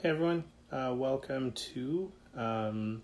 Hey 0.00 0.10
everyone, 0.10 0.44
uh, 0.70 0.94
welcome 0.96 1.50
to 1.50 2.12
um, 2.36 3.02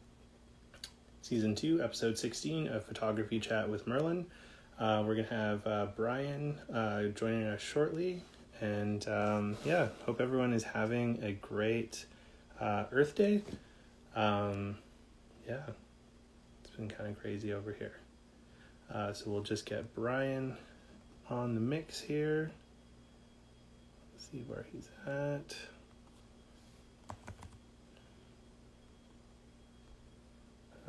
season 1.22 1.56
two, 1.56 1.82
episode 1.82 2.16
16 2.16 2.68
of 2.68 2.84
Photography 2.84 3.40
Chat 3.40 3.68
with 3.68 3.88
Merlin. 3.88 4.26
Uh, 4.78 5.02
we're 5.04 5.16
going 5.16 5.26
to 5.26 5.34
have 5.34 5.66
uh, 5.66 5.86
Brian 5.96 6.56
uh, 6.72 7.06
joining 7.06 7.48
us 7.48 7.60
shortly. 7.60 8.22
And 8.60 9.08
um, 9.08 9.56
yeah, 9.64 9.88
hope 10.06 10.20
everyone 10.20 10.52
is 10.52 10.62
having 10.62 11.20
a 11.24 11.32
great 11.32 12.06
uh, 12.60 12.84
Earth 12.92 13.16
Day. 13.16 13.42
Um, 14.14 14.78
yeah, 15.48 15.62
it's 16.62 16.76
been 16.76 16.88
kind 16.88 17.10
of 17.10 17.20
crazy 17.20 17.52
over 17.52 17.72
here. 17.72 17.96
Uh, 18.94 19.12
so 19.12 19.32
we'll 19.32 19.42
just 19.42 19.66
get 19.66 19.92
Brian 19.96 20.56
on 21.28 21.56
the 21.56 21.60
mix 21.60 22.00
here. 22.00 22.52
Let's 24.12 24.28
see 24.30 24.44
where 24.46 24.64
he's 24.70 24.90
at. 25.08 25.56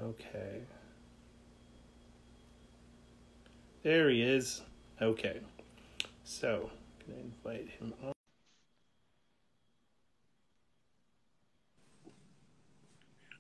Okay. 0.02 0.62
There 3.84 4.10
he 4.10 4.22
is. 4.22 4.62
Okay. 5.02 5.40
So, 6.24 6.70
gonna 7.08 7.20
invite 7.22 7.70
him 7.70 7.94
on. 8.04 8.12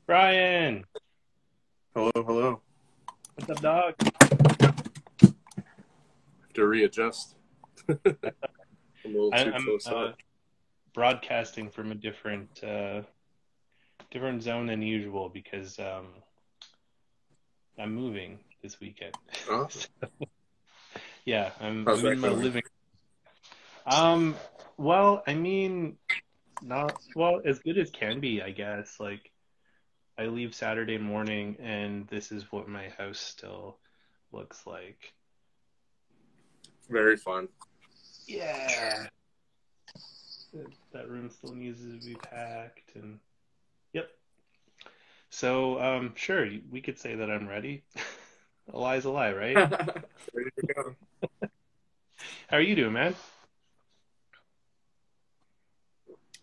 Brian, 0.05 0.85
Hello, 1.95 2.11
hello. 2.15 2.61
what's 3.35 3.49
up, 3.49 3.61
dog? 3.61 3.93
Have 5.21 5.33
to 6.53 6.67
readjust. 6.67 7.35
I'm 7.89 7.97
a 8.03 9.07
little 9.07 9.31
too 9.31 9.51
I'm 9.53 9.63
close 9.63 9.87
uh, 9.87 9.95
up. 9.95 10.17
broadcasting 10.93 11.69
from 11.71 11.91
a 11.91 11.95
different 11.95 12.63
uh, 12.63 13.01
different 14.11 14.43
zone 14.43 14.67
than 14.67 14.83
usual 14.83 15.29
because 15.29 15.79
um, 15.79 16.07
I'm 17.77 17.93
moving 17.93 18.39
this 18.61 18.79
weekend. 18.79 19.15
Oh, 19.49 19.67
Yeah, 21.25 21.51
I'm, 21.59 21.87
I'm 21.87 22.05
in 22.05 22.19
my 22.19 22.29
living. 22.29 22.61
Um, 23.87 24.35
well, 24.77 25.23
I 25.25 25.33
mean, 25.33 25.97
not 26.61 26.99
well 27.15 27.41
as 27.43 27.59
good 27.59 27.79
as 27.79 27.89
can 27.89 28.19
be, 28.19 28.43
I 28.43 28.51
guess. 28.51 28.99
Like, 28.99 29.31
I 30.19 30.27
leave 30.27 30.53
Saturday 30.53 30.99
morning, 30.99 31.57
and 31.59 32.07
this 32.07 32.31
is 32.31 32.51
what 32.51 32.67
my 32.67 32.89
house 32.89 33.19
still 33.19 33.79
looks 34.31 34.67
like. 34.67 35.13
very 36.89 37.17
fun. 37.17 37.47
Yeah, 38.27 39.07
that, 40.93 41.09
room 41.09 41.29
still 41.31 41.53
needs 41.55 41.81
to 41.81 41.99
be 42.05 42.15
packed, 42.15 42.95
and. 42.95 43.19
So, 45.35 45.81
um, 45.81 46.13
sure, 46.15 46.47
we 46.71 46.79
could 46.79 46.97
say 46.97 47.15
that 47.15 47.29
I'm 47.29 47.45
ready. 47.45 47.83
A 48.73 48.79
lie's 48.79 49.03
a 49.03 49.09
lie, 49.11 49.33
right? 49.33 49.57
Ready 49.57 50.49
to 50.59 50.73
go. 50.73 50.95
How 52.47 52.57
are 52.57 52.61
you 52.61 52.73
doing, 52.73 52.93
man? 52.93 53.13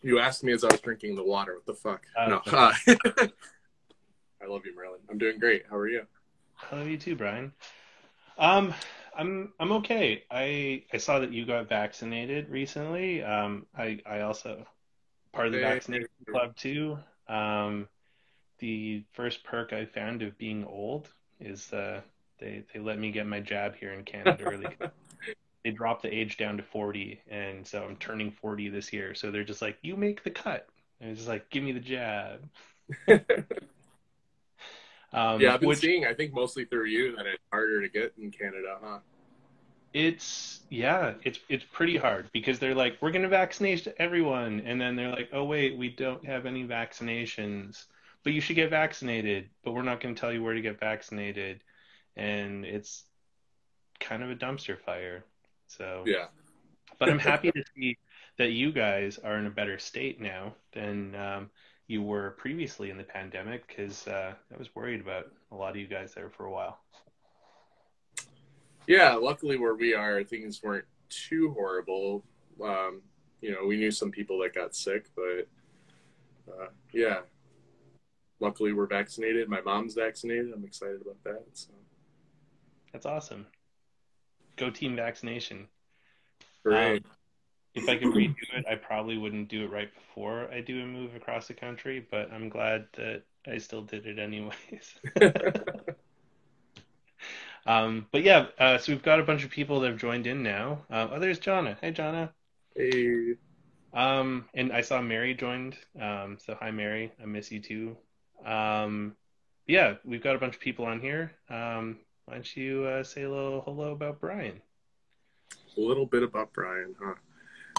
You 0.02 0.18
asked 0.18 0.44
me 0.44 0.52
as 0.52 0.62
I 0.62 0.68
was 0.68 0.80
drinking 0.82 1.16
the 1.16 1.24
water. 1.24 1.54
What 1.54 1.64
the 1.64 1.74
fuck? 1.74 2.02
Uh, 2.16 2.28
no. 2.28 2.42
Uh, 2.52 2.72
I 4.42 4.46
love 4.46 4.66
you, 4.66 4.76
Merlin. 4.76 5.00
I'm 5.10 5.16
doing 5.18 5.38
great. 5.38 5.64
How 5.70 5.76
are 5.76 5.88
you? 5.88 6.06
I 6.70 6.76
love 6.76 6.86
you 6.86 6.98
too, 6.98 7.16
Brian. 7.16 7.50
Um, 8.36 8.74
I'm 9.16 9.54
I'm 9.58 9.72
okay. 9.72 10.24
I 10.30 10.84
I 10.92 10.98
saw 10.98 11.18
that 11.18 11.32
you 11.32 11.46
got 11.46 11.66
vaccinated 11.68 12.50
recently. 12.50 13.22
Um, 13.22 13.66
I 13.76 14.00
I 14.04 14.20
also 14.20 14.66
part 15.32 15.46
of 15.46 15.52
the 15.54 15.60
Hey. 15.60 15.64
vaccination 15.64 16.08
club 16.30 16.54
too. 16.56 16.98
Um, 17.26 17.88
the 18.62 19.02
first 19.12 19.42
perk 19.42 19.72
I 19.72 19.84
found 19.84 20.22
of 20.22 20.38
being 20.38 20.64
old 20.64 21.08
is 21.40 21.72
uh 21.72 22.00
they 22.38 22.62
they 22.72 22.78
let 22.80 22.98
me 22.98 23.10
get 23.10 23.26
my 23.26 23.40
jab 23.40 23.74
here 23.76 23.92
in 23.92 24.04
Canada 24.04 24.44
early. 24.44 24.68
They 25.64 25.70
dropped 25.70 26.02
the 26.02 26.12
age 26.12 26.38
down 26.38 26.56
to 26.56 26.62
40, 26.64 27.20
and 27.30 27.64
so 27.64 27.84
I'm 27.84 27.94
turning 27.94 28.32
40 28.32 28.68
this 28.70 28.92
year. 28.92 29.14
So 29.14 29.30
they're 29.30 29.44
just 29.44 29.62
like, 29.62 29.78
you 29.80 29.94
make 29.94 30.24
the 30.24 30.30
cut. 30.30 30.66
And 31.00 31.10
it's 31.10 31.20
just 31.20 31.28
like, 31.28 31.48
give 31.50 31.62
me 31.62 31.70
the 31.70 31.78
jab. 31.78 32.48
Um, 35.14 35.40
yeah, 35.40 35.54
I've 35.54 35.60
been 35.60 35.68
which- 35.68 35.78
seeing. 35.78 36.06
I 36.06 36.14
think 36.14 36.32
mostly 36.32 36.64
through 36.64 36.86
you 36.86 37.14
that 37.16 37.26
it's 37.26 37.42
harder 37.52 37.82
to 37.82 37.88
get 37.88 38.14
in 38.20 38.30
Canada, 38.30 38.78
huh? 38.82 38.98
It's 39.92 40.60
yeah, 40.70 41.14
it's 41.22 41.38
it's 41.50 41.64
pretty 41.70 41.98
hard 41.98 42.30
because 42.32 42.58
they're 42.58 42.74
like, 42.74 42.96
we're 43.02 43.10
gonna 43.10 43.28
vaccinate 43.28 43.86
everyone, 43.98 44.62
and 44.64 44.80
then 44.80 44.96
they're 44.96 45.10
like, 45.10 45.28
oh 45.34 45.44
wait, 45.44 45.76
we 45.76 45.90
don't 45.90 46.24
have 46.24 46.46
any 46.46 46.64
vaccinations, 46.64 47.84
but 48.24 48.32
you 48.32 48.40
should 48.40 48.56
get 48.56 48.70
vaccinated, 48.70 49.50
but 49.64 49.72
we're 49.72 49.82
not 49.82 50.00
gonna 50.00 50.14
tell 50.14 50.32
you 50.32 50.42
where 50.42 50.54
to 50.54 50.60
get 50.60 50.78
vaccinated, 50.78 51.62
and 52.16 52.64
it's 52.64 53.04
kind 54.00 54.22
of 54.22 54.30
a 54.30 54.34
dumpster 54.36 54.78
fire. 54.78 55.24
So, 55.66 56.04
Yeah. 56.06 56.26
but 56.98 57.08
I'm 57.08 57.18
happy 57.18 57.50
to 57.52 57.64
see 57.74 57.98
that 58.38 58.50
you 58.50 58.72
guys 58.72 59.18
are 59.18 59.38
in 59.38 59.46
a 59.46 59.50
better 59.50 59.78
state 59.78 60.20
now 60.20 60.54
than 60.72 61.14
um, 61.14 61.50
you 61.86 62.02
were 62.02 62.30
previously 62.32 62.90
in 62.90 62.96
the 62.96 63.04
pandemic, 63.04 63.66
because 63.66 64.06
uh, 64.06 64.34
I 64.52 64.56
was 64.56 64.74
worried 64.74 65.00
about 65.00 65.30
a 65.50 65.54
lot 65.54 65.70
of 65.70 65.76
you 65.76 65.86
guys 65.86 66.14
there 66.14 66.30
for 66.30 66.46
a 66.46 66.50
while. 66.50 66.80
Yeah, 68.86 69.14
luckily 69.14 69.58
where 69.58 69.74
we 69.74 69.94
are, 69.94 70.24
things 70.24 70.62
weren't 70.62 70.86
too 71.08 71.52
horrible. 71.52 72.24
Um, 72.62 73.02
you 73.40 73.52
know, 73.52 73.64
we 73.66 73.76
knew 73.76 73.90
some 73.90 74.10
people 74.10 74.38
that 74.40 74.54
got 74.54 74.74
sick, 74.74 75.06
but 75.14 75.48
uh, 76.52 76.68
yeah, 76.92 77.20
luckily 78.42 78.72
we're 78.72 78.86
vaccinated. 78.86 79.48
My 79.48 79.60
mom's 79.62 79.94
vaccinated. 79.94 80.52
I'm 80.52 80.64
excited 80.64 81.00
about 81.00 81.22
that. 81.24 81.44
So 81.54 81.70
That's 82.92 83.06
awesome. 83.06 83.46
Go 84.56 84.68
team 84.70 84.96
vaccination. 84.96 85.68
hooray. 86.64 86.96
Um, 86.96 87.04
if 87.74 87.88
I 87.88 87.96
could 87.96 88.08
redo 88.08 88.34
it, 88.54 88.66
I 88.70 88.74
probably 88.74 89.16
wouldn't 89.16 89.48
do 89.48 89.64
it 89.64 89.70
right 89.70 89.92
before 89.94 90.50
I 90.52 90.60
do 90.60 90.82
a 90.82 90.86
move 90.86 91.14
across 91.14 91.48
the 91.48 91.54
country, 91.54 92.06
but 92.10 92.30
I'm 92.30 92.50
glad 92.50 92.86
that 92.98 93.22
I 93.46 93.56
still 93.58 93.82
did 93.82 94.06
it 94.06 94.18
anyways. 94.18 95.00
um, 97.66 98.06
but 98.10 98.22
yeah, 98.22 98.46
uh, 98.58 98.76
so 98.76 98.92
we've 98.92 99.02
got 99.02 99.20
a 99.20 99.24
bunch 99.24 99.42
of 99.44 99.50
people 99.50 99.80
that 99.80 99.90
have 99.90 99.98
joined 99.98 100.26
in 100.26 100.42
now. 100.42 100.84
Uh, 100.90 101.08
oh, 101.12 101.18
there's 101.18 101.40
Jonna. 101.40 101.78
Hey, 101.80 101.92
Jonna. 101.92 102.30
hey, 102.76 103.34
Um, 103.94 104.48
and 104.54 104.72
I 104.72 104.82
saw 104.82 105.00
Mary 105.00 105.34
joined. 105.34 105.76
Um, 106.00 106.38
so 106.44 106.54
hi, 106.60 106.70
Mary. 106.70 107.12
I 107.22 107.26
miss 107.26 107.50
you 107.50 107.60
too. 107.60 107.96
Um, 108.44 109.16
yeah, 109.66 109.94
we've 110.04 110.22
got 110.22 110.34
a 110.34 110.38
bunch 110.38 110.54
of 110.54 110.60
people 110.60 110.84
on 110.84 111.00
here. 111.00 111.32
Um, 111.48 111.98
why 112.26 112.34
don't 112.34 112.56
you 112.56 112.84
uh, 112.84 113.04
say 113.04 113.22
a 113.22 113.30
little 113.30 113.62
hello 113.62 113.92
about 113.92 114.20
Brian? 114.20 114.60
a 115.76 115.80
little 115.80 116.06
bit 116.06 116.22
about 116.22 116.52
Brian, 116.52 116.94
huh? 117.02 117.14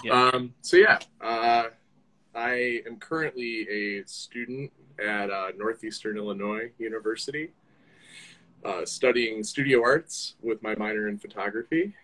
Yeah. 0.02 0.12
Um, 0.12 0.54
so 0.60 0.76
yeah, 0.76 0.98
uh, 1.20 1.68
I 2.34 2.82
am 2.86 2.96
currently 2.96 3.68
a 3.68 4.06
student 4.06 4.72
at 4.98 5.30
uh, 5.30 5.48
Northeastern 5.56 6.16
Illinois 6.16 6.70
University, 6.78 7.50
uh, 8.64 8.84
studying 8.84 9.42
studio 9.42 9.82
arts 9.82 10.34
with 10.42 10.62
my 10.62 10.74
minor 10.74 11.08
in 11.08 11.18
photography, 11.18 11.94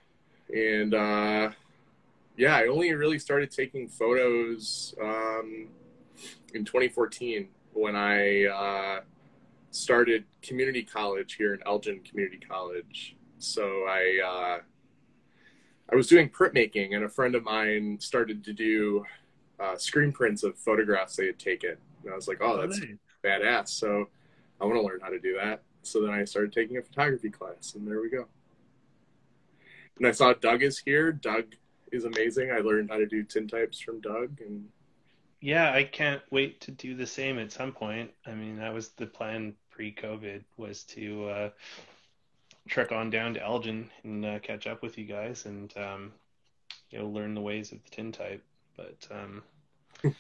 and 0.55 0.95
uh, 0.95 1.51
yeah, 2.37 2.57
I 2.57 2.69
only 2.69 2.93
really 2.93 3.19
started 3.19 3.51
taking 3.51 3.89
photos 3.89 4.95
um, 5.01 5.69
in 6.55 6.65
2014 6.65 7.49
when 7.73 7.97
I 7.97 8.47
uh, 8.47 9.01
started 9.71 10.25
community 10.43 10.83
college 10.83 11.35
here 11.35 11.55
in 11.55 11.61
Elgin 11.67 12.01
Community 12.01 12.39
College. 12.39 13.17
So 13.39 13.85
I 13.89 14.21
uh, 14.25 14.63
I 15.93 15.97
was 15.97 16.07
doing 16.07 16.29
printmaking, 16.29 16.95
and 16.95 17.05
a 17.05 17.09
friend 17.09 17.35
of 17.35 17.45
mine 17.45 17.99
started 18.01 18.45
to 18.45 18.53
do 18.53 19.05
uh, 19.59 19.77
screen 19.77 20.13
prints 20.13 20.43
of 20.43 20.57
photographs 20.59 21.17
they 21.17 21.27
had 21.27 21.39
taken. 21.39 21.77
And 22.03 22.13
I 22.13 22.17
was 22.17 22.29
like, 22.29 22.39
oh, 22.41 22.61
that's 22.61 22.79
nice. 22.79 22.91
badass. 23.25 23.69
So 23.69 24.09
I 24.61 24.65
want 24.65 24.77
to 24.77 24.83
learn 24.83 25.01
how 25.03 25.09
to 25.09 25.19
do 25.19 25.37
that. 25.43 25.63
So 25.83 26.01
then 26.03 26.11
I 26.11 26.25
started 26.25 26.53
taking 26.53 26.77
a 26.77 26.83
photography 26.83 27.31
class, 27.31 27.75
and 27.75 27.87
there 27.87 28.01
we 28.01 28.11
go. 28.11 28.27
And 29.99 30.07
I 30.07 30.13
saw 30.13 30.33
Doug 30.33 30.63
is 30.63 30.79
here. 30.79 31.13
Doug 31.13 31.45
is 31.93 32.05
amazing. 32.05 32.51
I 32.51 32.59
learned 32.59 32.91
how 32.91 32.99
to 32.99 33.07
do 33.07 33.25
tintypes 33.25 33.83
from 33.83 34.01
Doug, 34.01 34.41
and 34.41 34.67
Yeah, 35.41 35.73
I 35.73 35.85
can't 35.85 36.23
wait 36.31 36.61
to 36.63 36.71
do 36.71 36.95
the 36.95 37.07
same 37.07 37.39
at 37.39 37.53
some 37.53 37.73
point. 37.73 38.11
I 38.27 38.33
mean, 38.33 38.59
that 38.59 38.75
was 38.75 38.91
the 38.91 39.07
plan 39.07 39.55
pre-COVID 39.71 40.45
was 40.59 40.85
to 40.85 41.29
uh, 41.29 41.51
trek 42.69 42.93
on 42.93 43.09
down 43.09 43.35
to 43.35 43.43
Elgin 43.43 43.91
and 44.05 44.25
uh, 44.25 44.39
catch 44.41 44.67
up 44.67 44.83
with 44.83 44.99
you 44.99 45.07
guys 45.07 45.47
and 45.47 45.75
um, 45.79 46.13
you 46.91 46.99
know 46.99 47.09
learn 47.09 47.35
the 47.35 47.41
ways 47.41 47.73
of 47.73 47.83
the 47.83 47.91
tintype. 47.91 48.45
But 48.77 49.09
um, 49.11 49.43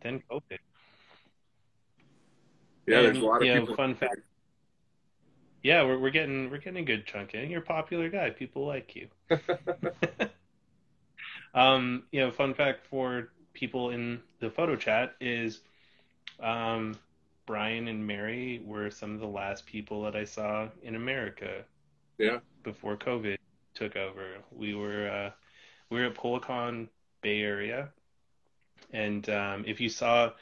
then 0.00 0.22
COVID. 0.30 0.58
yeah, 2.86 3.02
there's 3.02 3.18
a 3.18 3.20
lot 3.20 3.42
of 3.42 3.46
you 3.46 3.54
know, 3.54 3.60
people. 3.60 3.76
fun 3.76 3.94
fact. 3.94 4.20
Yeah, 5.62 5.82
we're 5.82 5.98
we're 5.98 6.10
getting 6.10 6.50
we're 6.50 6.58
getting 6.58 6.82
a 6.82 6.86
good 6.86 7.04
chunk 7.04 7.34
in. 7.34 7.50
You're 7.50 7.60
a 7.60 7.64
popular 7.64 8.08
guy. 8.08 8.30
People 8.30 8.66
like 8.66 8.96
you. 8.96 9.08
Um, 11.54 12.04
you 12.12 12.20
know, 12.20 12.30
fun 12.30 12.54
fact 12.54 12.86
for 12.86 13.30
people 13.54 13.90
in 13.90 14.20
the 14.40 14.50
photo 14.50 14.76
chat 14.76 15.14
is 15.20 15.60
um, 16.40 16.96
Brian 17.46 17.88
and 17.88 18.06
Mary 18.06 18.62
were 18.64 18.90
some 18.90 19.14
of 19.14 19.20
the 19.20 19.26
last 19.26 19.66
people 19.66 20.02
that 20.04 20.16
I 20.16 20.24
saw 20.24 20.68
in 20.82 20.94
America. 20.94 21.64
Yeah. 22.18 22.38
Before 22.62 22.96
COVID 22.96 23.36
took 23.74 23.96
over, 23.96 24.26
we 24.52 24.74
were 24.74 25.08
uh, 25.08 25.30
we 25.90 26.00
were 26.00 26.06
at 26.06 26.14
Polacon 26.14 26.88
Bay 27.22 27.40
Area, 27.40 27.88
and 28.92 29.28
um, 29.30 29.64
if 29.66 29.80
you 29.80 29.88
saw 29.88 30.32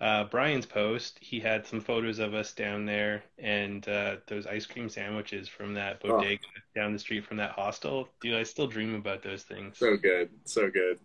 uh, 0.00 0.24
Brian's 0.24 0.66
post, 0.66 1.18
he 1.20 1.38
had 1.40 1.66
some 1.66 1.80
photos 1.80 2.18
of 2.18 2.34
us 2.34 2.52
down 2.52 2.86
there 2.86 3.22
and 3.38 3.88
uh, 3.88 4.16
those 4.26 4.46
ice 4.46 4.66
cream 4.66 4.88
sandwiches 4.88 5.48
from 5.48 5.74
that 5.74 6.00
Oh. 6.04 6.18
bodega 6.18 6.42
down 6.74 6.92
the 6.92 6.98
street 6.98 7.24
from 7.24 7.36
that 7.38 7.50
hostel. 7.52 8.08
Dude, 8.20 8.34
I 8.34 8.42
still 8.44 8.66
dream 8.68 8.94
about 8.94 9.22
those 9.22 9.42
things. 9.44 9.78
So 9.78 9.96
good, 9.96 10.30
so 10.44 10.70
good. 10.70 10.98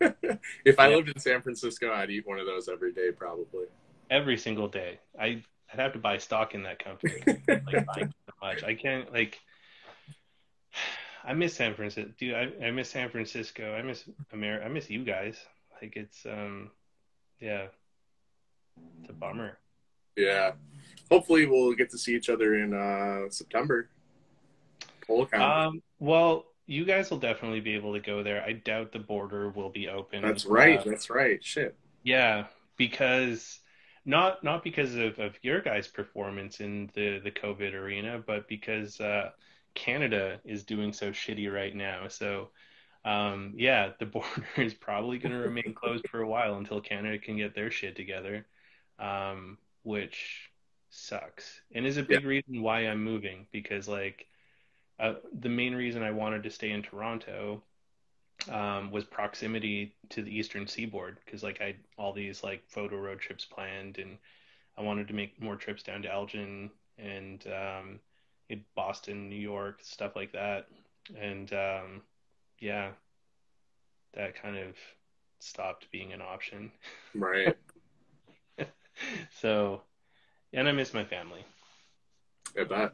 if 0.64 0.78
I 0.78 0.88
Yeah. 0.88 0.96
lived 0.96 1.08
in 1.08 1.18
San 1.18 1.42
Francisco, 1.42 1.92
I'd 1.92 2.10
eat 2.10 2.26
one 2.26 2.38
of 2.38 2.46
those 2.46 2.68
every 2.68 2.92
day, 2.92 3.10
probably. 3.12 3.66
Every 4.10 4.36
single 4.36 4.68
day. 4.68 4.98
I, 5.18 5.42
I'd 5.72 5.78
have 5.78 5.92
to 5.92 5.98
buy 5.98 6.18
stock 6.18 6.54
in 6.54 6.62
that 6.64 6.82
company. 6.82 7.22
like 7.26 7.86
buying 7.86 8.14
so 8.26 8.32
much. 8.42 8.64
I 8.64 8.74
can't 8.74 9.12
like. 9.12 9.38
I 11.24 11.34
miss 11.34 11.54
San 11.54 11.74
Francisco, 11.74 12.10
dude. 12.18 12.34
I, 12.34 12.66
I 12.66 12.70
miss 12.70 12.90
San 12.90 13.10
Francisco. 13.10 13.74
I 13.74 13.82
miss 13.82 14.04
America. 14.32 14.64
I 14.64 14.68
miss 14.68 14.88
you 14.88 15.04
guys. 15.04 15.36
Like 15.80 15.96
it's 15.96 16.24
um, 16.24 16.70
yeah, 17.40 17.66
it's 19.00 19.10
a 19.10 19.12
bummer. 19.12 19.58
Yeah. 20.16 20.52
Hopefully, 21.10 21.46
we'll 21.46 21.74
get 21.74 21.90
to 21.90 21.98
see 21.98 22.14
each 22.14 22.30
other 22.30 22.54
in 22.62 22.72
uh, 22.74 23.28
September. 23.30 23.90
Um, 25.32 25.82
well, 25.98 26.46
you 26.70 26.84
guys 26.84 27.10
will 27.10 27.18
definitely 27.18 27.58
be 27.58 27.74
able 27.74 27.92
to 27.94 28.00
go 28.00 28.22
there. 28.22 28.44
I 28.44 28.52
doubt 28.52 28.92
the 28.92 29.00
border 29.00 29.50
will 29.50 29.70
be 29.70 29.88
open. 29.88 30.22
that's 30.22 30.46
right. 30.46 30.78
Uh, 30.78 30.84
that's 30.86 31.10
right. 31.10 31.44
Shit. 31.44 31.74
yeah, 32.04 32.44
because 32.76 33.58
not 34.04 34.44
not 34.44 34.62
because 34.62 34.94
of, 34.94 35.18
of 35.18 35.34
your 35.42 35.60
guys' 35.60 35.88
performance 35.88 36.60
in 36.60 36.88
the 36.94 37.18
the 37.18 37.32
COVID 37.32 37.74
arena, 37.74 38.22
but 38.24 38.46
because 38.46 39.00
uh, 39.00 39.30
Canada 39.74 40.38
is 40.44 40.62
doing 40.62 40.92
so 40.92 41.10
shitty 41.10 41.52
right 41.52 41.74
now. 41.74 42.06
So, 42.06 42.50
um, 43.04 43.52
yeah, 43.56 43.90
the 43.98 44.06
border 44.14 44.46
is 44.56 44.72
probably 44.72 45.18
going 45.18 45.32
to 45.32 45.38
remain 45.38 45.74
closed 45.74 46.08
for 46.08 46.20
a 46.20 46.28
while 46.28 46.54
until 46.54 46.80
Canada 46.80 47.18
can 47.18 47.36
get 47.36 47.52
their 47.52 47.72
shit 47.72 47.96
together, 47.96 48.46
um, 49.00 49.58
which 49.82 50.52
sucks 50.92 51.60
and 51.72 51.86
is 51.86 51.96
a 51.96 52.02
big 52.02 52.24
reason 52.24 52.62
why 52.62 52.80
I'm 52.80 53.04
moving 53.04 53.46
because 53.52 53.86
like 53.86 54.26
uh, 55.00 55.14
the 55.40 55.48
main 55.48 55.74
reason 55.74 56.02
I 56.02 56.10
wanted 56.10 56.42
to 56.42 56.50
stay 56.50 56.70
in 56.70 56.82
Toronto 56.82 57.62
um, 58.50 58.90
was 58.90 59.04
proximity 59.04 59.94
to 60.10 60.22
the 60.22 60.36
eastern 60.36 60.66
seaboard 60.66 61.18
because 61.24 61.42
like 61.42 61.60
I 61.60 61.66
had 61.66 61.76
all 61.96 62.12
these 62.12 62.42
like 62.44 62.62
photo 62.68 62.96
road 62.96 63.18
trips 63.18 63.44
planned 63.44 63.98
and 63.98 64.18
I 64.76 64.82
wanted 64.82 65.08
to 65.08 65.14
make 65.14 65.40
more 65.40 65.56
trips 65.56 65.82
down 65.82 66.02
to 66.02 66.12
Elgin 66.12 66.70
and 66.98 67.44
um, 67.46 68.00
in 68.48 68.64
Boston, 68.74 69.28
New 69.28 69.36
York, 69.36 69.80
stuff 69.82 70.16
like 70.16 70.32
that. 70.32 70.66
And 71.18 71.52
um, 71.52 72.02
yeah, 72.58 72.90
that 74.14 74.40
kind 74.40 74.56
of 74.56 74.76
stopped 75.38 75.90
being 75.90 76.12
an 76.12 76.20
option. 76.20 76.70
Right. 77.14 77.56
so, 79.40 79.82
and 80.52 80.68
I 80.68 80.72
miss 80.72 80.92
my 80.92 81.04
family. 81.04 81.44
I 82.58 82.64
bet. 82.64 82.92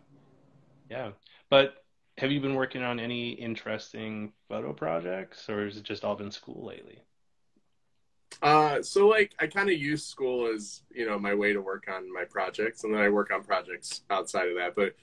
Yeah. 0.90 1.10
But 1.50 1.84
have 2.18 2.32
you 2.32 2.40
been 2.40 2.54
working 2.54 2.82
on 2.82 2.98
any 2.98 3.30
interesting 3.30 4.32
photo 4.48 4.72
projects 4.72 5.48
or 5.48 5.64
has 5.64 5.76
it 5.76 5.82
just 5.82 6.04
all 6.04 6.16
been 6.16 6.30
school 6.30 6.66
lately? 6.66 7.02
Uh, 8.42 8.82
so 8.82 9.08
like 9.08 9.34
I 9.38 9.46
kind 9.46 9.70
of 9.70 9.78
use 9.78 10.04
school 10.04 10.52
as 10.52 10.82
you 10.90 11.06
know 11.06 11.18
my 11.18 11.34
way 11.34 11.52
to 11.52 11.60
work 11.60 11.88
on 11.88 12.12
my 12.12 12.24
projects, 12.24 12.84
and 12.84 12.94
then 12.94 13.00
I 13.00 13.08
work 13.08 13.32
on 13.32 13.42
projects 13.42 14.02
outside 14.10 14.48
of 14.48 14.56
that. 14.56 14.74
But 14.74 14.94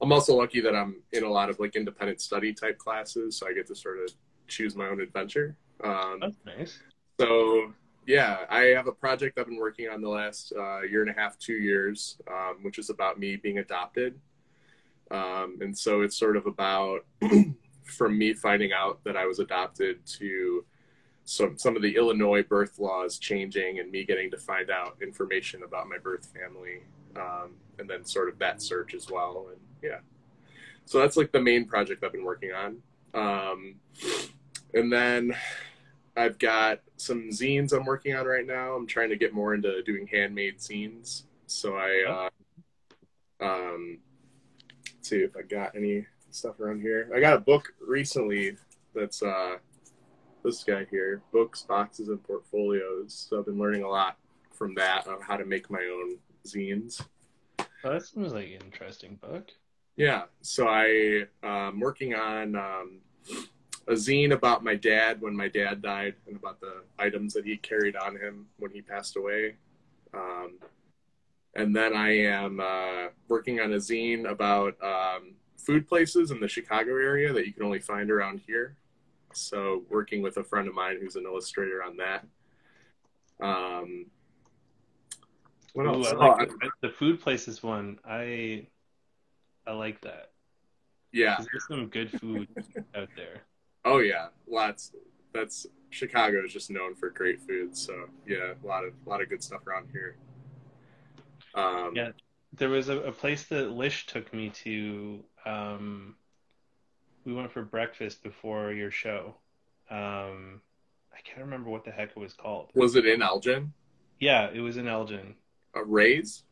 I'm 0.00 0.12
also 0.12 0.34
lucky 0.34 0.60
that 0.60 0.74
I'm 0.74 1.02
in 1.12 1.24
a 1.24 1.28
lot 1.28 1.50
of 1.50 1.58
like 1.60 1.76
independent 1.76 2.20
study 2.20 2.52
type 2.54 2.78
classes, 2.78 3.36
so 3.36 3.46
I 3.46 3.52
get 3.52 3.66
to 3.66 3.74
sort 3.74 3.98
of 3.98 4.10
choose 4.46 4.74
my 4.74 4.86
own 4.86 5.00
adventure. 5.00 5.56
Um, 5.84 6.18
That's 6.20 6.36
nice. 6.46 6.78
so 7.20 7.72
yeah, 8.06 8.46
I 8.48 8.60
have 8.74 8.86
a 8.86 8.92
project 8.92 9.38
I've 9.38 9.46
been 9.46 9.58
working 9.58 9.88
on 9.88 10.00
the 10.00 10.08
last 10.08 10.52
uh, 10.58 10.80
year 10.80 11.02
and 11.02 11.10
a 11.10 11.12
half, 11.12 11.38
two 11.38 11.54
years, 11.54 12.16
um, 12.30 12.58
which 12.62 12.78
is 12.78 12.88
about 12.88 13.18
me 13.18 13.36
being 13.36 13.58
adopted. 13.58 14.18
Um, 15.10 15.58
and 15.60 15.76
so 15.76 16.02
it's 16.02 16.16
sort 16.16 16.36
of 16.36 16.46
about 16.46 17.06
from 17.84 18.18
me 18.18 18.34
finding 18.34 18.72
out 18.72 19.02
that 19.04 19.16
I 19.16 19.26
was 19.26 19.38
adopted 19.38 20.04
to 20.18 20.64
some 21.24 21.58
some 21.58 21.76
of 21.76 21.82
the 21.82 21.96
Illinois 21.96 22.42
birth 22.42 22.78
laws 22.78 23.18
changing 23.18 23.80
and 23.80 23.90
me 23.90 24.04
getting 24.04 24.30
to 24.30 24.38
find 24.38 24.70
out 24.70 24.96
information 25.02 25.62
about 25.62 25.88
my 25.88 25.98
birth 25.98 26.26
family, 26.34 26.82
um, 27.16 27.52
and 27.78 27.88
then 27.88 28.04
sort 28.04 28.28
of 28.28 28.38
that 28.38 28.62
search 28.62 28.94
as 28.94 29.10
well. 29.10 29.48
And 29.50 29.60
yeah, 29.82 29.98
so 30.84 30.98
that's 30.98 31.16
like 31.16 31.32
the 31.32 31.40
main 31.40 31.66
project 31.66 32.02
I've 32.02 32.12
been 32.12 32.24
working 32.24 32.52
on. 32.52 32.78
Um, 33.14 33.74
and 34.74 34.92
then 34.92 35.34
I've 36.16 36.38
got 36.38 36.80
some 36.96 37.30
zines 37.30 37.72
I'm 37.72 37.84
working 37.84 38.14
on 38.16 38.26
right 38.26 38.46
now. 38.46 38.74
I'm 38.74 38.86
trying 38.86 39.10
to 39.10 39.16
get 39.16 39.32
more 39.32 39.54
into 39.54 39.82
doing 39.82 40.06
handmade 40.06 40.58
zines. 40.58 41.24
So 41.46 41.76
I, 41.76 42.28
uh, 43.40 43.44
um, 43.44 43.98
see 45.02 45.18
if 45.18 45.36
I 45.36 45.42
got 45.42 45.74
any 45.74 46.06
stuff 46.30 46.60
around 46.60 46.80
here. 46.80 47.10
I 47.14 47.20
got 47.20 47.34
a 47.34 47.40
book 47.40 47.72
recently 47.80 48.56
that's 48.94 49.22
uh, 49.22 49.56
this 50.44 50.64
guy 50.64 50.86
here 50.90 51.22
books, 51.32 51.62
boxes, 51.62 52.08
and 52.08 52.22
portfolios. 52.22 53.26
So 53.28 53.38
I've 53.38 53.46
been 53.46 53.58
learning 53.58 53.82
a 53.82 53.88
lot 53.88 54.16
from 54.52 54.74
that 54.74 55.06
on 55.06 55.20
how 55.20 55.36
to 55.36 55.44
make 55.44 55.70
my 55.70 55.82
own 55.92 56.18
zines. 56.46 57.04
Oh, 57.84 57.92
that 57.92 58.02
seems 58.02 58.32
like 58.32 58.46
an 58.46 58.64
interesting 58.64 59.16
book. 59.16 59.50
Yeah, 59.96 60.24
so 60.42 60.68
I 60.68 61.26
um 61.42 61.80
working 61.80 62.14
on 62.14 62.54
um, 62.56 63.00
a 63.88 63.92
zine 63.92 64.32
about 64.32 64.62
my 64.62 64.74
dad 64.74 65.20
when 65.20 65.34
my 65.34 65.48
dad 65.48 65.82
died 65.82 66.14
and 66.26 66.36
about 66.36 66.60
the 66.60 66.82
items 66.98 67.32
that 67.34 67.44
he 67.44 67.56
carried 67.56 67.96
on 67.96 68.16
him 68.16 68.46
when 68.58 68.70
he 68.70 68.82
passed 68.82 69.16
away. 69.16 69.56
Um, 70.14 70.58
and 71.54 71.74
then 71.74 71.94
I 71.94 72.18
am 72.18 72.60
uh, 72.60 73.08
working 73.28 73.60
on 73.60 73.72
a 73.72 73.76
zine 73.76 74.30
about 74.30 74.76
um, 74.82 75.34
food 75.56 75.86
places 75.88 76.30
in 76.30 76.40
the 76.40 76.48
Chicago 76.48 76.92
area 76.92 77.32
that 77.32 77.46
you 77.46 77.52
can 77.52 77.62
only 77.64 77.80
find 77.80 78.10
around 78.10 78.40
here. 78.46 78.76
So 79.34 79.84
working 79.90 80.22
with 80.22 80.36
a 80.38 80.44
friend 80.44 80.68
of 80.68 80.74
mine 80.74 80.98
who's 81.00 81.16
an 81.16 81.24
illustrator 81.24 81.82
on 81.82 81.96
that. 81.98 82.24
Um, 83.40 84.06
what 85.74 85.86
Ooh, 85.86 85.94
else? 85.94 86.08
I 86.08 86.14
Oh, 86.16 86.18
like 86.32 86.40
I- 86.40 86.44
the, 86.80 86.88
the 86.88 86.94
food 86.94 87.20
places 87.20 87.62
one. 87.62 87.98
I 88.04 88.66
I 89.66 89.72
like 89.72 90.00
that. 90.02 90.30
Yeah, 91.12 91.36
There's 91.38 91.66
some 91.68 91.88
good 91.88 92.10
food 92.10 92.48
out 92.94 93.08
there. 93.16 93.42
Oh 93.84 93.98
yeah, 93.98 94.28
lots. 94.48 94.92
That's 95.32 95.66
Chicago 95.90 96.44
is 96.44 96.52
just 96.52 96.70
known 96.70 96.94
for 96.94 97.10
great 97.10 97.40
food. 97.40 97.76
So 97.76 98.08
yeah, 98.26 98.54
a 98.62 98.66
lot 98.66 98.84
of 98.84 98.92
a 99.06 99.08
lot 99.08 99.22
of 99.22 99.28
good 99.28 99.42
stuff 99.42 99.66
around 99.66 99.88
here. 99.92 100.16
Um, 101.58 101.92
Yeah. 101.94 102.10
There 102.54 102.70
was 102.70 102.88
a, 102.88 102.98
a 103.00 103.12
place 103.12 103.44
that 103.44 103.70
Lish 103.70 104.06
took 104.06 104.32
me 104.32 104.50
to. 104.64 105.22
Um, 105.44 106.14
we 107.24 107.34
went 107.34 107.52
for 107.52 107.62
breakfast 107.62 108.22
before 108.22 108.72
your 108.72 108.90
show. 108.90 109.34
Um, 109.90 110.62
I 111.12 111.20
can't 111.24 111.40
remember 111.44 111.68
what 111.68 111.84
the 111.84 111.90
heck 111.90 112.10
it 112.10 112.16
was 112.16 112.32
called. 112.32 112.70
Was 112.74 112.96
it 112.96 113.04
in 113.04 113.20
Elgin? 113.20 113.72
Yeah, 114.18 114.48
it 114.52 114.60
was 114.60 114.78
in 114.78 114.88
Elgin. 114.88 115.34
A 115.74 115.84
Ray's? 115.84 116.44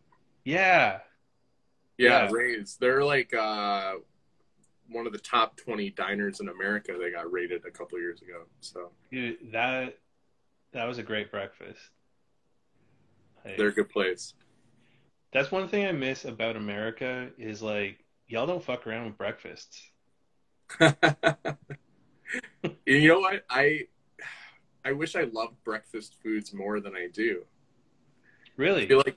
Yeah, 0.45 0.99
Yeah, 1.97 2.27
Yeah. 2.27 2.29
Ray's. 2.31 2.77
They're 2.79 3.03
like 3.05 3.33
uh, 3.35 3.95
one 4.91 5.07
of 5.07 5.13
the 5.13 5.19
top 5.19 5.57
twenty 5.57 5.91
diners 5.91 6.41
in 6.41 6.49
America. 6.49 6.97
They 7.01 7.11
got 7.11 7.33
rated 7.33 7.65
a 7.67 7.71
couple 7.71 7.99
years 7.99 8.21
ago. 8.21 8.45
So 8.61 8.91
dude, 9.11 9.39
that 9.53 9.99
that 10.73 10.85
was 10.85 10.99
a 10.99 11.03
great 11.03 11.31
breakfast. 11.31 11.81
Like, 13.45 13.57
they're 13.57 13.69
a 13.69 13.75
good 13.75 13.89
place. 13.89 14.35
That's 15.37 15.53
one 15.53 15.69
thing 15.69 15.87
I 15.87 15.93
miss 15.93 16.25
about 16.25 16.57
America 16.57 17.31
is 17.39 17.63
like 17.63 18.05
y'all 18.27 18.49
don't 18.49 18.65
fuck 18.65 18.89
around 18.89 19.07
with 19.07 19.19
breakfasts. 19.19 19.93
you 22.87 23.09
know 23.09 23.21
what? 23.21 23.45
I 23.51 23.83
I 24.85 24.93
wish 24.93 25.17
I 25.17 25.25
loved 25.25 25.63
breakfast 25.65 26.17
foods 26.23 26.55
more 26.55 26.81
than 26.81 26.97
I 26.97 27.09
do. 27.09 27.45
I 27.45 27.47
Really? 28.57 28.87
feel 28.87 28.99
like 28.99 29.17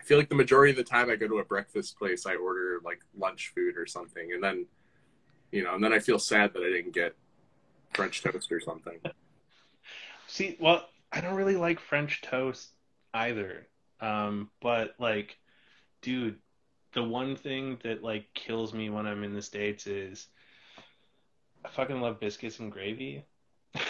I 0.00 0.02
feel 0.04 0.18
like 0.18 0.28
the 0.28 0.34
majority 0.34 0.70
of 0.70 0.76
the 0.76 0.84
time 0.84 1.10
I 1.10 1.16
go 1.16 1.28
to 1.28 1.38
a 1.38 1.44
breakfast 1.44 1.98
place, 1.98 2.26
I 2.26 2.34
order 2.36 2.80
like 2.84 3.00
lunch 3.16 3.52
food 3.54 3.76
or 3.76 3.86
something, 3.86 4.32
and 4.32 4.42
then 4.42 4.66
you 5.52 5.64
know, 5.64 5.74
and 5.74 5.84
then 5.84 5.92
I 5.92 6.00
feel 6.00 6.18
sad 6.18 6.52
that 6.54 6.62
I 6.62 6.70
didn't 6.70 6.94
get 6.94 7.16
French 7.94 8.22
toast 8.22 8.52
or 8.52 8.60
something. 8.60 9.00
See, 10.26 10.56
well, 10.60 10.88
I 11.12 11.20
don't 11.20 11.34
really 11.34 11.56
like 11.56 11.80
French 11.80 12.20
toast 12.22 12.70
either. 13.14 13.66
Um, 14.00 14.50
but 14.60 14.94
like, 14.98 15.38
dude, 16.02 16.38
the 16.92 17.02
one 17.02 17.36
thing 17.36 17.78
that 17.84 18.02
like 18.02 18.32
kills 18.34 18.72
me 18.72 18.90
when 18.90 19.06
I'm 19.06 19.24
in 19.24 19.34
the 19.34 19.42
States 19.42 19.86
is 19.86 20.26
I 21.64 21.68
fucking 21.68 22.00
love 22.00 22.20
biscuits 22.20 22.58
and 22.58 22.72
gravy. 22.72 23.24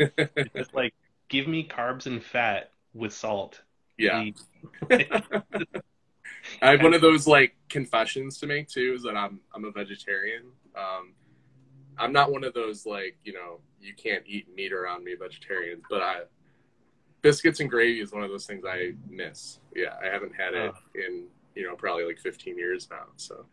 It's 0.00 0.72
like 0.72 0.94
give 1.28 1.48
me 1.48 1.66
carbs 1.66 2.06
and 2.06 2.22
fat 2.22 2.70
with 2.94 3.12
salt. 3.12 3.60
Yeah. 3.96 4.30
I 6.62 6.70
have 6.70 6.82
one 6.82 6.94
of 6.94 7.00
those 7.00 7.26
like 7.26 7.56
confessions 7.68 8.38
to 8.38 8.46
make 8.46 8.68
too 8.68 8.94
is 8.96 9.02
that 9.02 9.16
I'm 9.16 9.40
I'm 9.52 9.64
a 9.64 9.72
vegetarian. 9.72 10.44
Um, 10.76 11.14
I'm 11.98 12.12
not 12.12 12.30
one 12.30 12.44
of 12.44 12.54
those 12.54 12.86
like 12.86 13.18
you 13.24 13.32
know 13.32 13.60
you 13.80 13.92
can't 13.94 14.22
eat 14.26 14.46
meat 14.54 14.72
around 14.72 15.04
me 15.04 15.14
vegetarians, 15.18 15.82
but 15.90 16.02
I 16.02 16.20
biscuits 17.22 17.60
and 17.60 17.70
gravy 17.70 18.00
is 18.00 18.12
one 18.12 18.22
of 18.22 18.30
those 18.30 18.46
things 18.46 18.64
I 18.66 18.92
miss. 19.08 19.60
Yeah, 19.74 19.94
I 20.02 20.06
haven't 20.06 20.34
had 20.34 20.54
it 20.54 20.72
in 20.94 21.26
you 21.54 21.64
know 21.66 21.74
probably 21.76 22.04
like 22.04 22.18
15 22.18 22.56
years 22.58 22.88
now. 22.90 23.06
So 23.16 23.46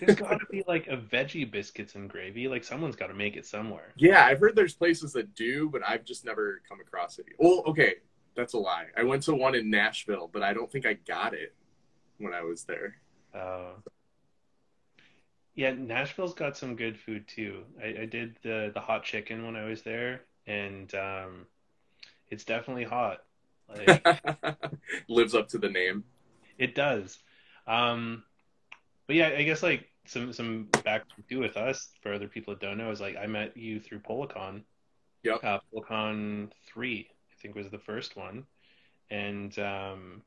There's 0.00 0.16
got 0.18 0.38
to 0.38 0.46
be 0.50 0.64
like 0.68 0.86
a 0.88 0.96
veggie 0.96 1.50
biscuits 1.50 1.94
and 1.94 2.08
gravy. 2.08 2.48
Like 2.48 2.64
someone's 2.64 2.96
got 2.96 3.08
to 3.08 3.14
make 3.14 3.36
it 3.36 3.46
somewhere. 3.46 3.92
yeah, 3.96 4.24
I've 4.24 4.40
heard 4.40 4.54
there's 4.56 4.74
places 4.74 5.12
that 5.14 5.34
do, 5.34 5.68
but 5.70 5.82
I've 5.86 6.04
just 6.04 6.24
never 6.24 6.62
come 6.68 6.80
across 6.80 7.18
it. 7.18 7.26
Well, 7.38 7.62
okay, 7.66 7.96
that's 8.36 8.54
a 8.54 8.58
lie. 8.58 8.86
I 8.96 9.02
went 9.02 9.22
to 9.24 9.34
one 9.34 9.54
in 9.54 9.70
Nashville, 9.70 10.30
but 10.32 10.42
I 10.42 10.52
don't 10.52 10.70
think 10.70 10.86
I 10.86 10.94
got 10.94 11.34
it 11.34 11.54
when 12.18 12.32
I 12.32 12.42
was 12.42 12.64
there. 12.64 12.96
Uh, 13.34 13.72
yeah, 15.54 15.72
Nashville's 15.72 16.34
got 16.34 16.56
some 16.56 16.76
good 16.76 16.96
food 16.98 17.26
too. 17.26 17.64
I, 17.82 18.02
I 18.02 18.06
did 18.06 18.36
the 18.42 18.70
the 18.72 18.80
hot 18.80 19.02
chicken 19.02 19.44
when 19.44 19.56
I 19.56 19.64
was 19.64 19.82
there, 19.82 20.22
and 20.46 20.94
um, 20.94 21.46
it's 22.30 22.44
definitely 22.44 22.84
hot. 22.84 23.18
Like 23.68 24.06
Lives 25.08 25.34
up 25.34 25.48
to 25.48 25.58
the 25.58 25.68
name. 25.68 26.04
it 26.58 26.74
does. 26.74 27.18
Um, 27.66 28.24
but 29.06 29.16
yeah, 29.16 29.28
I 29.36 29.42
guess 29.42 29.62
like 29.62 29.88
some 30.06 30.32
some 30.32 30.68
back 30.84 31.04
do 31.28 31.38
with 31.38 31.56
us 31.56 31.90
for 32.02 32.12
other 32.12 32.28
people 32.28 32.54
that 32.54 32.60
don't 32.60 32.78
know 32.78 32.90
is 32.90 33.00
like 33.00 33.16
I 33.16 33.26
met 33.26 33.56
you 33.56 33.80
through 33.80 34.00
Polacon. 34.00 34.62
Yep. 35.22 35.44
Uh, 35.44 35.58
Polacon 35.72 36.50
three, 36.66 37.08
I 37.10 37.42
think 37.42 37.54
was 37.54 37.70
the 37.70 37.78
first 37.78 38.16
one, 38.16 38.44
and 39.10 39.56
um, 39.58 40.22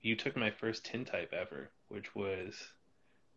you 0.00 0.16
took 0.16 0.36
my 0.36 0.50
first 0.50 0.84
tintype 0.84 1.32
ever, 1.32 1.70
which 1.88 2.14
was 2.14 2.54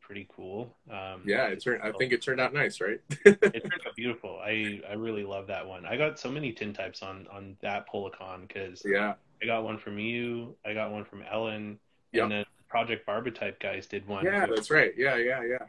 pretty 0.05 0.27
cool. 0.35 0.73
Um, 0.89 1.23
Yeah, 1.25 1.47
it 1.47 1.61
turned. 1.63 1.81
I 1.81 1.91
think 1.91 2.13
it 2.13 2.21
turned 2.21 2.39
out 2.39 2.53
nice, 2.53 2.79
right? 2.79 3.01
it 3.25 3.41
turned 3.41 3.81
out 3.87 3.95
beautiful. 3.95 4.39
I 4.43 4.81
I 4.87 4.93
really 4.93 5.23
love 5.23 5.47
that 5.47 5.67
one. 5.67 5.85
I 5.85 5.97
got 5.97 6.19
so 6.19 6.29
many 6.31 6.53
tintypes 6.53 7.01
on 7.03 7.27
on 7.31 7.57
that 7.61 7.89
Polacon 7.89 8.47
because 8.47 8.83
yeah. 8.85 9.15
I 9.41 9.45
got 9.45 9.63
one 9.63 9.77
from 9.77 9.99
you, 9.99 10.55
I 10.65 10.73
got 10.73 10.91
one 10.91 11.03
from 11.03 11.23
Ellen, 11.29 11.79
Yep. 12.13 12.23
and 12.23 12.31
then 12.31 12.45
Project 12.69 13.05
Barbatype 13.07 13.59
guys 13.59 13.87
did 13.87 14.07
one. 14.07 14.23
Yeah, 14.23 14.45
which- 14.45 14.55
that's 14.55 14.71
right. 14.71 14.93
Yeah, 14.95 15.17
yeah, 15.17 15.43
yeah. 15.43 15.65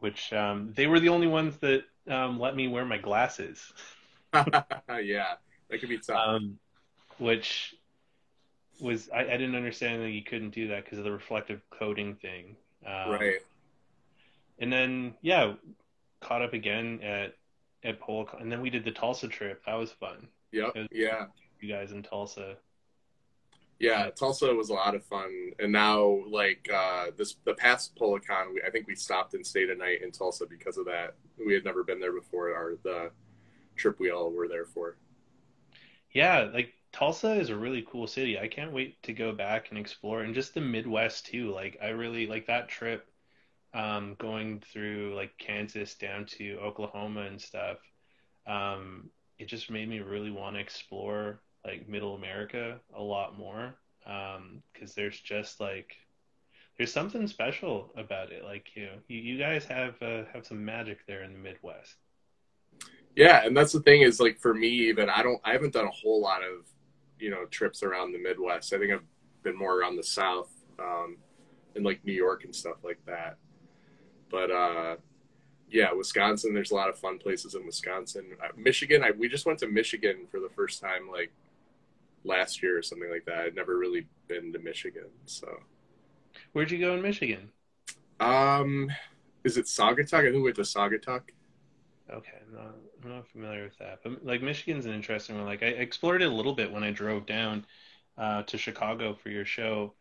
which 0.00 0.32
um, 0.32 0.72
they 0.76 0.86
were 0.86 1.00
the 1.00 1.08
only 1.08 1.26
ones 1.28 1.56
that 1.58 1.84
um, 2.08 2.38
let 2.40 2.54
me 2.56 2.68
wear 2.68 2.84
my 2.84 2.98
glasses, 2.98 3.72
yeah, 4.34 5.34
that 5.70 5.80
could 5.80 5.88
be 5.88 5.98
tough. 5.98 6.18
um, 6.28 6.58
which 7.18 7.74
was 8.80 9.08
I, 9.14 9.20
I 9.20 9.36
didn't 9.38 9.54
understand 9.54 10.02
that 10.02 10.10
you 10.10 10.22
couldn't 10.22 10.50
do 10.50 10.68
that 10.68 10.84
because 10.84 10.98
of 10.98 11.04
the 11.04 11.12
reflective 11.12 11.62
coating 11.70 12.16
thing. 12.16 12.56
Um, 12.86 13.12
right. 13.12 13.40
And 14.58 14.72
then 14.72 15.14
yeah, 15.22 15.54
caught 16.20 16.42
up 16.42 16.52
again 16.52 17.00
at 17.02 17.34
at 17.84 18.00
Polk, 18.00 18.36
and 18.40 18.50
then 18.50 18.60
we 18.60 18.70
did 18.70 18.84
the 18.84 18.90
Tulsa 18.90 19.28
trip. 19.28 19.62
That 19.66 19.74
was 19.74 19.92
fun. 19.92 20.28
Yep. 20.52 20.88
Yeah. 20.90 21.26
You 21.60 21.72
guys 21.72 21.92
in 21.92 22.02
Tulsa. 22.02 22.56
Yeah. 23.78 24.10
Tulsa 24.10 24.52
was 24.54 24.70
a 24.70 24.74
lot 24.74 24.94
of 24.94 25.04
fun, 25.04 25.52
and 25.58 25.72
now 25.72 26.22
like 26.28 26.68
uh, 26.72 27.06
this 27.16 27.36
the 27.44 27.54
past 27.54 27.94
Polacon, 27.96 28.54
we, 28.54 28.62
I 28.66 28.70
think 28.70 28.86
we 28.86 28.94
stopped 28.94 29.34
and 29.34 29.46
stayed 29.46 29.70
a 29.70 29.76
night 29.76 30.02
in 30.02 30.10
Tulsa 30.10 30.46
because 30.46 30.78
of 30.78 30.86
that. 30.86 31.14
We 31.44 31.54
had 31.54 31.64
never 31.64 31.84
been 31.84 32.00
there 32.00 32.14
before, 32.14 32.48
or 32.48 32.76
the 32.82 33.10
trip 33.76 34.00
we 34.00 34.10
all 34.10 34.30
were 34.30 34.48
there 34.48 34.64
for. 34.64 34.96
Yeah, 36.12 36.48
like 36.52 36.72
Tulsa 36.92 37.32
is 37.34 37.50
a 37.50 37.56
really 37.56 37.86
cool 37.90 38.06
city. 38.06 38.38
I 38.38 38.48
can't 38.48 38.72
wait 38.72 39.02
to 39.02 39.12
go 39.12 39.32
back 39.32 39.68
and 39.68 39.78
explore 39.78 40.22
and 40.22 40.34
just 40.34 40.54
the 40.54 40.62
Midwest 40.62 41.26
too. 41.26 41.52
Like 41.52 41.76
I 41.82 41.88
really 41.88 42.26
like 42.26 42.46
that 42.46 42.70
trip 42.70 43.06
um 43.76 44.16
going 44.18 44.60
through 44.72 45.14
like 45.16 45.38
Kansas 45.38 45.94
down 45.96 46.26
to 46.38 46.58
Oklahoma 46.60 47.22
and 47.22 47.40
stuff. 47.40 47.78
Um 48.46 49.10
it 49.38 49.48
just 49.48 49.70
made 49.70 49.88
me 49.88 50.00
really 50.00 50.32
want 50.32 50.56
to 50.56 50.60
explore 50.62 51.40
like 51.66 51.88
Middle 51.88 52.16
America 52.16 52.80
a 52.96 53.02
lot 53.02 53.38
more. 53.38 53.76
Um 54.06 54.62
'cause 54.74 54.94
there's 54.94 55.20
just 55.20 55.60
like 55.60 55.96
there's 56.78 56.92
something 56.92 57.26
special 57.28 57.92
about 57.96 58.32
it. 58.32 58.44
Like 58.44 58.70
you 58.76 58.90
you, 59.08 59.18
you 59.18 59.38
guys 59.38 59.66
have 59.66 60.00
uh, 60.02 60.24
have 60.32 60.46
some 60.46 60.64
magic 60.64 61.06
there 61.06 61.22
in 61.24 61.32
the 61.34 61.38
Midwest. 61.38 61.96
Yeah, 63.16 63.46
and 63.46 63.56
that's 63.56 63.72
the 63.72 63.80
thing 63.80 64.02
is 64.02 64.20
like 64.20 64.38
for 64.40 64.54
me 64.54 64.68
even 64.68 65.08
I 65.10 65.22
don't 65.22 65.40
I 65.44 65.52
haven't 65.52 65.72
done 65.72 65.86
a 65.86 65.90
whole 65.90 66.20
lot 66.20 66.42
of 66.42 66.66
you 67.18 67.30
know 67.30 67.46
trips 67.46 67.82
around 67.82 68.12
the 68.12 68.18
Midwest. 68.18 68.72
I 68.74 68.78
think 68.78 68.92
I've 68.92 69.04
been 69.42 69.56
more 69.56 69.78
around 69.80 69.96
the 69.96 70.02
South, 70.02 70.50
um, 70.78 71.18
in 71.74 71.82
like 71.82 72.04
New 72.04 72.12
York 72.12 72.44
and 72.44 72.54
stuff 72.54 72.76
like 72.84 73.00
that. 73.06 73.38
But 74.30 74.50
uh, 74.50 74.96
yeah, 75.70 75.92
Wisconsin. 75.92 76.54
There's 76.54 76.70
a 76.70 76.74
lot 76.74 76.88
of 76.88 76.98
fun 76.98 77.18
places 77.18 77.54
in 77.54 77.64
Wisconsin. 77.66 78.26
Uh, 78.42 78.48
Michigan. 78.56 79.02
I, 79.02 79.10
we 79.10 79.28
just 79.28 79.46
went 79.46 79.58
to 79.60 79.68
Michigan 79.68 80.26
for 80.30 80.40
the 80.40 80.48
first 80.48 80.80
time 80.80 81.10
like 81.10 81.32
last 82.24 82.62
year 82.62 82.78
or 82.78 82.82
something 82.82 83.10
like 83.10 83.24
that. 83.26 83.38
I'd 83.38 83.54
never 83.54 83.78
really 83.78 84.06
been 84.28 84.52
to 84.52 84.58
Michigan, 84.58 85.08
so. 85.26 85.48
Where'd 86.52 86.70
you 86.70 86.78
go 86.78 86.94
in 86.94 87.02
Michigan? 87.02 87.50
Um, 88.20 88.90
is 89.44 89.56
it 89.56 89.66
Saugatuck? 89.66 90.20
I 90.20 90.22
think 90.22 90.34
we 90.34 90.42
went 90.42 90.56
to 90.56 90.62
Saugatuck. 90.62 91.22
Okay, 92.10 92.38
I'm 92.46 92.54
not, 92.54 92.74
I'm 93.02 93.10
not 93.10 93.28
familiar 93.28 93.64
with 93.64 93.78
that. 93.78 94.00
But 94.02 94.24
like 94.24 94.42
Michigan's 94.42 94.86
an 94.86 94.92
interesting 94.92 95.36
one. 95.36 95.46
Like 95.46 95.62
I 95.62 95.66
explored 95.66 96.22
it 96.22 96.26
a 96.26 96.34
little 96.34 96.54
bit 96.54 96.70
when 96.70 96.84
I 96.84 96.90
drove 96.90 97.26
down 97.26 97.66
uh, 98.16 98.42
to 98.44 98.58
Chicago 98.58 99.14
for 99.14 99.28
your 99.28 99.44
show, 99.44 99.94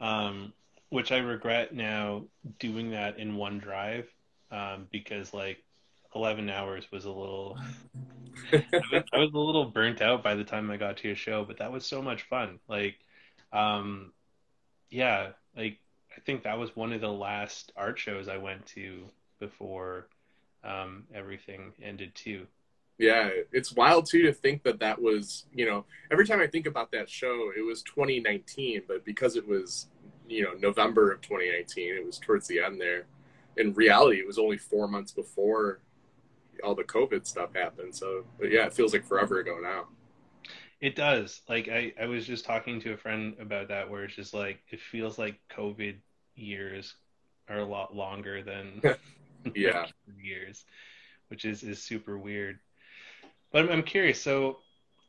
um, 0.00 0.52
which 0.88 1.12
I 1.12 1.18
regret 1.18 1.74
now 1.74 2.24
doing 2.58 2.90
that 2.90 3.18
in 3.18 3.36
one 3.36 3.58
drive 3.58 4.08
um, 4.50 4.86
because 4.90 5.34
like 5.34 5.62
11 6.14 6.48
hours 6.48 6.84
was 6.90 7.04
a 7.04 7.10
little. 7.10 7.58
I 8.52 8.62
was, 8.92 9.02
I 9.12 9.18
was 9.18 9.30
a 9.34 9.38
little 9.38 9.66
burnt 9.66 10.00
out 10.00 10.22
by 10.22 10.34
the 10.34 10.44
time 10.44 10.70
I 10.70 10.76
got 10.76 10.98
to 10.98 11.08
your 11.08 11.16
show, 11.16 11.44
but 11.44 11.58
that 11.58 11.72
was 11.72 11.84
so 11.84 12.00
much 12.02 12.22
fun. 12.22 12.58
Like, 12.68 12.96
um, 13.52 14.12
yeah, 14.90 15.30
like 15.56 15.78
I 16.16 16.20
think 16.20 16.44
that 16.44 16.58
was 16.58 16.74
one 16.74 16.92
of 16.92 17.00
the 17.00 17.12
last 17.12 17.72
art 17.76 17.98
shows 17.98 18.28
I 18.28 18.38
went 18.38 18.66
to 18.66 19.04
before 19.38 20.08
um, 20.64 21.04
everything 21.14 21.72
ended 21.82 22.14
too. 22.14 22.46
Yeah, 22.98 23.28
it's 23.52 23.74
wild 23.74 24.06
too 24.06 24.22
to 24.22 24.32
think 24.32 24.62
that 24.62 24.80
that 24.80 25.00
was, 25.00 25.44
you 25.52 25.66
know, 25.66 25.84
every 26.10 26.26
time 26.26 26.40
I 26.40 26.46
think 26.46 26.66
about 26.66 26.92
that 26.92 27.10
show, 27.10 27.50
it 27.56 27.60
was 27.60 27.82
2019, 27.82 28.82
but 28.88 29.04
because 29.04 29.36
it 29.36 29.46
was, 29.46 29.88
you 30.28 30.42
know, 30.42 30.52
November 30.54 31.12
of 31.12 31.20
2019, 31.20 31.94
it 31.94 32.04
was 32.06 32.18
towards 32.18 32.46
the 32.48 32.60
end 32.60 32.80
there. 32.80 33.06
In 33.56 33.72
reality, 33.74 34.18
it 34.18 34.26
was 34.26 34.38
only 34.38 34.58
four 34.58 34.88
months 34.88 35.12
before 35.12 35.80
all 36.62 36.74
the 36.74 36.84
COVID 36.84 37.26
stuff 37.26 37.54
happened. 37.54 37.94
So, 37.94 38.24
but 38.38 38.50
yeah, 38.50 38.66
it 38.66 38.74
feels 38.74 38.92
like 38.92 39.04
forever 39.06 39.40
ago 39.40 39.58
now. 39.62 39.86
It 40.80 40.94
does. 40.94 41.42
Like 41.48 41.68
I, 41.68 41.92
I 42.00 42.06
was 42.06 42.26
just 42.26 42.44
talking 42.44 42.80
to 42.80 42.92
a 42.92 42.96
friend 42.96 43.34
about 43.40 43.68
that, 43.68 43.90
where 43.90 44.04
it's 44.04 44.14
just 44.14 44.34
like 44.34 44.60
it 44.70 44.80
feels 44.80 45.18
like 45.18 45.40
COVID 45.50 45.96
years 46.34 46.94
are 47.48 47.60
a 47.60 47.64
lot 47.64 47.94
longer 47.94 48.42
than 48.42 48.82
Yeah. 49.54 49.86
years, 50.22 50.64
which 51.28 51.44
is 51.44 51.62
is 51.62 51.82
super 51.82 52.18
weird. 52.18 52.58
But 53.52 53.64
I'm, 53.64 53.70
I'm 53.70 53.82
curious. 53.82 54.20
So, 54.20 54.58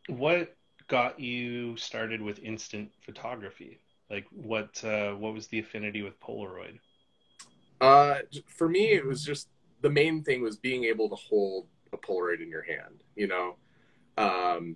what 0.07 0.55
got 0.87 1.19
you 1.19 1.75
started 1.77 2.21
with 2.21 2.39
instant 2.39 2.91
photography? 3.01 3.79
Like, 4.09 4.25
what 4.31 4.83
uh, 4.83 5.11
what 5.13 5.33
was 5.33 5.47
the 5.47 5.59
affinity 5.59 6.01
with 6.01 6.19
Polaroid? 6.19 6.79
Uh, 7.81 8.19
for 8.47 8.69
me, 8.69 8.91
it 8.91 9.05
was 9.05 9.23
just 9.23 9.49
the 9.81 9.89
main 9.89 10.23
thing 10.23 10.41
was 10.41 10.57
being 10.57 10.85
able 10.85 11.09
to 11.09 11.15
hold 11.15 11.67
a 11.93 11.97
Polaroid 11.97 12.41
in 12.41 12.49
your 12.49 12.63
hand. 12.63 13.03
You 13.15 13.27
know, 13.27 13.55
um, 14.17 14.75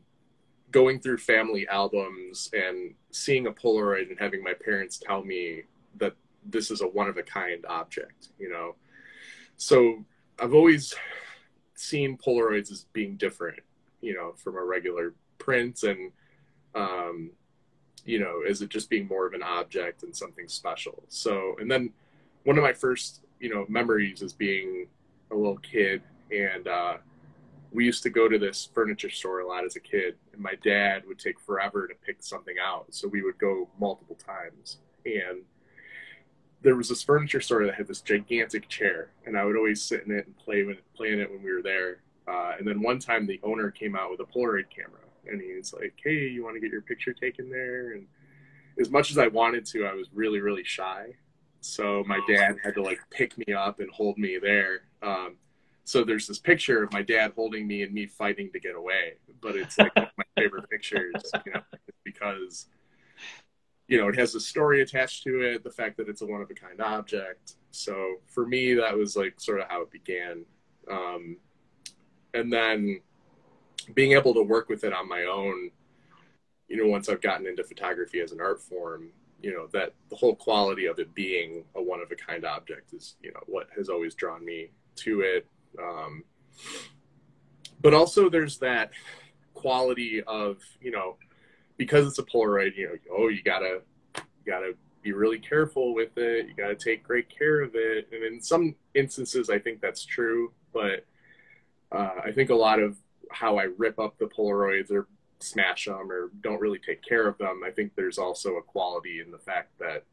going 0.71 0.99
through 0.99 1.17
family 1.17 1.67
albums 1.67 2.49
and 2.53 2.93
seeing 3.11 3.47
a 3.47 3.51
Polaroid 3.51 4.09
and 4.09 4.19
having 4.19 4.43
my 4.43 4.53
parents 4.53 4.97
tell 4.99 5.23
me 5.23 5.63
that 5.97 6.13
this 6.45 6.71
is 6.71 6.81
a 6.81 6.87
one 6.87 7.07
of 7.07 7.17
a 7.17 7.23
kind 7.23 7.65
object. 7.67 8.29
You 8.37 8.49
know, 8.49 8.75
so 9.57 10.03
I've 10.39 10.53
always 10.53 10.93
seen 11.75 12.17
Polaroids 12.17 12.71
as 12.71 12.85
being 12.93 13.15
different. 13.15 13.59
You 14.01 14.15
know, 14.15 14.33
from 14.35 14.57
a 14.57 14.63
regular 14.63 15.13
print 15.37 15.83
and 15.83 16.11
um, 16.75 17.31
you 18.05 18.19
know, 18.19 18.41
is 18.47 18.61
it 18.61 18.69
just 18.69 18.89
being 18.89 19.07
more 19.07 19.27
of 19.27 19.33
an 19.33 19.43
object 19.43 20.03
and 20.03 20.15
something 20.15 20.47
special. 20.47 21.03
So, 21.07 21.55
and 21.59 21.69
then 21.69 21.91
one 22.43 22.57
of 22.57 22.63
my 22.63 22.73
first, 22.73 23.21
you 23.39 23.53
know, 23.53 23.65
memories 23.69 24.21
is 24.21 24.33
being 24.33 24.87
a 25.31 25.35
little 25.35 25.57
kid 25.57 26.01
and 26.31 26.67
uh, 26.67 26.97
we 27.71 27.85
used 27.85 28.03
to 28.03 28.09
go 28.09 28.27
to 28.27 28.37
this 28.37 28.69
furniture 28.73 29.09
store 29.09 29.39
a 29.39 29.47
lot 29.47 29.65
as 29.65 29.75
a 29.75 29.79
kid 29.79 30.15
and 30.33 30.41
my 30.41 30.55
dad 30.63 31.03
would 31.07 31.19
take 31.19 31.39
forever 31.39 31.87
to 31.87 31.93
pick 32.05 32.17
something 32.21 32.55
out. 32.61 32.85
So 32.89 33.07
we 33.07 33.21
would 33.21 33.37
go 33.37 33.69
multiple 33.79 34.15
times 34.15 34.77
and 35.05 35.43
there 36.61 36.75
was 36.75 36.89
this 36.89 37.01
furniture 37.01 37.41
store 37.41 37.65
that 37.65 37.75
had 37.75 37.87
this 37.87 38.01
gigantic 38.01 38.67
chair 38.67 39.11
and 39.25 39.37
I 39.37 39.45
would 39.45 39.55
always 39.55 39.81
sit 39.81 40.03
in 40.05 40.11
it 40.11 40.25
and 40.25 40.37
play 40.37 40.63
with 40.63 40.77
play 40.95 41.11
in 41.11 41.19
it 41.19 41.31
when 41.31 41.43
we 41.43 41.53
were 41.53 41.63
there. 41.63 42.01
Uh, 42.27 42.53
and 42.57 42.67
then 42.67 42.81
one 42.81 42.99
time 42.99 43.25
the 43.25 43.39
owner 43.43 43.71
came 43.71 43.95
out 43.95 44.11
with 44.11 44.19
a 44.19 44.25
Polaroid 44.25 44.69
camera 44.69 45.01
and 45.27 45.41
he's 45.41 45.73
like, 45.73 45.93
"Hey, 46.03 46.27
you 46.27 46.43
want 46.43 46.55
to 46.55 46.61
get 46.61 46.71
your 46.71 46.81
picture 46.81 47.13
taken 47.13 47.49
there?" 47.49 47.93
And 47.93 48.07
as 48.79 48.89
much 48.89 49.11
as 49.11 49.17
I 49.17 49.27
wanted 49.27 49.65
to, 49.67 49.85
I 49.85 49.93
was 49.93 50.07
really 50.13 50.39
really 50.39 50.63
shy. 50.63 51.15
So 51.61 52.03
my 52.07 52.19
dad 52.27 52.57
had 52.63 52.73
to 52.75 52.81
like 52.81 52.99
pick 53.11 53.37
me 53.37 53.53
up 53.53 53.79
and 53.79 53.89
hold 53.91 54.17
me 54.17 54.39
there. 54.41 54.81
Um, 55.03 55.37
so 55.83 56.03
there's 56.03 56.27
this 56.27 56.39
picture 56.39 56.83
of 56.83 56.91
my 56.93 57.01
dad 57.01 57.33
holding 57.35 57.67
me 57.67 57.83
and 57.83 57.93
me 57.93 58.05
fighting 58.05 58.51
to 58.53 58.59
get 58.59 58.75
away, 58.75 59.15
but 59.41 59.55
it's 59.55 59.77
like 59.77 59.95
one 59.95 60.05
of 60.05 60.11
my 60.17 60.23
favorite 60.41 60.69
pictures, 60.69 61.13
you 61.45 61.53
know, 61.53 61.61
because 62.03 62.67
you 63.87 63.99
know 63.99 64.07
it 64.07 64.17
has 64.17 64.35
a 64.35 64.39
story 64.39 64.81
attached 64.81 65.23
to 65.23 65.41
it, 65.41 65.63
the 65.63 65.69
fact 65.69 65.97
that 65.97 66.07
it's 66.07 66.21
a 66.21 66.25
one 66.25 66.41
of 66.41 66.49
a 66.49 66.53
kind 66.53 66.81
object. 66.81 67.55
So 67.71 68.15
for 68.27 68.47
me, 68.47 68.73
that 68.75 68.97
was 68.97 69.15
like 69.15 69.39
sort 69.39 69.59
of 69.59 69.67
how 69.69 69.81
it 69.81 69.91
began, 69.91 70.45
um, 70.89 71.37
and 72.33 72.51
then 72.51 73.01
being 73.93 74.13
able 74.13 74.33
to 74.33 74.43
work 74.43 74.69
with 74.69 74.83
it 74.83 74.93
on 74.93 75.07
my 75.07 75.23
own. 75.23 75.71
You 76.67 76.77
know, 76.77 76.89
once 76.89 77.09
I've 77.09 77.21
gotten 77.21 77.47
into 77.47 77.63
photography 77.63 78.21
as 78.21 78.31
an 78.31 78.39
art 78.39 78.61
form, 78.61 79.09
you 79.41 79.53
know 79.53 79.67
that 79.73 79.93
the 80.09 80.15
whole 80.15 80.35
quality 80.35 80.85
of 80.85 80.99
it 80.99 81.13
being 81.13 81.63
a 81.75 81.81
one 81.81 81.99
of 81.99 82.11
a 82.11 82.15
kind 82.15 82.45
object 82.45 82.93
is 82.93 83.15
you 83.21 83.31
know 83.31 83.41
what 83.47 83.67
has 83.75 83.89
always 83.89 84.15
drawn 84.15 84.45
me 84.45 84.69
to 84.97 85.21
it. 85.21 85.47
Um, 85.81 86.23
but 87.81 87.93
also 87.93 88.29
there's 88.29 88.59
that 88.59 88.91
quality 89.53 90.21
of 90.23 90.57
you 90.79 90.91
know 90.91 91.17
because 91.77 92.07
it's 92.07 92.19
a 92.19 92.23
polaroid 92.23 92.75
you 92.75 92.87
know 92.87 92.95
oh 93.11 93.27
you 93.27 93.41
gotta 93.43 93.81
you 94.15 94.23
gotta 94.45 94.73
be 95.01 95.11
really 95.13 95.39
careful 95.39 95.95
with 95.95 96.15
it. 96.17 96.47
You 96.47 96.53
gotta 96.55 96.75
take 96.75 97.03
great 97.03 97.27
care 97.27 97.61
of 97.61 97.71
it. 97.73 98.07
And 98.11 98.23
in 98.23 98.41
some 98.41 98.75
instances 98.93 99.49
i 99.49 99.57
think 99.57 99.81
that's 99.81 100.05
true. 100.05 100.51
But 100.73 101.05
uh, 101.91 102.21
i 102.23 102.31
think 102.31 102.49
a 102.49 102.55
lot 102.55 102.79
of 102.79 102.97
how 103.31 103.57
i 103.57 103.63
rip 103.77 103.99
up 103.99 104.17
the 104.17 104.25
polaroids 104.25 104.91
or 104.91 105.07
smash 105.39 105.85
them 105.85 106.11
or 106.11 106.29
don't 106.41 106.61
really 106.61 106.79
take 106.79 107.01
care 107.03 107.27
of 107.27 107.37
them 107.37 107.61
i 107.65 107.71
think 107.71 107.91
there's 107.95 108.17
also 108.17 108.57
a 108.57 108.61
quality 108.61 109.21
in 109.25 109.31
the 109.31 109.39
fact 109.39 109.71
that 109.79 110.03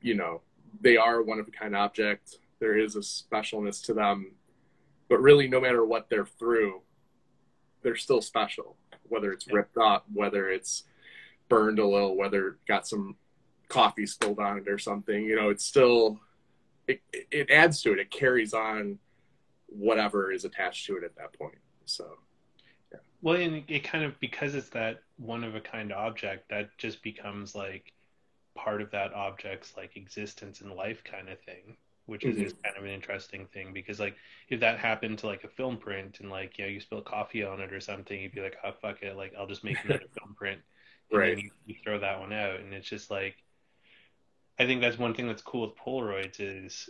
you 0.00 0.14
know 0.14 0.40
they 0.80 0.96
are 0.96 1.22
one 1.22 1.38
of 1.38 1.48
a 1.48 1.50
kind 1.50 1.74
object. 1.74 2.38
There 2.58 2.76
is 2.76 2.96
a 2.96 3.00
specialness 3.00 3.84
to 3.86 3.94
them. 3.94 4.32
But 5.08 5.20
really 5.20 5.48
no 5.48 5.60
matter 5.60 5.84
what 5.84 6.08
they're 6.08 6.26
through 6.26 6.82
they're 7.82 7.96
still 7.96 8.20
special. 8.20 8.76
Whether 9.04 9.32
it's 9.32 9.46
ripped 9.50 9.78
up 9.78 10.04
whether 10.12 10.48
it's 10.48 10.84
burned 11.48 11.78
a 11.78 11.86
little 11.86 12.16
whether 12.16 12.48
it 12.48 12.54
got 12.66 12.88
some 12.88 13.16
coffee 13.68 14.06
spilled 14.06 14.40
on 14.40 14.58
it 14.58 14.68
or 14.68 14.78
something 14.78 15.24
you 15.24 15.36
know 15.36 15.48
it's 15.48 15.64
still 15.64 16.18
it, 16.88 17.00
it 17.12 17.50
adds 17.50 17.82
to 17.82 17.92
it. 17.92 17.98
It 17.98 18.10
carries 18.10 18.54
on 18.54 18.98
whatever 19.66 20.32
is 20.32 20.44
attached 20.44 20.86
to 20.86 20.96
it 20.96 21.04
at 21.04 21.16
that 21.16 21.32
point 21.38 21.58
so 21.86 22.18
yeah. 22.92 22.98
well 23.22 23.36
and 23.36 23.64
it 23.68 23.84
kind 23.84 24.04
of 24.04 24.18
because 24.20 24.54
it's 24.54 24.68
that 24.70 25.00
one 25.16 25.42
of 25.42 25.54
a 25.54 25.60
kind 25.60 25.92
object 25.92 26.50
that 26.50 26.76
just 26.76 27.02
becomes 27.02 27.54
like 27.54 27.92
part 28.54 28.82
of 28.82 28.90
that 28.90 29.12
object's 29.14 29.76
like 29.76 29.96
existence 29.96 30.60
and 30.60 30.72
life 30.72 31.02
kind 31.04 31.28
of 31.28 31.40
thing 31.40 31.76
which 32.06 32.24
is, 32.24 32.36
mm-hmm. 32.36 32.46
is 32.46 32.54
kind 32.64 32.76
of 32.76 32.84
an 32.84 32.90
interesting 32.90 33.46
thing 33.52 33.72
because 33.72 34.00
like 34.00 34.16
if 34.48 34.60
that 34.60 34.78
happened 34.78 35.18
to 35.18 35.26
like 35.26 35.44
a 35.44 35.48
film 35.48 35.76
print 35.76 36.18
and 36.20 36.30
like 36.30 36.58
you 36.58 36.64
know 36.64 36.70
you 36.70 36.80
spill 36.80 37.00
coffee 37.00 37.44
on 37.44 37.60
it 37.60 37.72
or 37.72 37.80
something 37.80 38.20
you'd 38.20 38.34
be 38.34 38.40
like 38.40 38.56
oh 38.64 38.72
fuck 38.80 39.02
it 39.02 39.16
like 39.16 39.32
i'll 39.38 39.46
just 39.46 39.64
make 39.64 39.76
another 39.84 40.04
film 40.18 40.34
print 40.34 40.60
and 41.10 41.20
right 41.20 41.38
you, 41.38 41.50
you, 41.66 41.74
throw 41.82 41.98
that 41.98 42.18
one 42.18 42.32
out 42.32 42.60
and 42.60 42.72
it's 42.72 42.88
just 42.88 43.10
like 43.10 43.36
i 44.58 44.64
think 44.64 44.80
that's 44.80 44.98
one 44.98 45.14
thing 45.14 45.26
that's 45.26 45.42
cool 45.42 45.62
with 45.62 45.76
polaroids 45.76 46.36
is 46.40 46.88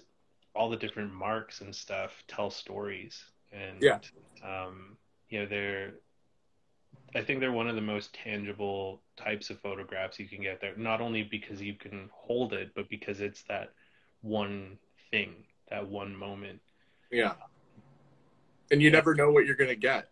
all 0.54 0.70
the 0.70 0.76
different 0.76 1.12
marks 1.12 1.60
and 1.60 1.74
stuff 1.74 2.22
tell 2.28 2.50
stories 2.50 3.24
and 3.56 3.80
yeah 3.80 3.98
um 4.44 4.96
you 5.28 5.40
know 5.40 5.46
they're 5.46 5.94
I 7.14 7.22
think 7.22 7.40
they're 7.40 7.52
one 7.52 7.68
of 7.68 7.76
the 7.76 7.80
most 7.80 8.12
tangible 8.12 9.00
types 9.16 9.48
of 9.48 9.58
photographs 9.60 10.18
you 10.18 10.28
can 10.28 10.42
get 10.42 10.60
there. 10.60 10.74
Not 10.76 11.00
only 11.00 11.22
because 11.22 11.62
you 11.62 11.72
can 11.72 12.10
hold 12.12 12.52
it, 12.52 12.72
but 12.74 12.90
because 12.90 13.20
it's 13.20 13.42
that 13.44 13.72
one 14.20 14.76
thing, 15.10 15.32
that 15.70 15.88
one 15.88 16.14
moment. 16.14 16.60
Yeah. 17.10 17.32
And 18.70 18.82
you 18.82 18.90
never 18.90 19.14
know 19.14 19.30
what 19.30 19.46
you're 19.46 19.56
going 19.56 19.70
to 19.70 19.76
get 19.76 20.10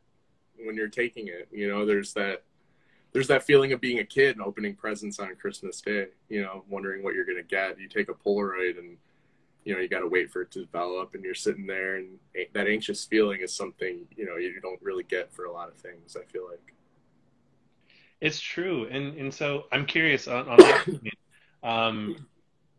when 0.64 0.76
you're 0.76 0.88
taking 0.88 1.28
it. 1.28 1.48
You 1.52 1.68
know, 1.68 1.84
there's 1.84 2.14
that 2.14 2.44
there's 3.12 3.28
that 3.28 3.42
feeling 3.42 3.72
of 3.72 3.80
being 3.80 3.98
a 3.98 4.04
kid 4.04 4.36
and 4.36 4.44
opening 4.44 4.74
presents 4.74 5.18
on 5.18 5.36
Christmas 5.36 5.80
Day, 5.80 6.06
you 6.28 6.42
know, 6.42 6.64
wondering 6.68 7.02
what 7.02 7.14
you're 7.14 7.24
going 7.24 7.36
to 7.36 7.42
get. 7.42 7.78
You 7.78 7.88
take 7.88 8.08
a 8.08 8.14
Polaroid 8.14 8.78
and 8.78 8.96
you 9.64 9.74
know, 9.74 9.80
you 9.80 9.88
got 9.88 10.00
to 10.00 10.08
wait 10.08 10.30
for 10.30 10.42
it 10.42 10.50
to 10.52 10.60
develop 10.60 11.14
and 11.14 11.24
you're 11.24 11.34
sitting 11.34 11.66
there 11.66 11.96
and 11.96 12.18
that 12.52 12.66
anxious 12.66 13.04
feeling 13.04 13.40
is 13.40 13.52
something, 13.52 14.06
you 14.16 14.26
know, 14.26 14.36
you 14.36 14.60
don't 14.60 14.80
really 14.82 15.04
get 15.04 15.32
for 15.32 15.46
a 15.46 15.52
lot 15.52 15.68
of 15.68 15.76
things, 15.76 16.16
I 16.16 16.24
feel 16.30 16.46
like. 16.48 16.74
It's 18.20 18.40
true. 18.40 18.86
And 18.90 19.18
and 19.18 19.32
so 19.32 19.64
I'm 19.72 19.86
curious 19.86 20.28
on, 20.28 20.48
on 20.48 20.56
that. 20.58 20.86
um, 21.62 22.26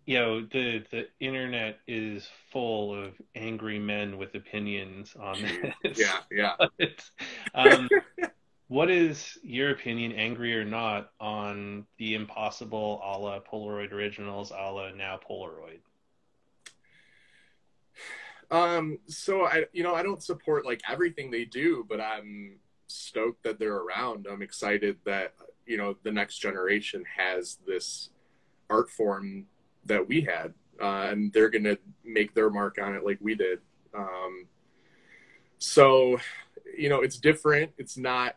you 0.05 0.19
know 0.19 0.41
the 0.41 0.83
the 0.91 1.07
internet 1.19 1.79
is 1.87 2.29
full 2.51 2.93
of 2.93 3.13
angry 3.35 3.79
men 3.79 4.17
with 4.17 4.35
opinions 4.35 5.15
on 5.19 5.41
this. 5.83 5.99
Yeah, 5.99 6.19
yeah. 6.79 6.87
um, 7.55 7.89
what 8.67 8.89
is 8.91 9.37
your 9.43 9.71
opinion, 9.71 10.11
angry 10.11 10.55
or 10.55 10.63
not, 10.63 11.11
on 11.19 11.85
the 11.97 12.15
impossible 12.15 13.01
a 13.03 13.17
la 13.17 13.39
Polaroid 13.39 13.91
originals, 13.91 14.51
a 14.51 14.71
la 14.71 14.91
now 14.91 15.19
Polaroid? 15.27 15.79
Um, 18.51 18.99
so 19.08 19.45
I, 19.45 19.65
you 19.73 19.84
know, 19.84 19.95
I 19.95 20.03
don't 20.03 20.23
support 20.23 20.65
like 20.65 20.81
everything 20.89 21.31
they 21.31 21.45
do, 21.45 21.86
but 21.88 21.99
I'm 21.99 22.58
stoked 22.88 23.43
that 23.43 23.60
they're 23.60 23.77
around. 23.77 24.27
I'm 24.29 24.41
excited 24.41 24.97
that 25.05 25.34
you 25.65 25.77
know 25.77 25.95
the 26.03 26.12
next 26.12 26.38
generation 26.38 27.03
has 27.17 27.58
this 27.65 28.10
art 28.69 28.89
form 28.89 29.45
that 29.86 30.08
we 30.08 30.21
had, 30.21 30.53
uh, 30.81 31.08
and 31.10 31.31
they're 31.34 31.49
going 31.49 31.63
to 31.63 31.77
make 32.03 32.34
their 32.34 32.49
mark 32.49 32.77
on 32.81 32.95
it 32.95 33.05
like 33.05 33.17
we 33.21 33.36
did. 33.36 33.60
Um, 33.95 34.47
so, 35.58 36.19
you 36.77 36.89
know, 36.89 37.01
it's 37.01 37.17
different. 37.17 37.71
It's 37.77 37.97
not 37.97 38.36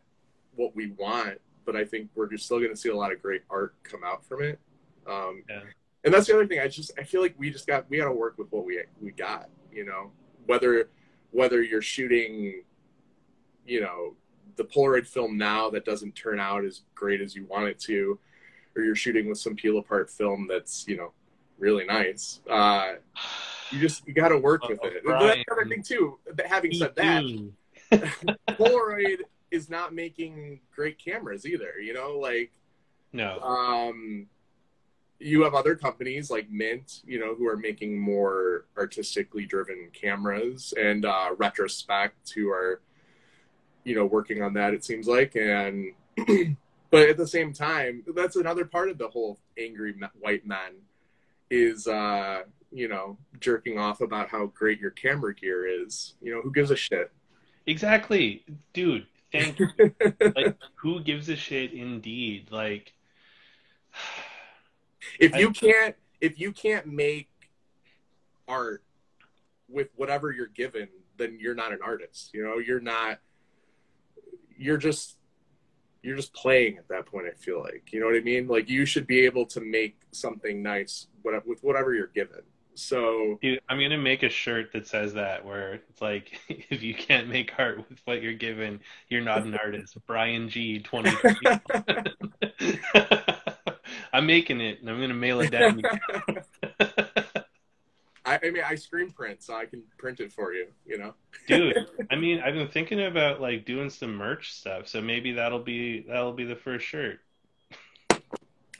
what 0.54 0.74
we 0.74 0.90
want, 0.92 1.40
but 1.64 1.76
I 1.76 1.84
think 1.84 2.10
we're 2.14 2.28
just 2.28 2.44
still 2.44 2.58
going 2.58 2.70
to 2.70 2.76
see 2.76 2.88
a 2.90 2.96
lot 2.96 3.12
of 3.12 3.20
great 3.20 3.42
art 3.50 3.74
come 3.82 4.00
out 4.04 4.24
from 4.24 4.42
it. 4.42 4.58
Um, 5.06 5.42
yeah. 5.48 5.60
And 6.04 6.14
that's 6.14 6.26
the 6.26 6.34
other 6.34 6.46
thing. 6.46 6.60
I 6.60 6.68
just 6.68 6.92
I 6.98 7.02
feel 7.02 7.20
like 7.20 7.34
we 7.38 7.50
just 7.50 7.66
got 7.66 7.88
we 7.90 7.98
got 7.98 8.04
to 8.04 8.12
work 8.12 8.38
with 8.38 8.48
what 8.50 8.64
we 8.64 8.80
we 9.00 9.10
got. 9.10 9.48
You 9.72 9.84
know, 9.84 10.10
whether 10.46 10.88
whether 11.30 11.62
you're 11.62 11.82
shooting, 11.82 12.62
you 13.66 13.80
know, 13.80 14.14
the 14.56 14.64
Polaroid 14.64 15.06
film 15.06 15.36
now 15.36 15.70
that 15.70 15.84
doesn't 15.84 16.14
turn 16.14 16.40
out 16.40 16.64
as 16.64 16.82
great 16.94 17.20
as 17.20 17.34
you 17.34 17.44
want 17.46 17.68
it 17.68 17.78
to, 17.80 18.18
or 18.76 18.82
you're 18.82 18.96
shooting 18.96 19.28
with 19.28 19.38
some 19.38 19.54
peel 19.54 19.78
apart 19.78 20.10
film 20.10 20.46
that's 20.48 20.86
you 20.86 20.96
know 20.96 21.12
really 21.58 21.84
nice. 21.84 22.40
Uh, 22.48 22.94
you 23.70 23.80
just 23.80 24.06
you 24.06 24.14
got 24.14 24.28
to 24.28 24.38
work 24.38 24.68
with 24.68 24.82
it. 24.84 25.02
But 25.04 25.20
that's 25.20 25.44
the 25.46 25.52
other 25.52 25.66
thing 25.66 25.82
too. 25.82 26.18
Having 26.44 26.74
said 26.74 26.96
that, 26.96 27.22
Polaroid 28.50 29.20
is 29.50 29.70
not 29.70 29.94
making 29.94 30.60
great 30.74 30.98
cameras 30.98 31.46
either. 31.46 31.80
You 31.80 31.94
know, 31.94 32.18
like 32.18 32.52
no. 33.12 33.40
Um, 33.40 34.26
you 35.20 35.42
have 35.42 35.54
other 35.54 35.74
companies 35.74 36.30
like 36.30 36.48
Mint, 36.50 37.00
you 37.04 37.18
know, 37.18 37.34
who 37.34 37.46
are 37.48 37.56
making 37.56 37.98
more 37.98 38.66
artistically 38.76 39.46
driven 39.46 39.88
cameras, 39.92 40.72
and 40.78 41.04
uh, 41.04 41.34
Retrospekt, 41.36 42.32
who 42.34 42.50
are, 42.50 42.80
you 43.84 43.94
know, 43.94 44.06
working 44.06 44.42
on 44.42 44.54
that. 44.54 44.74
It 44.74 44.84
seems 44.84 45.08
like, 45.08 45.34
and 45.34 45.92
but 46.90 47.08
at 47.08 47.16
the 47.16 47.26
same 47.26 47.52
time, 47.52 48.04
that's 48.14 48.36
another 48.36 48.64
part 48.64 48.90
of 48.90 48.98
the 48.98 49.08
whole 49.08 49.38
angry 49.58 49.94
white 50.20 50.46
men 50.46 50.74
is 51.50 51.88
uh, 51.88 52.42
you 52.70 52.86
know 52.86 53.16
jerking 53.40 53.78
off 53.78 54.00
about 54.00 54.28
how 54.28 54.46
great 54.46 54.78
your 54.78 54.90
camera 54.90 55.34
gear 55.34 55.66
is. 55.66 56.14
You 56.22 56.34
know, 56.34 56.42
who 56.42 56.52
gives 56.52 56.70
a 56.70 56.76
shit? 56.76 57.10
Exactly, 57.66 58.44
dude. 58.72 59.06
Thank 59.32 59.58
you. 59.58 59.68
like, 60.36 60.56
who 60.76 61.00
gives 61.00 61.28
a 61.28 61.36
shit? 61.36 61.72
Indeed, 61.72 62.48
like. 62.50 62.94
If 65.18 65.36
you 65.36 65.50
can't, 65.50 65.96
if 66.20 66.38
you 66.38 66.52
can't 66.52 66.86
make 66.86 67.28
art 68.46 68.82
with 69.68 69.88
whatever 69.96 70.32
you're 70.32 70.46
given, 70.46 70.88
then 71.16 71.38
you're 71.40 71.54
not 71.54 71.72
an 71.72 71.80
artist. 71.84 72.30
You 72.32 72.44
know, 72.44 72.58
you're 72.58 72.80
not. 72.80 73.18
You're 74.56 74.78
just 74.78 75.18
you're 76.02 76.16
just 76.16 76.32
playing 76.32 76.78
at 76.78 76.88
that 76.88 77.06
point. 77.06 77.26
I 77.26 77.32
feel 77.32 77.60
like 77.60 77.92
you 77.92 78.00
know 78.00 78.06
what 78.06 78.16
I 78.16 78.20
mean. 78.20 78.48
Like 78.48 78.68
you 78.68 78.86
should 78.86 79.06
be 79.06 79.24
able 79.24 79.46
to 79.46 79.60
make 79.60 80.00
something 80.12 80.62
nice 80.62 81.06
with 81.24 81.62
whatever 81.62 81.94
you're 81.94 82.06
given. 82.08 82.40
So 82.74 83.38
Dude, 83.42 83.60
I'm 83.68 83.80
gonna 83.80 83.98
make 83.98 84.22
a 84.22 84.28
shirt 84.28 84.72
that 84.72 84.86
says 84.86 85.14
that 85.14 85.44
where 85.44 85.74
it's 85.74 86.00
like 86.00 86.40
if 86.48 86.82
you 86.82 86.94
can't 86.94 87.28
make 87.28 87.52
art 87.58 87.78
with 87.88 88.00
what 88.04 88.22
you're 88.22 88.34
given, 88.34 88.80
you're 89.08 89.20
not 89.20 89.42
an 89.42 89.56
artist. 89.56 89.98
Brian 90.06 90.48
G. 90.48 90.78
Twenty. 90.78 91.10
I'm 94.18 94.26
making 94.26 94.60
it, 94.60 94.80
and 94.80 94.90
I'm 94.90 95.00
gonna 95.00 95.14
mail 95.14 95.40
it 95.40 95.52
down. 95.52 95.80
I, 98.24 98.40
I 98.42 98.50
mean, 98.50 98.64
I 98.66 98.74
screen 98.74 99.12
print, 99.12 99.44
so 99.44 99.54
I 99.54 99.64
can 99.64 99.84
print 99.96 100.18
it 100.18 100.32
for 100.32 100.52
you. 100.52 100.66
You 100.84 100.98
know, 100.98 101.14
dude. 101.46 101.86
I 102.10 102.16
mean, 102.16 102.40
I've 102.40 102.54
been 102.54 102.66
thinking 102.66 103.06
about 103.06 103.40
like 103.40 103.64
doing 103.64 103.90
some 103.90 104.16
merch 104.16 104.52
stuff, 104.54 104.88
so 104.88 105.00
maybe 105.00 105.30
that'll 105.34 105.60
be 105.60 106.00
that'll 106.00 106.32
be 106.32 106.44
the 106.44 106.56
first 106.56 106.84
shirt. 106.84 107.20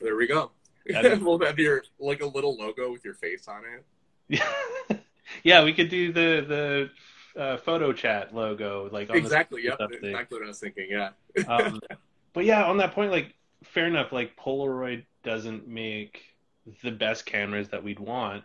There 0.01 0.17
we 0.17 0.27
go. 0.27 0.51
we'll 0.89 1.39
have 1.39 1.57
your 1.57 1.85
like 1.99 2.21
a 2.21 2.27
little 2.27 2.57
logo 2.57 2.91
with 2.91 3.05
your 3.05 3.13
face 3.13 3.47
on 3.47 3.61
it. 3.63 3.85
Yeah, 4.27 4.97
yeah. 5.43 5.63
We 5.63 5.71
could 5.71 5.87
do 5.87 6.11
the 6.11 6.89
the 7.35 7.41
uh, 7.41 7.55
photo 7.55 7.93
chat 7.93 8.35
logo, 8.35 8.89
like 8.91 9.09
exactly. 9.09 9.63
Yep, 9.63 9.79
exactly 10.03 10.37
what 10.37 10.43
I 10.43 10.47
was 10.49 10.59
thinking. 10.59 10.87
Yeah. 10.89 11.11
um, 11.47 11.79
but 12.33 12.43
yeah, 12.43 12.65
on 12.65 12.75
that 12.79 12.93
point, 12.93 13.09
like, 13.09 13.35
fair 13.63 13.87
enough. 13.87 14.11
Like, 14.11 14.35
Polaroid 14.35 15.05
doesn't 15.23 15.67
make 15.67 16.35
the 16.83 16.91
best 16.91 17.25
cameras 17.25 17.69
that 17.69 17.83
we'd 17.83 17.99
want. 17.99 18.43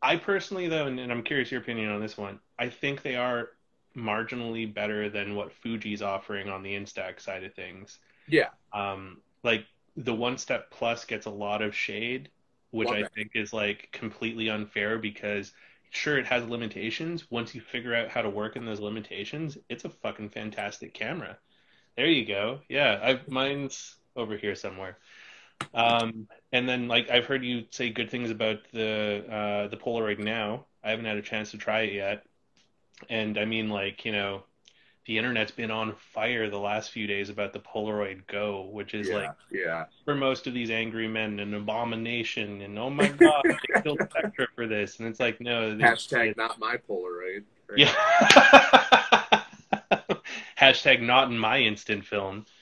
I 0.00 0.16
personally, 0.16 0.68
though, 0.68 0.86
and, 0.86 0.98
and 1.00 1.10
I'm 1.10 1.22
curious 1.22 1.50
your 1.50 1.60
opinion 1.60 1.90
on 1.90 2.00
this 2.00 2.16
one. 2.16 2.38
I 2.58 2.68
think 2.68 3.02
they 3.02 3.16
are 3.16 3.50
marginally 3.96 4.72
better 4.72 5.10
than 5.10 5.34
what 5.34 5.52
Fuji's 5.52 6.02
offering 6.02 6.48
on 6.48 6.62
the 6.62 6.74
Instax 6.74 7.20
side 7.20 7.44
of 7.44 7.54
things. 7.54 7.98
Yeah. 8.28 8.48
Um, 8.72 9.18
like 9.42 9.64
the 9.96 10.14
One 10.14 10.38
Step 10.38 10.70
Plus 10.70 11.04
gets 11.04 11.26
a 11.26 11.30
lot 11.30 11.62
of 11.62 11.74
shade, 11.74 12.30
which 12.70 12.90
I 12.90 13.04
think 13.14 13.32
is 13.34 13.52
like 13.52 13.88
completely 13.92 14.48
unfair 14.50 14.98
because 14.98 15.52
sure 15.90 16.18
it 16.18 16.26
has 16.26 16.44
limitations. 16.44 17.30
Once 17.30 17.54
you 17.54 17.60
figure 17.60 17.94
out 17.94 18.08
how 18.08 18.22
to 18.22 18.30
work 18.30 18.56
in 18.56 18.64
those 18.64 18.80
limitations, 18.80 19.58
it's 19.68 19.84
a 19.84 19.90
fucking 19.90 20.30
fantastic 20.30 20.94
camera. 20.94 21.38
There 21.96 22.06
you 22.06 22.24
go. 22.24 22.60
Yeah, 22.68 23.00
I've 23.02 23.28
mine's 23.28 23.96
over 24.14 24.36
here 24.36 24.54
somewhere. 24.54 24.98
Um, 25.74 26.28
and 26.52 26.68
then 26.68 26.88
like 26.88 27.10
I've 27.10 27.26
heard 27.26 27.44
you 27.44 27.64
say 27.70 27.90
good 27.90 28.10
things 28.10 28.30
about 28.30 28.58
the 28.72 29.24
uh, 29.30 29.68
the 29.68 29.76
Polaroid 29.76 30.18
now. 30.18 30.66
I 30.82 30.90
haven't 30.90 31.04
had 31.04 31.16
a 31.16 31.22
chance 31.22 31.50
to 31.52 31.58
try 31.58 31.82
it 31.82 31.92
yet. 31.92 32.24
And 33.08 33.38
I 33.38 33.44
mean 33.44 33.68
like, 33.68 34.04
you 34.04 34.12
know, 34.12 34.44
the 35.06 35.18
internet's 35.18 35.52
been 35.52 35.70
on 35.70 35.94
fire 36.12 36.50
the 36.50 36.58
last 36.58 36.90
few 36.90 37.06
days 37.06 37.30
about 37.30 37.52
the 37.52 37.60
Polaroid 37.60 38.26
Go, 38.26 38.68
which 38.72 38.94
is 38.94 39.08
yeah, 39.08 39.14
like 39.14 39.30
yeah. 39.50 39.84
for 40.04 40.14
most 40.14 40.46
of 40.46 40.54
these 40.54 40.70
angry 40.70 41.08
men 41.08 41.40
an 41.40 41.54
abomination 41.54 42.60
and 42.62 42.78
oh 42.78 42.90
my 42.90 43.08
god, 43.08 43.42
they 43.44 43.56
killed 43.82 44.00
Spectra 44.10 44.46
for 44.54 44.66
this. 44.66 44.98
And 44.98 45.08
it's 45.08 45.20
like 45.20 45.40
no 45.40 45.74
Hashtag 45.76 46.36
not 46.36 46.58
my 46.58 46.76
Polaroid. 46.88 47.44
Right? 47.68 47.78
Yeah. 47.78 47.94
Hashtag 50.58 51.00
not 51.02 51.30
in 51.30 51.38
my 51.38 51.60
instant 51.60 52.04
film. 52.04 52.46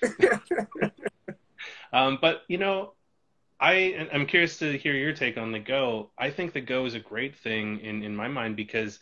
um, 1.93 2.19
but 2.21 2.43
you 2.49 2.59
know, 2.59 2.93
I 3.61 4.09
I'm 4.13 4.27
curious 4.27 4.59
to 4.59 4.77
hear 4.77 4.95
your 4.95 5.13
take 5.13 5.39
on 5.39 5.53
the 5.53 5.59
Go. 5.59 6.11
I 6.19 6.31
think 6.31 6.53
the 6.53 6.61
Go 6.61 6.87
is 6.87 6.95
a 6.95 7.01
great 7.01 7.37
thing 7.37 7.81
in 7.81 8.03
in 8.03 8.15
my 8.15 8.29
mind 8.29 8.57
because 8.57 8.99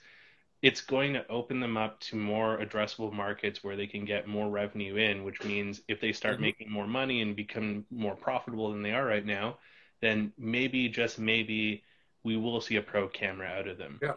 it's 0.65 0.81
going 0.81 1.13
to 1.13 1.29
open 1.29 1.61
them 1.61 1.77
up 1.77 2.01
to 2.01 2.17
more 2.17 2.57
addressable 2.57 3.13
markets 3.13 3.63
where 3.63 3.77
they 3.77 3.87
can 3.87 4.07
get 4.07 4.27
more 4.27 4.49
revenue 4.49 4.97
in, 4.97 5.23
which 5.23 5.45
means 5.45 5.83
if 5.89 6.01
they 6.01 6.11
start 6.11 6.37
mm-hmm. 6.37 6.45
making 6.45 6.71
more 6.71 6.87
money 6.87 7.21
and 7.21 7.37
become 7.37 7.85
more 7.91 8.15
profitable 8.15 8.73
than 8.73 8.83
they 8.83 8.93
are 8.93 9.05
right 9.05 9.27
now, 9.27 9.59
then 10.01 10.33
maybe, 10.39 10.89
just 10.89 11.19
maybe, 11.19 11.85
we 12.23 12.39
will 12.39 12.63
see 12.63 12.77
a 12.77 12.81
pro 12.81 13.07
camera 13.07 13.47
out 13.47 13.69
of 13.69 13.77
them. 13.77 13.99
Yeah. 14.01 14.13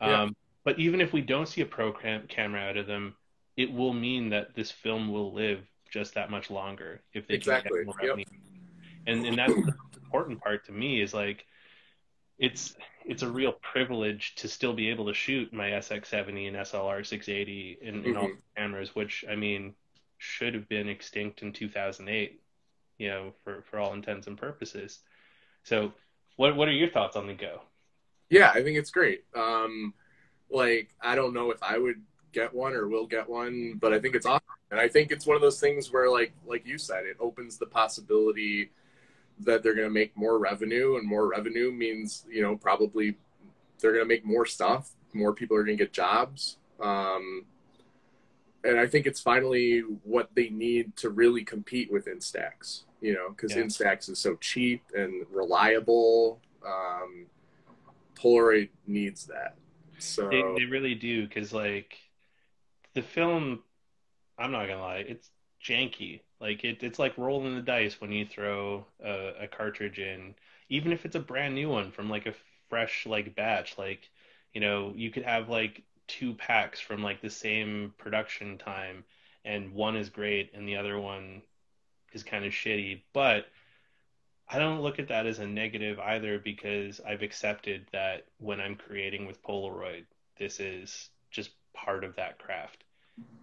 yeah. 0.00 0.22
Um, 0.22 0.36
but 0.64 0.78
even 0.78 1.02
if 1.02 1.12
we 1.12 1.20
don't 1.20 1.46
see 1.46 1.60
a 1.60 1.66
pro 1.66 1.92
cam- 1.92 2.26
camera 2.28 2.62
out 2.62 2.78
of 2.78 2.86
them, 2.86 3.14
it 3.58 3.70
will 3.70 3.92
mean 3.92 4.30
that 4.30 4.54
this 4.54 4.70
film 4.70 5.12
will 5.12 5.34
live 5.34 5.66
just 5.90 6.14
that 6.14 6.30
much 6.30 6.50
longer 6.50 7.00
if 7.12 7.26
they 7.26 7.34
exactly. 7.34 7.84
can 7.84 7.92
get 8.00 8.08
more. 8.08 8.16
Yep. 8.18 8.26
And 9.06 9.26
and 9.26 9.38
that's 9.38 9.54
the 9.54 9.74
important 10.04 10.40
part 10.40 10.66
to 10.66 10.72
me 10.72 11.00
is 11.00 11.14
like 11.14 11.46
it's 12.38 12.74
it's 13.04 13.22
a 13.22 13.28
real 13.28 13.52
privilege 13.52 14.34
to 14.36 14.48
still 14.48 14.72
be 14.72 14.88
able 14.88 15.06
to 15.06 15.14
shoot 15.14 15.52
my 15.52 15.70
SX70 15.70 16.48
and 16.48 16.56
SLR 16.56 17.06
680 17.06 17.78
in, 17.82 17.94
in 17.94 18.02
mm-hmm. 18.02 18.16
all 18.16 18.30
cameras, 18.56 18.94
which 18.94 19.24
I 19.30 19.36
mean 19.36 19.74
should 20.18 20.54
have 20.54 20.68
been 20.68 20.88
extinct 20.88 21.42
in 21.42 21.52
2008, 21.52 22.40
you 22.98 23.08
know, 23.08 23.32
for, 23.42 23.62
for 23.62 23.78
all 23.78 23.94
intents 23.94 24.26
and 24.26 24.36
purposes. 24.36 25.00
So, 25.64 25.92
what 26.36 26.56
what 26.56 26.68
are 26.68 26.72
your 26.72 26.90
thoughts 26.90 27.16
on 27.16 27.26
the 27.26 27.34
Go? 27.34 27.62
Yeah, 28.30 28.50
I 28.54 28.62
think 28.62 28.78
it's 28.78 28.90
great. 28.90 29.24
Um, 29.34 29.92
like 30.50 30.94
I 31.00 31.14
don't 31.14 31.34
know 31.34 31.50
if 31.50 31.62
I 31.62 31.78
would 31.78 32.00
get 32.32 32.52
one 32.54 32.74
or 32.74 32.88
will 32.88 33.06
get 33.06 33.28
one, 33.28 33.78
but 33.80 33.92
I 33.92 33.98
think 33.98 34.14
it's 34.14 34.26
awesome, 34.26 34.44
and 34.70 34.80
I 34.80 34.88
think 34.88 35.10
it's 35.10 35.26
one 35.26 35.36
of 35.36 35.42
those 35.42 35.60
things 35.60 35.92
where, 35.92 36.10
like 36.10 36.32
like 36.46 36.66
you 36.66 36.78
said, 36.78 37.04
it 37.04 37.16
opens 37.20 37.58
the 37.58 37.66
possibility 37.66 38.70
that 39.40 39.62
they're 39.62 39.74
going 39.74 39.88
to 39.88 39.92
make 39.92 40.16
more 40.16 40.38
revenue, 40.38 40.96
and 40.96 41.06
more 41.06 41.28
revenue 41.28 41.72
means 41.72 42.24
you 42.30 42.42
know 42.42 42.56
probably 42.56 43.16
they're 43.80 43.92
going 43.92 44.04
to 44.04 44.08
make 44.08 44.24
more 44.24 44.46
stuff. 44.46 44.90
More 45.12 45.32
people 45.32 45.56
are 45.56 45.64
going 45.64 45.76
to 45.76 45.84
get 45.84 45.92
jobs. 45.92 46.58
Um, 46.80 47.44
and 48.62 48.78
I 48.78 48.86
think 48.86 49.06
it's 49.06 49.20
finally 49.20 49.80
what 50.04 50.30
they 50.34 50.50
need 50.50 50.96
to 50.96 51.08
really 51.08 51.44
compete 51.44 51.90
with 51.90 52.06
Instax. 52.06 52.82
You 53.00 53.14
know, 53.14 53.30
because 53.30 53.56
yeah. 53.56 53.62
Instax 53.62 54.10
is 54.10 54.18
so 54.18 54.36
cheap 54.36 54.82
and 54.94 55.24
reliable. 55.30 56.38
Um, 56.64 57.26
Polaroid 58.14 58.68
needs 58.86 59.24
that. 59.26 59.54
So 59.98 60.28
they, 60.28 60.42
they 60.56 60.64
really 60.64 60.94
do 60.94 61.26
because 61.26 61.52
like 61.52 61.96
the 62.94 63.02
film, 63.02 63.62
I'm 64.38 64.52
not 64.52 64.66
gonna 64.66 64.80
lie, 64.80 65.04
it's 65.08 65.30
janky. 65.64 66.20
Like 66.40 66.64
it, 66.64 66.82
it's 66.82 66.98
like 66.98 67.18
rolling 67.18 67.54
the 67.54 67.62
dice 67.62 68.00
when 68.00 68.12
you 68.12 68.26
throw 68.26 68.86
a, 69.04 69.44
a 69.44 69.46
cartridge 69.46 69.98
in, 69.98 70.34
even 70.68 70.92
if 70.92 71.04
it's 71.04 71.16
a 71.16 71.20
brand 71.20 71.54
new 71.54 71.68
one 71.68 71.90
from 71.92 72.08
like 72.08 72.26
a 72.26 72.34
fresh 72.68 73.06
like 73.06 73.34
batch. 73.34 73.76
Like, 73.76 74.08
you 74.54 74.60
know, 74.60 74.92
you 74.96 75.10
could 75.10 75.24
have 75.24 75.48
like 75.48 75.82
two 76.06 76.34
packs 76.34 76.80
from 76.80 77.02
like 77.02 77.20
the 77.20 77.30
same 77.30 77.94
production 77.98 78.58
time, 78.58 79.04
and 79.44 79.72
one 79.72 79.96
is 79.96 80.08
great 80.08 80.50
and 80.54 80.66
the 80.66 80.76
other 80.76 80.98
one 80.98 81.42
is 82.12 82.22
kind 82.22 82.44
of 82.44 82.52
shitty. 82.52 83.02
But 83.12 83.46
I 84.48 84.58
don't 84.58 84.82
look 84.82 84.98
at 84.98 85.08
that 85.08 85.26
as 85.26 85.38
a 85.38 85.46
negative 85.46 86.00
either 86.00 86.38
because 86.38 87.00
I've 87.06 87.22
accepted 87.22 87.86
that 87.92 88.26
when 88.38 88.60
I'm 88.60 88.74
creating 88.74 89.26
with 89.26 89.42
Polaroid, 89.44 90.06
this 90.38 90.58
is 90.58 91.10
part 91.74 92.04
of 92.04 92.16
that 92.16 92.38
craft. 92.38 92.84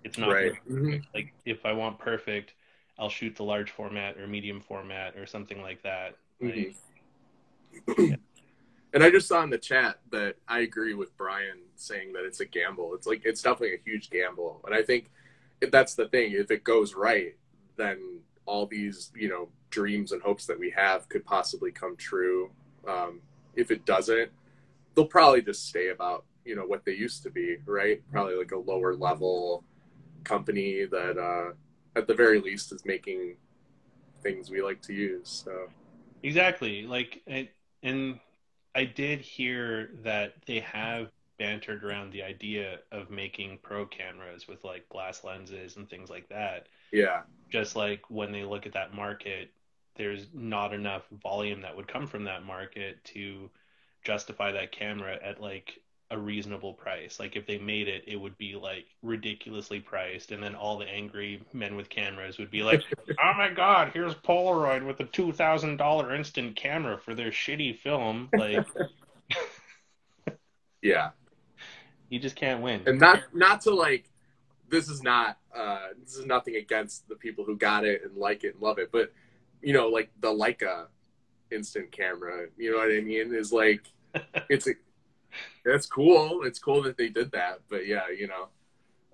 It's 0.04 0.18
not 0.18 0.32
right. 0.32 0.54
Mm-hmm. 0.70 0.98
like 1.14 1.34
if 1.46 1.66
I 1.66 1.74
want 1.74 2.00
perfect, 2.00 2.54
I'll 2.98 3.10
shoot 3.10 3.36
the 3.36 3.44
large 3.44 3.72
format 3.72 4.18
or 4.18 4.28
medium 4.28 4.62
format 4.62 5.16
or 5.16 5.26
something 5.26 5.62
like 5.62 5.84
that. 5.84 6.16
Mm-hmm. 6.42 7.88
Like, 7.88 8.10
yeah. 8.10 8.16
And 8.94 9.04
I 9.04 9.12
just 9.12 9.28
saw 9.28 9.44
in 9.44 9.50
the 9.50 9.58
chat 9.58 10.00
that 10.12 10.38
I 10.48 10.60
agree 10.60 10.94
with 10.94 11.16
Brian 11.18 11.60
saying 11.76 12.14
that 12.14 12.24
it's 12.24 12.40
a 12.40 12.46
gamble. 12.46 12.96
It's 12.96 13.06
like 13.06 13.22
it's 13.26 13.42
definitely 13.42 13.76
a 13.76 13.82
huge 13.84 14.10
gamble, 14.10 14.62
and 14.66 14.74
I 14.74 14.82
think 14.82 15.12
that's 15.72 15.94
the 15.94 16.08
thing. 16.08 16.32
If 16.32 16.52
it 16.52 16.64
goes 16.64 16.96
right, 16.96 17.36
then 17.76 18.22
all 18.46 18.66
these 18.66 19.12
you 19.16 19.28
know 19.30 19.50
dreams 19.70 20.14
and 20.14 20.22
hopes 20.22 20.46
that 20.46 20.58
we 20.58 20.72
have 20.72 21.08
could 21.10 21.26
possibly 21.26 21.72
come 21.72 21.98
true. 21.98 22.50
Um, 22.88 23.20
if 23.56 23.72
it 23.72 23.86
doesn't, 23.86 24.32
they'll 24.96 25.06
probably 25.06 25.42
just 25.42 25.68
stay 25.68 25.90
about 25.90 26.24
you 26.48 26.56
know 26.56 26.66
what 26.66 26.86
they 26.86 26.94
used 26.94 27.24
to 27.24 27.30
be, 27.30 27.58
right? 27.66 28.02
Probably 28.12 28.36
like 28.36 28.52
a 28.52 28.58
lower 28.58 28.96
level 28.96 29.64
company 30.24 30.86
that 30.86 31.18
uh, 31.18 31.54
at 31.98 32.08
the 32.08 32.14
very 32.14 32.40
least 32.40 32.72
is 32.72 32.86
making 32.86 33.36
things 34.22 34.50
we 34.50 34.62
like 34.62 34.82
to 34.84 34.94
use. 34.94 35.44
So 35.46 35.68
exactly, 36.24 36.84
like 36.84 37.22
and 37.84 38.20
I 38.76 38.86
did 38.86 39.22
hear 39.22 39.90
that 40.04 40.36
they 40.46 40.60
have 40.60 41.10
bantered 41.40 41.84
around 41.84 42.12
the 42.12 42.24
idea 42.24 42.80
of 42.92 43.10
making 43.10 43.60
pro 43.62 43.86
cameras 43.86 44.48
with 44.48 44.64
like 44.64 44.88
glass 44.90 45.24
lenses 45.24 45.78
and 45.78 45.90
things 45.90 46.10
like 46.10 46.28
that. 46.30 46.68
Yeah. 46.92 47.22
Just 47.50 47.76
like 47.76 48.10
when 48.10 48.32
they 48.32 48.44
look 48.44 48.66
at 48.66 48.74
that 48.74 48.94
market, 48.94 49.52
there's 49.96 50.28
not 50.34 50.74
enough 50.74 51.04
volume 51.24 51.62
that 51.62 51.76
would 51.76 51.88
come 51.88 52.08
from 52.08 52.24
that 52.26 52.44
market 52.44 53.04
to 53.06 53.50
justify 54.04 54.52
that 54.52 54.72
camera 54.72 55.18
at 55.24 55.42
like 55.42 55.80
a 56.10 56.18
reasonable 56.18 56.74
price. 56.74 57.20
Like 57.20 57.36
if 57.36 57.46
they 57.46 57.58
made 57.58 57.88
it, 57.88 58.04
it 58.08 58.16
would 58.16 58.38
be 58.38 58.56
like 58.56 58.86
ridiculously 59.02 59.80
priced, 59.80 60.32
and 60.32 60.42
then 60.42 60.56
all 60.56 60.78
the 60.78 60.88
angry 60.88 61.42
men 61.54 61.76
with 61.76 61.90
cameras 61.90 62.38
would 62.38 62.52
be 62.52 62.64
like, 62.64 62.82
"Oh 63.10 63.34
my 63.38 63.50
God, 63.50 63.92
here's 63.94 64.14
Polaroid 64.16 64.86
with 64.86 65.00
a 65.00 65.06
two 65.06 65.32
thousand 65.32 65.78
dollar 65.78 66.16
instant 66.16 66.56
camera 66.56 66.98
for 66.98 67.14
their 67.14 67.32
shitty 67.32 67.78
film." 67.78 68.30
Like, 68.38 68.66
yeah, 70.82 71.10
you 72.10 72.20
just 72.20 72.36
can't 72.36 72.62
win. 72.62 72.84
And 72.86 73.00
not 73.00 73.24
not 73.34 73.62
to 73.62 73.72
like, 73.72 74.10
this 74.70 74.90
is 74.90 75.04
not 75.04 75.38
uh, 75.56 75.88
this 76.02 76.16
is 76.16 76.26
nothing 76.26 76.56
against 76.56 77.08
the 77.10 77.16
people 77.16 77.44
who 77.44 77.58
got 77.58 77.84
it 77.84 78.04
and 78.06 78.16
like 78.16 78.44
it 78.44 78.54
and 78.54 78.62
love 78.62 78.80
it, 78.80 78.92
but 78.92 79.12
you 79.62 79.74
know, 79.74 79.90
like 79.90 80.10
the 80.22 80.30
Leica 80.30 80.86
instant 81.52 81.92
camera, 81.92 82.48
you 82.58 82.72
know 82.72 82.78
what 82.78 82.92
I 82.92 83.02
mean? 83.02 83.34
Is 83.34 83.52
like 83.52 83.82
it's 84.50 84.68
a 84.68 84.72
that's 85.72 85.88
cool. 85.88 86.44
It's 86.44 86.60
cool 86.60 86.82
that 86.84 86.98
they 86.98 87.10
did 87.10 87.32
that, 87.32 87.60
but 87.70 87.86
yeah, 87.86 88.10
you 88.16 88.28
know. 88.28 88.48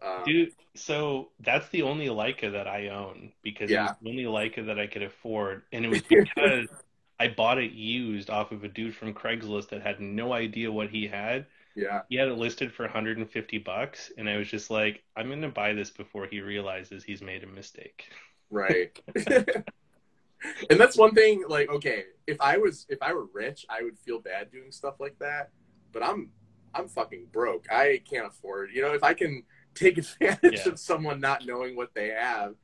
Um, 0.02 0.24
Dude, 0.26 0.52
so 0.76 1.30
that's 1.40 1.70
the 1.70 1.84
only 1.84 2.08
Leica 2.08 2.52
that 2.52 2.68
I 2.68 2.90
own 2.90 3.32
because 3.42 3.70
yeah. 3.70 3.86
it 3.86 3.88
was 3.88 3.96
the 4.02 4.10
only 4.10 4.24
Leica 4.24 4.66
that 4.66 4.80
I 4.80 4.88
could 4.88 5.04
afford, 5.04 5.64
and 5.72 5.86
it 5.86 5.90
was 5.90 6.02
because 6.10 6.68
I 6.72 6.84
I 7.24 7.30
bought 7.30 7.58
it 7.58 7.72
used 7.72 8.30
off 8.30 8.52
of 8.52 8.64
a 8.64 8.68
dude 8.68 8.96
from 8.96 9.14
Craigslist 9.14 9.70
that 9.70 9.82
had 9.82 10.02
no 10.02 10.34
idea 10.34 10.72
what 10.72 10.90
he 10.90 11.08
had. 11.08 11.46
Yeah. 11.76 12.02
He 12.10 12.18
had 12.18 12.28
it 12.28 12.38
listed 12.38 12.74
for 12.74 12.84
150 12.84 13.58
bucks, 13.60 14.12
and 14.18 14.28
I 14.30 14.38
was 14.38 14.50
just 14.50 14.70
like, 14.70 15.04
I'm 15.16 15.30
gonna 15.30 15.50
buy 15.50 15.74
this 15.74 15.90
before 15.90 16.28
he 16.28 16.42
realizes 16.42 17.04
he's 17.04 17.22
made 17.22 17.44
a 17.44 17.48
mistake. 17.48 18.10
Right. 18.50 19.00
and 20.70 20.80
that's 20.80 20.98
one 20.98 21.14
thing. 21.14 21.44
Like, 21.48 21.70
okay, 21.70 22.06
if 22.28 22.40
I 22.42 22.58
was 22.58 22.86
if 22.90 23.02
I 23.02 23.14
were 23.14 23.28
rich, 23.34 23.66
I 23.70 23.84
would 23.84 23.98
feel 24.00 24.20
bad 24.20 24.52
doing 24.52 24.72
stuff 24.72 24.96
like 25.00 25.18
that. 25.20 25.52
But 25.92 26.04
I'm 26.04 26.30
I'm 26.74 26.88
fucking 26.88 27.28
broke. 27.32 27.66
I 27.72 28.02
can't 28.10 28.28
afford. 28.28 28.72
You 28.74 28.82
know, 28.84 28.94
if 28.94 29.04
I 29.04 29.14
can 29.14 29.44
take 29.76 29.98
advantage 30.00 30.66
Yeah. 30.66 30.68
of 30.68 30.80
someone 30.80 31.20
not 31.20 31.46
knowing 31.46 31.76
what 31.76 31.94
they 31.94 32.10
have. 32.10 32.56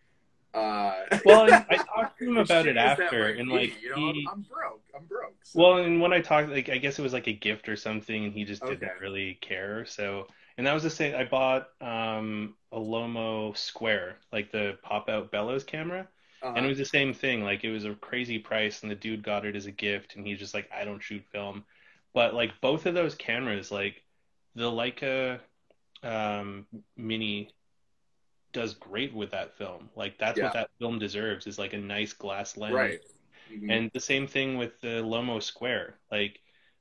Uh, 0.53 0.93
Well, 1.23 1.41
I 1.69 1.77
talked 1.95 2.17
to 2.19 2.25
him 2.29 2.37
about 2.37 2.67
it 2.67 2.75
shitty 2.75 2.83
as 2.85 2.95
that 2.95 3.15
after, 3.15 3.31
and 3.31 3.49
like 3.51 3.77
you 3.81 3.89
know, 3.89 3.97
he, 4.01 4.31
I'm, 4.31 4.41
broke. 4.41 4.83
I'm 4.95 5.05
broke. 5.05 5.35
So, 5.43 5.61
Well, 5.61 5.77
and 5.77 5.99
when 6.01 6.13
I 6.13 6.21
talked, 6.21 6.49
like 6.49 6.69
I 6.69 6.77
guess 6.77 6.99
it 6.99 7.01
was 7.03 7.13
like 7.13 7.27
a 7.27 7.33
gift 7.33 7.69
or 7.69 7.75
something, 7.75 8.25
and 8.25 8.33
he 8.33 8.43
just 8.45 8.65
didn't 8.65 8.83
Okay. 8.83 8.93
really 8.99 9.35
care. 9.41 9.85
So, 9.85 10.27
and 10.57 10.67
that 10.67 10.73
was 10.73 10.83
the 10.83 10.89
same. 10.89 11.15
I 11.15 11.25
bought 11.25 11.69
um, 11.81 12.55
a 12.71 12.77
Lomo 12.79 13.57
Square, 13.57 14.17
like 14.31 14.51
the 14.51 14.77
pop-out 14.83 15.31
bellows 15.31 15.63
camera, 15.63 16.07
uh, 16.41 16.53
and 16.55 16.65
it 16.65 16.69
was 16.69 16.77
the 16.77 16.85
same 16.85 17.13
thing. 17.13 17.43
Like 17.43 17.63
it 17.63 17.71
was 17.71 17.85
a 17.85 17.95
crazy 17.95 18.37
price, 18.39 18.81
and 18.83 18.91
the 18.91 18.95
dude 18.95 19.23
got 19.23 19.45
it 19.45 19.55
as 19.55 19.65
a 19.65 19.71
gift, 19.71 20.15
and 20.15 20.25
he's 20.25 20.39
just 20.39 20.53
like, 20.53 20.69
I 20.71 20.85
don't 20.85 21.01
shoot 21.01 21.23
film, 21.31 21.65
but 22.13 22.33
like 22.33 22.59
both 22.61 22.85
of 22.85 22.93
those 22.93 23.15
cameras, 23.15 23.71
like 23.71 24.03
the 24.55 24.69
Leica 24.69 25.39
um, 26.03 26.65
Mini 26.97 27.49
does 28.51 28.73
great 28.73 29.13
with 29.13 29.31
that 29.31 29.57
film. 29.57 29.89
Like 29.95 30.17
that's 30.17 30.37
Yeah. 30.37 30.45
what 30.45 30.53
that 30.53 30.69
film 30.79 30.99
deserves 30.99 31.45
is 31.47 31.59
like 31.59 31.73
a 31.73 31.77
nice 31.77 32.13
glass 32.13 32.57
lens. 32.57 32.73
right. 32.73 32.99
Mhm. 33.51 33.71
And 33.71 33.91
the 33.93 33.99
same 33.99 34.27
thing 34.27 34.57
with 34.57 34.79
the 34.81 35.01
Lomo 35.03 35.41
Square. 35.41 35.95
Like 36.11 36.39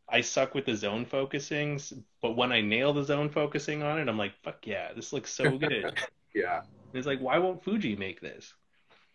I 0.08 0.20
suck 0.22 0.54
with 0.54 0.64
the 0.64 0.74
zone 0.74 1.04
focusings, 1.04 1.92
but 2.22 2.36
when 2.36 2.52
I 2.52 2.60
nail 2.60 2.92
the 2.92 3.04
zone 3.04 3.28
focusing 3.28 3.82
on 3.82 3.98
it, 3.98 4.08
I'm 4.08 4.16
like, 4.18 4.32
fuck 4.42 4.66
yeah, 4.66 4.92
this 4.94 5.12
looks 5.12 5.32
so 5.32 5.58
good. 5.58 5.84
And 5.84 5.98
yeah. 6.34 6.62
it's 6.94 7.06
like, 7.06 7.20
why 7.20 7.38
won't 7.38 7.62
Fuji 7.62 7.96
make 7.96 8.20
this? 8.20 8.54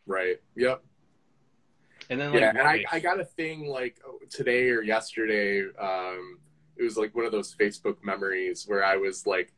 Right. 0.06 0.39
Yep. 0.56 0.84
And 2.10 2.20
then 2.20 2.32
like 2.32 2.42
yeah, 2.42 2.50
and 2.50 2.62
I. 2.62 2.84
I 2.92 3.00
got 3.00 3.20
a 3.20 3.26
thing 3.26 3.68
like 3.68 4.00
today 4.30 4.70
or 4.70 4.82
yesterday. 4.82 5.63
Um, 5.80 6.39
it 6.78 6.84
was 6.84 6.98
like 6.98 7.16
one 7.16 7.26
of 7.26 7.32
those 7.32 7.56
Facebook 7.56 7.98
memories 8.04 8.66
where 8.68 8.84
I 8.84 8.98
was 8.98 9.26
like 9.26 9.54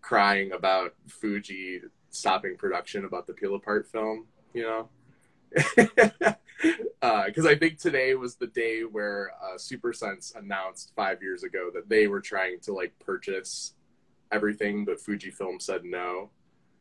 crying 0.00 0.52
about 0.52 0.94
Fuji 1.08 1.80
stopping 2.10 2.56
production 2.56 3.04
about 3.04 3.26
the 3.26 3.32
Peel 3.32 3.54
Apart 3.54 3.86
film. 3.86 4.26
You 4.52 4.62
know, 4.62 4.88
because 7.26 7.46
I 7.46 7.56
think 7.56 7.78
today 7.78 8.14
was 8.14 8.36
the 8.36 8.46
day 8.46 8.82
where 8.82 9.32
uh, 9.42 9.56
SuperSense 9.56 10.36
announced 10.36 10.92
five 10.96 11.22
years 11.22 11.42
ago 11.42 11.70
that 11.74 11.88
they 11.88 12.06
were 12.06 12.20
trying 12.20 12.60
to 12.60 12.72
like 12.72 12.98
purchase 12.98 13.74
everything, 14.32 14.84
but 14.84 14.98
Fujifilm 14.98 15.60
said 15.60 15.84
no. 15.84 16.30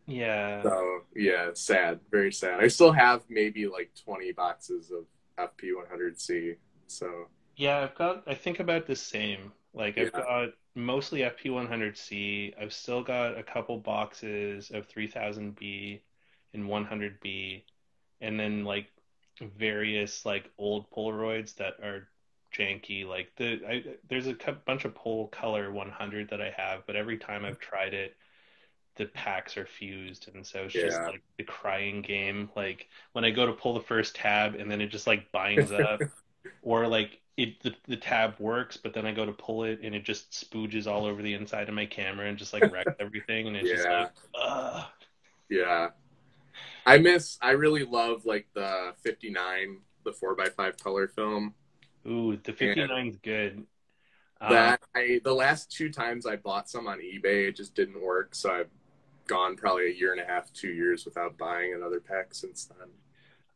Yeah. 0.07 0.65
So 0.65 1.01
yeah, 1.15 1.51
sad, 1.53 1.99
very 2.09 2.31
sad. 2.31 2.59
I 2.61 2.67
still 2.67 2.91
have 2.91 3.23
maybe 3.29 3.67
like 3.67 3.91
twenty 4.03 4.31
boxes 4.31 4.91
of 4.91 5.05
FP100C. 5.37 6.55
So 6.87 7.27
Yeah, 7.55 7.79
I've 7.79 7.95
got 7.95 8.23
I 8.27 8.35
think 8.35 8.59
about 8.59 8.87
the 8.87 8.95
same. 8.95 9.53
Like 9.73 9.97
I've 9.97 10.11
Yeah. 10.13 10.21
got 10.25 10.49
mostly 10.75 11.23
FP100C. 11.23 12.53
I've 12.59 12.73
still 12.73 13.03
got 13.03 13.37
a 13.37 13.43
couple 13.43 13.77
boxes 13.79 14.71
of 14.71 14.87
3000B 14.87 16.03
and 16.53 16.67
100B 16.67 17.65
and 18.21 18.39
then 18.39 18.63
like 18.65 18.87
various 19.41 20.25
like 20.25 20.51
old 20.57 20.89
Polaroids 20.91 21.55
that 21.55 21.73
are 21.83 22.07
janky. 22.55 23.05
Like 23.07 23.35
the 23.37 23.61
I 23.67 23.83
there's 24.09 24.27
a 24.27 24.33
bunch 24.65 24.85
of 24.85 24.95
Polacolor 24.95 25.71
100 25.71 26.29
that 26.29 26.41
I 26.41 26.51
have, 26.57 26.85
but 26.87 26.95
every 26.95 27.17
time 27.17 27.45
I've 27.45 27.59
tried 27.59 27.93
it 27.93 28.15
the 28.95 29.05
packs 29.07 29.57
are 29.57 29.65
fused 29.65 30.29
and 30.33 30.45
so 30.45 30.63
it's 30.65 30.75
just 30.75 31.07
like 31.07 31.23
the 31.37 31.43
crying 31.43 32.01
game 32.01 32.49
like 32.55 32.87
when 33.13 33.25
I 33.25 33.31
go 33.31 33.45
to 33.45 33.53
pull 33.53 33.73
the 33.73 33.81
first 33.81 34.15
tab 34.15 34.55
and 34.55 34.69
then 34.69 34.81
it 34.81 34.87
just 34.87 35.07
like 35.07 35.31
binds 35.31 35.71
up 35.71 36.05
or 36.61 36.87
like 36.87 37.21
it 37.37 37.61
the, 37.63 37.75
the 37.87 37.97
tab 37.97 38.35
works 38.39 38.77
but 38.77 38.93
then 38.93 39.05
i 39.07 39.11
go 39.11 39.25
to 39.25 39.31
pull 39.33 39.63
it 39.63 39.79
and 39.83 39.95
it 39.95 40.03
just 40.05 40.31
spooges 40.31 40.87
all 40.87 41.05
over 41.05 41.21
the 41.23 41.33
inside 41.33 41.67
of 41.69 41.75
my 41.75 41.85
camera 41.85 42.27
and 42.27 42.37
just 42.37 42.53
like 42.53 42.69
wrecks 42.71 42.93
everything 42.99 43.47
and 43.47 43.55
it's 43.57 43.71
just 43.71 43.89
Yeah. 43.89 43.89
like 43.89 44.11
ugh. 44.35 44.85
yeah, 45.49 45.89
I 46.85 46.97
miss. 46.97 47.37
I 47.41 47.51
really 47.51 47.83
love 47.83 48.25
like 48.25 48.47
the 48.53 48.93
'59, 49.03 49.79
the 50.05 50.13
four 50.13 50.39
x 50.39 50.55
five 50.55 50.77
color 50.79 51.07
film. 51.07 51.55
ooh 52.07 52.37
the 52.43 52.53
59's 52.53 53.17
good 53.17 53.65
Um, 54.41 54.49
That 54.49 54.81
I 54.95 55.21
the 55.23 55.33
last 55.33 55.71
two 55.71 55.89
times 55.91 56.25
I 56.25 56.35
bought 56.35 56.69
some 56.69 56.87
on 56.87 56.99
eBay, 56.99 57.47
it 57.49 57.55
just 57.55 57.75
didn't 57.75 58.01
work. 58.01 58.35
So 58.35 58.51
I've 58.51 58.69
gone 59.27 59.55
probably 59.55 59.87
a 59.89 59.93
year 59.93 60.11
and 60.11 60.21
a 60.21 60.25
half, 60.25 60.51
two 60.53 60.69
years 60.69 61.05
without 61.05 61.37
buying 61.37 61.73
another 61.73 61.99
pack 61.99 62.33
since 62.33 62.65
then. 62.65 62.87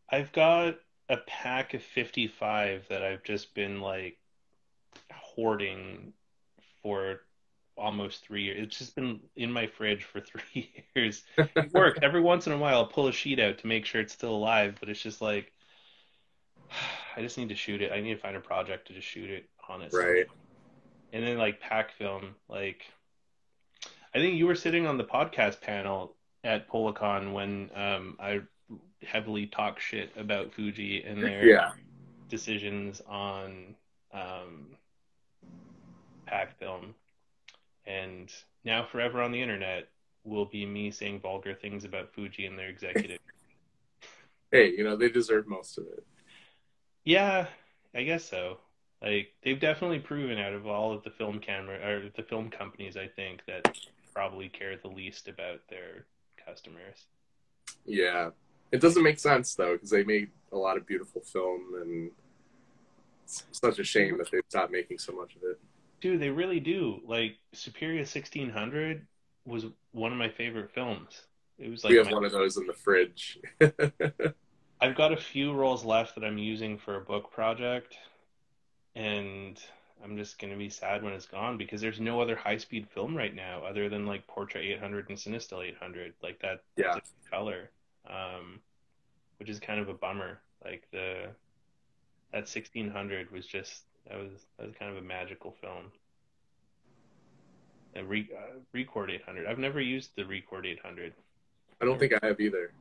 i've 0.09 0.31
got 0.31 0.75
a 1.09 1.17
pack 1.27 1.73
of 1.73 1.81
55 1.81 2.85
that 2.89 3.03
i've 3.03 3.23
just 3.23 3.53
been 3.53 3.81
like 3.81 4.17
hoarding 5.11 6.13
for 6.81 7.21
almost 7.77 8.23
three 8.25 8.43
years 8.43 8.57
it's 8.63 8.77
just 8.79 8.95
been 8.95 9.19
in 9.35 9.51
my 9.51 9.67
fridge 9.67 10.03
for 10.03 10.19
three 10.21 10.71
years 10.95 11.23
it 11.37 11.71
works 11.73 11.99
every 12.03 12.21
once 12.21 12.47
in 12.47 12.53
a 12.53 12.57
while 12.57 12.77
i'll 12.77 12.87
pull 12.87 13.07
a 13.07 13.11
sheet 13.11 13.39
out 13.39 13.57
to 13.59 13.67
make 13.67 13.85
sure 13.85 14.01
it's 14.01 14.13
still 14.13 14.35
alive 14.35 14.75
but 14.79 14.89
it's 14.89 15.01
just 15.01 15.21
like 15.21 15.51
i 17.15 17.21
just 17.21 17.37
need 17.37 17.49
to 17.49 17.55
shoot 17.55 17.81
it 17.81 17.91
i 17.91 17.99
need 18.01 18.13
to 18.15 18.19
find 18.19 18.35
a 18.35 18.39
project 18.41 18.87
to 18.87 18.93
just 18.93 19.07
shoot 19.07 19.29
it 19.29 19.47
on 19.69 19.81
it 19.81 19.93
Right. 19.93 20.25
and 21.13 21.23
then 21.23 21.37
like 21.37 21.59
pack 21.59 21.91
film 21.91 22.35
like 22.49 22.81
i 24.15 24.19
think 24.19 24.35
you 24.35 24.45
were 24.47 24.55
sitting 24.55 24.85
on 24.87 24.97
the 24.97 25.03
podcast 25.03 25.61
panel 25.61 26.15
at 26.43 26.69
polacon 26.69 27.33
when 27.33 27.69
um 27.75 28.15
i 28.19 28.39
heavily 29.05 29.45
talk 29.47 29.79
shit 29.79 30.11
about 30.17 30.53
fuji 30.53 31.03
and 31.03 31.21
their 31.23 31.45
Yeah. 31.45 31.71
decisions 32.29 33.01
on 33.07 33.75
um 34.13 34.67
pack 36.25 36.57
film 36.59 36.93
and 37.85 38.31
now 38.65 38.83
forever 38.85 39.21
on 39.21 39.31
the 39.31 39.41
internet 39.41 39.87
will 40.23 40.45
be 40.45 40.65
me 40.65 40.91
saying 40.91 41.19
vulgar 41.21 41.53
things 41.53 41.85
about 41.85 42.13
fuji 42.13 42.45
and 42.45 42.57
their 42.57 42.69
executive 42.69 43.19
Hey, 44.51 44.71
you 44.71 44.83
know 44.85 44.95
they 44.95 45.09
deserve 45.09 45.45
most 45.45 45.77
of 45.77 45.85
it. 45.87 46.05
Yeah, 47.03 47.47
I 47.93 48.03
guess 48.03 48.23
so. 48.23 48.59
Like 49.01 49.33
they've 49.43 49.59
definitely 49.59 49.99
proven 49.99 50.37
out 50.37 50.53
of 50.53 50.65
all 50.65 50.93
of 50.93 51.03
the 51.03 51.09
film 51.09 51.39
camera 51.39 51.75
or 51.85 52.09
the 52.15 52.23
film 52.23 52.49
companies, 52.49 52.95
I 52.95 53.07
think 53.07 53.41
that 53.47 53.77
probably 54.17 54.49
care 54.49 54.75
the 54.75 54.87
least 54.87 55.27
about 55.27 55.59
their 55.69 56.07
customers. 56.43 57.05
Yeah, 57.85 58.31
it 58.71 58.81
doesn't 58.81 59.03
make 59.03 59.19
sense 59.19 59.53
though 59.53 59.73
because 59.73 59.91
they 59.91 60.03
made 60.03 60.29
a 60.51 60.57
lot 60.57 60.75
of 60.75 60.87
beautiful 60.87 61.21
film, 61.21 61.61
and 61.79 62.09
it's 63.23 63.43
such 63.51 63.77
a 63.77 63.83
shame 63.83 64.17
that 64.17 64.31
they 64.31 64.39
stopped 64.49 64.71
making 64.71 64.97
so 64.97 65.13
much 65.13 65.35
of 65.35 65.43
it. 65.43 65.59
Dude, 66.01 66.19
they 66.19 66.31
really 66.31 66.59
do. 66.59 66.99
Like 67.05 67.35
Superia 67.53 67.99
1600 67.99 69.05
was 69.45 69.65
one 69.91 70.11
of 70.11 70.17
my 70.17 70.29
favorite 70.29 70.71
films. 70.71 71.21
It 71.59 71.69
was 71.69 71.83
like 71.83 71.91
we 71.91 71.97
have 71.97 72.07
my- 72.07 72.13
one 72.13 72.25
of 72.25 72.31
those 72.31 72.57
in 72.57 72.65
the 72.65 72.73
fridge. 72.73 73.37
I've 74.81 74.95
got 74.95 75.13
a 75.13 75.17
few 75.17 75.53
rolls 75.53 75.85
left 75.85 76.15
that 76.15 76.23
I'm 76.23 76.39
using 76.39 76.79
for 76.79 76.95
a 76.95 77.01
book 77.01 77.31
project, 77.31 77.95
and 78.95 79.61
I'm 80.03 80.15
just 80.17 80.39
gonna 80.39 80.55
be 80.57 80.69
sad 80.69 81.03
when 81.03 81.13
it's 81.13 81.25
gone 81.25 81.57
because 81.57 81.81
there's 81.81 81.99
no 81.99 82.21
other 82.21 82.35
high 82.35 82.57
speed 82.57 82.87
film 82.89 83.15
right 83.15 83.33
now 83.35 83.63
other 83.63 83.89
than 83.89 84.05
like 84.05 84.25
Portra 84.27 84.57
800 84.57 85.09
and 85.09 85.17
Cinestill 85.17 85.67
800, 85.67 86.13
like 86.21 86.39
that 86.39 86.61
Yeah. 86.75 86.99
color, 87.29 87.71
um, 88.07 88.61
which 89.39 89.49
is 89.49 89.59
kind 89.59 89.79
of 89.79 89.89
a 89.89 89.93
bummer. 89.93 90.39
Like 90.63 90.87
the 90.91 91.29
that 92.31 92.47
1600 92.47 93.31
was 93.31 93.45
just 93.45 93.83
that 94.07 94.17
was 94.17 94.45
that 94.57 94.67
was 94.67 94.75
kind 94.75 94.91
of 94.91 94.97
a 94.97 95.05
magical 95.05 95.51
film. 95.61 95.91
And 97.95 98.07
re, 98.07 98.29
uh, 98.35 98.59
Record 98.73 99.09
800. 99.09 99.47
I've 99.47 99.57
never 99.57 99.81
used 99.81 100.11
the 100.15 100.25
Record 100.25 100.65
800. 100.65 101.13
I 101.81 101.85
don't 101.85 101.97
think 101.97 102.13
I 102.13 102.25
have 102.25 102.39
either. 102.39 102.71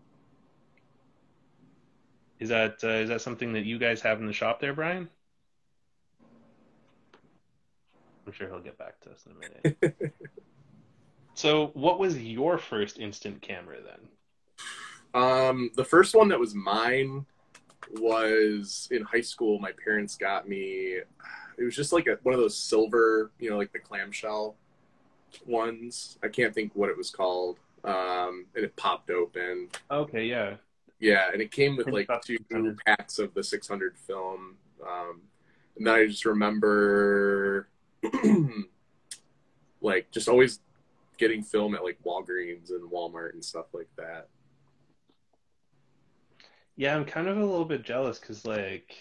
Is 2.39 2.51
that 2.51 2.85
uh, 2.85 2.89
is 2.89 3.09
that 3.09 3.23
something 3.23 3.53
that 3.55 3.65
you 3.65 3.79
guys 3.79 4.03
have 4.03 4.21
in 4.21 4.27
the 4.27 4.33
shop 4.33 4.61
there, 4.61 4.75
Brian? 4.75 5.09
I'm 8.27 8.33
sure 8.33 8.49
he'll 8.49 8.61
get 8.61 8.79
back 8.79 9.01
to 9.03 9.11
us 9.11 9.25
in 9.27 9.33
a 9.33 9.85
minute. 9.85 10.15
so, 11.35 11.69
what 11.75 11.99
was 11.99 12.19
your 12.19 12.59
first 12.59 12.99
instant 12.99 13.41
camera 13.43 13.77
then? 13.83 15.23
Um, 15.23 15.71
the 15.77 15.85
first 15.85 16.15
one 16.15 16.29
that 16.29 16.41
was 16.41 16.55
mine 16.55 17.25
was 18.01 18.89
in 18.91 19.03
high 19.03 19.21
school. 19.21 19.59
My 19.59 19.73
parents 19.85 20.17
got 20.17 20.49
me. 20.49 20.99
It 21.59 21.65
was 21.65 21.75
just 21.77 21.93
like 21.93 22.07
a, 22.07 22.19
one 22.23 22.35
of 22.35 22.41
those 22.41 22.57
silver, 22.57 23.31
you 23.39 23.49
know, 23.51 23.57
like 23.57 23.73
the 23.73 23.79
clamshell 23.79 24.57
ones. 25.47 26.19
I 26.23 26.29
can't 26.29 26.55
think 26.55 26.73
what 26.75 26.91
it 26.91 26.97
was 26.97 27.11
called. 27.11 27.59
Um, 27.85 28.47
and 28.55 28.65
it 28.65 28.77
popped 28.77 29.11
open. 29.11 29.69
Okay, 29.91 30.25
yeah. 30.27 30.57
Yeah, 30.99 31.31
and 31.33 31.41
it 31.41 31.53
came 31.53 31.77
with 31.77 31.91
like 31.91 32.11
two 32.25 32.37
600. 32.51 32.79
packs 32.85 33.19
of 33.19 33.33
the 33.35 33.45
600 33.45 33.97
film, 33.99 34.57
Um, 34.83 35.23
and 35.77 35.87
then 35.87 35.95
I 35.95 36.07
just 36.07 36.25
remember, 36.25 37.69
like, 39.81 40.11
just 40.11 40.29
always 40.29 40.61
getting 41.19 41.43
film 41.43 41.75
at 41.75 41.85
like 41.85 41.99
Walgreens 42.05 42.71
and 42.71 42.91
Walmart 42.91 43.33
and 43.33 43.45
stuff 43.45 43.67
like 43.73 43.89
that. 43.97 44.29
Yeah, 46.77 46.95
I'm 46.95 47.07
kind 47.07 47.27
of 47.27 47.39
a 47.39 47.45
little 47.45 47.65
bit 47.65 47.83
jealous 47.83 48.19
because 48.19 48.45
like 48.45 48.95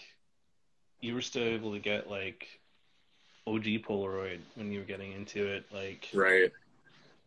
you 1.00 1.14
were 1.14 1.20
still 1.20 1.44
able 1.44 1.72
to 1.72 1.78
get 1.78 2.08
like 2.08 2.60
OG 3.46 3.64
Polaroid 3.82 4.40
when 4.54 4.72
you 4.72 4.80
were 4.80 4.84
getting 4.84 5.12
into 5.12 5.46
it. 5.46 5.66
Like, 5.72 6.08
right? 6.14 6.50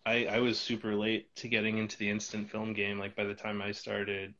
I 0.05 0.25
I 0.25 0.39
was 0.39 0.59
super 0.59 0.95
late 0.95 1.33
to 1.37 1.47
getting 1.47 1.77
into 1.77 1.97
the 1.97 2.09
instant 2.09 2.49
film 2.49 2.73
game. 2.73 2.97
Like 2.97 3.15
by 3.15 3.25
the 3.25 3.33
time 3.33 3.61
I 3.61 3.71
started, 3.71 4.33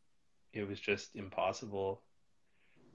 it 0.54 0.68
was 0.68 0.80
just 0.80 1.16
impossible, 1.16 2.02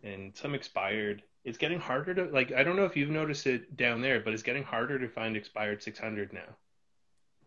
and 0.03 0.37
some 0.37 0.55
expired. 0.55 1.23
It's 1.45 1.59
getting 1.59 1.79
harder 1.79 2.15
to 2.15 2.25
like. 2.25 2.53
I 2.53 2.63
don't 2.63 2.77
know 2.77 2.85
if 2.85 2.97
you've 2.97 3.11
noticed 3.11 3.47
it 3.47 3.77
down 3.77 4.01
there, 4.01 4.21
but 4.21 4.33
it's 4.33 4.43
getting 4.43 4.65
harder 4.65 4.99
to 4.99 5.09
find 5.09 5.37
expired 5.37 5.83
600 5.83 6.33
now. 6.33 6.41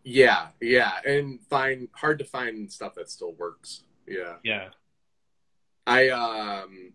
Yeah, 0.04 0.48
yeah, 0.60 0.92
and 1.04 1.40
find 1.50 1.88
hard 1.92 2.18
to 2.20 2.24
find 2.24 2.70
stuff 2.72 2.94
that 2.94 3.10
still 3.10 3.32
works. 3.32 3.82
Yeah. 4.06 4.36
Yeah. 4.42 4.68
I 5.86 6.08
um 6.10 6.92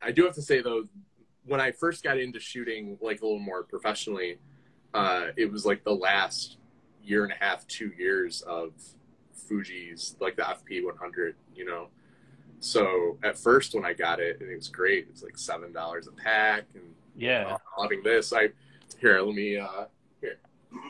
I 0.00 0.12
do 0.12 0.24
have 0.24 0.34
to 0.34 0.42
say 0.42 0.60
though, 0.60 0.84
when 1.44 1.60
I 1.60 1.72
first 1.72 2.02
got 2.02 2.18
into 2.18 2.40
shooting 2.40 2.98
like 3.00 3.20
a 3.20 3.24
little 3.24 3.38
more 3.38 3.62
professionally, 3.62 4.38
uh, 4.94 5.28
it 5.36 5.50
was 5.50 5.66
like 5.66 5.84
the 5.84 5.94
last 5.94 6.58
year 7.02 7.24
and 7.24 7.32
a 7.32 7.36
half, 7.44 7.66
two 7.66 7.92
years 7.98 8.42
of 8.42 8.72
Fuji's 9.34 10.16
like 10.20 10.36
the 10.36 10.42
FP 10.42 10.84
100, 10.84 11.36
you 11.54 11.64
know. 11.64 11.88
So 12.60 13.18
at 13.22 13.38
first 13.38 13.74
when 13.74 13.84
I 13.84 13.92
got 13.92 14.20
it, 14.20 14.40
and 14.40 14.50
it 14.50 14.56
was 14.56 14.68
great. 14.68 15.06
It's 15.10 15.22
like 15.22 15.38
seven 15.38 15.72
dollars 15.72 16.06
a 16.08 16.12
pack, 16.12 16.64
and 16.74 16.94
Yeah. 17.16 17.54
uh, 17.54 17.58
loving 17.78 18.02
this. 18.02 18.32
I 18.32 18.50
here, 19.00 19.20
let 19.20 19.34
me 19.34 19.58
uh 19.58 19.84
here. 20.20 20.38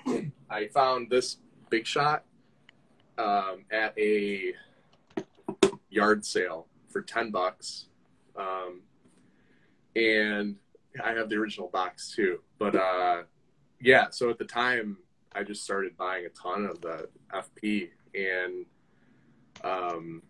I 0.50 0.68
found 0.68 1.10
this 1.10 1.36
big 1.70 1.86
shot 1.86 2.24
um, 3.18 3.64
at 3.70 3.92
a 3.98 4.54
yard 5.90 6.24
sale 6.24 6.66
for 6.88 7.02
ten 7.02 7.30
bucks, 7.30 7.86
um, 8.36 8.80
and 9.94 10.56
I 11.04 11.12
have 11.12 11.28
the 11.28 11.36
original 11.36 11.68
box 11.68 12.14
too. 12.14 12.40
But 12.58 12.76
uh, 12.76 13.22
yeah, 13.80 14.06
so 14.10 14.30
at 14.30 14.38
the 14.38 14.44
time, 14.44 14.96
I 15.32 15.42
just 15.42 15.62
started 15.64 15.96
buying 15.98 16.24
a 16.24 16.30
ton 16.30 16.64
of 16.64 16.80
the 16.80 17.08
FP, 17.34 17.90
and 18.14 18.64
um, 19.64 20.22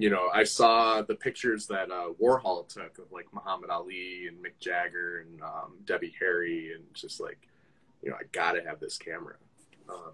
you 0.00 0.08
know, 0.08 0.30
I 0.32 0.44
saw 0.44 1.02
the 1.02 1.14
pictures 1.14 1.66
that 1.66 1.90
uh, 1.90 2.08
Warhol 2.18 2.66
took 2.66 2.96
of 2.98 3.12
like 3.12 3.26
Muhammad 3.34 3.68
Ali 3.68 4.28
and 4.28 4.38
Mick 4.42 4.58
Jagger 4.58 5.26
and 5.26 5.42
um, 5.42 5.74
Debbie 5.84 6.14
Harry, 6.18 6.72
and 6.74 6.82
just 6.94 7.20
like, 7.20 7.38
you 8.02 8.08
know, 8.08 8.16
I 8.16 8.22
gotta 8.32 8.62
have 8.66 8.80
this 8.80 8.96
camera. 8.96 9.34
Um, 9.90 10.12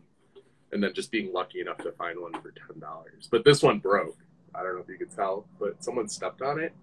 and 0.73 0.83
then 0.83 0.93
just 0.93 1.13
being 1.13 1.33
lucky 1.33 1.61
enough 1.61 1.79
to 1.79 1.93
find 1.93 2.19
one 2.21 2.33
for 2.43 2.51
ten 2.51 2.81
dollars. 2.81 3.29
But 3.31 3.45
this 3.45 3.63
one 3.63 3.79
broke. 3.79 4.17
I 4.57 4.65
don't 4.65 4.75
know 4.75 4.81
if 4.83 4.89
you 4.89 4.99
could 4.99 5.15
tell, 5.15 5.47
but 5.61 5.85
someone 5.85 6.09
stepped 6.09 6.43
on 6.43 6.59
it, 6.59 6.75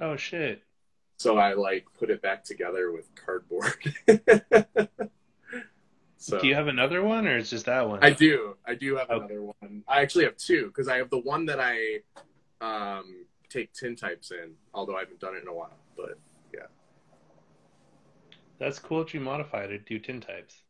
Oh 0.00 0.16
shit. 0.16 0.62
so 1.18 1.36
I 1.36 1.52
like 1.52 1.84
put 1.98 2.08
it 2.08 2.22
back 2.22 2.44
together 2.44 2.92
with 2.92 3.14
cardboard. 3.14 3.74
so 6.16 6.38
Do 6.40 6.46
you 6.48 6.54
have 6.54 6.68
another 6.68 7.02
one, 7.02 7.26
or 7.26 7.36
is 7.36 7.50
just 7.50 7.66
that 7.66 7.86
one? 7.86 7.98
I 8.02 8.10
do. 8.10 8.56
I 8.66 8.74
do 8.74 8.96
have 8.96 9.10
Okay. 9.10 9.18
another 9.34 9.42
one. 9.42 9.82
I 9.86 10.00
actually 10.00 10.24
have 10.24 10.36
two 10.38 10.68
because 10.68 10.88
I 10.88 10.96
have 10.96 11.10
the 11.10 11.18
one 11.18 11.44
that 11.46 11.60
I 11.60 12.00
um, 12.60 13.26
take 13.48 13.72
tin 13.72 13.96
types 13.96 14.30
in, 14.30 14.52
although 14.74 14.96
I 14.96 15.00
haven't 15.00 15.20
done 15.20 15.36
it 15.36 15.42
in 15.42 15.48
a 15.48 15.54
while. 15.54 15.78
But 15.96 16.18
yeah, 16.54 16.66
That's 18.58 18.78
cool 18.78 19.00
that 19.04 19.14
you 19.14 19.20
modified 19.20 19.70
it. 19.70 19.86
To 19.86 19.94
do 19.94 19.98
tin 19.98 20.20
types. 20.20 20.62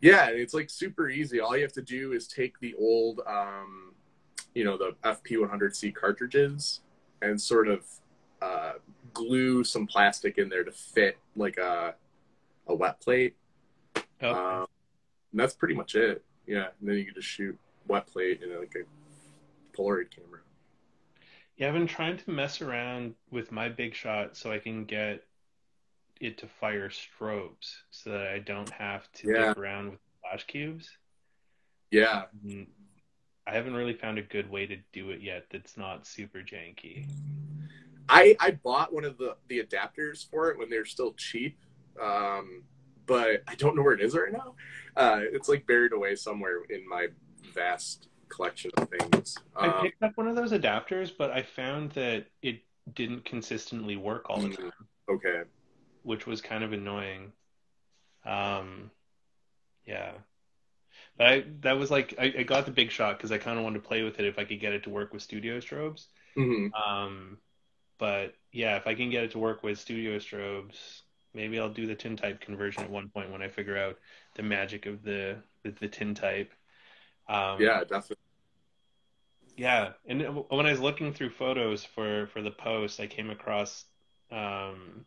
yeah, 0.00 0.26
it's 0.28 0.54
like 0.54 0.70
super 0.70 1.08
easy. 1.08 1.40
All 1.40 1.56
you 1.56 1.62
have 1.62 1.72
to 1.72 1.82
do 1.82 2.12
is 2.12 2.28
take 2.28 2.58
the 2.60 2.74
old, 2.78 3.20
um, 3.26 3.94
you 4.54 4.64
know, 4.64 4.76
the 4.76 4.94
FP100C 5.04 5.94
cartridges 5.94 6.80
and 7.22 7.40
sort 7.40 7.68
of 7.68 7.84
uh, 8.42 8.72
glue 9.14 9.64
some 9.64 9.86
plastic 9.86 10.38
in 10.38 10.48
there 10.48 10.64
to 10.64 10.72
fit 10.72 11.18
like 11.34 11.56
a 11.58 11.94
a 12.68 12.74
wet 12.74 13.00
plate. 13.00 13.36
Oh, 14.22 14.34
Um, 14.34 14.66
and 15.32 15.40
that's 15.40 15.54
pretty 15.54 15.74
much 15.74 15.94
it. 15.94 16.24
Yeah, 16.46 16.68
and 16.80 16.88
then 16.88 16.96
you 16.96 17.04
can 17.04 17.14
just 17.14 17.28
shoot 17.28 17.58
wet 17.88 18.06
plate 18.06 18.42
in 18.42 18.58
like 18.58 18.74
a 18.76 18.84
Polaroid 19.76 20.10
camera. 20.10 20.40
yeah. 21.56 21.68
I've 21.68 21.74
been 21.74 21.86
trying 21.86 22.16
to 22.18 22.30
mess 22.30 22.60
around 22.60 23.14
with 23.30 23.50
my 23.52 23.68
big 23.68 23.94
shot 23.94 24.36
so 24.36 24.52
I 24.52 24.58
can 24.58 24.84
get 24.84 25.24
it 26.20 26.38
to 26.38 26.46
fire 26.46 26.88
strobes, 26.88 27.76
so 27.90 28.10
that 28.10 28.28
I 28.28 28.38
don't 28.38 28.70
have 28.70 29.10
to 29.12 29.28
Yeah. 29.28 29.48
dick 29.48 29.58
around 29.58 29.90
with 29.90 30.00
flash 30.22 30.46
cubes. 30.46 30.96
Yeah, 31.90 32.24
Mm, 32.44 32.66
I 33.46 33.52
haven't 33.54 33.74
really 33.74 33.94
found 33.94 34.18
a 34.18 34.22
good 34.22 34.50
way 34.50 34.66
to 34.66 34.76
do 34.92 35.10
it 35.10 35.20
yet 35.20 35.46
that's 35.50 35.76
not 35.76 36.06
super 36.06 36.40
janky. 36.40 37.06
I 38.08 38.36
I 38.40 38.52
bought 38.52 38.92
one 38.92 39.04
of 39.04 39.18
the 39.18 39.36
the 39.48 39.62
adapters 39.62 40.28
for 40.28 40.50
it 40.50 40.58
when 40.58 40.68
they're 40.70 40.84
still 40.84 41.12
cheap, 41.14 41.58
um, 42.00 42.64
but 43.06 43.42
I 43.46 43.54
don't 43.54 43.76
know 43.76 43.82
where 43.82 43.94
it 43.94 44.00
is 44.00 44.14
right 44.16 44.32
now. 44.32 44.54
Uh, 44.96 45.20
it's 45.22 45.48
like 45.48 45.66
buried 45.66 45.92
away 45.92 46.16
somewhere 46.16 46.62
in 46.70 46.88
my 46.88 47.08
vast 47.54 48.08
collection 48.28 48.70
of 48.76 48.88
things. 48.88 49.36
I 49.56 49.68
Um, 49.68 49.82
picked 49.82 50.02
up 50.02 50.12
one 50.16 50.28
of 50.28 50.36
those 50.36 50.52
adapters, 50.52 51.10
but 51.16 51.30
I 51.30 51.42
found 51.42 51.92
that 51.92 52.26
it 52.42 52.62
didn't 52.94 53.24
consistently 53.24 53.96
work 53.96 54.30
all 54.30 54.40
the 54.42 54.50
time, 54.50 54.88
okay, 55.08 55.42
which 56.02 56.26
was 56.26 56.40
kind 56.40 56.64
of 56.64 56.72
annoying. 56.72 57.32
Um, 58.24 58.90
yeah. 59.86 60.12
But 61.16 61.26
I, 61.26 61.44
that 61.60 61.78
was 61.78 61.90
like 61.90 62.14
I, 62.18 62.34
I 62.38 62.42
got 62.42 62.66
the 62.66 62.72
big 62.72 62.90
shot 62.90 63.16
because 63.16 63.32
I 63.32 63.38
kind 63.38 63.58
of 63.58 63.64
wanted 63.64 63.82
to 63.82 63.88
play 63.88 64.02
with 64.02 64.18
it 64.20 64.26
if 64.26 64.38
I 64.38 64.44
could 64.44 64.60
get 64.60 64.72
it 64.72 64.84
to 64.84 64.90
work 64.90 65.12
with 65.12 65.22
studio 65.22 65.58
strobes. 65.58 66.06
hmm 66.36 66.68
Um, 66.86 67.38
but 67.98 68.34
yeah, 68.52 68.76
if 68.76 68.86
I 68.86 68.94
can 68.94 69.10
get 69.10 69.24
it 69.24 69.32
to 69.32 69.38
work 69.38 69.62
with 69.62 69.78
studio 69.78 70.18
strobes, 70.18 71.02
maybe 71.34 71.58
I'll 71.58 71.70
do 71.70 71.86
the 71.86 71.94
tin 71.94 72.16
type 72.16 72.40
conversion 72.40 72.84
at 72.84 72.90
one 72.90 73.08
point 73.10 73.32
when 73.32 73.42
I 73.42 73.48
figure 73.48 73.78
out 73.78 73.98
the 74.34 74.42
magic 74.42 74.86
of 74.86 75.02
the 75.02 75.42
the, 75.62 75.72
the 75.72 75.88
tin 75.88 76.14
type. 76.14 76.52
Um, 77.28 77.60
yeah, 77.60 77.80
definitely. 77.80 78.16
yeah, 79.56 79.90
and 80.06 80.22
when 80.48 80.66
I 80.66 80.70
was 80.70 80.80
looking 80.80 81.12
through 81.12 81.30
photos 81.30 81.84
for 81.84 82.26
for 82.28 82.42
the 82.42 82.50
post, 82.50 83.00
I 83.00 83.06
came 83.06 83.30
across 83.30 83.84
um, 84.30 85.04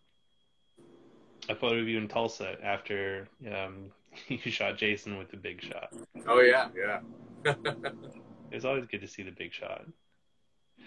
a 1.48 1.56
photo 1.56 1.80
of 1.80 1.88
you 1.88 1.98
in 1.98 2.08
Tulsa 2.08 2.58
after 2.64 3.28
um, 3.52 3.92
you 4.28 4.38
shot 4.52 4.78
Jason 4.78 5.18
with 5.18 5.30
the 5.30 5.38
big 5.38 5.62
shot. 5.62 5.94
Oh 6.28 6.42
yeah, 6.42 6.68
yeah, 6.76 7.54
it's 8.52 8.66
always 8.66 8.86
good 8.86 9.02
to 9.02 9.08
see 9.08 9.24
the 9.24 9.32
big 9.32 9.54
shot. 9.54 9.86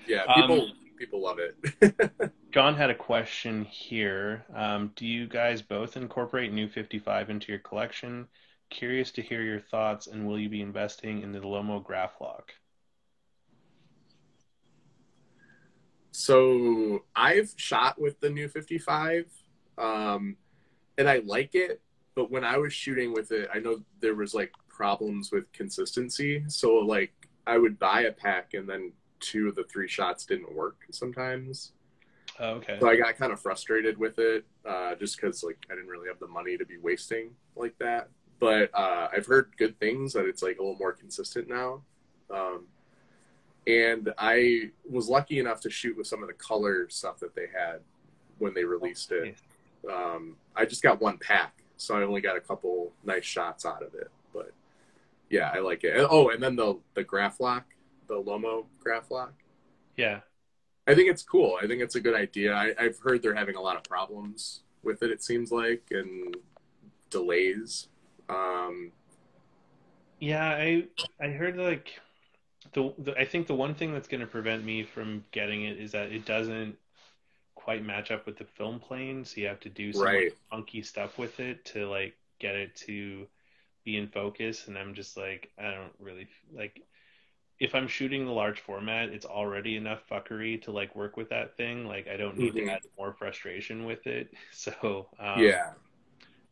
yeah. 0.07 0.25
Um, 0.25 0.43
People 0.43 0.69
people 0.99 1.23
love 1.23 1.39
it. 1.39 2.33
John 2.53 2.75
had 2.75 2.91
a 2.91 2.95
question 2.95 3.65
here. 3.65 4.45
Um, 4.55 4.93
do 4.95 5.07
you 5.07 5.27
guys 5.27 5.63
both 5.63 5.97
incorporate 5.97 6.53
New 6.53 6.69
55 6.69 7.31
into 7.31 7.51
your 7.51 7.59
collection? 7.59 8.29
Curious 8.73 9.11
to 9.13 9.23
hear 9.23 9.43
your 9.43 9.61
thoughts, 9.61 10.07
and 10.07 10.27
will 10.27 10.39
you 10.39 10.49
be 10.49 10.63
investing 10.63 11.21
in 11.21 11.31
the 11.31 11.41
Lomo 11.41 11.85
Graflok? 11.85 12.45
So 16.13 17.05
I've 17.15 17.53
shot 17.57 18.01
with 18.01 18.19
the 18.21 18.31
new 18.31 18.49
55, 18.49 19.27
um, 19.77 20.37
and 20.97 21.07
I 21.07 21.21
like 21.27 21.55
it. 21.55 21.83
But 22.15 22.31
when 22.31 22.45
I 22.45 22.57
was 22.57 22.73
shooting 22.73 23.13
with 23.13 23.31
it, 23.31 23.51
I 23.53 23.59
know 23.59 23.83
there 24.01 24.15
was 24.15 24.33
like 24.33 24.53
problems 24.69 25.31
with 25.31 25.53
consistency. 25.53 26.43
So 26.49 26.77
like 26.77 27.13
I 27.47 27.59
would 27.59 27.79
buy 27.79 28.03
a 28.03 28.13
pack, 28.13 28.55
and 28.55 28.67
then 28.67 28.93
two 29.21 29.49
of 29.49 29.55
the 29.55 29.65
three 29.65 29.89
shots 29.89 30.25
didn't 30.25 30.55
work 30.55 30.77
sometimes. 30.91 31.73
Oh, 32.41 32.53
okay. 32.53 32.79
So 32.81 32.89
I 32.89 32.97
got 32.97 33.19
kind 33.19 33.33
of 33.33 33.41
frustrated 33.41 33.99
with 33.99 34.19
it, 34.19 34.47
uh, 34.67 34.95
just 34.95 35.17
because 35.17 35.45
like 35.45 35.59
I 35.71 35.75
didn't 35.75 35.91
really 35.91 36.09
have 36.09 36.21
the 36.21 36.27
money 36.27 36.57
to 36.57 36.65
be 36.65 36.79
wasting 36.79 37.33
like 37.55 37.75
that. 37.79 38.09
But 38.43 38.71
uh, 38.75 39.07
I've 39.13 39.27
heard 39.27 39.53
good 39.57 39.79
things 39.79 40.15
that 40.15 40.27
it's 40.27 40.43
like 40.43 40.59
a 40.59 40.63
little 40.63 40.77
more 40.77 40.91
consistent 40.91 41.49
now. 41.49 41.83
Um, 42.29 42.65
and 43.69 44.13
I 44.19 44.71
was 44.91 45.09
lucky 45.09 45.39
enough 45.39 45.61
to 45.61 45.71
shoot 45.71 45.97
with 45.97 46.09
some 46.09 46.23
of 46.23 46.27
the 46.27 46.35
color 46.35 46.89
stuff 46.89 47.21
that 47.21 47.37
they 47.37 47.47
had 47.57 47.83
when 48.39 48.53
they 48.53 48.65
released 48.65 49.13
it. 49.13 49.37
Um, 49.89 50.35
I 50.57 50.65
just 50.65 50.83
got 50.83 51.01
one 51.01 51.19
pack, 51.19 51.63
so 51.77 51.97
I 51.97 52.03
only 52.03 52.21
got 52.21 52.37
a 52.37 52.41
couple 52.41 52.91
nice 53.05 53.25
shots 53.25 53.65
out 53.65 53.81
of 53.81 53.95
it. 53.95 54.11
But 54.35 54.51
yeah, 55.31 55.53
I 55.55 55.61
like 55.61 55.85
it. 55.85 56.05
Oh, 56.11 56.31
and 56.31 56.43
then 56.43 56.57
the 56.57 56.81
the 56.95 57.05
Graflok, 57.05 57.63
the 58.09 58.21
Lomo 58.21 58.65
Graflok. 58.85 59.35
Yeah. 59.97 60.19
I 60.89 60.97
think 60.97 61.09
it's 61.09 61.23
cool. 61.23 61.59
I 61.63 61.69
think 61.69 61.81
it's 61.81 61.95
a 61.95 62.01
good 62.01 62.17
idea. 62.17 62.55
I, 62.55 62.75
I've 62.77 62.99
heard 62.99 63.23
they're 63.23 63.37
having 63.37 63.55
a 63.55 63.61
lot 63.61 63.77
of 63.77 63.85
problems 63.85 64.65
with 64.83 65.05
it. 65.05 65.13
It 65.13 65.23
seems 65.23 65.53
like 65.53 65.85
and 65.93 66.37
delays. 67.09 67.87
Um, 68.29 68.93
Yeah, 70.21 70.45
I 70.49 70.85
I 71.21 71.29
heard 71.29 71.57
like 71.57 71.91
the, 72.75 72.95
the 72.99 73.17
I 73.19 73.25
think 73.27 73.47
the 73.47 73.55
one 73.55 73.75
thing 73.75 73.93
that's 73.93 74.09
going 74.09 74.21
to 74.23 74.27
prevent 74.27 74.65
me 74.65 74.85
from 74.85 75.25
getting 75.33 75.65
it 75.65 75.79
is 75.81 75.93
that 75.93 76.13
it 76.13 76.25
doesn't 76.27 76.77
quite 77.57 77.85
match 77.85 78.11
up 78.13 78.27
with 78.27 78.39
the 78.39 78.45
film 78.45 78.81
plane, 78.81 79.25
so 79.25 79.41
you 79.41 79.49
have 79.49 79.61
to 79.63 79.71
do 79.71 79.93
some 79.93 80.13
Right. 80.13 80.33
like, 80.33 80.37
funky 80.51 80.83
stuff 80.83 81.19
with 81.19 81.41
it 81.41 81.65
to 81.67 81.89
like 81.89 82.17
get 82.41 82.57
it 82.57 82.77
to 82.77 83.29
be 83.85 83.97
in 83.99 84.09
focus. 84.09 84.69
And 84.69 84.79
I'm 84.79 84.95
just 84.95 85.17
like, 85.17 85.53
I 85.59 85.73
don't 85.73 85.95
really 86.01 86.29
like. 86.55 86.83
If 87.61 87.75
I'm 87.75 87.89
shooting 87.89 88.27
the 88.27 88.33
large 88.33 88.61
format, 88.61 89.11
it's 89.11 89.27
already 89.27 89.77
enough 89.77 90.01
fuckery 90.11 90.63
to 90.65 90.73
like 90.73 90.97
work 90.97 91.17
with 91.17 91.31
that 91.31 91.57
thing. 91.57 91.87
Like 91.87 92.09
I 92.09 92.17
don't 92.19 92.39
need 92.39 92.55
Mhm. 92.55 92.57
to 92.57 92.69
add 92.69 92.83
more 92.99 93.15
frustration 93.15 93.87
with 93.87 94.07
it. 94.09 94.33
So 94.53 95.09
um, 95.21 95.55
yeah. 95.55 95.73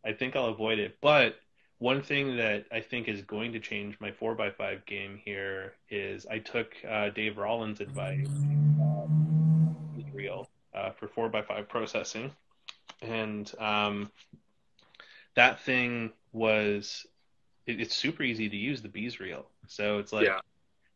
I 0.05 0.13
think 0.13 0.37
I'll 0.37 0.47
avoid 0.47 0.79
it. 0.79 0.99
But 1.01 1.37
one 1.81 2.03
thing 2.03 2.37
that 2.37 2.67
I 2.71 2.81
think 2.81 3.09
is 3.09 3.23
going 3.23 3.53
to 3.53 3.59
change 3.59 3.97
my 4.01 4.11
4x5 4.13 4.85
game 4.87 5.19
here 5.25 5.73
is 5.89 6.27
I 6.27 6.39
took 6.39 6.75
uh, 6.89 7.09
Dave 7.09 7.39
Rollins' 7.39 7.81
advice, 7.81 8.29
uh, 8.81 9.07
real, 10.13 10.47
uh, 10.75 10.91
for 10.91 11.09
4x5 11.09 11.69
processing. 11.69 12.31
And 13.01 13.51
um, 13.59 14.11
that 15.37 15.61
thing 15.61 16.13
was, 16.33 17.07
it, 17.67 17.81
it's 17.81 17.95
super 17.95 18.23
easy 18.23 18.49
to 18.51 18.57
use 18.57 18.83
the 18.83 18.89
bees 18.89 19.19
reel. 19.19 19.47
So 19.67 19.99
it's 19.99 20.13
like, 20.13 20.27
Yeah. 20.27 20.41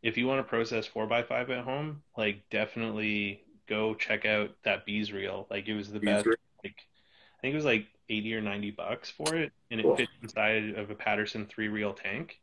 if 0.03 0.17
you 0.17 0.27
want 0.27 0.39
to 0.39 0.43
process 0.43 0.87
4x5 0.87 1.49
at 1.49 1.63
home, 1.63 2.03
like 2.15 2.43
definitely 2.51 3.41
go 3.67 3.95
check 3.95 4.25
out 4.25 4.51
that 4.63 4.85
bees 4.85 5.11
reel. 5.11 5.47
Like 5.49 5.67
it 5.67 5.73
was 5.75 5.91
the 5.91 5.99
Bees 5.99 6.11
best. 6.11 6.27
reel. 6.27 6.35
Like 6.63 6.75
I 6.77 7.41
think 7.41 7.53
it 7.53 7.57
was 7.57 7.65
like 7.65 7.87
80 8.09 8.35
or 8.35 8.41
90 8.41 8.71
bucks 8.71 9.09
for 9.09 9.35
it 9.35 9.51
and 9.71 9.79
it 9.79 9.83
Cool. 9.83 9.97
fits 9.97 10.11
inside 10.21 10.75
of 10.75 10.89
a 10.89 10.95
Paterson 10.95 11.45
three 11.45 11.67
reel 11.67 11.93
tank. 11.93 12.39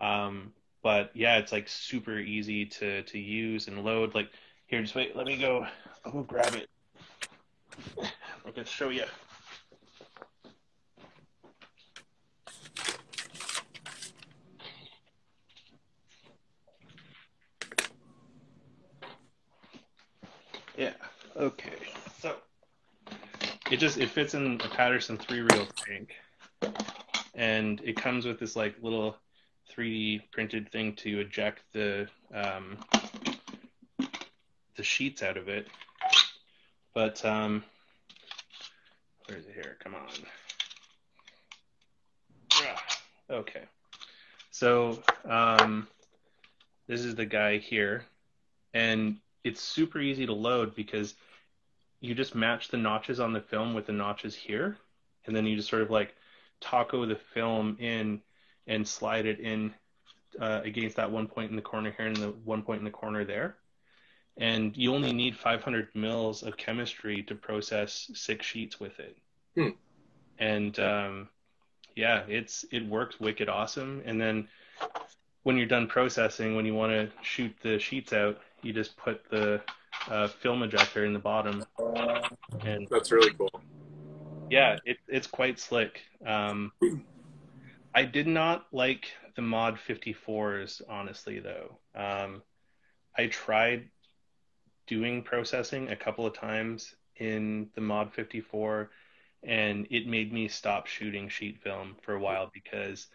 Um, 0.00 0.52
but 0.82 1.10
yeah, 1.14 1.38
it's 1.38 1.52
like 1.52 1.68
super 1.68 2.18
easy 2.18 2.66
to, 2.66 3.02
to 3.02 3.18
use 3.18 3.68
and 3.68 3.84
load. 3.84 4.14
Like 4.14 4.30
here, 4.66 4.80
just 4.82 4.94
wait, 4.94 5.16
let 5.16 5.26
me 5.26 5.36
go, 5.36 5.66
I'll 6.04 6.12
go 6.12 6.22
grab 6.22 6.54
it. 6.54 6.68
I 8.46 8.50
can 8.50 8.64
show 8.64 8.88
you. 8.90 9.04
Yeah. 20.76 20.92
Okay. 21.36 21.77
It 23.70 23.76
just 23.78 23.98
it 23.98 24.08
fits 24.08 24.32
in 24.32 24.58
a 24.64 24.68
Paterson 24.68 25.18
three 25.18 25.40
reel 25.40 25.66
tank, 25.86 26.14
and 27.34 27.80
it 27.84 27.96
comes 27.96 28.24
with 28.24 28.40
this 28.40 28.56
like 28.56 28.74
little 28.80 29.14
3D 29.70 30.22
printed 30.32 30.72
thing 30.72 30.94
to 30.96 31.20
eject 31.20 31.60
the 31.74 32.08
um, 32.32 32.78
the 34.76 34.82
sheets 34.82 35.22
out 35.22 35.36
of 35.36 35.48
it. 35.48 35.68
But 36.94 37.22
um, 37.26 37.62
where 39.26 39.36
is 39.36 39.46
it 39.46 39.52
here? 39.52 39.76
Come 39.80 39.94
on. 39.94 40.08
Ah, 42.54 42.84
Okay. 43.30 43.64
So 44.50 45.02
um, 45.28 45.86
this 46.86 47.02
is 47.02 47.14
the 47.14 47.26
guy 47.26 47.58
here, 47.58 48.06
and 48.72 49.18
it's 49.44 49.60
super 49.60 50.00
easy 50.00 50.24
to 50.24 50.32
load 50.32 50.74
because 50.74 51.14
you 52.00 52.14
just 52.14 52.34
match 52.34 52.68
the 52.68 52.76
notches 52.76 53.20
on 53.20 53.32
the 53.32 53.40
film 53.40 53.74
with 53.74 53.86
the 53.86 53.92
notches 53.92 54.34
here, 54.34 54.76
and 55.26 55.34
then 55.34 55.46
you 55.46 55.56
just 55.56 55.68
sort 55.68 55.82
of 55.82 55.90
like 55.90 56.14
taco 56.60 57.06
the 57.06 57.16
film 57.16 57.76
in 57.80 58.20
and 58.66 58.86
slide 58.86 59.26
it 59.26 59.40
in 59.40 59.72
uh, 60.40 60.60
against 60.64 60.96
that 60.96 61.10
one 61.10 61.26
point 61.26 61.50
in 61.50 61.56
the 61.56 61.62
corner 61.62 61.92
here 61.96 62.06
and 62.06 62.16
the 62.16 62.28
one 62.44 62.62
point 62.62 62.78
in 62.78 62.84
the 62.84 62.90
corner 62.90 63.24
there. 63.24 63.56
And 64.36 64.76
you 64.76 64.94
only 64.94 65.12
need 65.12 65.36
500 65.36 65.88
mils 65.94 66.44
of 66.44 66.56
chemistry 66.56 67.22
to 67.24 67.34
process 67.34 68.10
six 68.14 68.46
sheets 68.46 68.78
with 68.78 69.00
it. 69.00 69.16
Hmm. 69.56 69.70
And 70.38 70.78
um, 70.78 71.28
yeah, 71.96 72.22
it's 72.28 72.64
it 72.70 72.86
works 72.86 73.18
wicked 73.18 73.48
awesome. 73.48 74.02
And 74.04 74.20
then 74.20 74.46
when 75.42 75.56
you're 75.56 75.66
done 75.66 75.88
processing, 75.88 76.54
when 76.54 76.66
you 76.66 76.74
want 76.74 76.92
to 76.92 77.10
shoot 77.22 77.52
the 77.62 77.80
sheets 77.80 78.12
out, 78.12 78.38
you 78.62 78.72
just 78.72 78.96
put 78.96 79.28
the 79.30 79.60
uh, 80.08 80.28
film 80.28 80.62
ejector 80.62 81.04
in 81.04 81.12
the 81.12 81.18
bottom, 81.18 81.64
and 82.64 82.86
That's 82.90 83.10
really 83.10 83.32
cool. 83.34 83.50
yeah, 84.50 84.78
it, 84.84 84.98
it's 85.08 85.26
quite 85.26 85.58
slick. 85.58 86.00
Um, 86.24 86.72
I 87.94 88.04
did 88.04 88.26
not 88.26 88.66
like 88.72 89.08
the 89.36 89.42
Mod 89.42 89.78
54s, 89.88 90.82
honestly, 90.88 91.40
though. 91.40 91.78
Um, 91.94 92.42
I 93.16 93.26
tried 93.26 93.88
doing 94.86 95.22
processing 95.22 95.88
a 95.90 95.96
couple 95.96 96.26
of 96.26 96.34
times 96.34 96.94
in 97.16 97.68
the 97.74 97.80
Mod 97.80 98.12
54, 98.12 98.90
and 99.42 99.86
it 99.90 100.06
made 100.06 100.32
me 100.32 100.48
stop 100.48 100.86
shooting 100.86 101.28
sheet 101.28 101.62
film 101.62 101.96
for 102.02 102.14
a 102.14 102.20
while 102.20 102.50
because 102.52 103.06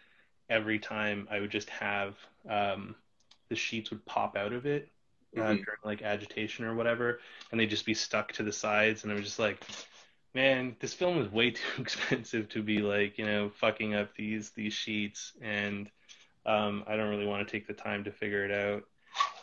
every 0.49 0.79
time 0.79 1.27
I 1.31 1.39
would 1.39 1.51
just 1.51 1.69
have 1.69 2.15
um, 2.49 2.95
the 3.49 3.55
sheets 3.55 3.89
would 3.89 4.05
pop 4.05 4.35
out 4.35 4.53
of 4.53 4.65
it 4.65 4.89
uh, 5.37 5.55
Mhm. 5.55 5.65
during 5.65 5.79
like 5.83 6.01
agitation 6.01 6.65
or 6.65 6.75
whatever, 6.75 7.19
and 7.51 7.59
they'd 7.59 7.69
just 7.69 7.85
be 7.85 7.93
stuck 7.93 8.31
to 8.33 8.43
the 8.43 8.51
sides, 8.53 9.03
and 9.03 9.11
I 9.11 9.15
was 9.15 9.25
just 9.25 9.39
like, 9.39 9.63
man, 10.33 10.75
this 10.79 10.93
film 10.93 11.19
is 11.19 11.31
way 11.31 11.51
too 11.51 11.81
expensive 11.81 12.49
to 12.49 12.63
be 12.63 12.79
like, 12.79 13.17
you 13.17 13.25
know, 13.25 13.49
fucking 13.49 13.95
up 13.95 14.15
these 14.15 14.51
these 14.51 14.73
sheets, 14.73 15.33
and 15.41 15.89
um, 16.45 16.83
I 16.87 16.95
don't 16.97 17.09
really 17.09 17.27
want 17.27 17.47
to 17.47 17.51
take 17.51 17.67
the 17.67 17.73
time 17.73 18.03
to 18.05 18.11
figure 18.11 18.45
it 18.45 18.51
out. 18.51 18.83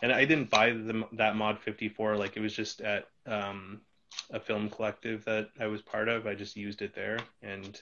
And 0.02 0.12
I 0.12 0.24
didn't 0.24 0.50
buy 0.50 0.70
the, 0.72 1.06
that 1.14 1.36
mod 1.36 1.60
54, 1.60 2.16
like 2.16 2.36
it 2.36 2.40
was 2.40 2.54
just 2.54 2.80
at 2.82 3.06
um, 3.26 3.82
a 4.30 4.40
film 4.40 4.70
collective 4.70 5.24
that 5.26 5.50
I 5.60 5.66
was 5.68 5.82
part 5.82 6.08
of. 6.08 6.26
I 6.26 6.34
just 6.34 6.56
used 6.56 6.82
it 6.82 6.94
there, 6.94 7.18
and 7.42 7.80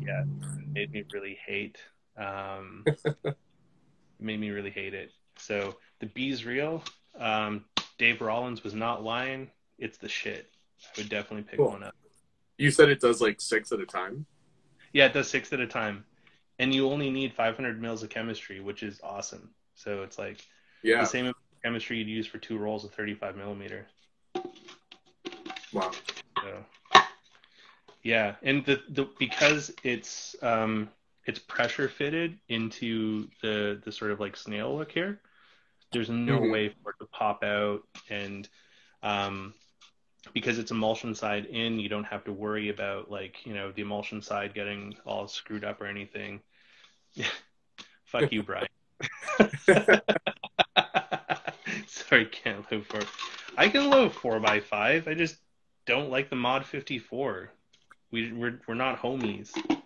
yeah, 0.00 0.22
it 0.60 0.68
made 0.74 0.92
me 0.92 1.04
really 1.12 1.38
hate. 1.46 1.78
Um, 2.16 2.88
made 4.20 4.40
me 4.40 4.50
really 4.50 4.70
hate 4.70 4.94
it. 4.94 5.12
So 5.36 5.76
the 6.00 6.06
bees 6.06 6.44
real. 6.44 6.82
Um, 7.18 7.64
Dave 7.98 8.20
Rollins 8.20 8.62
was 8.64 8.74
not 8.74 9.02
lying. 9.02 9.50
It's 9.78 9.98
the 9.98 10.08
shit. 10.08 10.50
I 10.82 11.00
would 11.00 11.08
definitely 11.08 11.42
pick 11.42 11.58
Cool. 11.58 11.70
one 11.70 11.82
up. 11.82 11.94
You 12.56 12.70
said 12.70 12.88
it 12.88 13.00
does 13.00 13.20
like 13.20 13.40
six 13.40 13.72
at 13.72 13.80
a 13.80 13.86
time. 13.86 14.26
Yeah, 14.92 15.06
it 15.06 15.12
does 15.12 15.28
six 15.28 15.52
at 15.52 15.60
a 15.60 15.66
time, 15.66 16.04
and 16.58 16.74
you 16.74 16.88
only 16.88 17.10
need 17.10 17.34
500 17.34 17.80
mils 17.80 18.02
of 18.02 18.10
chemistry, 18.10 18.60
which 18.60 18.82
is 18.82 19.00
awesome. 19.02 19.50
So 19.74 20.02
it's 20.02 20.18
like 20.18 20.38
Yeah. 20.82 21.00
the 21.00 21.06
same 21.06 21.32
chemistry 21.62 21.98
you'd 21.98 22.08
use 22.08 22.26
for 22.26 22.38
two 22.38 22.58
rolls 22.58 22.84
of 22.84 22.92
35 22.94 23.36
millimeter. 23.36 23.86
Wow. 25.72 25.90
So 26.42 26.64
yeah, 28.02 28.36
and 28.42 28.64
the, 28.64 28.80
the 28.90 29.08
because 29.18 29.72
it's 29.82 30.34
um 30.42 30.88
it's 31.26 31.38
pressure 31.38 31.88
fitted 31.88 32.38
into 32.48 33.28
the 33.42 33.80
the 33.84 33.92
sort 33.92 34.10
of 34.10 34.20
like 34.20 34.36
snail 34.36 34.76
look 34.76 34.90
here. 34.92 35.20
There's 35.90 36.10
no 36.10 36.40
Mhm. 36.40 36.50
way 36.50 36.68
for 36.68 36.90
it 36.90 36.96
to 37.00 37.06
pop 37.06 37.42
out, 37.42 37.82
and 38.08 38.48
um 39.02 39.54
because 40.34 40.58
it's 40.58 40.70
emulsion 40.70 41.14
side 41.14 41.46
in, 41.46 41.78
you 41.78 41.88
don't 41.88 42.04
have 42.04 42.24
to 42.24 42.32
worry 42.32 42.68
about 42.68 43.10
like 43.10 43.46
you 43.46 43.54
know 43.54 43.72
the 43.72 43.82
emulsion 43.82 44.20
side 44.20 44.54
getting 44.54 44.96
all 45.06 45.26
screwed 45.28 45.64
up 45.64 45.80
or 45.80 45.86
anything. 45.86 46.40
Fuck 48.04 48.32
you, 48.32 48.42
Brian. 48.42 48.68
Sorry, 51.86 52.26
can't 52.26 52.70
load 52.70 52.86
four. 52.86 53.00
I 53.56 53.68
can 53.68 53.90
load 53.90 54.12
four 54.14 54.40
by 54.40 54.60
five. 54.60 55.08
I 55.08 55.14
just 55.14 55.36
don't 55.86 56.10
like 56.10 56.30
the 56.30 56.36
mod 56.36 56.64
fifty 56.64 56.98
four. 56.98 57.50
We 58.10 58.32
we're 58.32 58.60
we're 58.66 58.74
not 58.74 59.00
homies. 59.00 59.50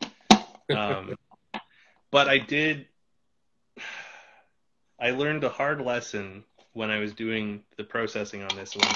Um, 0.70 1.16
but 2.10 2.28
I 2.28 2.38
did. 2.38 2.86
I 5.02 5.10
learned 5.10 5.42
a 5.42 5.48
hard 5.48 5.80
lesson 5.80 6.44
when 6.74 6.92
I 6.92 7.00
was 7.00 7.12
doing 7.12 7.64
the 7.76 7.82
processing 7.82 8.44
on 8.44 8.54
this 8.54 8.76
one. 8.76 8.94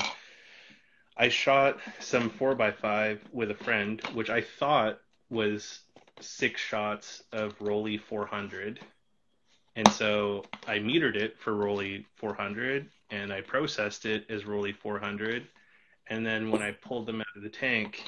I 1.17 1.29
shot 1.29 1.81
some 1.99 2.31
four 2.31 2.55
by 2.55 2.71
five 2.71 3.21
with 3.33 3.51
a 3.51 3.57
friend, 3.57 4.01
which 4.15 4.31
I 4.31 4.41
thought 4.41 5.01
was 5.31 5.81
six 6.21 6.61
shots 6.61 7.25
of 7.33 7.59
Rollei 7.59 8.01
400. 8.01 8.79
And 9.75 9.89
so 9.89 10.45
I 10.69 10.79
metered 10.79 11.17
it 11.17 11.41
for 11.41 11.53
Rollei 11.53 12.05
400 12.15 12.89
and 13.11 13.33
I 13.33 13.41
processed 13.41 14.07
it 14.07 14.27
as 14.31 14.45
Rollei 14.45 14.77
400. 14.77 15.49
And 16.07 16.25
then 16.25 16.53
when 16.53 16.63
I 16.63 16.71
pulled 16.71 17.07
them 17.07 17.21
out 17.21 17.37
of 17.37 17.43
the 17.43 17.49
tank, 17.49 18.05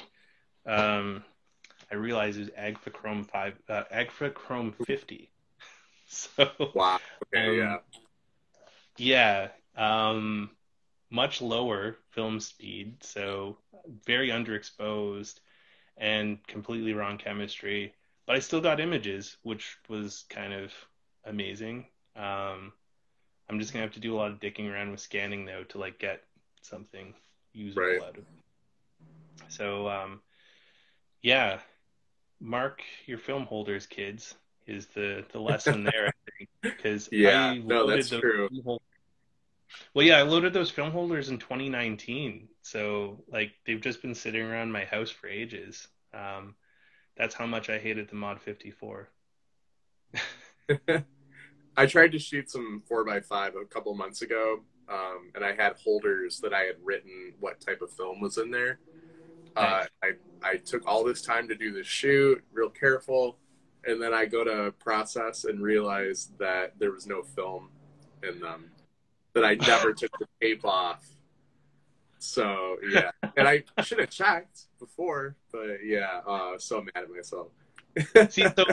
um, 0.65 1.21
I 1.91 1.95
realized 1.95 2.39
it 2.39 2.43
was 2.43 2.49
Agfachrome 2.51 3.29
5, 3.29 3.53
uh, 3.67 3.83
Agfachrome 3.93 4.73
50. 4.85 5.29
So 6.37 6.73
Wow. 6.73 6.99
Okay. 7.33 7.47
Um, 7.47 7.57
yeah. 7.57 7.77
yeah, 8.97 9.49
um, 9.75 10.49
much 11.11 11.41
lower 11.41 11.97
film 12.11 12.39
speed, 12.39 13.03
so 13.03 13.57
very 14.05 14.29
underexposed 14.29 15.39
and 15.97 16.45
completely 16.47 16.93
wrong 16.93 17.17
chemistry. 17.17 17.93
But 18.25 18.35
I 18.35 18.39
still 18.39 18.61
got 18.61 18.79
images, 18.79 19.37
which 19.43 19.77
was 19.87 20.25
kind 20.29 20.53
of 20.53 20.73
amazing. 21.25 21.85
Um, 22.15 22.73
I'm 23.49 23.59
just 23.59 23.73
gonna 23.73 23.83
have 23.85 23.93
to 23.93 23.99
do 23.99 24.15
a 24.15 24.17
lot 24.17 24.31
of 24.31 24.39
dicking 24.39 24.71
around 24.71 24.91
with 24.91 24.99
scanning 24.99 25.45
though 25.45 25.63
to 25.65 25.77
like 25.77 25.99
get 25.99 26.23
something 26.61 27.13
usable 27.53 27.81
Right. 27.81 28.01
out 28.01 28.17
of 28.17 28.23
it. 28.23 28.25
So 29.49 29.87
um, 29.89 30.21
yeah, 31.21 31.59
mark 32.39 32.81
your 33.05 33.17
film 33.17 33.43
holders, 33.45 33.85
kids, 33.87 34.35
is 34.69 34.87
the 34.87 35.25
the 35.31 35.39
lesson 35.49 35.83
there. 35.83 36.07
I 36.07 36.11
think 36.37 36.49
because 36.61 37.09
Yeah, 37.11 37.55
no, 37.63 37.87
that's 37.87 38.09
true. 38.09 38.49
Well, 39.93 40.05
yeah, 40.05 40.17
I 40.17 40.23
loaded 40.23 40.53
those 40.53 40.71
film 40.71 40.91
holders 40.91 41.29
in 41.29 41.37
2019, 41.37 42.47
so 42.63 43.23
like 43.31 43.51
they've 43.65 43.81
just 43.81 44.01
been 44.01 44.15
sitting 44.15 44.41
around 44.41 44.71
my 44.71 44.85
house 44.85 45.11
for 45.11 45.27
ages. 45.27 45.87
Um, 46.13 46.55
that's 47.15 47.35
how 47.35 47.45
much 47.45 47.69
I 47.69 47.77
hated 47.77 48.09
the 48.09 48.15
Mod 48.15 48.41
54. 48.41 49.09
I 51.77 51.85
tried 51.85 52.11
to 52.13 52.19
shoot 52.19 52.49
some 52.49 52.81
four 52.87 53.03
by 53.03 53.19
five 53.19 53.55
a 53.55 53.65
couple 53.65 53.93
months 53.93 54.21
ago, 54.21 54.61
um, 54.89 55.31
and 55.35 55.45
I 55.45 55.53
had 55.53 55.75
holders 55.83 56.39
that 56.39 56.53
I 56.53 56.61
had 56.61 56.75
written 56.83 57.33
what 57.39 57.61
type 57.61 57.81
of 57.81 57.91
film 57.91 58.21
was 58.21 58.37
in 58.37 58.49
there. 58.51 58.79
Uh, 59.55 59.85
I 60.03 60.11
I 60.41 60.57
took 60.57 60.87
all 60.87 61.03
this 61.03 61.21
time 61.21 61.47
to 61.47 61.55
do 61.55 61.71
the 61.71 61.83
shoot, 61.83 62.43
real 62.51 62.69
careful, 62.69 63.37
and 63.85 64.01
then 64.01 64.13
I 64.13 64.25
go 64.25 64.43
to 64.43 64.73
process 64.79 65.45
and 65.45 65.61
realize 65.61 66.29
that 66.39 66.73
there 66.79 66.91
was 66.91 67.07
no 67.07 67.23
film 67.23 67.69
in 68.23 68.39
them, 68.39 68.71
that 69.33 69.45
I 69.45 69.55
never 69.55 69.93
took 69.93 70.11
the 70.19 70.27
tape 70.41 70.65
off. 70.65 71.05
So 72.19 72.77
yeah, 72.89 73.11
and 73.37 73.47
I 73.47 73.63
should 73.83 73.99
have 73.99 74.09
checked 74.09 74.65
before, 74.79 75.35
but 75.51 75.77
yeah, 75.83 76.21
uh, 76.27 76.57
so 76.57 76.81
mad 76.81 77.03
at 77.03 77.09
myself. 77.09 77.47
See, 78.31 78.45
so 78.55 78.65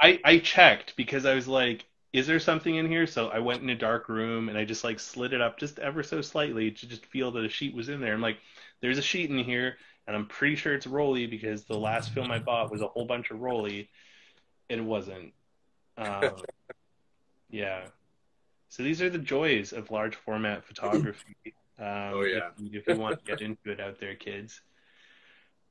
I 0.00 0.20
I 0.24 0.38
checked 0.38 0.96
because 0.96 1.26
I 1.26 1.34
was 1.34 1.46
like, 1.46 1.84
is 2.12 2.26
there 2.26 2.40
something 2.40 2.74
in 2.74 2.88
here? 2.88 3.06
So 3.06 3.28
I 3.28 3.38
went 3.40 3.62
in 3.62 3.68
a 3.70 3.74
dark 3.74 4.08
room 4.08 4.48
and 4.48 4.56
I 4.56 4.64
just 4.64 4.84
like 4.84 4.98
slid 4.98 5.34
it 5.34 5.40
up 5.42 5.58
just 5.58 5.78
ever 5.78 6.02
so 6.02 6.22
slightly 6.22 6.70
to 6.70 6.86
just 6.88 7.04
feel 7.06 7.30
that 7.32 7.44
a 7.44 7.48
sheet 7.48 7.74
was 7.74 7.90
in 7.90 8.00
there. 8.00 8.14
I'm 8.14 8.22
like, 8.22 8.38
there's 8.80 8.98
a 8.98 9.02
sheet 9.02 9.30
in 9.30 9.38
here, 9.38 9.76
and 10.06 10.16
I'm 10.16 10.26
pretty 10.26 10.56
sure 10.56 10.74
it's 10.74 10.86
Rollei 10.86 11.28
because 11.28 11.64
the 11.64 11.78
last 11.78 12.12
film 12.14 12.30
I 12.30 12.38
bought 12.38 12.70
was 12.72 12.80
a 12.80 12.88
whole 12.88 13.04
bunch 13.04 13.30
of 13.30 13.38
Rollei. 13.38 13.88
It 14.68 14.82
wasn't. 14.82 15.32
Um, 15.98 16.36
yeah. 17.48 17.86
So 18.68 18.82
these 18.82 19.00
are 19.00 19.08
the 19.08 19.16
joys 19.16 19.72
of 19.72 19.90
large 19.90 20.14
format 20.14 20.64
photography. 20.64 21.34
Um, 21.78 21.86
Oh, 21.86 22.22
yeah. 22.22 22.48
If, 22.58 22.74
if 22.74 22.86
you 22.86 22.96
want 22.96 23.18
to 23.18 23.24
get 23.24 23.42
into 23.42 23.70
it 23.70 23.80
out 23.80 23.98
there, 24.00 24.14
kids. 24.14 24.62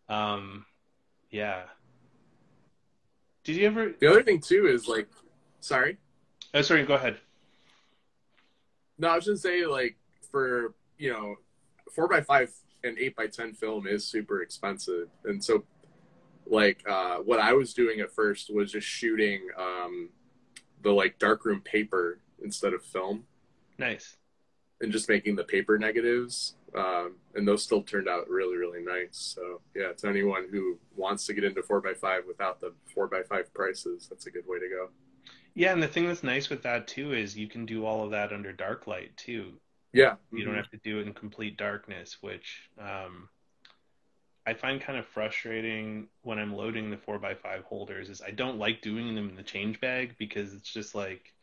Um, 0.08 0.66
yeah. 1.32 1.64
Did 3.44 3.56
you 3.56 3.68
ever? 3.68 3.94
The 4.00 4.10
other 4.10 4.24
thing 4.24 4.40
too 4.40 4.68
is 4.68 4.88
like, 4.88 5.08
sorry. 5.62 5.98
Oh, 6.54 6.62
sorry. 6.62 6.84
Go 6.86 6.94
ahead. 6.96 7.18
No, 8.98 9.10
I 9.10 9.16
was 9.16 9.26
just 9.26 9.42
say 9.44 9.66
like, 9.66 9.96
for 10.32 10.74
you 10.98 11.12
know, 11.12 11.36
four 11.94 12.08
by 12.08 12.22
five 12.22 12.52
and 12.84 12.98
eight 13.00 13.16
by 13.16 13.28
ten 13.28 13.54
film 13.54 13.88
is 13.88 14.06
super 14.06 14.42
expensive, 14.42 15.10
and 15.24 15.44
so, 15.44 15.64
like, 16.48 16.84
uh, 16.88 17.18
what 17.18 17.40
I 17.40 17.54
was 17.54 17.74
doing 17.74 18.00
at 18.00 18.12
first 18.12 18.54
was 18.54 18.72
just 18.72 18.88
shooting 18.88 19.48
um, 19.58 20.10
the 20.84 20.92
like 20.92 21.18
darkroom 21.20 21.62
paper 21.62 22.20
instead 22.44 22.74
of 22.74 22.84
film, 22.84 23.24
Nice. 23.78 24.18
and 24.82 24.92
just 24.92 25.10
making 25.10 25.36
the 25.36 25.44
paper 25.44 25.78
negatives, 25.78 26.56
um, 26.76 27.16
and 27.34 27.48
those 27.48 27.64
still 27.64 27.82
turned 27.82 28.08
out 28.10 28.30
really, 28.30 28.58
really 28.58 28.82
nice. 28.84 29.34
So 29.36 29.62
yeah, 29.76 29.94
to 29.94 30.08
anyone 30.08 30.48
who 30.52 30.78
wants 30.96 31.26
to 31.28 31.34
get 31.34 31.44
into 31.44 31.64
four 31.64 31.82
by 31.82 31.94
five 31.94 32.24
without 32.28 32.60
the 32.62 32.74
four 32.94 33.08
by 33.08 33.24
five 33.24 33.54
prices, 33.54 34.08
that's 34.10 34.26
a 34.28 34.32
good 34.32 34.46
way 34.48 34.60
to 34.60 34.68
go. 34.70 34.90
Yeah, 35.56 35.72
and 35.72 35.82
the 35.82 35.88
thing 35.88 36.06
that's 36.08 36.24
nice 36.24 36.50
with 36.50 36.64
that 36.64 36.88
too 36.88 37.14
is 37.14 37.38
you 37.38 37.48
can 37.48 37.66
do 37.66 37.86
all 37.86 38.04
of 38.04 38.12
that 38.12 38.34
under 38.34 38.52
dark 38.52 38.88
light 38.88 39.16
too. 39.18 39.54
Yeah, 39.94 40.16
You 40.32 40.44
don't 40.44 40.56
have 40.56 40.70
to 40.72 40.80
do 40.84 41.00
it 41.00 41.08
in 41.08 41.14
complete 41.14 41.56
darkness, 41.56 42.18
which 42.20 42.70
um, 42.78 43.30
I 44.48 44.54
find 44.54 44.80
kind 44.80 45.00
of 45.00 45.06
frustrating 45.08 46.08
when 46.22 46.38
I'm 46.38 46.54
loading 46.54 46.92
the 46.92 46.98
4x5 46.98 47.64
holders 47.64 48.10
is 48.10 48.22
I 48.22 48.32
don't 48.32 48.60
like 48.60 48.82
doing 48.82 49.16
them 49.16 49.30
in 49.30 49.36
the 49.36 49.44
change 49.44 49.82
bag 49.82 50.16
because 50.20 50.54
it's 50.54 50.72
just 50.72 50.94
like 50.94 51.34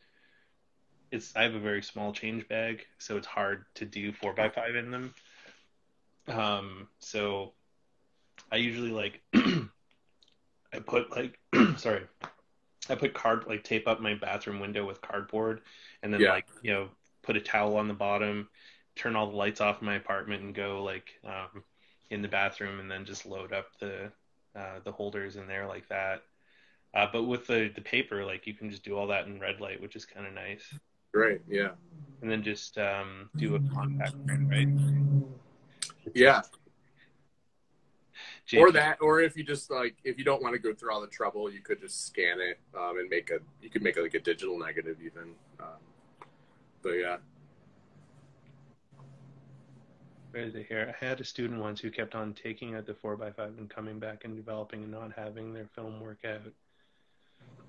it's 1.11 1.35
I 1.35 1.43
have 1.43 1.53
a 1.53 1.59
very 1.59 1.83
small 1.83 2.13
change 2.13 2.47
bag, 2.47 2.85
so 2.97 3.17
it's 3.17 3.27
hard 3.27 3.65
to 3.75 3.85
do 3.85 4.11
4x5 4.13 4.75
in 4.75 4.91
them. 4.91 5.13
Um, 6.27 6.87
so 6.99 7.53
I 8.51 8.55
usually 8.55 8.91
like 8.91 9.21
I 9.33 10.79
put 10.85 11.11
like 11.11 11.39
sorry. 11.77 12.03
I 12.89 12.95
put 12.95 13.13
card 13.13 13.45
like 13.47 13.63
tape 13.63 13.87
up 13.87 14.01
my 14.01 14.15
bathroom 14.15 14.59
window 14.59 14.85
with 14.85 15.01
cardboard 15.01 15.61
and 16.01 16.13
then 16.13 16.19
Yeah. 16.21 16.31
like, 16.31 16.45
you 16.61 16.73
know, 16.73 16.89
put 17.21 17.37
a 17.37 17.41
towel 17.41 17.77
on 17.77 17.87
the 17.87 17.93
bottom, 17.93 18.49
turn 18.95 19.15
all 19.15 19.29
the 19.29 19.37
lights 19.37 19.61
off 19.61 19.79
in 19.81 19.85
my 19.85 19.95
apartment 19.95 20.43
and 20.43 20.53
go 20.53 20.83
like 20.83 21.17
um, 21.23 21.63
in 22.13 22.21
the 22.21 22.27
bathroom 22.27 22.79
and 22.79 22.89
then 22.89 23.05
just 23.05 23.25
load 23.25 23.51
up 23.51 23.67
the 23.79 24.11
uh, 24.55 24.79
the 24.83 24.91
holders 24.91 25.35
in 25.35 25.47
there 25.47 25.67
like 25.67 25.87
that. 25.89 26.21
Uh, 26.93 27.07
but 27.11 27.23
with 27.23 27.47
the 27.47 27.71
the 27.75 27.81
paper, 27.81 28.23
like 28.23 28.45
you 28.45 28.53
can 28.53 28.69
just 28.69 28.83
do 28.83 28.95
all 28.95 29.07
that 29.07 29.25
in 29.25 29.39
red 29.39 29.59
light, 29.59 29.81
which 29.81 29.95
is 29.95 30.05
kind 30.05 30.27
of 30.27 30.33
nice. 30.33 30.63
right. 31.13 31.41
Yeah, 31.47 31.71
And 32.21 32.29
then 32.29 32.43
just 32.43 32.77
um, 32.77 33.29
do 33.35 33.55
a 33.55 33.59
contact 33.73 34.13
print, 34.25 34.47
right? 34.49 34.67
yeah. 36.13 36.41
JP 38.47 38.59
or 38.59 38.71
that 38.73 38.97
or 39.01 39.21
if 39.21 39.35
you 39.37 39.43
just 39.43 39.71
like 39.71 39.95
if 40.03 40.17
you 40.17 40.23
don't 40.25 40.43
want 40.43 40.53
to 40.53 40.59
go 40.59 40.73
through 40.73 40.91
all 40.93 40.99
the 41.01 41.07
trouble 41.07 41.49
you 41.49 41.61
could 41.61 41.79
just 41.79 42.05
scan 42.05 42.41
it 42.41 42.59
um, 42.77 42.99
and 42.99 43.09
make 43.09 43.31
a 43.31 43.39
you 43.61 43.69
could 43.69 43.81
make 43.81 43.97
like 43.97 44.13
a 44.13 44.19
digital 44.19 44.59
negative 44.59 44.97
even 45.01 45.33
um, 45.61 45.79
but 46.81 46.91
yeah 46.91 47.17
Where 50.33 50.43
is 50.43 50.55
it 50.55 50.65
here? 50.67 50.91
I 50.99 51.05
had 51.05 51.21
a 51.21 51.23
student 51.23 51.61
once 51.61 51.79
who 51.79 51.91
kept 51.91 52.15
on 52.15 52.33
taking 52.33 52.73
out 52.73 52.87
the 52.87 52.93
4x5 52.93 53.59
and 53.59 53.69
coming 53.69 53.99
back 53.99 54.25
and 54.25 54.35
developing 54.35 54.81
and 54.81 54.91
not 54.91 55.11
having 55.15 55.53
their 55.53 55.67
film 55.75 55.99
work 55.99 56.25
out. 56.25 56.41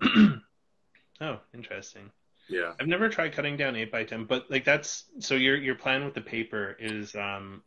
oh, 1.21 1.41
interesting. 1.53 2.11
yeah 2.49 2.73
I've 2.81 2.87
never 2.87 3.11
tried 3.11 3.35
cutting 3.35 3.59
down 3.59 3.75
8x10, 3.75 4.27
but 4.27 4.51
like 4.51 4.65
that's 4.65 5.05
so 5.19 5.35
your 5.35 5.57
your 5.57 5.75
plan 5.75 6.07
with 6.07 6.15
the 6.15 6.23
paper 6.23 6.75
is 6.81 7.15
um 7.15 7.63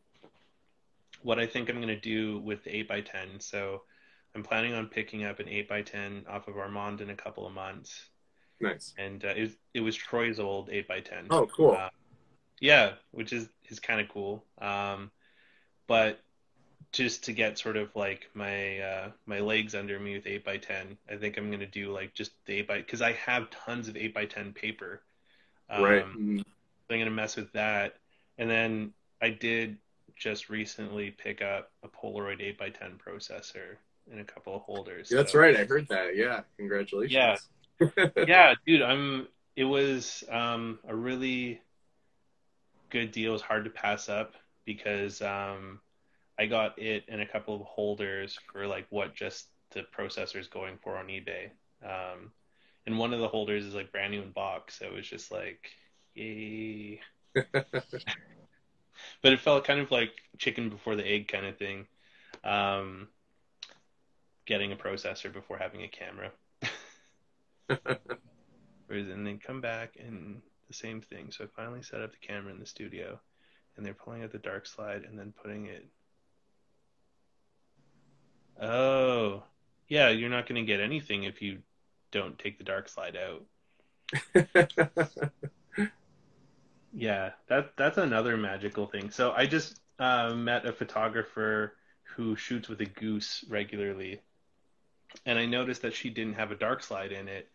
what 1.21 1.37
I 1.37 1.45
think 1.45 1.69
I'm 1.69 1.75
going 1.75 1.87
to 1.89 1.99
do 1.99 2.39
with 2.39 2.63
the 2.63 2.71
8x10. 2.71 3.39
So 3.39 3.83
I'm 4.33 4.41
planning 4.41 4.73
on 4.73 4.87
picking 4.87 5.25
up 5.25 5.39
an 5.39 5.45
8x10 5.45 6.27
off 6.27 6.47
of 6.47 6.57
Armand 6.57 7.01
in 7.01 7.11
a 7.11 7.15
couple 7.15 7.45
of 7.45 7.53
months. 7.53 8.09
nice 8.59 8.95
And 8.97 9.23
uh, 9.23 9.33
it, 9.35 9.41
was, 9.41 9.51
it 9.75 9.81
was 9.81 9.95
Troy's 9.95 10.39
old 10.39 10.69
8x10. 10.69 11.27
oh 11.29 11.45
cool 11.55 11.73
Uh, 11.73 11.89
yeah, 12.59 12.93
which 13.11 13.33
is 13.33 13.47
is 13.69 13.79
kind 13.79 14.01
of 14.01 14.09
cool. 14.09 14.43
Um, 14.59 15.11
but 15.87 16.19
just 16.93 17.25
to 17.25 17.33
get 17.33 17.57
sort 17.59 17.77
of 17.77 17.95
like 17.95 18.29
my 18.33 18.79
uh, 18.79 19.11
my 19.25 19.39
legs 19.39 19.75
under 19.75 19.99
me 19.99 20.15
with 20.15 20.27
eight 20.27 20.45
by 20.45 20.57
ten, 20.57 20.97
I 21.11 21.15
think 21.17 21.37
I'm 21.37 21.51
gonna 21.51 21.65
do 21.65 21.91
like 21.91 22.13
just 22.13 22.31
the 22.45 22.59
eight 22.59 22.67
by 22.67 22.77
because 22.77 23.01
I 23.01 23.13
have 23.13 23.49
tons 23.49 23.87
of 23.87 23.97
eight 23.97 24.13
by 24.13 24.25
ten 24.25 24.53
paper. 24.53 25.01
Um, 25.69 25.83
right 25.83 26.03
so 26.03 26.19
Mm, 26.19 26.43
I'm 26.89 26.99
gonna 26.99 27.11
mess 27.11 27.35
with 27.35 27.51
that, 27.53 27.95
and 28.37 28.49
then 28.49 28.93
I 29.21 29.29
did 29.29 29.77
just 30.15 30.49
recently 30.49 31.11
pick 31.11 31.41
up 31.41 31.71
a 31.83 31.87
Polaroid 31.87 32.41
eight 32.41 32.57
by 32.57 32.69
ten 32.69 32.97
processor 33.05 33.75
and 34.09 34.19
a 34.21 34.23
couple 34.23 34.55
of 34.55 34.61
holders. 34.63 35.11
yeah, 35.11 35.17
that's 35.17 35.33
so- 35.33 35.39
right 35.39 35.55
i 35.57 35.65
heard 35.65 35.87
that 35.89 36.15
yeah 36.15 36.41
congratulations 36.57 37.13
Yeah. 37.13 37.35
yeah, 38.27 38.55
dude, 38.65 38.81
I'm. 38.81 39.27
It 39.55 39.65
was 39.65 40.23
um, 40.31 40.79
a 40.87 40.95
really 40.95 41.61
good 42.89 43.11
deal. 43.11 43.31
Was 43.31 43.41
hard 43.41 43.63
to 43.65 43.69
pass 43.69 44.09
up 44.09 44.33
because 44.65 45.21
um, 45.21 45.79
I 46.39 46.45
got 46.45 46.79
it 46.79 47.05
and 47.07 47.21
a 47.21 47.25
couple 47.25 47.55
of 47.55 47.61
holders 47.61 48.37
for 48.51 48.67
like 48.67 48.87
what 48.89 49.15
just 49.15 49.47
the 49.71 49.85
processor 49.97 50.39
is 50.39 50.47
going 50.47 50.77
for 50.81 50.97
on 50.97 51.07
eBay. 51.07 51.49
Um, 51.83 52.31
and 52.85 52.97
one 52.97 53.13
of 53.13 53.19
the 53.19 53.27
holders 53.27 53.65
is 53.65 53.73
like 53.73 53.91
brand 53.91 54.11
new 54.11 54.21
in 54.21 54.31
box, 54.31 54.79
so 54.79 54.85
it 54.85 54.93
was 54.93 55.07
just 55.07 55.31
like, 55.31 55.69
yay. 56.15 57.01
But 59.21 59.33
it 59.33 59.39
felt 59.39 59.65
kind 59.65 59.79
of 59.79 59.91
like 59.91 60.11
chicken 60.37 60.69
before 60.69 60.95
the 60.95 61.07
egg 61.07 61.27
kind 61.27 61.45
of 61.45 61.57
thing. 61.57 61.87
Um, 62.43 63.07
getting 64.45 64.71
a 64.71 64.75
processor 64.75 65.31
before 65.31 65.57
having 65.57 65.83
a 65.83 65.87
camera. 65.87 66.31
and 68.89 69.27
then 69.27 69.39
come 69.39 69.61
back 69.61 69.97
and 69.99 70.41
the 70.67 70.73
same 70.73 71.01
thing. 71.01 71.31
So 71.31 71.43
I 71.43 71.47
finally 71.55 71.81
set 71.81 72.01
up 72.01 72.11
the 72.11 72.27
camera 72.27 72.53
in 72.53 72.59
the 72.59 72.65
studio 72.65 73.19
and 73.75 73.85
they're 73.85 73.93
pulling 73.93 74.23
out 74.23 74.31
the 74.31 74.39
dark 74.39 74.65
slide 74.65 75.03
and 75.03 75.17
then 75.17 75.33
putting 75.41 75.67
it. 75.67 75.85
Oh, 78.61 79.43
yeah, 79.87 80.09
you're 80.09 80.29
not 80.29 80.47
going 80.47 80.63
to 80.63 80.67
get 80.67 80.79
anything 80.79 81.23
if 81.23 81.41
you 81.41 81.59
don't 82.11 82.39
take 82.39 82.57
the 82.57 82.63
dark 82.63 82.89
slide 82.89 83.15
out. 83.15 83.43
Yeah, 86.97 87.31
that 87.47 87.77
that's 87.77 87.99
another 87.99 88.37
magical 88.37 88.87
thing. 88.87 89.11
So 89.11 89.31
I 89.31 89.45
just 89.45 89.79
uh, 89.99 90.33
met 90.33 90.65
a 90.65 90.73
photographer 90.73 91.75
who 92.15 92.35
shoots 92.35 92.69
with 92.69 92.81
a 92.81 92.85
goose 92.85 93.45
regularly, 93.47 94.21
and 95.23 95.37
I 95.37 95.45
noticed 95.45 95.83
that 95.83 95.93
she 95.93 96.09
didn't 96.09 96.33
have 96.33 96.51
a 96.51 96.55
dark 96.55 96.81
slide 96.81 97.11
in 97.11 97.27
it, 97.27 97.49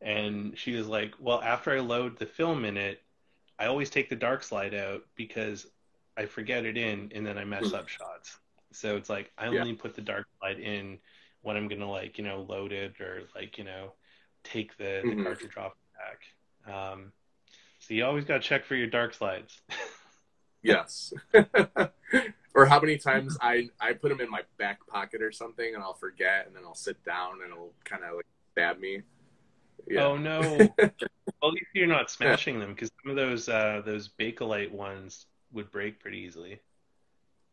and 0.00 0.56
she 0.58 0.74
was 0.76 0.86
like, 0.88 1.14
"Well, 1.20 1.42
after 1.42 1.72
I 1.72 1.80
load 1.80 2.18
the 2.18 2.26
film 2.26 2.64
in 2.64 2.76
it, 2.76 3.02
I 3.58 3.66
always 3.66 3.90
take 3.90 4.08
the 4.08 4.16
dark 4.16 4.42
slide 4.42 4.74
out 4.74 5.02
because 5.16 5.66
I 6.16 6.26
forget 6.26 6.66
it 6.66 6.76
in, 6.76 7.12
and 7.14 7.26
then 7.26 7.38
I 7.38 7.44
mess 7.44 7.74
up 7.74 7.88
shots." 7.88 8.38
So 8.72 8.96
it's 8.96 9.10
like 9.10 9.32
I 9.38 9.48
Yeah. 9.50 9.64
only 9.64 9.74
put 9.74 9.94
the 9.94 10.02
dark 10.02 10.26
slide 10.40 10.60
in 10.60 10.98
when 11.42 11.56
I'm 11.56 11.68
gonna 11.68 11.90
like 11.90 12.18
you 12.18 12.24
know 12.24 12.42
load 12.42 12.72
it 12.72 13.00
or 13.00 13.24
like 13.34 13.58
you 13.58 13.64
know 13.64 13.94
take 14.44 14.76
the, 14.78 15.06
the 15.08 15.16
Mhm. 15.16 15.16
cartridge 15.16 15.56
off 15.56 15.72
pack. 15.96 16.74
Um, 16.74 17.12
so 17.80 17.94
you 17.94 18.04
always 18.06 18.24
gotta 18.24 18.40
check 18.40 18.64
for 18.66 18.76
your 18.76 18.88
dark 18.88 19.14
slides. 19.14 19.60
Yes. 20.62 21.12
or 22.54 22.66
how 22.66 22.80
many 22.80 22.98
times 22.98 23.36
I 23.40 23.70
I 23.80 23.92
put 23.92 24.08
them 24.08 24.20
in 24.20 24.30
my 24.30 24.42
back 24.58 24.84
pocket 24.86 25.22
or 25.22 25.32
something, 25.32 25.74
and 25.74 25.82
I'll 25.82 25.94
forget, 25.94 26.46
and 26.46 26.54
then 26.56 26.62
I'll 26.64 26.74
sit 26.74 27.02
down, 27.04 27.42
and 27.42 27.52
it'll 27.52 27.72
kind 27.84 28.04
of 28.04 28.16
like 28.16 28.26
stab 28.52 28.78
me. 28.80 29.02
Yeah. 29.86 30.04
Oh 30.04 30.16
no! 30.16 30.74
well, 30.78 30.80
at 30.80 31.52
least 31.52 31.66
you're 31.74 31.86
not 31.86 32.10
smashing 32.10 32.58
them 32.58 32.74
because 32.74 32.90
some 33.02 33.10
of 33.10 33.16
those 33.16 33.48
uh, 33.48 33.82
those 33.84 34.08
Bakelite 34.08 34.70
ones 34.70 35.26
would 35.52 35.70
break 35.70 36.00
pretty 36.00 36.18
easily. 36.18 36.60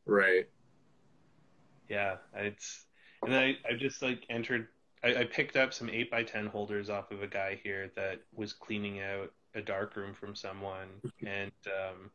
Right. 0.05 0.47
Yeah, 1.89 2.17
it's 2.34 2.86
and 3.23 3.36
I, 3.36 3.57
I 3.69 3.73
just 3.73 4.01
like 4.01 4.26
entered. 4.30 4.67
I, 5.03 5.15
I 5.15 5.23
picked 5.26 5.55
up 5.55 5.73
some 5.73 5.89
eight 5.89 6.09
by 6.09 6.23
ten 6.23 6.47
holders 6.47 6.89
off 6.89 7.11
of 7.11 7.21
a 7.21 7.28
guy 7.28 7.59
here 7.63 7.91
that 7.95 8.21
was 8.34 8.53
cleaning 8.53 9.01
out 9.01 9.32
a 9.53 9.61
dark 9.61 9.95
room 9.95 10.13
from 10.13 10.36
someone, 10.36 10.88
and 11.26 11.51
um, 11.67 12.11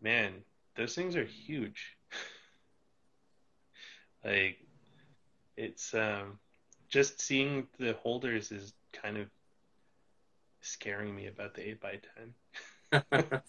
man, 0.00 0.32
those 0.76 0.94
things 0.94 1.16
are 1.16 1.24
huge. 1.24 1.96
like, 4.24 4.58
it's 5.56 5.94
um, 5.94 6.38
just 6.88 7.20
seeing 7.20 7.66
the 7.78 7.94
holders 7.94 8.52
is 8.52 8.72
kind 8.92 9.18
of 9.18 9.28
scaring 10.60 11.14
me 11.14 11.26
about 11.26 11.54
the 11.54 11.68
eight 11.68 11.80
by 11.80 12.00
ten. 12.92 13.02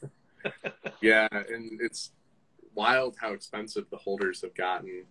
yeah, 1.02 1.28
and 1.32 1.80
it's 1.82 2.12
wild 2.76 3.16
how 3.20 3.34
expensive 3.34 3.86
the 3.90 3.98
holders 3.98 4.42
have 4.42 4.54
gotten. 4.56 5.06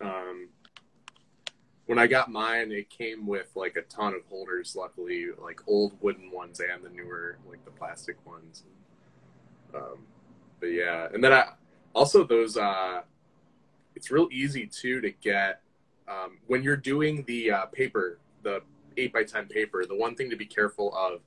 Um, 0.00 0.48
when 1.86 1.98
I 1.98 2.06
got 2.06 2.30
mine, 2.30 2.72
it 2.72 2.90
came 2.90 3.26
with 3.26 3.50
like 3.54 3.76
a 3.76 3.82
ton 3.82 4.14
of 4.14 4.24
holders. 4.28 4.74
Luckily, 4.76 5.26
like 5.40 5.60
old 5.66 5.94
wooden 6.00 6.30
ones 6.30 6.60
and 6.60 6.84
the 6.84 6.90
newer, 6.90 7.38
like 7.48 7.64
the 7.64 7.70
plastic 7.70 8.16
ones. 8.26 8.64
Um, 9.74 10.06
but 10.60 10.66
yeah, 10.66 11.08
and 11.12 11.22
then 11.22 11.32
I 11.32 11.48
also 11.94 12.24
those. 12.24 12.56
Uh, 12.56 13.02
it's 13.94 14.10
real 14.10 14.28
easy 14.32 14.66
too 14.66 15.00
to 15.02 15.10
get 15.10 15.60
um, 16.08 16.38
when 16.46 16.62
you're 16.62 16.76
doing 16.76 17.24
the 17.26 17.50
uh, 17.50 17.66
paper, 17.66 18.18
the 18.42 18.62
eight 18.96 19.12
by 19.12 19.24
ten 19.24 19.46
paper. 19.46 19.84
The 19.86 19.96
one 19.96 20.14
thing 20.16 20.30
to 20.30 20.36
be 20.36 20.46
careful 20.46 20.94
of 20.94 21.20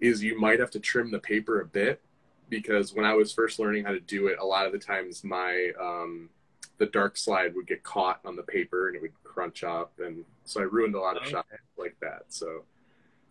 is 0.00 0.22
you 0.22 0.38
might 0.38 0.60
have 0.60 0.70
to 0.72 0.80
trim 0.80 1.10
the 1.10 1.18
paper 1.18 1.60
a 1.60 1.66
bit 1.66 2.02
because 2.48 2.92
when 2.94 3.04
I 3.04 3.14
was 3.14 3.32
first 3.32 3.58
learning 3.58 3.84
how 3.84 3.92
to 3.92 4.00
do 4.00 4.26
it, 4.28 4.38
a 4.40 4.44
lot 4.44 4.66
of 4.66 4.72
the 4.72 4.78
times 4.78 5.24
my 5.24 5.72
um, 5.80 6.30
the 6.78 6.86
dark 6.86 7.16
slide 7.16 7.54
would 7.54 7.66
get 7.66 7.82
caught 7.82 8.20
on 8.24 8.36
the 8.36 8.42
paper 8.42 8.88
and 8.88 8.96
it 8.96 9.02
would 9.02 9.14
crunch 9.24 9.64
up, 9.64 9.92
and 9.98 10.24
so 10.44 10.60
I 10.60 10.64
ruined 10.64 10.94
a 10.94 11.00
lot 11.00 11.16
of 11.16 11.22
Okay. 11.22 11.30
shots 11.30 11.48
like 11.78 11.96
that. 12.00 12.24
So 12.28 12.64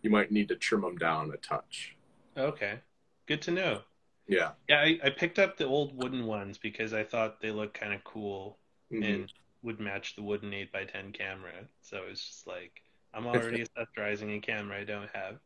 you 0.02 0.10
might 0.10 0.32
need 0.32 0.48
to 0.48 0.56
trim 0.56 0.82
them 0.82 0.98
down 0.98 1.32
a 1.34 1.38
touch. 1.38 1.96
Okay, 2.36 2.80
good 3.26 3.42
to 3.42 3.50
know. 3.50 3.82
Yeah. 4.28 4.52
Yeah, 4.68 4.80
I, 4.80 5.00
I 5.04 5.10
picked 5.10 5.38
up 5.38 5.56
the 5.56 5.66
old 5.66 5.96
wooden 5.96 6.26
ones 6.26 6.58
because 6.58 6.92
I 6.94 7.04
thought 7.04 7.40
they 7.40 7.50
looked 7.50 7.74
kind 7.78 7.92
of 7.94 8.04
cool 8.04 8.60
Mhm. 8.90 9.24
and 9.24 9.32
would 9.62 9.80
match 9.80 10.16
the 10.16 10.22
wooden 10.22 10.54
eight 10.54 10.72
by 10.72 10.84
ten 10.84 11.12
camera. 11.12 11.68
So 11.82 12.04
it's 12.10 12.24
just 12.24 12.46
like, 12.46 12.82
I'm 13.14 13.26
already 13.26 13.64
accessorizing 13.64 14.36
a 14.36 14.40
camera 14.40 14.80
I 14.80 14.84
don't 14.84 15.10
have. 15.14 15.38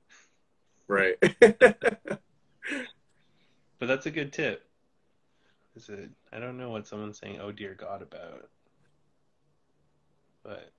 Right. 0.89 1.16
But 3.79 3.87
that's 3.87 4.07
a 4.07 4.11
good 4.11 4.33
tip. 4.33 4.69
Is 5.77 5.89
it? 5.89 6.11
I 6.33 6.41
don't 6.41 6.59
know 6.59 6.71
what 6.71 6.87
someone's 6.87 7.19
saying, 7.19 7.41
oh 7.41 7.53
dear 7.53 7.75
God, 7.75 8.03
about. 8.03 8.49
But 10.43 10.73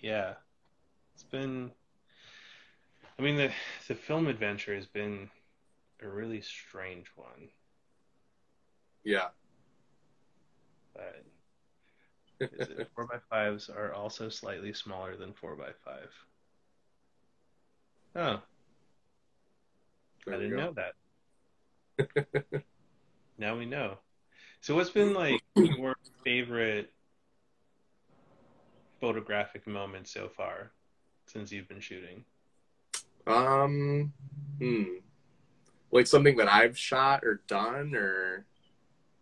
yeah, 0.00 0.34
it's 1.14 1.24
been. 1.24 1.70
I 3.18 3.22
mean, 3.22 3.36
the 3.36 3.50
the 3.88 3.94
film 3.94 4.26
adventure 4.26 4.74
has 4.74 4.86
been 4.86 5.30
a 6.02 6.08
really 6.08 6.40
strange 6.40 7.06
one. 7.16 7.48
yeah. 9.04 9.28
but 10.94 11.24
four 12.94 13.06
by 13.06 13.18
fives 13.30 13.68
are 13.68 13.92
also 13.92 14.28
slightly 14.28 14.72
smaller 14.72 15.16
than 15.16 15.32
four 15.32 15.56
by 15.56 15.70
five. 15.84 16.10
Oh, 18.14 18.42
There 20.26 20.34
I 20.34 20.38
didn't 20.38 20.50
go. 20.50 20.56
know 20.56 20.74
that. 20.74 22.62
now 23.38 23.56
we 23.56 23.66
know. 23.66 23.98
So, 24.60 24.74
what's 24.74 24.90
been 24.90 25.14
like 25.14 25.40
your 25.56 25.94
favorite 26.24 26.92
photographic 29.00 29.66
moment 29.66 30.08
so 30.08 30.28
far 30.28 30.72
since 31.26 31.52
you've 31.52 31.68
been 31.68 31.80
shooting? 31.80 32.24
Um, 33.26 34.12
hmm. 34.58 34.84
Like 35.90 36.06
something 36.06 36.36
that 36.36 36.52
I've 36.52 36.76
shot 36.76 37.24
or 37.24 37.42
done, 37.46 37.94
or 37.94 38.46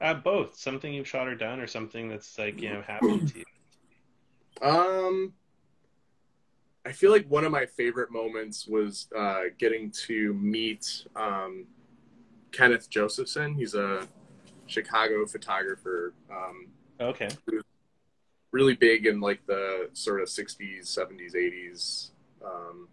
Uh, 0.01 0.15
both. 0.15 0.57
Something 0.57 0.93
you've 0.93 1.09
shot 1.09 1.27
or 1.27 1.35
done, 1.35 1.61
or 1.61 1.67
something 1.67 2.09
that's 2.09 2.39
like 2.39 2.61
you 2.61 2.71
know 2.71 2.83
happened 2.83 3.29
to 3.29 3.39
you. 3.39 3.45
Um, 4.69 5.33
I 6.85 6.93
feel 6.93 7.11
like 7.11 7.27
one 7.29 7.45
of 7.45 7.53
my 7.53 7.67
favorite 7.67 8.11
moments 8.11 8.67
was 8.67 9.09
uh, 9.17 9.45
getting 9.59 9.91
to 10.07 10.35
meet 10.35 11.07
um, 11.17 11.67
Kenneth 12.53 12.89
Josephson. 12.89 13.55
He's 13.55 13.75
a 13.75 14.07
Chicago 14.67 15.27
photographer, 15.27 16.15
um, 16.31 16.69
Okay. 17.01 17.29
really 18.53 18.75
big 18.75 19.07
in 19.07 19.21
like 19.21 19.45
the 19.47 19.91
sort 19.93 20.21
of 20.21 20.29
60s, 20.29 20.85
70s, 20.85 21.35
80s. 21.35 22.11
Um, 22.45 22.89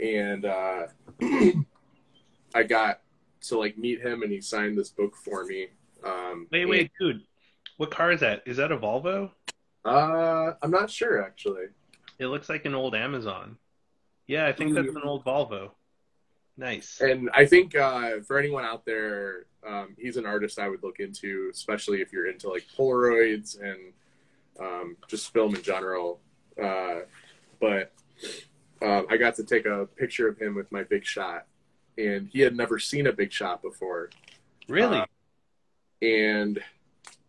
and 0.00 0.44
uh, 0.44 0.86
I 2.54 2.62
got 2.64 3.00
to 3.42 3.58
like 3.58 3.78
meet 3.78 4.00
him, 4.00 4.22
and 4.22 4.32
he 4.32 4.40
signed 4.40 4.76
this 4.76 4.90
book 4.90 5.16
for 5.16 5.44
me. 5.44 5.68
Um, 6.04 6.46
Wait, 6.50 6.66
wait, 6.66 6.90
dude. 7.00 7.22
What 7.76 7.90
car 7.90 8.12
is 8.12 8.20
that? 8.20 8.42
Is 8.46 8.56
that 8.58 8.72
a 8.72 8.76
Volvo? 8.76 9.30
Uh, 9.84 10.52
I'm 10.62 10.70
not 10.70 10.90
sure 10.90 11.22
actually. 11.22 11.66
It 12.18 12.26
looks 12.26 12.48
like 12.48 12.64
an 12.64 12.74
old 12.74 12.94
Amazon. 12.94 13.56
Yeah, 14.26 14.46
I 14.46 14.52
think 14.52 14.74
that's 14.74 14.94
an 14.94 15.02
old 15.02 15.24
Volvo. 15.24 15.70
Nice. 16.56 17.00
And 17.00 17.30
I 17.34 17.46
think 17.46 17.74
uh, 17.74 18.20
for 18.26 18.38
anyone 18.38 18.64
out 18.64 18.84
there, 18.84 19.46
um, 19.66 19.96
he's 19.98 20.16
an 20.16 20.26
artist 20.26 20.58
I 20.58 20.68
would 20.68 20.82
look 20.82 21.00
into, 21.00 21.50
especially 21.52 22.00
if 22.02 22.12
you're 22.12 22.28
into 22.28 22.48
like 22.48 22.64
Polaroids 22.76 23.60
and 23.60 23.92
um, 24.60 24.96
just 25.08 25.32
film 25.32 25.54
in 25.54 25.62
general. 25.62 26.20
Uh, 26.62 27.00
but 27.60 27.92
um, 28.82 29.06
I 29.08 29.16
got 29.16 29.34
to 29.36 29.44
take 29.44 29.66
a 29.66 29.86
picture 29.96 30.28
of 30.28 30.38
him 30.38 30.54
with 30.54 30.70
my 30.70 30.82
big 30.82 31.04
shot, 31.04 31.46
and 31.96 32.28
he 32.32 32.40
had 32.40 32.56
never 32.56 32.78
seen 32.78 33.06
a 33.06 33.12
big 33.12 33.32
shot 33.32 33.62
before. 33.62 34.10
Really? 34.68 34.98
Uh, 34.98 35.06
and 36.02 36.62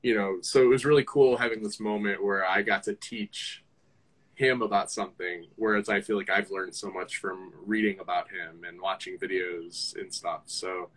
you 0.02 0.16
know, 0.16 0.40
so 0.42 0.62
it 0.62 0.68
was 0.68 0.84
really 0.84 1.06
cool 1.08 1.38
having 1.38 1.64
this 1.64 1.80
moment 1.80 2.22
where 2.22 2.46
I 2.46 2.62
got 2.62 2.84
to 2.84 2.94
teach 2.94 3.64
him 4.36 4.62
about 4.62 4.92
something, 4.92 5.48
whereas 5.56 5.88
I 5.88 6.02
feel 6.02 6.18
like 6.18 6.30
I've 6.30 6.52
learned 6.52 6.76
so 6.76 6.92
much 6.92 7.18
from 7.18 7.54
reading 7.66 8.00
about 8.00 8.30
him 8.30 8.64
and 8.68 8.82
watching 8.82 9.18
videos 9.18 9.96
and 9.96 10.14
stuff. 10.14 10.42
So, 10.48 10.90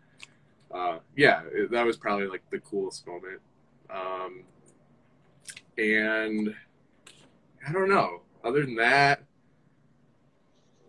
uh, 0.74 0.99
yeah, 1.16 1.43
it, 1.53 1.70
that 1.70 1.87
was 1.87 1.97
probably 1.97 2.27
like 2.27 2.43
the 2.51 2.59
coolest 2.59 3.07
moment. 3.07 3.41
Um, 3.89 4.43
and 5.79 6.55
I 7.66 7.72
don't 7.72 7.89
know. 7.89 8.22
Other 8.43 8.64
than 8.64 8.77
that, 8.77 9.22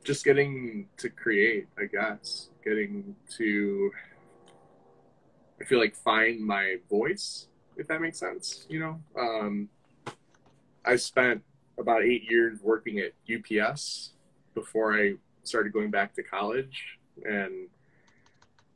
just 0.03 0.25
getting 0.25 0.87
to 0.97 1.09
create, 1.09 1.67
I 1.77 1.85
guess. 1.85 2.49
Getting 2.63 3.15
to, 3.37 3.91
I 5.59 5.65
feel 5.65 5.79
like 5.79 5.95
find 5.95 6.39
my 6.39 6.77
voice, 6.89 7.47
if 7.77 7.87
that 7.87 8.01
makes 8.01 8.19
sense. 8.19 8.65
You 8.69 8.79
know, 8.79 9.01
um, 9.19 9.69
I 10.85 10.95
spent 10.95 11.43
about 11.79 12.03
eight 12.03 12.29
years 12.29 12.59
working 12.61 12.99
at 12.99 13.13
UPS 13.31 14.11
before 14.53 14.97
I 14.97 15.15
started 15.43 15.73
going 15.73 15.91
back 15.91 16.13
to 16.15 16.23
college 16.23 16.97
and 17.23 17.67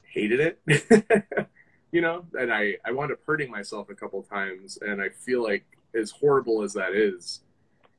hated 0.03 0.39
it. 0.39 1.47
you 1.91 2.01
know, 2.01 2.25
and 2.34 2.53
I, 2.53 2.77
I 2.86 2.91
wound 2.91 3.11
up 3.11 3.19
hurting 3.25 3.51
myself 3.51 3.89
a 3.89 3.95
couple 3.95 4.21
times. 4.23 4.77
And 4.82 5.01
I 5.01 5.09
feel 5.09 5.43
like, 5.43 5.65
as 5.93 6.09
horrible 6.09 6.61
as 6.61 6.71
that 6.73 6.93
is, 6.93 7.41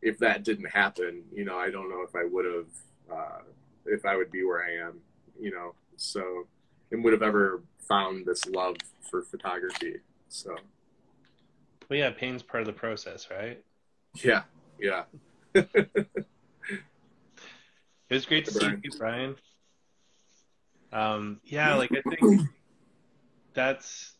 if 0.01 0.19
that 0.19 0.45
didn't 0.45 0.71
happen, 0.71 1.23
you 1.33 1.45
know, 1.45 1.59
I 1.59 1.71
don't 1.71 1.91
know 1.91 2.03
if 2.03 2.17
I 2.17 2.25
would 2.25 2.47
have, 2.47 2.67
uh, 3.13 3.43
if 3.85 4.07
I 4.07 4.17
would 4.17 4.31
be 4.31 4.45
where 4.45 4.65
I 4.65 4.87
am, 4.89 5.01
you 5.39 5.51
know, 5.51 5.75
so, 5.97 6.47
and 6.91 7.05
would 7.05 7.13
have 7.13 7.23
ever 7.23 7.63
found 7.89 8.27
this 8.27 8.47
love 8.47 8.77
for 9.11 9.23
photography. 9.23 9.97
So, 10.29 10.57
Well, 11.89 11.99
yeah, 11.99 12.11
pain's 12.11 12.43
part 12.43 12.63
of 12.63 12.67
the 12.67 12.73
process, 12.73 13.29
right? 13.31 13.63
yeah, 14.23 14.43
yeah. 14.81 15.05
It 18.11 18.17
was 18.17 18.27
great 18.27 18.45
to 18.45 18.51
see 18.53 18.67
you, 18.83 18.91
Brian. 18.99 19.37
Um, 20.93 21.41
yeah, 21.45 21.75
like 21.77 21.93
I 21.93 22.03
think 22.15 22.43
that's 23.55 24.17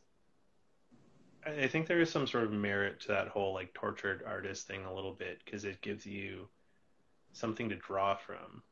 I 1.45 1.67
think 1.67 1.87
there 1.87 2.01
is 2.01 2.09
some 2.11 2.27
sort 2.27 2.45
of 2.45 2.53
merit 2.53 3.01
to 3.01 3.09
that 3.09 3.29
whole 3.29 3.53
like 3.53 3.75
tortured 3.75 4.23
artist 4.27 4.67
thing 4.67 4.87
a 4.87 4.95
little 4.95 5.13
bit 5.13 5.43
because 5.45 5.67
it 5.67 5.83
gives 5.83 6.07
you 6.07 6.49
something 7.35 7.69
to 7.69 7.77
draw 7.77 8.17
from. 8.17 8.63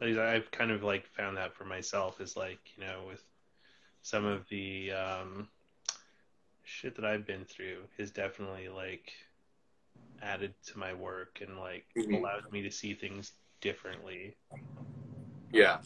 I've 0.00 0.50
kind 0.50 0.70
of 0.70 0.82
like 0.82 1.06
found 1.08 1.36
that 1.36 1.54
for 1.54 1.66
myself 1.66 2.18
is 2.20 2.34
like 2.34 2.60
you 2.76 2.86
know 2.86 3.02
with 3.06 3.22
some 4.02 4.24
of 4.24 4.48
the 4.48 4.92
um, 4.92 5.48
shit 6.64 6.96
that 6.96 7.04
I've 7.04 7.26
been 7.26 7.44
through 7.44 7.82
has 7.98 8.10
definitely 8.10 8.68
like 8.68 9.12
added 10.20 10.54
to 10.66 10.78
my 10.78 10.92
work 10.92 11.40
and 11.46 11.58
like 11.58 11.86
mm-hmm. 11.96 12.14
allowed 12.14 12.50
me 12.52 12.62
to 12.62 12.70
see 12.70 12.94
things 12.94 13.32
differently. 13.60 14.36
Yeah, 15.52 15.78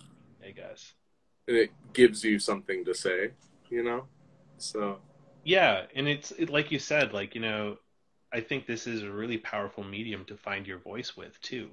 I 0.44 0.50
guess. 0.50 0.92
And 1.48 1.56
it 1.56 1.70
gives 1.92 2.24
you 2.24 2.38
something 2.38 2.84
to 2.84 2.94
say, 2.94 3.30
you 3.70 3.84
know. 3.84 4.04
So. 4.58 4.98
Yeah, 5.44 5.82
and 5.94 6.08
it's 6.08 6.32
it, 6.32 6.50
like 6.50 6.72
you 6.72 6.78
said, 6.78 7.12
like 7.12 7.34
you 7.34 7.40
know, 7.40 7.76
I 8.32 8.40
think 8.40 8.66
this 8.66 8.86
is 8.86 9.02
a 9.02 9.10
really 9.10 9.38
powerful 9.38 9.84
medium 9.84 10.24
to 10.24 10.36
find 10.36 10.66
your 10.66 10.78
voice 10.78 11.16
with 11.16 11.40
too. 11.40 11.70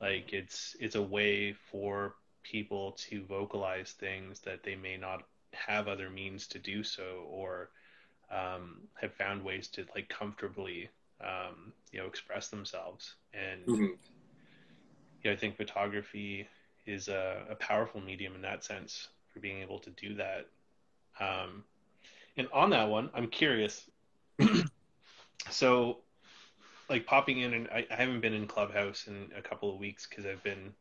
Like 0.00 0.32
it's 0.32 0.76
it's 0.78 0.96
a 0.96 1.02
way 1.02 1.54
for 1.70 2.14
people 2.42 2.92
to 2.92 3.24
vocalize 3.24 3.92
things 3.92 4.40
that 4.40 4.62
they 4.62 4.74
may 4.74 4.96
not 4.96 5.22
have 5.54 5.88
other 5.88 6.10
means 6.10 6.46
to 6.48 6.58
do 6.58 6.82
so 6.82 7.26
or 7.30 7.70
um, 8.30 8.80
have 9.00 9.12
found 9.14 9.44
ways 9.44 9.68
to 9.68 9.84
like 9.94 10.08
comfortably 10.08 10.88
um, 11.20 11.72
you 11.92 12.00
know 12.00 12.06
express 12.06 12.48
themselves. 12.48 13.14
And 13.34 13.62
mm-hmm. 13.62 13.82
you 13.82 13.96
know, 15.24 15.32
I 15.32 15.36
think 15.36 15.56
photography 15.56 16.48
is 16.86 17.08
a, 17.08 17.44
a, 17.50 17.54
powerful 17.54 18.00
medium 18.00 18.34
in 18.34 18.42
that 18.42 18.64
sense 18.64 19.08
for 19.32 19.38
being 19.38 19.60
able 19.60 19.78
to 19.78 19.90
do 19.90 20.14
that. 20.14 20.46
Um, 21.20 21.62
and 22.36 22.48
on 22.52 22.70
that 22.70 22.88
one 22.88 23.10
I'm 23.14 23.28
curious. 23.28 23.88
So 25.50 25.98
like 26.88 27.06
popping 27.06 27.40
in 27.40 27.54
and 27.54 27.68
I, 27.68 27.86
I, 27.90 27.94
haven't 27.94 28.20
been 28.20 28.34
in 28.34 28.46
clubhouse 28.46 29.06
in 29.06 29.30
a 29.36 29.42
couple 29.42 29.72
of 29.72 29.78
weeks 29.78 30.06
because 30.06 30.26
I've 30.26 30.42
been 30.42 30.72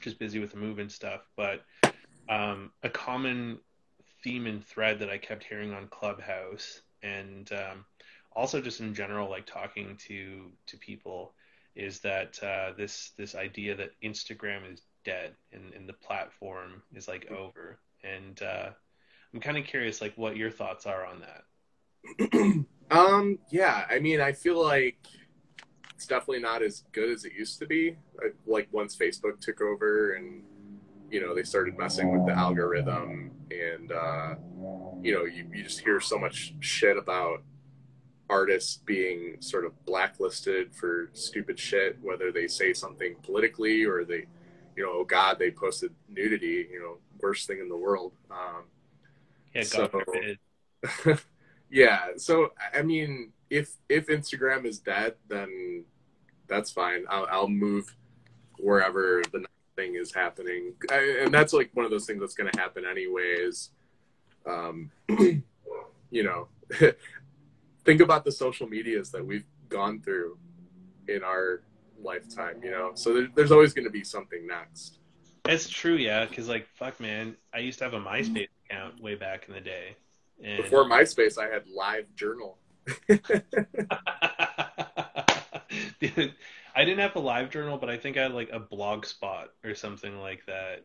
just 0.00 0.18
busy 0.18 0.38
with 0.38 0.52
the 0.52 0.56
move 0.56 0.78
and 0.78 0.90
stuff 0.90 1.20
but 1.36 1.62
um, 2.28 2.70
a 2.82 2.88
common 2.88 3.58
theme 4.22 4.46
and 4.46 4.64
thread 4.64 4.98
that 5.00 5.10
I 5.10 5.18
kept 5.18 5.44
hearing 5.44 5.72
on 5.72 5.88
Clubhouse, 5.88 6.82
and 7.02 7.50
um, 7.52 7.84
also 8.34 8.60
just 8.60 8.80
in 8.80 8.94
general, 8.94 9.28
like 9.30 9.46
talking 9.46 9.96
to 10.08 10.50
to 10.66 10.76
people, 10.78 11.34
is 11.74 12.00
that 12.00 12.42
uh, 12.42 12.72
this 12.76 13.12
this 13.16 13.34
idea 13.34 13.74
that 13.76 13.90
Instagram 14.02 14.72
is 14.72 14.82
dead 15.04 15.34
and, 15.52 15.72
and 15.74 15.88
the 15.88 15.94
platform 15.94 16.82
is 16.94 17.08
like 17.08 17.30
over. 17.30 17.78
And 18.04 18.40
uh, 18.42 18.70
I'm 19.32 19.40
kind 19.40 19.56
of 19.56 19.64
curious, 19.64 20.00
like, 20.00 20.16
what 20.16 20.36
your 20.36 20.50
thoughts 20.50 20.86
are 20.86 21.06
on 21.06 21.20
that. 21.20 22.64
um, 22.90 23.38
yeah, 23.50 23.86
I 23.88 23.98
mean, 23.98 24.20
I 24.20 24.32
feel 24.32 24.62
like 24.62 24.98
it's 25.94 26.06
definitely 26.06 26.40
not 26.40 26.62
as 26.62 26.82
good 26.92 27.10
as 27.10 27.24
it 27.24 27.32
used 27.32 27.58
to 27.60 27.66
be. 27.66 27.96
Like 28.46 28.68
once 28.72 28.96
Facebook 28.96 29.40
took 29.40 29.60
over 29.60 30.14
and 30.14 30.42
you 31.12 31.20
know 31.20 31.34
they 31.34 31.42
started 31.42 31.78
messing 31.78 32.10
with 32.10 32.26
the 32.26 32.32
algorithm 32.32 33.30
and 33.50 33.92
uh, 33.92 34.34
you 35.02 35.14
know 35.14 35.24
you, 35.24 35.48
you 35.52 35.62
just 35.62 35.80
hear 35.80 36.00
so 36.00 36.18
much 36.18 36.54
shit 36.60 36.96
about 36.96 37.42
artists 38.30 38.78
being 38.78 39.36
sort 39.40 39.66
of 39.66 39.72
blacklisted 39.84 40.74
for 40.74 41.10
stupid 41.12 41.58
shit 41.58 41.98
whether 42.02 42.32
they 42.32 42.48
say 42.48 42.72
something 42.72 43.14
politically 43.22 43.84
or 43.84 44.04
they 44.04 44.24
you 44.74 44.82
know 44.82 44.90
oh 44.92 45.04
god 45.04 45.38
they 45.38 45.50
posted 45.50 45.92
nudity 46.08 46.66
you 46.72 46.80
know 46.80 46.96
worst 47.20 47.46
thing 47.46 47.60
in 47.60 47.68
the 47.68 47.76
world. 47.76 48.12
Um, 48.30 48.64
yeah 49.54 49.62
so, 49.62 49.88
yeah 51.70 52.06
so 52.16 52.48
i 52.74 52.80
mean 52.80 53.32
if 53.50 53.76
if 53.90 54.06
instagram 54.06 54.64
is 54.64 54.78
dead 54.78 55.14
then 55.28 55.84
that's 56.52 56.70
fine. 56.70 57.04
I'll, 57.08 57.26
I'll 57.30 57.48
move 57.48 57.96
wherever 58.58 59.22
the 59.32 59.44
thing 59.82 59.96
is 59.96 60.14
happening, 60.14 60.74
I, 60.90 61.22
and 61.24 61.34
that's 61.34 61.52
like 61.52 61.70
one 61.74 61.84
of 61.84 61.90
those 61.90 62.06
things 62.06 62.20
that's 62.20 62.34
going 62.34 62.50
to 62.50 62.60
happen 62.60 62.84
anyways. 62.88 63.70
Um, 64.46 64.90
you 65.08 66.22
know, 66.22 66.48
think 67.84 68.00
about 68.00 68.24
the 68.24 68.32
social 68.32 68.68
medias 68.68 69.10
that 69.10 69.24
we've 69.24 69.44
gone 69.68 70.00
through 70.00 70.38
in 71.08 71.24
our 71.24 71.62
lifetime. 72.00 72.60
You 72.62 72.70
know, 72.70 72.92
so 72.94 73.14
there, 73.14 73.28
there's 73.34 73.52
always 73.52 73.72
going 73.72 73.86
to 73.86 73.90
be 73.90 74.04
something 74.04 74.46
next. 74.46 74.98
It's 75.46 75.68
true, 75.68 75.96
yeah. 75.96 76.24
Because 76.24 76.48
like, 76.48 76.68
fuck, 76.74 77.00
man, 77.00 77.36
I 77.52 77.58
used 77.58 77.78
to 77.78 77.84
have 77.84 77.94
a 77.94 78.00
MySpace 78.00 78.48
account 78.66 79.00
way 79.00 79.16
back 79.16 79.46
in 79.48 79.54
the 79.54 79.60
day. 79.60 79.96
And... 80.42 80.62
Before 80.62 80.84
MySpace, 80.84 81.38
I 81.38 81.52
had 81.52 81.64
Live 81.68 82.06
Journal. 82.14 82.58
Dude, 86.00 86.34
I 86.74 86.84
didn't 86.84 87.00
have 87.00 87.16
a 87.16 87.20
live 87.20 87.50
journal, 87.50 87.78
but 87.78 87.90
I 87.90 87.96
think 87.96 88.16
I 88.16 88.22
had 88.22 88.32
like 88.32 88.50
a 88.50 88.58
blog 88.58 89.04
spot 89.04 89.50
or 89.64 89.74
something 89.74 90.18
like 90.20 90.46
that. 90.46 90.84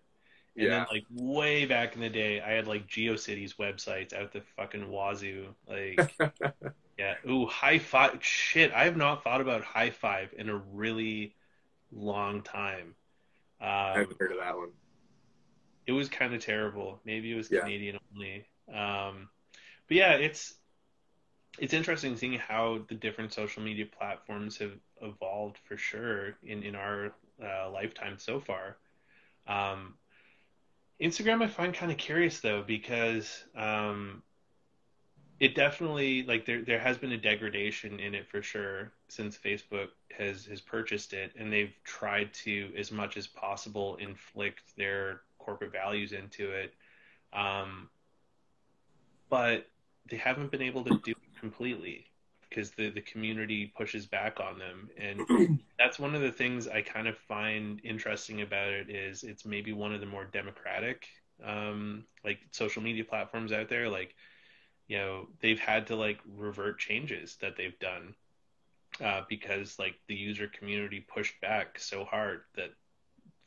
And 0.56 0.66
yeah. 0.66 0.70
then 0.70 0.86
like 0.92 1.04
way 1.12 1.66
back 1.66 1.96
in 1.96 2.02
the 2.02 2.10
day, 2.10 2.42
I 2.42 2.52
had 2.52 2.68
like 2.68 2.88
GeoCities 2.88 3.56
websites 3.58 4.14
out 4.14 4.34
the 4.34 4.42
fucking 4.56 4.90
wazoo. 4.90 5.54
Like, 5.68 6.16
yeah, 6.98 7.16
ooh, 7.30 7.48
Hi5. 7.48 8.22
Shit, 8.22 8.74
I 8.74 8.86
have 8.86 8.98
not 8.98 9.24
thought 9.24 9.40
about 9.40 9.64
Hi5 9.64 10.34
in 10.34 10.50
a 10.50 10.58
really 10.58 11.36
long 11.92 12.42
time. 12.42 12.96
Um, 13.62 13.68
I 13.70 14.00
haven't 14.00 14.18
heard 14.20 14.32
of 14.32 14.40
that 14.40 14.58
one. 14.58 14.70
It 15.86 15.92
was 15.94 16.10
kind 16.10 16.34
of 16.34 16.44
terrible. 16.44 17.00
Maybe 17.06 17.32
it 17.32 17.36
was 17.36 17.50
yeah. 17.50 17.62
Canadian 17.62 18.00
only. 18.14 18.46
Um, 18.68 19.30
but 19.88 19.98
yeah, 19.98 20.14
it's 20.14 20.56
it's 21.58 21.74
interesting 21.74 22.16
seeing 22.16 22.34
how 22.34 22.82
the 22.88 22.96
different 22.96 23.34
social 23.34 23.64
media 23.64 23.86
platforms 23.86 24.58
have 24.58 24.74
evolved 25.02 25.58
for 25.66 25.78
sure 25.78 26.38
in 26.44 26.64
in 26.64 26.76
our 26.76 27.14
uh, 27.44 27.70
lifetime 27.72 28.18
so 28.18 28.40
far. 28.40 28.78
Um, 29.48 29.96
Instagram 31.02 31.44
I 31.44 31.48
find 31.48 31.74
kind 31.74 31.92
of 31.92 31.98
curious 31.98 32.40
though 32.40 32.64
because 32.66 33.44
um, 33.56 34.24
it 35.40 35.56
definitely 35.56 36.24
like 36.24 36.46
there 36.46 36.64
there 36.64 36.80
has 36.80 36.98
been 36.98 37.12
a 37.12 37.18
degradation 37.18 38.00
in 38.00 38.16
it 38.16 38.28
for 38.28 38.42
sure 38.42 38.92
since 39.08 39.38
Facebook 39.38 39.90
has 40.18 40.46
has 40.46 40.62
purchased 40.62 41.14
it 41.14 41.32
and 41.38 41.54
they've 41.54 41.74
tried 41.84 42.34
to 42.34 42.72
as 42.78 42.92
much 42.92 43.18
as 43.18 43.28
possible 43.28 43.96
inflict 43.98 44.76
their 44.76 45.22
corporate 45.38 45.72
values 45.72 46.12
into 46.12 46.52
it. 46.52 46.74
Um, 47.34 47.90
but 49.30 49.68
they 50.10 50.18
haven't 50.18 50.52
been 50.52 50.62
able 50.62 50.84
to 50.86 51.00
do 51.04 51.14
completely 51.40 52.06
because 52.50 52.72
the, 52.72 52.90
the 52.90 53.02
community 53.02 53.74
pushes 53.78 54.06
back 54.06 54.40
on 54.40 54.58
them. 54.58 54.90
And 54.98 55.60
that's 55.80 56.00
one 56.00 56.16
of 56.16 56.22
the 56.22 56.32
things 56.32 56.68
i 56.68 56.82
kind 56.82 57.08
of 57.08 57.18
find 57.18 57.82
interesting 57.84 58.42
about 58.42 58.70
it 58.70 58.90
is 58.90 59.24
it's 59.24 59.46
maybe 59.46 59.74
one 59.74 59.94
of 59.94 60.00
the 60.00 60.06
more 60.06 60.26
democratic 60.26 61.08
um, 61.46 62.06
like 62.24 62.40
social 62.52 62.82
media 62.82 63.04
platforms 63.04 63.52
out 63.52 63.70
there. 63.70 63.90
Like 63.90 64.16
you 64.88 64.98
know 64.98 65.28
they've 65.42 65.60
had 65.60 65.88
to 65.88 65.96
like 65.96 66.20
revert 66.36 66.80
changes 66.80 67.38
that 67.42 67.58
they've 67.58 67.78
done 67.80 68.16
uh, 69.04 69.22
because 69.30 69.78
like 69.78 69.96
the 70.08 70.16
user 70.16 70.48
community 70.48 71.06
pushed 71.14 71.40
back 71.42 71.78
so 71.78 72.06
hard 72.06 72.42
that 72.56 72.70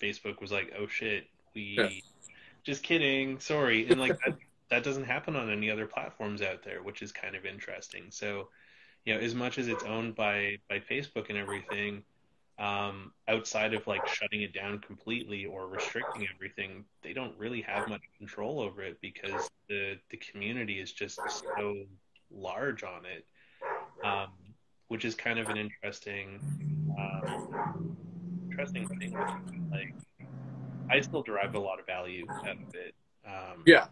facebook 0.01 0.41
was 0.41 0.53
like 0.53 0.73
oh 0.79 0.87
shit 0.87 1.25
we 1.55 1.77
yeah. 1.79 1.89
just 2.63 2.83
kidding 2.83 3.39
sorry. 3.39 3.89
And 3.89 4.01
like 4.01 4.19
that, 4.25 4.37
that 4.71 4.83
doesn't 4.83 5.05
happen 5.05 5.37
on 5.37 5.51
any 5.51 5.71
other 5.71 5.87
platforms 5.87 6.43
out 6.43 6.63
there 6.63 6.83
which 6.83 7.03
is 7.03 7.13
kind 7.13 7.35
of 7.37 7.45
interesting 7.45 8.05
so 8.11 8.49
you 9.05 9.15
know, 9.15 9.21
as 9.21 9.35
much 9.35 9.59
as 9.59 9.69
it's 9.69 9.85
owned 9.85 10.15
by 10.15 10.57
by 10.69 10.79
Facebook 10.79 11.31
and 11.31 11.39
everything, 11.39 12.03
um, 12.59 13.13
outside 13.29 13.73
of 13.73 13.87
like 13.87 14.07
shutting 14.07 14.43
it 14.43 14.53
down 14.53 14.79
completely 14.81 15.47
or 15.47 15.69
restricting 15.69 16.27
everything, 16.35 16.85
they 17.03 17.13
don't 17.13 17.37
really 17.39 17.63
have 17.63 17.89
much 17.89 18.03
control 18.19 18.61
over 18.61 18.83
it 18.83 18.99
because 19.01 19.49
the 19.69 19.97
the 20.11 20.19
community 20.19 20.81
is 20.81 20.93
just 20.93 21.19
so 21.57 21.77
large 22.31 22.83
on 22.83 23.07
it, 23.07 23.25
um, 24.05 24.29
which 24.89 25.05
is 25.05 25.15
kind 25.15 25.39
of 25.39 25.49
an 25.49 25.57
interesting 25.57 26.41
um, 26.99 27.97
interesting 28.51 28.87
thing. 28.87 29.17
Like, 29.71 29.95
I 30.91 31.01
still 31.01 31.23
derive 31.23 31.55
a 31.55 31.61
lot 31.61 31.81
of 31.81 31.87
value 31.87 32.27
out 32.29 32.49
of 32.49 32.75
it. 32.75 32.95
Um, 33.27 33.63
yeah, 33.67 33.87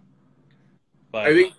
but 1.10 1.26
I 1.26 1.34
think 1.34 1.54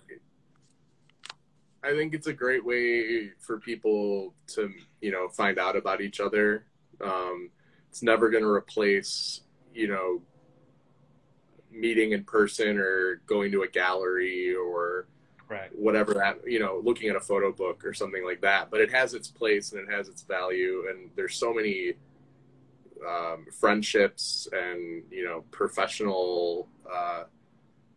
I 1.82 1.90
think 1.92 2.14
it's 2.14 2.26
a 2.26 2.32
great 2.32 2.64
way 2.64 3.30
for 3.38 3.58
people 3.58 4.34
to, 4.48 4.70
you 5.00 5.10
know, 5.10 5.28
find 5.28 5.58
out 5.58 5.76
about 5.76 6.00
each 6.00 6.20
other. 6.20 6.66
Um, 7.02 7.50
it's 7.88 8.02
never 8.02 8.28
going 8.28 8.42
to 8.42 8.50
replace, 8.50 9.40
you 9.74 9.88
know, 9.88 10.20
meeting 11.72 12.12
in 12.12 12.24
person 12.24 12.78
or 12.78 13.22
going 13.26 13.50
to 13.52 13.62
a 13.62 13.68
gallery 13.68 14.54
or 14.54 15.06
right. 15.48 15.70
whatever 15.74 16.12
that, 16.14 16.40
you 16.46 16.58
know, 16.58 16.80
looking 16.84 17.08
at 17.08 17.16
a 17.16 17.20
photo 17.20 17.50
book 17.50 17.84
or 17.84 17.94
something 17.94 18.24
like 18.24 18.42
that. 18.42 18.70
But 18.70 18.80
it 18.82 18.92
has 18.92 19.14
its 19.14 19.28
place 19.28 19.72
and 19.72 19.80
it 19.88 19.92
has 19.92 20.08
its 20.08 20.22
value. 20.22 20.84
And 20.90 21.10
there's 21.16 21.36
so 21.36 21.54
many 21.54 21.94
um, 23.08 23.46
friendships 23.58 24.48
and, 24.52 25.02
you 25.10 25.24
know, 25.24 25.44
professional, 25.50 26.68
uh, 26.92 27.24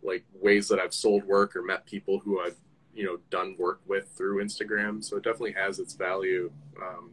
like 0.03 0.23
ways 0.33 0.67
that 0.67 0.79
I've 0.79 0.93
sold 0.93 1.23
work 1.25 1.55
or 1.55 1.61
met 1.61 1.85
people 1.85 2.19
who 2.19 2.41
I've 2.41 2.57
you 2.93 3.05
know 3.05 3.17
done 3.29 3.55
work 3.57 3.81
with 3.87 4.09
through 4.09 4.43
Instagram. 4.43 5.03
So 5.03 5.17
it 5.17 5.23
definitely 5.23 5.53
has 5.53 5.79
its 5.79 5.93
value. 5.93 6.51
Um, 6.81 7.11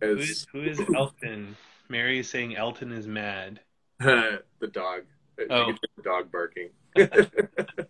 as... 0.00 0.08
who, 0.10 0.18
is, 0.18 0.46
who 0.52 0.62
is 0.62 0.80
Elton? 0.94 1.56
Mary 1.88 2.18
is 2.18 2.28
saying 2.28 2.56
Elton 2.56 2.92
is 2.92 3.06
mad. 3.06 3.60
the 3.98 4.42
dog. 4.72 5.02
Oh. 5.50 5.72
The 5.96 6.02
dog 6.02 6.32
barking. 6.32 6.70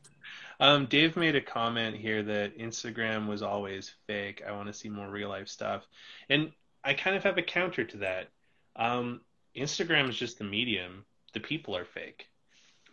um, 0.61 0.87
Dave 0.87 1.17
made 1.17 1.37
a 1.37 1.41
comment 1.41 1.97
here 1.97 2.23
that 2.23 2.59
Instagram 2.59 3.27
was 3.27 3.43
always 3.43 3.95
fake. 4.07 4.43
I 4.47 4.53
want 4.53 4.67
to 4.67 4.73
see 4.73 4.89
more 4.89 5.09
real 5.09 5.29
life 5.29 5.49
stuff, 5.49 5.87
and 6.29 6.53
I 6.83 6.95
kind 6.95 7.17
of 7.17 7.23
have 7.23 7.39
a 7.39 7.43
counter 7.43 7.85
to 7.85 7.97
that. 7.99 8.31
Um, 8.77 9.21
Instagram 9.57 10.09
is 10.09 10.17
just 10.17 10.39
the 10.39 10.45
medium. 10.45 11.05
The 11.33 11.41
people 11.41 11.77
are 11.77 11.85
fake. 11.85 12.29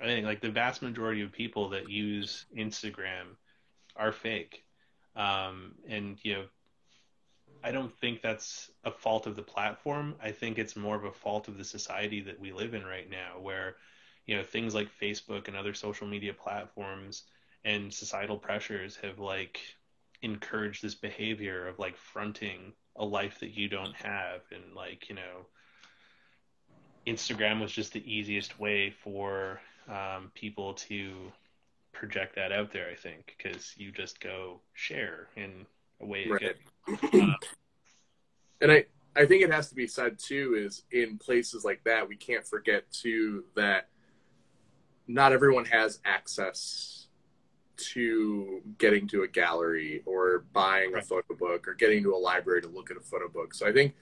I 0.01 0.05
think 0.05 0.25
like 0.25 0.41
the 0.41 0.49
vast 0.49 0.81
majority 0.81 1.21
of 1.21 1.31
people 1.31 1.69
that 1.69 1.89
use 1.89 2.45
Instagram 2.57 3.35
are 3.95 4.11
fake. 4.11 4.63
Um, 5.15 5.75
and 5.87 6.17
you 6.23 6.33
know, 6.33 6.43
I 7.63 7.71
don't 7.71 7.95
think 7.99 8.21
that's 8.21 8.71
a 8.83 8.91
fault 8.91 9.27
of 9.27 9.35
the 9.35 9.43
platform. 9.43 10.15
I 10.21 10.31
think 10.31 10.57
it's 10.57 10.75
more 10.75 10.95
of 10.95 11.03
a 11.03 11.11
fault 11.11 11.47
of 11.47 11.57
the 11.57 11.63
society 11.63 12.21
that 12.21 12.39
we 12.39 12.51
live 12.51 12.73
in 12.73 12.83
right 12.83 13.09
now, 13.09 13.39
where 13.39 13.75
you 14.25 14.35
know 14.35 14.43
things 14.43 14.73
like 14.73 14.89
Facebook 14.99 15.47
and 15.47 15.55
other 15.55 15.73
social 15.73 16.07
media 16.07 16.33
platforms 16.33 17.23
and 17.63 17.93
societal 17.93 18.37
pressures 18.37 18.95
have 19.03 19.19
like 19.19 19.59
encouraged 20.23 20.83
this 20.83 20.95
behavior 20.95 21.67
of 21.67 21.79
like 21.79 21.97
fronting 21.97 22.73
a 22.95 23.05
life 23.05 23.39
that 23.39 23.55
you 23.57 23.67
don't 23.67 23.95
have 23.95 24.41
and 24.51 24.75
like 24.75 25.09
you 25.09 25.15
know 25.15 25.45
Instagram 27.07 27.61
was 27.61 27.71
just 27.71 27.93
the 27.93 28.11
easiest 28.11 28.59
way 28.59 28.91
for 28.91 29.59
um, 29.91 30.31
people 30.33 30.73
to 30.73 31.31
project 31.91 32.35
that 32.35 32.51
out 32.51 32.71
there. 32.71 32.89
I 32.89 32.95
think 32.95 33.35
because 33.37 33.73
you 33.77 33.91
just 33.91 34.19
go 34.19 34.61
share 34.73 35.27
and 35.35 35.65
away 36.01 36.23
it 36.23 36.31
right. 36.31 36.55
Uh, 37.13 37.33
and 38.61 38.71
I 38.71 38.85
I 39.15 39.25
think 39.25 39.43
it 39.43 39.51
has 39.51 39.69
to 39.69 39.75
be 39.75 39.87
said 39.87 40.17
too 40.17 40.55
is 40.57 40.83
in 40.91 41.17
places 41.17 41.65
like 41.65 41.83
that 41.83 42.07
we 42.07 42.15
can't 42.15 42.45
forget 42.45 42.89
too 42.91 43.43
that 43.55 43.89
not 45.07 45.33
everyone 45.33 45.65
has 45.65 45.99
access 46.05 47.07
to 47.75 48.61
getting 48.77 49.07
to 49.07 49.23
a 49.23 49.27
gallery 49.27 50.03
or 50.05 50.45
buying 50.53 50.93
right. 50.93 51.03
a 51.03 51.05
photo 51.05 51.33
book 51.33 51.67
or 51.67 51.73
getting 51.73 52.03
to 52.03 52.15
a 52.15 52.17
library 52.17 52.61
to 52.61 52.67
look 52.67 52.91
at 52.91 52.97
a 52.97 53.01
photo 53.01 53.27
book. 53.27 53.53
So 53.53 53.67
I 53.67 53.73
think 53.73 53.95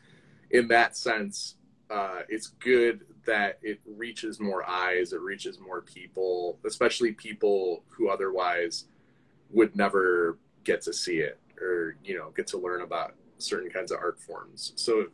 in 0.51 0.67
that 0.67 0.97
sense, 0.97 1.55
uh, 1.89 2.21
it's 2.27 2.47
good 2.47 3.01
that 3.25 3.59
it 3.61 3.79
reaches 3.85 4.39
more 4.39 4.67
eyes, 4.67 5.13
it 5.13 5.21
reaches 5.21 5.59
more 5.59 5.81
people, 5.81 6.59
especially 6.65 7.11
people 7.11 7.83
who 7.87 8.09
otherwise 8.09 8.85
would 9.49 9.75
never 9.75 10.37
get 10.63 10.81
to 10.81 10.93
see 10.93 11.17
it 11.17 11.39
or 11.61 11.95
you 12.03 12.17
know 12.17 12.31
get 12.35 12.47
to 12.47 12.57
learn 12.57 12.81
about 12.81 13.15
certain 13.37 13.69
kinds 13.69 13.91
of 13.91 13.99
art 13.99 14.19
forms. 14.19 14.73
So 14.75 15.07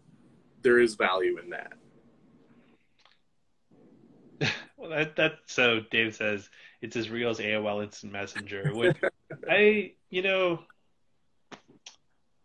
there 0.62 0.80
is 0.80 0.96
value 0.96 1.38
in 1.38 1.52
that. 1.52 1.74
well, 4.78 4.90
that 4.90 5.16
that 5.16 5.34
so 5.46 5.82
Dave 5.92 6.16
says 6.16 6.50
it's 6.82 6.96
as 6.96 7.10
real 7.10 7.30
as 7.30 7.40
AOL 7.40 7.84
Instant 7.84 8.14
Messenger. 8.14 8.72
Which 8.76 8.98
I, 9.50 9.94
you 10.10 10.22
know, 10.22 10.60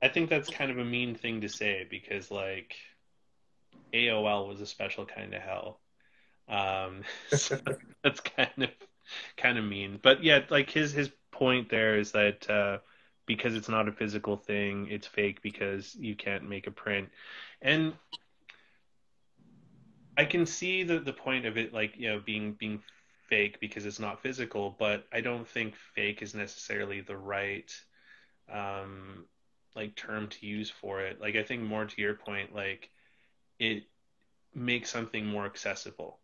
I 0.02 0.08
think 0.08 0.30
that's 0.30 0.50
kind 0.50 0.70
of 0.70 0.78
a 0.78 0.84
mean 0.84 1.14
thing 1.14 1.40
to 1.42 1.48
say 1.48 1.86
because 1.90 2.30
like 2.30 2.74
AOL 3.92 4.48
was 4.48 4.60
a 4.60 4.66
special 4.66 5.04
kind 5.06 5.34
of 5.34 5.42
hell. 5.42 5.80
Um, 6.48 7.02
so 7.30 7.58
that's 8.02 8.20
kind 8.20 8.50
of 8.58 8.70
kind 9.36 9.58
of 9.58 9.64
mean, 9.64 9.98
but 10.02 10.22
yeah, 10.22 10.40
like 10.50 10.70
his 10.70 10.92
his 10.92 11.10
point 11.30 11.70
there 11.70 11.98
is 11.98 12.12
that 12.12 12.48
uh, 12.50 12.78
because 13.26 13.54
it's 13.54 13.68
not 13.68 13.88
a 13.88 13.92
physical 13.92 14.36
thing, 14.36 14.88
it's 14.90 15.06
fake 15.06 15.42
because 15.42 15.94
you 15.94 16.14
can't 16.14 16.48
make 16.48 16.66
a 16.66 16.70
print, 16.70 17.08
and 17.62 17.94
I 20.16 20.24
can 20.24 20.44
see 20.44 20.82
the 20.82 20.98
the 20.98 21.12
point 21.12 21.46
of 21.46 21.56
it, 21.56 21.72
like 21.72 21.94
you 21.96 22.08
know, 22.10 22.20
being 22.20 22.52
being 22.52 22.82
fake 23.28 23.58
because 23.60 23.86
it's 23.86 24.00
not 24.00 24.20
physical, 24.22 24.76
but 24.78 25.06
I 25.12 25.20
don't 25.20 25.48
think 25.48 25.74
fake 25.94 26.20
is 26.20 26.34
necessarily 26.34 27.00
the 27.00 27.16
right 27.16 27.72
um 28.52 29.24
like 29.76 29.94
term 29.94 30.28
to 30.28 30.46
use 30.46 30.68
for 30.68 31.00
it. 31.00 31.20
Like 31.20 31.36
I 31.36 31.42
think 31.42 31.62
more 31.62 31.84
to 31.84 32.00
your 32.02 32.14
point, 32.14 32.54
like 32.54 32.90
it 33.60 33.84
makes 34.52 34.90
something 34.90 35.24
more 35.24 35.46
accessible. 35.46 36.18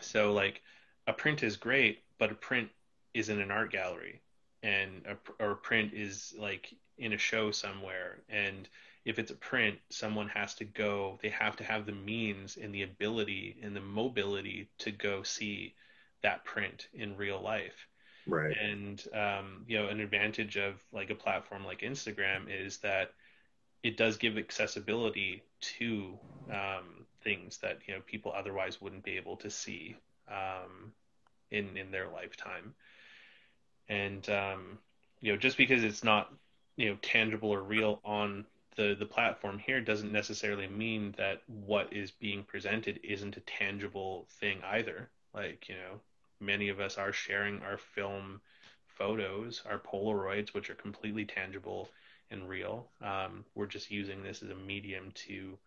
So 0.00 0.32
like 0.32 0.62
a 1.06 1.12
print 1.12 1.42
is 1.42 1.56
great, 1.56 2.04
but 2.18 2.30
a 2.30 2.34
print 2.34 2.70
is 3.12 3.28
in 3.28 3.40
an 3.40 3.50
art 3.50 3.70
gallery. 3.70 4.22
And 4.62 5.04
a, 5.06 5.44
or 5.44 5.52
a 5.52 5.56
print 5.56 5.92
is 5.92 6.34
like 6.38 6.72
in 6.96 7.12
a 7.12 7.18
show 7.18 7.50
somewhere. 7.50 8.20
And 8.30 8.68
if 9.04 9.18
it's 9.18 9.30
a 9.30 9.36
print 9.36 9.78
someone 9.90 10.28
has 10.28 10.54
to 10.54 10.64
go 10.64 11.18
they 11.22 11.28
have 11.28 11.56
to 11.56 11.64
have 11.64 11.86
the 11.86 11.92
means 11.92 12.56
and 12.56 12.74
the 12.74 12.82
ability 12.82 13.56
and 13.62 13.74
the 13.74 13.80
mobility 13.80 14.68
to 14.78 14.90
go 14.90 15.22
see 15.22 15.74
that 16.22 16.44
print 16.44 16.88
in 16.94 17.16
real 17.16 17.40
life. 17.40 17.86
Right. 18.26 18.56
And 18.60 19.02
um, 19.14 19.64
you 19.68 19.78
know 19.78 19.88
an 19.88 20.00
advantage 20.00 20.56
of 20.56 20.82
like 20.92 21.10
a 21.10 21.14
platform 21.14 21.64
like 21.64 21.80
instagram 21.82 22.46
is 22.48 22.78
that 22.78 23.12
it 23.82 23.96
does 23.96 24.16
give 24.16 24.36
accessibility 24.36 25.42
to 25.60 26.18
um, 26.50 27.06
things 27.22 27.58
that 27.58 27.78
you 27.86 27.94
know 27.94 28.00
people 28.06 28.32
otherwise 28.36 28.80
wouldn't 28.80 29.04
be 29.04 29.16
able 29.16 29.36
to 29.36 29.50
see 29.50 29.96
um, 30.28 30.92
in 31.50 31.76
in 31.76 31.90
their 31.90 32.08
lifetime. 32.08 32.74
And 33.88 34.28
um, 34.30 34.78
you 35.20 35.32
know, 35.32 35.38
just 35.38 35.56
because 35.56 35.84
it's 35.84 36.04
not 36.04 36.32
you 36.76 36.90
know 36.90 36.96
tangible 37.02 37.50
or 37.50 37.62
real 37.62 38.00
on 38.04 38.44
the 38.76 38.94
the 38.98 39.06
platform 39.06 39.58
here 39.58 39.80
doesn't 39.80 40.12
necessarily 40.12 40.68
mean 40.68 41.14
that 41.16 41.42
what 41.46 41.92
is 41.92 42.10
being 42.10 42.44
presented 42.44 43.00
isn't 43.02 43.36
a 43.36 43.40
tangible 43.40 44.26
thing 44.40 44.58
either. 44.64 45.08
Like 45.34 45.68
you 45.68 45.74
know, 45.74 46.00
many 46.40 46.68
of 46.68 46.80
us 46.80 46.98
are 46.98 47.12
sharing 47.12 47.60
our 47.62 47.78
film 47.78 48.40
photos, 48.86 49.62
our 49.68 49.78
Polaroids, 49.78 50.54
which 50.54 50.70
are 50.70 50.74
completely 50.74 51.24
tangible 51.24 51.88
and 52.30 52.48
real. 52.48 52.88
Um, 53.02 53.44
we're 53.54 53.66
just 53.66 53.90
using 53.90 54.22
this 54.22 54.42
as 54.42 54.50
a 54.50 54.54
medium 54.54 55.12
to 55.26 55.58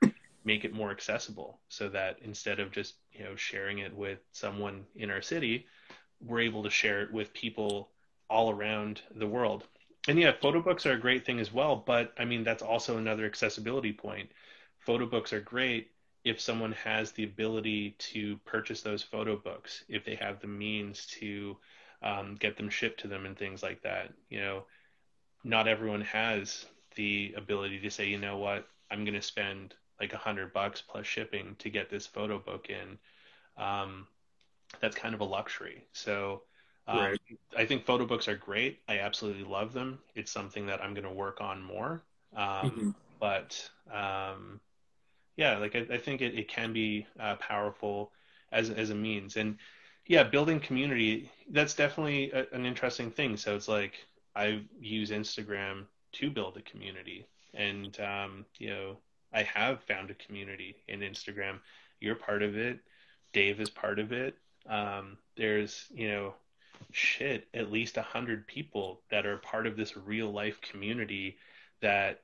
make 0.44 0.66
it 0.66 0.74
more 0.74 0.92
accessible 0.92 1.60
so 1.68 1.90
that 1.90 2.18
instead 2.22 2.60
of 2.60 2.72
just 2.72 2.96
you 3.12 3.24
know 3.24 3.36
sharing 3.36 3.80
it 3.80 3.96
with 3.96 4.20
someone 4.32 4.86
in 4.96 5.12
our 5.12 5.22
city 5.22 5.66
we're 6.26 6.42
able 6.42 6.64
to 6.64 6.70
share 6.70 7.02
it 7.02 7.14
with 7.14 7.34
people 7.34 7.90
all 8.30 8.52
around 8.52 9.02
the 9.16 9.28
world. 9.28 9.64
And 10.08 10.18
yeah 10.20 10.32
photo 10.32 10.62
books 10.62 10.86
are 10.86 10.94
a 10.94 11.00
great 11.00 11.26
thing 11.26 11.40
as 11.40 11.54
well 11.54 11.76
but 11.76 12.14
i 12.18 12.26
mean 12.26 12.44
that's 12.44 12.64
also 12.64 12.98
another 12.98 13.26
accessibility 13.26 13.94
point. 13.94 14.30
Photo 14.80 15.06
books 15.06 15.34
are 15.34 15.42
great 15.42 15.92
if 16.24 16.40
someone 16.40 16.72
has 16.72 17.12
the 17.12 17.26
ability 17.26 17.96
to 18.00 18.38
purchase 18.46 18.82
those 18.82 19.04
photo 19.04 19.36
books 19.36 19.84
if 19.90 20.06
they 20.06 20.16
have 20.16 20.40
the 20.40 20.48
means 20.48 21.06
to 21.06 21.58
um, 22.02 22.36
get 22.40 22.56
them 22.56 22.70
shipped 22.70 23.02
to 23.02 23.08
them 23.08 23.26
and 23.26 23.38
things 23.38 23.62
like 23.62 23.82
that 23.84 24.14
you 24.30 24.40
know 24.40 24.64
not 25.44 25.68
everyone 25.68 26.02
has 26.02 26.66
the 26.96 27.34
ability 27.38 27.80
to 27.80 27.90
say 27.90 28.08
you 28.08 28.18
know 28.18 28.38
what 28.38 28.68
i'm 28.92 29.04
going 29.06 29.14
to 29.14 29.22
spend 29.22 29.74
like 30.00 30.14
a 30.14 30.18
hundred 30.18 30.54
bucks 30.54 30.82
plus 30.82 31.06
shipping 31.06 31.56
to 31.60 31.70
get 31.70 31.90
this 31.90 32.06
photo 32.08 32.40
book 32.40 32.70
in, 32.70 32.98
um, 33.62 34.08
that's 34.80 34.96
kind 34.96 35.14
of 35.14 35.22
a 35.22 35.26
luxury. 35.26 35.84
So 35.92 36.44
um, 36.88 37.00
right. 37.00 37.22
I 37.58 37.66
think 37.66 37.86
photo 37.86 38.06
books 38.06 38.28
are 38.28 38.36
great. 38.36 38.80
I 38.88 39.00
absolutely 39.00 39.44
love 39.44 39.74
them. 39.74 40.00
It's 40.16 40.32
something 40.32 40.66
that 40.68 40.82
I'm 40.82 40.94
going 40.94 41.06
to 41.06 41.12
work 41.12 41.42
on 41.42 41.62
more. 41.62 42.02
Um, 42.36 42.46
mm-hmm. 42.46 42.90
But 43.20 43.70
um, 43.92 44.62
yeah, 45.36 45.58
like 45.58 45.76
I, 45.76 45.86
I 45.92 45.98
think 45.98 46.22
it, 46.22 46.36
it 46.36 46.48
can 46.48 46.72
be 46.72 47.06
uh, 47.20 47.36
powerful 47.36 48.12
as 48.52 48.70
as 48.70 48.92
a 48.92 48.96
means. 48.96 49.36
And 49.36 49.58
yeah, 50.08 50.24
building 50.24 50.60
community 50.60 51.30
that's 51.52 51.74
definitely 51.74 52.32
a, 52.32 52.46
an 52.54 52.66
interesting 52.66 53.12
thing. 53.12 53.36
So 53.36 53.56
it's 53.56 53.68
like 53.68 53.94
I 54.40 54.62
use 54.80 55.12
Instagram 55.12 55.84
to 56.14 56.30
build 56.30 56.56
a 56.56 56.62
community, 56.62 57.28
and 57.54 58.00
um, 58.00 58.46
you 58.58 58.70
know 58.70 58.98
I 59.34 59.44
have 59.44 59.84
found 59.84 60.10
a 60.10 60.14
community 60.14 60.78
in 60.88 61.02
Instagram. 61.02 61.60
You're 62.00 62.16
part 62.16 62.42
of 62.42 62.56
it. 62.56 62.80
Dave 63.34 63.60
is 63.60 63.70
part 63.70 64.00
of 64.00 64.14
it. 64.14 64.36
Um, 64.68 65.18
there's, 65.36 65.86
you 65.92 66.08
know, 66.10 66.34
shit, 66.92 67.48
at 67.54 67.72
least 67.72 67.98
a 67.98 68.02
hundred 68.02 68.48
people 68.48 69.02
that 69.12 69.26
are 69.26 69.38
part 69.38 69.68
of 69.68 69.76
this 69.76 69.98
real 69.98 70.32
life 70.32 70.60
community 70.62 71.38
that 71.82 72.22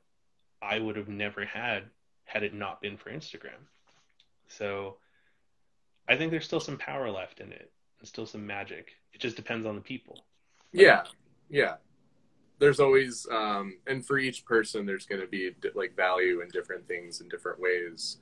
I 0.61 0.79
would 0.79 0.95
have 0.95 1.09
never 1.09 1.43
had 1.43 1.83
had 2.23 2.43
it 2.43 2.53
not 2.53 2.81
been 2.81 2.97
for 2.97 3.11
Instagram. 3.11 3.59
So 4.47 4.95
I 6.07 6.15
think 6.15 6.31
there's 6.31 6.45
still 6.45 6.61
some 6.61 6.77
power 6.77 7.11
left 7.11 7.41
in 7.41 7.51
it 7.51 7.71
and 7.99 8.07
still 8.07 8.25
some 8.25 8.47
magic. 8.47 8.93
It 9.13 9.19
just 9.19 9.35
depends 9.35 9.65
on 9.67 9.75
the 9.75 9.81
people. 9.81 10.23
Yeah. 10.71 11.03
Yeah 11.49 11.75
there's 12.59 12.79
always 12.79 13.27
um, 13.31 13.77
and 13.87 14.05
for 14.05 14.17
each 14.17 14.45
person 14.45 14.85
there's 14.85 15.05
going 15.05 15.21
to 15.21 15.27
be 15.27 15.51
like 15.73 15.95
value 15.95 16.41
in 16.41 16.47
different 16.49 16.87
things 16.87 17.21
in 17.21 17.27
different 17.29 17.59
ways 17.59 18.17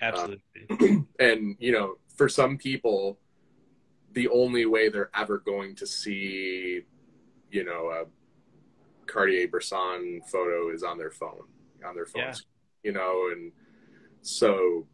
absolutely 0.00 0.40
um, 0.70 1.08
and 1.18 1.56
you 1.58 1.72
know 1.72 1.96
for 2.16 2.28
some 2.28 2.56
people 2.56 3.18
the 4.12 4.28
only 4.28 4.66
way 4.66 4.88
they're 4.88 5.10
ever 5.14 5.38
going 5.38 5.74
to 5.76 5.86
see 5.86 6.82
you 7.50 7.64
know, 7.64 7.88
a 7.88 8.04
Cartier-Bresson 9.06 10.22
photo 10.26 10.70
is 10.70 10.82
on 10.82 10.98
their 10.98 11.10
phone, 11.10 11.44
on 11.84 11.94
their 11.94 12.06
phone 12.06 12.22
yeah. 12.22 12.34
you 12.82 12.92
know, 12.92 13.30
and 13.32 13.52
so. 14.22 14.86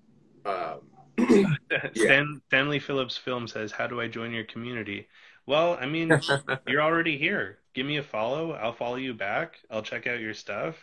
Um, 0.47 0.81
Stan, 1.95 2.41
Stanley 2.49 2.81
Phillips 2.81 3.17
Film 3.17 3.47
says, 3.47 3.71
"How 3.71 3.87
do 3.87 4.01
I 4.01 4.09
join 4.09 4.33
your 4.33 4.45
community?" 4.45 5.07
Well, 5.47 5.77
I 5.81 5.87
mean, 5.87 6.11
you're 6.67 6.83
already 6.83 7.19
here. 7.19 7.59
Give 7.75 7.87
me 7.87 7.97
a 7.99 8.03
follow. 8.03 8.53
I'll 8.53 8.73
follow 8.73 8.97
you 8.97 9.15
back. 9.15 9.59
I'll 9.71 9.83
check 9.83 10.07
out 10.07 10.21
your 10.21 10.35
stuff. 10.35 10.77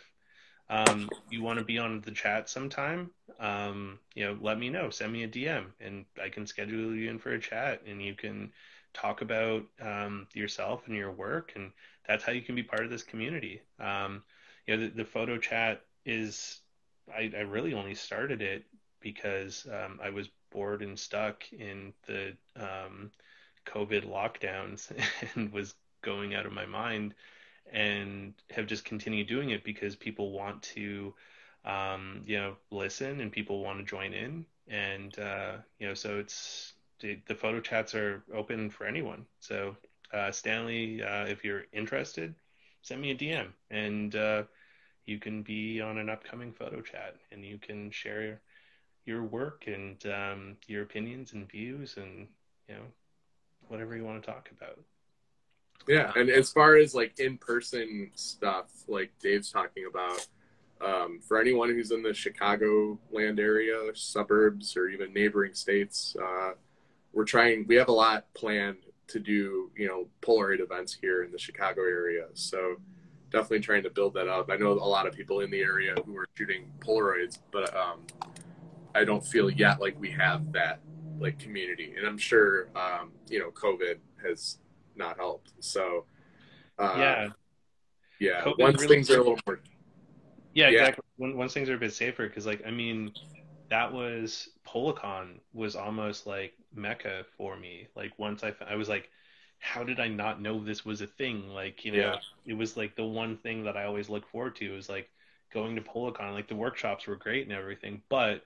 Um, 0.70 1.10
you 1.30 1.42
want 1.42 1.58
to 1.58 1.64
be 1.64 1.78
on 1.78 2.00
the 2.00 2.12
chat 2.12 2.48
sometime? 2.48 3.10
Um, 3.40 3.98
you 4.14 4.24
know, 4.24 4.38
let 4.40 4.58
me 4.58 4.70
know. 4.70 4.90
Send 4.90 5.12
me 5.12 5.24
a 5.24 5.28
DM, 5.28 5.66
and 5.80 6.04
I 6.22 6.28
can 6.28 6.46
schedule 6.46 6.94
you 6.94 7.10
in 7.10 7.18
for 7.18 7.32
a 7.32 7.40
chat, 7.40 7.82
and 7.86 8.00
you 8.00 8.14
can 8.14 8.52
talk 8.94 9.20
about 9.20 9.64
um, 9.80 10.26
yourself 10.32 10.86
and 10.86 10.96
your 10.96 11.10
work, 11.10 11.52
and 11.56 11.72
that's 12.06 12.24
how 12.24 12.32
you 12.32 12.42
can 12.42 12.54
be 12.54 12.62
part 12.62 12.84
of 12.84 12.90
this 12.90 13.02
community. 13.02 13.60
Um, 13.80 14.22
you 14.66 14.76
know, 14.76 14.84
the, 14.84 14.90
the, 14.90 15.04
photo 15.04 15.38
chat 15.38 15.82
is. 16.06 16.60
I, 17.12 17.32
I, 17.36 17.40
really 17.40 17.74
only 17.74 17.94
started 17.94 18.40
it 18.40 18.64
because 19.00 19.66
um, 19.66 19.98
I 20.02 20.10
was 20.10 20.28
bored 20.52 20.80
and 20.80 20.96
stuck 20.96 21.42
in 21.52 21.92
the 22.06 22.34
um, 22.56 23.10
COVID 23.66 24.04
lockdowns 24.04 24.90
and 25.34 25.52
was 25.52 25.74
going 26.02 26.34
out 26.34 26.46
of 26.46 26.52
my 26.52 26.66
mind 26.66 27.14
and 27.72 28.34
have 28.50 28.66
just 28.66 28.84
continued 28.84 29.28
doing 29.28 29.50
it 29.50 29.64
because 29.64 29.96
people 29.96 30.32
want 30.32 30.62
to, 30.62 31.14
um, 31.64 32.22
you 32.26 32.38
know, 32.38 32.56
listen 32.70 33.20
and 33.20 33.32
people 33.32 33.62
want 33.62 33.78
to 33.78 33.84
join 33.84 34.12
in. 34.12 34.44
And, 34.68 35.16
uh, 35.18 35.56
you 35.78 35.88
know, 35.88 35.94
so 35.94 36.18
it's 36.18 36.74
the, 37.00 37.18
the, 37.26 37.34
photo 37.34 37.60
chats 37.60 37.94
are 37.94 38.22
open 38.34 38.70
for 38.70 38.86
anyone. 38.86 39.26
So, 39.40 39.76
uh, 40.12 40.30
Stanley, 40.30 41.02
uh, 41.02 41.26
if 41.26 41.44
you're 41.44 41.64
interested, 41.72 42.34
send 42.82 43.00
me 43.00 43.10
a 43.10 43.14
DM 43.14 43.48
and, 43.70 44.14
uh, 44.14 44.42
you 45.06 45.18
can 45.18 45.42
be 45.42 45.80
on 45.80 45.98
an 45.98 46.08
upcoming 46.08 46.52
photo 46.52 46.80
chat 46.80 47.16
and 47.30 47.44
you 47.44 47.58
can 47.58 47.90
share 47.90 48.40
your 49.04 49.24
work 49.24 49.64
and 49.66 50.04
um, 50.06 50.56
your 50.68 50.82
opinions 50.82 51.32
and 51.32 51.50
views 51.50 51.96
and 51.96 52.28
you 52.68 52.74
know 52.74 52.84
whatever 53.72 53.96
you 53.96 54.04
want 54.04 54.22
to 54.22 54.30
talk 54.30 54.50
about. 54.56 54.78
Yeah 55.88 56.12
and 56.14 56.30
as 56.30 56.52
far 56.52 56.76
as 56.76 56.94
like 56.94 57.18
in-person 57.18 58.12
stuff 58.14 58.66
like 58.86 59.10
dave's 59.20 59.50
talking 59.50 59.86
about 59.90 60.28
um, 60.80 61.18
for 61.20 61.40
anyone 61.40 61.70
who's 61.70 61.90
in 61.90 62.04
the 62.04 62.14
chicago 62.14 62.96
land 63.10 63.40
area 63.40 63.74
suburbs 63.94 64.76
or 64.76 64.88
even 64.88 65.12
neighboring 65.12 65.54
states 65.54 66.14
uh, 66.22 66.52
we're 67.12 67.24
trying 67.24 67.66
we 67.66 67.74
have 67.74 67.88
a 67.88 67.92
lot 67.92 68.32
planned 68.34 68.78
to 69.08 69.18
do 69.18 69.70
you 69.76 69.86
know 69.86 70.08
polaroid 70.20 70.60
events 70.60 70.96
here 71.00 71.22
in 71.22 71.30
the 71.30 71.38
chicago 71.38 71.82
area. 71.82 72.26
So 72.34 72.76
definitely 73.30 73.60
trying 73.60 73.82
to 73.82 73.90
build 73.90 74.14
that 74.14 74.28
up. 74.28 74.50
I 74.50 74.56
know 74.56 74.72
a 74.72 74.74
lot 74.74 75.06
of 75.06 75.14
people 75.14 75.40
in 75.40 75.50
the 75.50 75.60
area 75.60 75.94
who 76.04 76.16
are 76.16 76.26
shooting 76.34 76.70
polaroids 76.80 77.38
but 77.50 77.74
um, 77.76 78.00
I 78.94 79.04
don't 79.04 79.24
feel 79.24 79.50
yet 79.50 79.80
like 79.80 79.98
we 79.98 80.10
have 80.12 80.52
that 80.52 80.80
like 81.18 81.38
community, 81.38 81.94
and 81.96 82.06
I'm 82.06 82.18
sure 82.18 82.68
um, 82.76 83.12
you 83.28 83.38
know 83.38 83.50
COVID 83.50 83.98
has 84.24 84.58
not 84.96 85.16
helped. 85.16 85.52
So 85.60 86.04
uh, 86.78 86.94
yeah, 86.98 87.28
yeah. 88.20 88.42
COVID 88.42 88.58
once 88.58 88.80
really 88.82 88.96
things 88.96 89.10
are 89.10 89.16
a 89.16 89.18
little 89.18 89.38
more, 89.46 89.60
yeah, 90.54 90.68
yeah. 90.68 90.80
exactly. 90.80 91.04
When, 91.16 91.36
once 91.36 91.54
things 91.54 91.68
are 91.68 91.74
a 91.74 91.78
bit 91.78 91.92
safer, 91.92 92.26
because 92.28 92.46
like 92.46 92.62
I 92.66 92.70
mean, 92.70 93.12
that 93.70 93.92
was 93.92 94.50
Polacon 94.66 95.40
was 95.52 95.76
almost 95.76 96.26
like 96.26 96.54
mecca 96.74 97.24
for 97.36 97.56
me. 97.56 97.88
Like 97.96 98.18
once 98.18 98.44
I 98.44 98.54
I 98.66 98.76
was 98.76 98.88
like, 98.88 99.10
how 99.58 99.84
did 99.84 100.00
I 100.00 100.08
not 100.08 100.40
know 100.40 100.62
this 100.62 100.84
was 100.84 101.00
a 101.00 101.06
thing? 101.06 101.48
Like 101.48 101.84
you 101.84 101.92
know, 101.92 101.98
yeah. 101.98 102.16
it 102.46 102.54
was 102.54 102.76
like 102.76 102.96
the 102.96 103.04
one 103.04 103.36
thing 103.38 103.64
that 103.64 103.76
I 103.76 103.84
always 103.84 104.08
look 104.08 104.28
forward 104.28 104.56
to 104.56 104.74
was 104.74 104.88
like 104.88 105.08
going 105.52 105.74
to 105.76 105.82
Polacon. 105.82 106.32
Like 106.32 106.48
the 106.48 106.56
workshops 106.56 107.06
were 107.06 107.16
great 107.16 107.46
and 107.46 107.56
everything, 107.56 108.02
but 108.08 108.44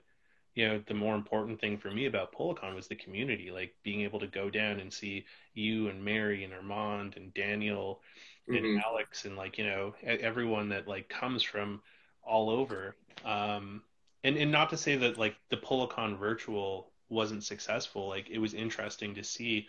you 0.57 0.67
know, 0.67 0.81
the 0.87 0.93
more 0.95 1.13
important 1.13 1.61
thing 1.61 1.77
for 1.77 1.91
me 1.91 2.07
about 2.07 2.33
Polacon 2.33 2.73
was 2.73 2.87
the 2.87 2.95
community, 2.95 3.51
like 3.51 3.75
being 3.83 4.01
able 4.01 4.19
to 4.19 4.25
go 4.25 4.49
down 4.49 4.79
and 4.79 4.91
see 4.91 5.23
you 5.53 5.87
and 5.87 6.03
Mary 6.03 6.43
and 6.43 6.51
Armand 6.51 7.13
and 7.15 7.31
Daniel 7.35 8.01
and 8.47 8.57
mm-hmm. 8.57 8.79
Alex 8.83 9.25
and 9.25 9.37
like, 9.37 9.59
you 9.59 9.65
know, 9.65 9.93
everyone 10.03 10.69
that 10.69 10.87
like 10.87 11.09
comes 11.09 11.43
from 11.43 11.79
all 12.23 12.49
over. 12.49 12.95
Um, 13.23 13.83
and, 14.23 14.35
and 14.35 14.51
not 14.51 14.71
to 14.71 14.77
say 14.77 14.95
that 14.95 15.19
like 15.19 15.35
the 15.49 15.57
Polacon 15.57 16.17
virtual 16.17 16.89
wasn't 17.07 17.43
successful. 17.43 18.07
Like 18.07 18.27
it 18.31 18.39
was 18.39 18.55
interesting 18.55 19.13
to 19.13 19.23
see 19.23 19.67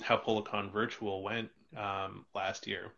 how 0.00 0.16
Polacon 0.16 0.72
virtual 0.72 1.22
went 1.22 1.50
um, 1.76 2.24
last 2.34 2.66
year, 2.66 2.90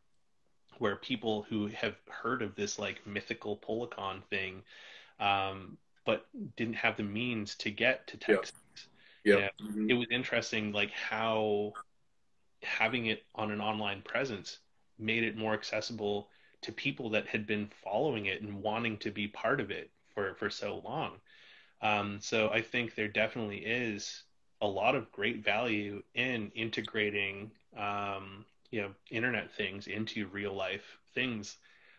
where 0.78 0.94
people 0.94 1.46
who 1.48 1.66
have 1.66 1.96
heard 2.08 2.42
of 2.42 2.54
this 2.54 2.78
like 2.78 3.04
mythical 3.04 3.56
Polacon 3.56 4.22
thing 4.30 4.62
um, 5.18 5.78
but 6.06 6.26
didn't 6.56 6.74
have 6.74 6.96
the 6.96 7.02
means 7.02 7.54
to 7.56 7.70
get 7.70 8.06
to 8.06 8.16
Texas. 8.16 8.52
Yeah. 9.24 9.38
Yep. 9.38 9.50
Mm-hmm. 9.62 9.90
It 9.90 9.94
was 9.94 10.06
interesting, 10.10 10.72
like 10.72 10.92
how 10.92 11.72
having 12.62 13.06
it 13.06 13.24
on 13.34 13.50
an 13.50 13.60
online 13.60 14.02
presence 14.02 14.58
made 14.98 15.24
it 15.24 15.36
more 15.36 15.52
accessible 15.52 16.28
to 16.62 16.72
people 16.72 17.10
that 17.10 17.26
had 17.26 17.46
been 17.46 17.68
following 17.84 18.26
it 18.26 18.40
and 18.40 18.62
wanting 18.62 18.96
to 18.98 19.10
be 19.10 19.28
part 19.28 19.60
of 19.60 19.70
it 19.70 19.90
for, 20.14 20.34
for 20.34 20.48
so 20.48 20.80
long. 20.84 21.12
Um, 21.82 22.18
so 22.20 22.48
I 22.48 22.62
think 22.62 22.94
there 22.94 23.08
definitely 23.08 23.58
is 23.58 24.22
a 24.62 24.66
lot 24.66 24.94
of 24.94 25.12
great 25.12 25.44
value 25.44 26.02
in 26.14 26.50
integrating, 26.54 27.50
um, 27.76 28.46
you 28.70 28.80
know, 28.80 28.90
internet 29.10 29.52
things 29.52 29.86
into 29.86 30.26
real 30.28 30.54
life 30.54 30.98
things 31.16 31.56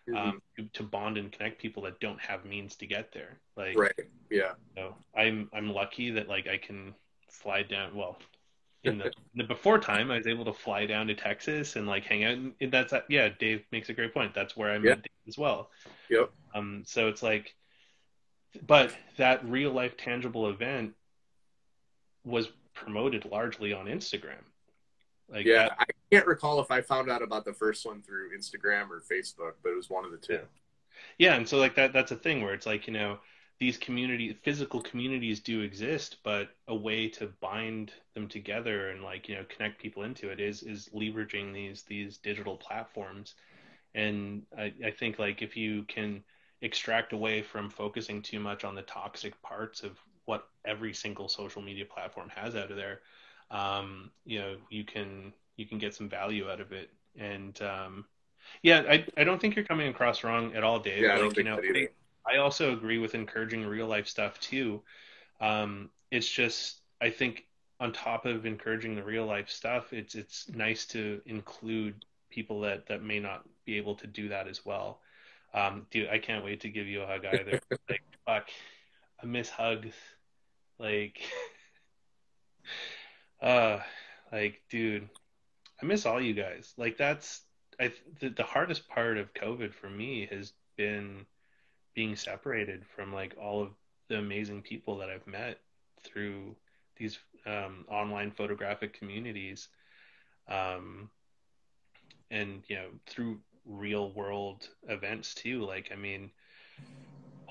mm-hmm. 0.07 0.29
um, 0.29 0.41
to 0.73 0.83
bond 0.83 1.17
and 1.17 1.31
connect 1.31 1.61
people 1.61 1.83
that 1.83 1.99
don't 1.99 2.19
have 2.19 2.45
means 2.45 2.75
to 2.77 2.87
get 2.87 3.11
there. 3.11 3.39
Like, 3.55 3.77
right, 3.77 3.93
yeah. 4.29 4.53
So 4.75 4.95
I'm 5.15 5.49
I'm 5.53 5.71
lucky 5.71 6.11
that 6.11 6.27
like 6.27 6.47
I 6.47 6.57
can 6.57 6.93
fly 7.29 7.63
down. 7.63 7.95
Well, 7.95 8.17
in 8.83 8.97
the, 8.97 9.11
the 9.35 9.43
before 9.43 9.79
time, 9.79 10.11
I 10.11 10.17
was 10.17 10.27
able 10.27 10.45
to 10.45 10.53
fly 10.53 10.85
down 10.85 11.07
to 11.07 11.15
Texas 11.15 11.75
and 11.75 11.87
like 11.87 12.05
hang 12.05 12.23
out. 12.23 12.37
And 12.61 12.71
that's 12.71 12.93
yeah. 13.09 13.29
Dave 13.39 13.63
makes 13.71 13.89
a 13.89 13.93
great 13.93 14.13
point. 14.13 14.33
That's 14.33 14.55
where 14.55 14.71
I 14.71 14.77
met 14.77 15.01
Dave 15.01 15.27
as 15.27 15.37
well. 15.37 15.69
Yep. 16.09 16.31
Um. 16.55 16.83
So 16.85 17.07
it's 17.07 17.23
like, 17.23 17.55
but 18.65 18.95
that 19.17 19.45
real 19.45 19.71
life 19.71 19.97
tangible 19.97 20.49
event 20.49 20.93
was 22.23 22.49
promoted 22.73 23.25
largely 23.25 23.73
on 23.73 23.85
Instagram. 23.87 24.43
Like 25.29 25.45
yeah, 25.45 25.69
I 25.77 25.85
can't 26.11 26.25
recall 26.25 26.59
if 26.61 26.71
I 26.71 26.81
found 26.81 27.09
out 27.09 27.21
about 27.21 27.45
the 27.45 27.53
first 27.53 27.85
one 27.85 28.01
through 28.01 28.37
Instagram 28.37 28.89
or 28.89 29.01
Facebook, 29.01 29.53
but 29.61 29.71
it 29.71 29.75
was 29.75 29.89
one 29.89 30.05
of 30.05 30.11
the 30.11 30.17
two. 30.17 30.33
Yeah. 30.33 30.39
yeah, 31.17 31.35
and 31.35 31.47
so 31.47 31.57
like 31.57 31.75
that 31.75 31.93
that's 31.93 32.11
a 32.11 32.15
thing 32.15 32.41
where 32.41 32.53
it's 32.53 32.65
like, 32.65 32.87
you 32.87 32.93
know, 32.93 33.19
these 33.59 33.77
community 33.77 34.33
physical 34.33 34.81
communities 34.81 35.39
do 35.39 35.61
exist, 35.61 36.17
but 36.23 36.49
a 36.67 36.75
way 36.75 37.09
to 37.09 37.27
bind 37.41 37.91
them 38.13 38.27
together 38.27 38.89
and 38.89 39.03
like, 39.03 39.27
you 39.27 39.35
know, 39.35 39.45
connect 39.49 39.81
people 39.81 40.03
into 40.03 40.29
it 40.29 40.39
is 40.39 40.63
is 40.63 40.89
leveraging 40.93 41.53
these 41.53 41.83
these 41.83 42.17
digital 42.17 42.55
platforms. 42.55 43.35
And 43.95 44.43
I, 44.57 44.73
I 44.85 44.91
think 44.91 45.19
like 45.19 45.41
if 45.41 45.57
you 45.57 45.83
can 45.83 46.23
extract 46.61 47.13
away 47.13 47.41
from 47.41 47.69
focusing 47.69 48.21
too 48.21 48.39
much 48.39 48.63
on 48.63 48.75
the 48.75 48.81
toxic 48.83 49.39
parts 49.41 49.83
of 49.83 49.99
what 50.25 50.47
every 50.65 50.93
single 50.93 51.29
social 51.29 51.61
media 51.61 51.85
platform 51.85 52.29
has 52.29 52.55
out 52.55 52.71
of 52.71 52.77
there, 52.77 53.01
um, 53.51 54.11
you 54.25 54.39
know, 54.39 54.55
you 54.69 54.83
can 54.83 55.33
you 55.55 55.65
can 55.65 55.77
get 55.77 55.95
some 55.95 56.09
value 56.09 56.49
out 56.49 56.61
of 56.61 56.71
it. 56.71 56.89
And 57.17 57.59
um, 57.61 58.05
yeah, 58.61 58.83
I 58.89 59.05
I 59.17 59.23
don't 59.23 59.39
think 59.39 59.55
you're 59.55 59.65
coming 59.65 59.87
across 59.87 60.23
wrong 60.23 60.55
at 60.55 60.63
all, 60.63 60.79
Dave. 60.79 61.03
Yeah, 61.03 61.09
like, 61.09 61.17
I 61.17 61.21
don't 61.21 61.35
think 61.35 61.37
you 61.37 61.43
know, 61.43 61.79
either. 61.79 61.89
I 62.25 62.37
also 62.37 62.73
agree 62.73 62.97
with 62.97 63.15
encouraging 63.15 63.65
real 63.65 63.87
life 63.87 64.07
stuff 64.07 64.39
too. 64.39 64.81
Um, 65.39 65.89
it's 66.11 66.29
just 66.29 66.81
I 67.01 67.09
think 67.09 67.45
on 67.79 67.91
top 67.91 68.25
of 68.25 68.45
encouraging 68.45 68.95
the 68.95 69.03
real 69.03 69.25
life 69.25 69.49
stuff, 69.49 69.93
it's 69.93 70.15
it's 70.15 70.49
nice 70.49 70.85
to 70.87 71.21
include 71.25 72.05
people 72.29 72.61
that 72.61 72.87
that 72.87 73.03
may 73.03 73.19
not 73.19 73.43
be 73.65 73.77
able 73.77 73.95
to 73.95 74.07
do 74.07 74.29
that 74.29 74.47
as 74.47 74.65
well. 74.65 74.99
Um, 75.53 75.87
dude, 75.91 76.09
I 76.09 76.19
can't 76.19 76.43
wait 76.43 76.61
to 76.61 76.69
give 76.69 76.87
you 76.87 77.01
a 77.01 77.07
hug 77.07 77.25
either. 77.25 77.59
like, 77.89 78.03
fuck, 78.25 78.49
I 79.21 79.25
miss 79.25 79.49
hugs. 79.49 79.95
Like, 80.77 81.21
uh, 83.41 83.79
like, 84.31 84.61
dude, 84.69 85.09
I 85.81 85.85
miss 85.85 86.05
all 86.05 86.21
you 86.21 86.33
guys. 86.33 86.73
Like, 86.77 86.97
that's 86.97 87.41
I 87.79 87.91
the, 88.19 88.29
the 88.29 88.43
hardest 88.43 88.87
part 88.89 89.17
of 89.17 89.33
COVID 89.33 89.73
for 89.73 89.89
me 89.89 90.27
has 90.31 90.53
been 90.75 91.25
being 91.93 92.15
separated 92.15 92.85
from 92.95 93.13
like 93.13 93.35
all 93.41 93.61
of 93.61 93.69
the 94.07 94.17
amazing 94.17 94.61
people 94.61 94.97
that 94.97 95.09
I've 95.09 95.27
met 95.27 95.59
through 96.03 96.55
these 96.95 97.19
um, 97.45 97.85
online 97.87 98.31
photographic 98.31 98.97
communities, 98.97 99.67
um, 100.47 101.09
and 102.31 102.63
you 102.67 102.75
know 102.75 102.87
through 103.05 103.39
real 103.65 104.11
world 104.11 104.67
events 104.87 105.33
too. 105.33 105.63
Like, 105.65 105.91
I 105.91 105.95
mean, 105.95 106.31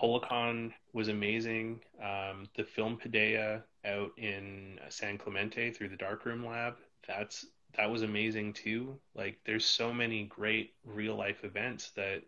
Polacon 0.00 0.72
was 0.92 1.08
amazing. 1.08 1.80
Um, 2.02 2.48
the 2.56 2.64
Filmpedia 2.64 3.62
out 3.84 4.10
in 4.18 4.78
San 4.88 5.18
Clemente 5.18 5.70
through 5.70 5.88
the 5.88 5.96
Darkroom 5.96 6.44
Lab, 6.44 6.76
that's 7.06 7.46
that 7.76 7.90
was 7.90 8.02
amazing 8.02 8.52
too. 8.52 8.98
Like 9.14 9.38
there's 9.44 9.64
so 9.64 9.92
many 9.92 10.24
great 10.24 10.74
real 10.84 11.16
life 11.16 11.44
events 11.44 11.90
that 11.96 12.22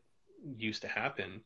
used 0.56 0.82
to 0.82 0.88
happen 0.88 1.40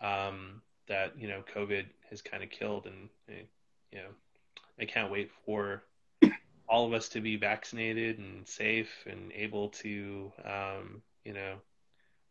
um, 0.00 0.62
that 0.88 1.18
you 1.18 1.28
know 1.28 1.42
COVID 1.54 1.86
has 2.10 2.22
kind 2.22 2.42
of 2.42 2.50
killed, 2.50 2.86
and 2.86 3.08
eh, 3.28 3.42
you 3.92 3.98
know 3.98 4.10
I 4.80 4.84
can't 4.86 5.10
wait 5.12 5.30
for 5.44 5.82
all 6.68 6.86
of 6.86 6.92
us 6.92 7.08
to 7.10 7.20
be 7.20 7.36
vaccinated 7.36 8.18
and 8.18 8.46
safe 8.46 8.90
and 9.06 9.32
able 9.32 9.68
to 9.70 10.32
um, 10.44 11.02
you 11.24 11.34
know 11.34 11.56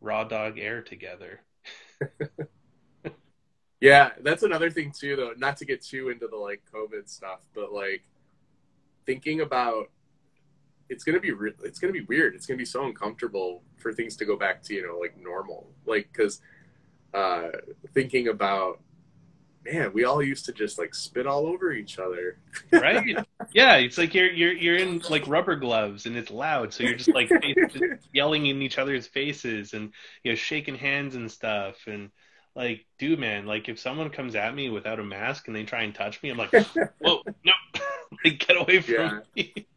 raw 0.01 0.23
dog 0.23 0.59
air 0.59 0.81
together. 0.81 1.41
yeah, 3.81 4.11
that's 4.21 4.43
another 4.43 4.69
thing 4.69 4.91
too, 4.97 5.15
though. 5.15 5.33
Not 5.37 5.57
to 5.57 5.65
get 5.65 5.81
too 5.81 6.09
into 6.09 6.27
the 6.27 6.35
like 6.35 6.61
COVID 6.73 7.07
stuff, 7.09 7.39
but 7.53 7.71
like 7.71 8.03
thinking 9.05 9.41
about 9.41 9.89
it's 10.89 11.03
gonna 11.03 11.19
be 11.19 11.31
re- 11.31 11.53
it's 11.63 11.79
gonna 11.79 11.93
be 11.93 12.01
weird. 12.01 12.35
It's 12.35 12.45
gonna 12.45 12.57
be 12.57 12.65
so 12.65 12.85
uncomfortable 12.85 13.63
for 13.77 13.93
things 13.93 14.17
to 14.17 14.25
go 14.25 14.35
back 14.37 14.61
to 14.63 14.73
you 14.73 14.85
know 14.85 14.97
like 14.97 15.17
normal, 15.17 15.67
like 15.85 16.09
because 16.11 16.41
uh, 17.13 17.49
thinking 17.93 18.27
about 18.27 18.79
man, 19.65 19.91
we 19.93 20.05
all 20.05 20.23
used 20.23 20.45
to 20.45 20.53
just 20.53 20.77
like 20.77 20.95
spit 20.95 21.27
all 21.27 21.45
over 21.45 21.71
each 21.71 21.99
other. 21.99 22.37
right? 22.71 23.17
Yeah, 23.53 23.75
it's 23.77 23.97
like 23.97 24.13
you're 24.13 24.31
you're 24.31 24.53
you're 24.53 24.77
in 24.77 25.01
like 25.09 25.27
rubber 25.27 25.55
gloves 25.55 26.05
and 26.05 26.15
it's 26.15 26.31
loud, 26.31 26.73
so 26.73 26.83
you're 26.83 26.95
just 26.95 27.13
like 27.13 27.31
yelling 28.13 28.45
in 28.45 28.61
each 28.61 28.77
other's 28.77 29.07
faces 29.07 29.73
and 29.73 29.91
you 30.23 30.31
know 30.31 30.35
shaking 30.35 30.75
hands 30.75 31.15
and 31.15 31.31
stuff 31.31 31.75
and 31.87 32.11
like, 32.55 32.85
dude, 32.97 33.19
man, 33.19 33.45
like 33.45 33.69
if 33.69 33.79
someone 33.79 34.09
comes 34.09 34.35
at 34.35 34.53
me 34.53 34.69
without 34.69 34.99
a 34.99 35.03
mask 35.03 35.47
and 35.47 35.55
they 35.55 35.63
try 35.63 35.83
and 35.83 35.93
touch 35.93 36.21
me, 36.21 36.29
I'm 36.29 36.37
like, 36.37 36.51
whoa, 36.99 37.21
no, 37.45 37.53
like 38.25 38.39
get 38.39 38.59
away 38.59 38.81
from 38.81 38.93
yeah. 38.95 39.19
me. 39.35 39.67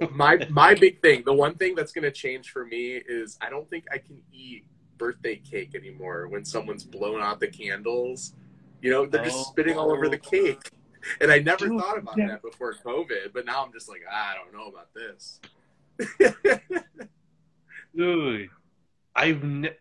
my 0.10 0.46
my 0.50 0.74
big 0.74 1.00
thing, 1.02 1.22
the 1.24 1.34
one 1.34 1.54
thing 1.54 1.74
that's 1.74 1.92
gonna 1.92 2.10
change 2.10 2.50
for 2.50 2.64
me 2.64 2.96
is 2.96 3.38
I 3.40 3.50
don't 3.50 3.68
think 3.68 3.84
I 3.92 3.98
can 3.98 4.22
eat 4.32 4.64
birthday 4.98 5.36
cake 5.36 5.74
anymore 5.74 6.28
when 6.28 6.44
someone's 6.44 6.84
blown 6.84 7.20
out 7.20 7.40
the 7.40 7.48
candles 7.48 8.32
you 8.80 8.90
know, 8.90 9.06
they're 9.06 9.24
just 9.24 9.48
spitting 9.48 9.76
all 9.78 9.90
over 9.90 10.08
the 10.08 10.20
oh. 10.24 10.30
cake. 10.30 10.70
And 11.20 11.30
I 11.30 11.38
never 11.38 11.68
Dude, 11.68 11.80
thought 11.80 11.98
about 11.98 12.18
yeah. 12.18 12.28
that 12.28 12.42
before 12.42 12.74
COVID, 12.74 13.32
but 13.32 13.46
now 13.46 13.64
I'm 13.64 13.72
just 13.72 13.88
like, 13.88 14.02
ah, 14.10 14.32
I 14.32 14.34
don't 14.34 14.52
know 14.52 14.68
about 14.68 14.92
this. 14.94 15.40
Dude, 17.96 18.50
I've 19.14 19.42
ne- 19.42 19.76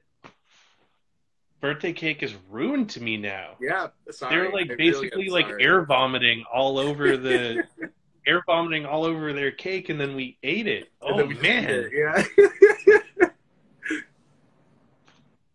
birthday 1.65 1.93
cake 1.93 2.21
is 2.21 2.35
ruined 2.47 2.87
to 2.91 3.01
me 3.01 3.17
now. 3.17 3.55
Yeah, 3.59 3.87
sorry. 4.11 4.35
They're 4.35 4.51
like 4.51 4.69
I 4.71 4.75
basically 4.75 5.25
really 5.25 5.29
like 5.29 5.47
air 5.59 5.83
vomiting 5.83 6.43
all 6.53 6.77
over 6.77 7.17
the 7.17 7.63
air 8.27 8.43
vomiting 8.45 8.85
all 8.85 9.03
over 9.03 9.33
their 9.33 9.49
cake, 9.49 9.89
and 9.89 9.99
then 9.99 10.15
we 10.15 10.37
ate 10.43 10.67
it. 10.67 10.91
Oh 11.01 11.25
man, 11.25 11.89
it, 11.91 11.91
yeah. 11.91 12.23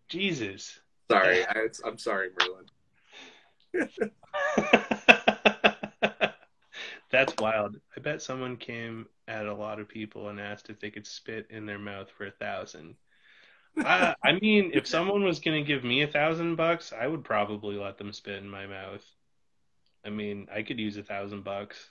Jesus. 0.09 0.81
Sorry, 1.09 1.45
I, 1.45 1.69
am 1.87 1.97
sorry, 1.97 2.31
Merlin. 3.73 3.91
That's 7.13 7.35
wild. 7.39 7.77
I 7.97 8.01
bet 8.01 8.21
someone 8.21 8.57
came 8.57 9.07
at 9.29 9.47
a 9.47 9.55
lot 9.55 9.79
of 9.79 9.89
people 9.89 10.29
and 10.29 10.41
asked 10.41 10.71
if 10.71 10.81
they 10.81 10.91
could 10.91 11.07
spit 11.07 11.47
in 11.51 11.67
their 11.67 11.79
mouth 11.79 12.09
for 12.17 12.27
a 12.27 12.33
thousand. 12.33 12.97
I, 13.79 14.15
I 14.25 14.33
mean, 14.41 14.73
if 14.75 14.87
someone 14.87 15.25
was 15.25 15.41
going 15.41 15.63
to 15.63 15.67
give 15.67 15.85
me 15.85 16.03
a 16.03 16.07
thousand 16.07 16.57
bucks, 16.57 16.93
I 16.93 17.07
would 17.07 17.25
probably 17.25 17.77
let 17.77 17.99
them 17.99 18.13
spit 18.13 18.43
in 18.43 18.49
my 18.49 18.67
mouth. 18.67 19.05
I 20.05 20.11
mean, 20.11 20.49
I 20.55 20.63
could 20.63 20.79
use 20.81 20.97
a 20.97 21.03
thousand 21.03 21.45
bucks. 21.45 21.91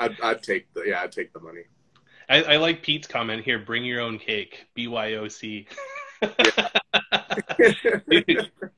I'd, 0.00 0.20
I'd 0.20 0.42
take 0.42 0.72
the 0.74 0.82
yeah, 0.86 1.02
I'd 1.02 1.12
take 1.12 1.32
the 1.32 1.40
money. 1.40 1.62
I, 2.28 2.42
I 2.42 2.56
like 2.56 2.82
Pete's 2.82 3.06
comment 3.06 3.44
here. 3.44 3.58
Bring 3.58 3.84
your 3.84 4.00
own 4.00 4.18
cake. 4.18 4.66
BYOC. 4.76 5.66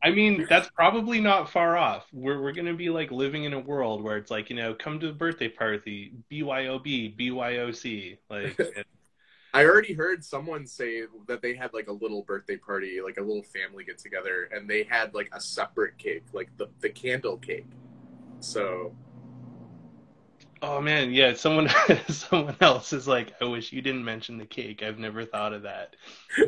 I 0.03 0.11
mean, 0.11 0.47
that's 0.49 0.69
probably 0.71 1.21
not 1.21 1.51
far 1.51 1.77
off. 1.77 2.07
We're 2.13 2.43
we're 2.43 2.53
gonna 2.53 2.75
be 2.75 2.91
like 2.91 3.11
living 3.11 3.45
in 3.45 3.53
a 3.55 3.61
world 3.61 4.03
where 4.03 4.17
it's 4.17 4.31
like 4.31 4.51
you 4.51 4.57
know, 4.57 4.75
come 4.75 4.99
to 5.01 5.07
the 5.07 5.13
birthday 5.13 5.49
party, 5.49 6.13
BYOB, 6.31 7.17
BYOC, 7.17 8.19
like. 8.29 8.61
I 9.55 9.65
already 9.67 9.95
heard 9.95 10.25
someone 10.25 10.67
say 10.67 11.05
that 11.29 11.41
they 11.41 11.55
had 11.55 11.73
like 11.73 11.87
a 11.87 11.93
little 11.93 12.23
birthday 12.23 12.57
party, 12.57 13.01
like 13.01 13.19
a 13.19 13.21
little 13.21 13.45
family 13.45 13.85
get 13.85 13.99
together, 13.99 14.49
and 14.53 14.69
they 14.69 14.83
had 14.83 15.15
like 15.15 15.31
a 15.33 15.41
separate 15.41 15.97
cake, 15.97 16.25
like 16.33 16.51
the 16.57 16.67
the 16.81 16.91
candle 16.91 17.37
cake. 17.37 17.69
So. 18.41 18.93
Oh 20.61 20.81
man, 20.81 21.13
yeah. 21.13 21.35
Someone, 21.35 21.69
someone 22.09 22.57
else 22.61 22.93
is 22.93 23.07
like, 23.07 23.33
I 23.41 23.45
wish 23.45 23.71
you 23.71 23.81
didn't 23.81 24.05
mention 24.05 24.39
the 24.39 24.47
cake. 24.47 24.83
I've 24.83 24.99
never 24.99 25.25
thought 25.25 25.53
of 25.53 25.63
that. 25.63 25.95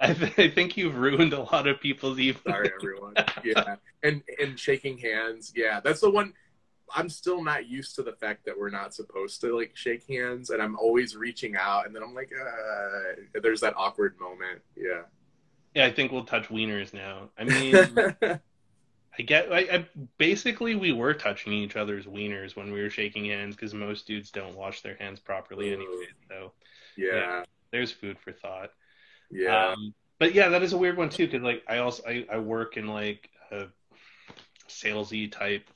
I, 0.00 0.14
th- 0.14 0.38
I, 0.38 0.48
think 0.48 0.76
you've 0.76 0.96
ruined 0.96 1.32
a 1.32 1.42
lot 1.42 1.66
of 1.66 1.80
people's 1.80 2.18
evening. 2.18 2.54
Sorry, 2.54 2.70
everyone. 2.74 3.14
Yeah, 3.44 3.76
and 4.02 4.22
and 4.40 4.58
shaking 4.58 4.96
hands. 4.98 5.52
Yeah, 5.54 5.80
that's 5.80 6.00
the 6.00 6.10
one. 6.10 6.32
I'm 6.94 7.08
still 7.08 7.42
not 7.42 7.68
used 7.68 7.94
to 7.96 8.02
the 8.02 8.12
fact 8.12 8.44
that 8.46 8.58
we're 8.58 8.70
not 8.70 8.94
supposed 8.94 9.40
to 9.42 9.56
like 9.56 9.72
shake 9.74 10.06
hands, 10.08 10.50
and 10.50 10.62
I'm 10.62 10.76
always 10.76 11.16
reaching 11.16 11.56
out, 11.56 11.86
and 11.86 11.94
then 11.94 12.02
I'm 12.02 12.14
like, 12.14 12.30
uh, 12.32 13.40
there's 13.40 13.60
that 13.60 13.74
awkward 13.76 14.18
moment. 14.20 14.62
Yeah. 14.76 15.02
Yeah, 15.74 15.86
I 15.86 15.92
think 15.92 16.12
we'll 16.12 16.24
touch 16.24 16.48
wieners 16.48 16.92
now. 16.92 17.30
I 17.38 17.44
mean, 18.24 18.38
I 19.18 19.22
get. 19.22 19.52
I, 19.52 19.58
I, 19.58 19.86
basically 20.18 20.74
we 20.74 20.92
were 20.92 21.14
touching 21.14 21.52
each 21.52 21.76
other's 21.76 22.06
wieners 22.06 22.56
when 22.56 22.72
we 22.72 22.82
were 22.82 22.90
shaking 22.90 23.26
hands 23.26 23.56
because 23.56 23.74
most 23.74 24.06
dudes 24.06 24.30
don't 24.30 24.56
wash 24.56 24.82
their 24.82 24.96
hands 24.96 25.20
properly 25.20 25.72
anyway. 25.72 26.06
So 26.28 26.52
yeah. 26.96 27.14
yeah, 27.14 27.44
there's 27.70 27.90
food 27.92 28.18
for 28.18 28.32
thought. 28.32 28.70
Yeah. 29.30 29.68
Um, 29.68 29.94
but 30.18 30.34
yeah, 30.34 30.50
that 30.50 30.62
is 30.62 30.72
a 30.72 30.78
weird 30.78 30.96
one 30.96 31.08
too, 31.08 31.26
because 31.26 31.42
like 31.42 31.62
I 31.68 31.78
also 31.78 32.02
I, 32.06 32.26
I 32.30 32.38
work 32.38 32.76
in 32.76 32.86
like 32.86 33.30
a 33.50 33.66
salesy 34.68 35.30
type 35.30 35.68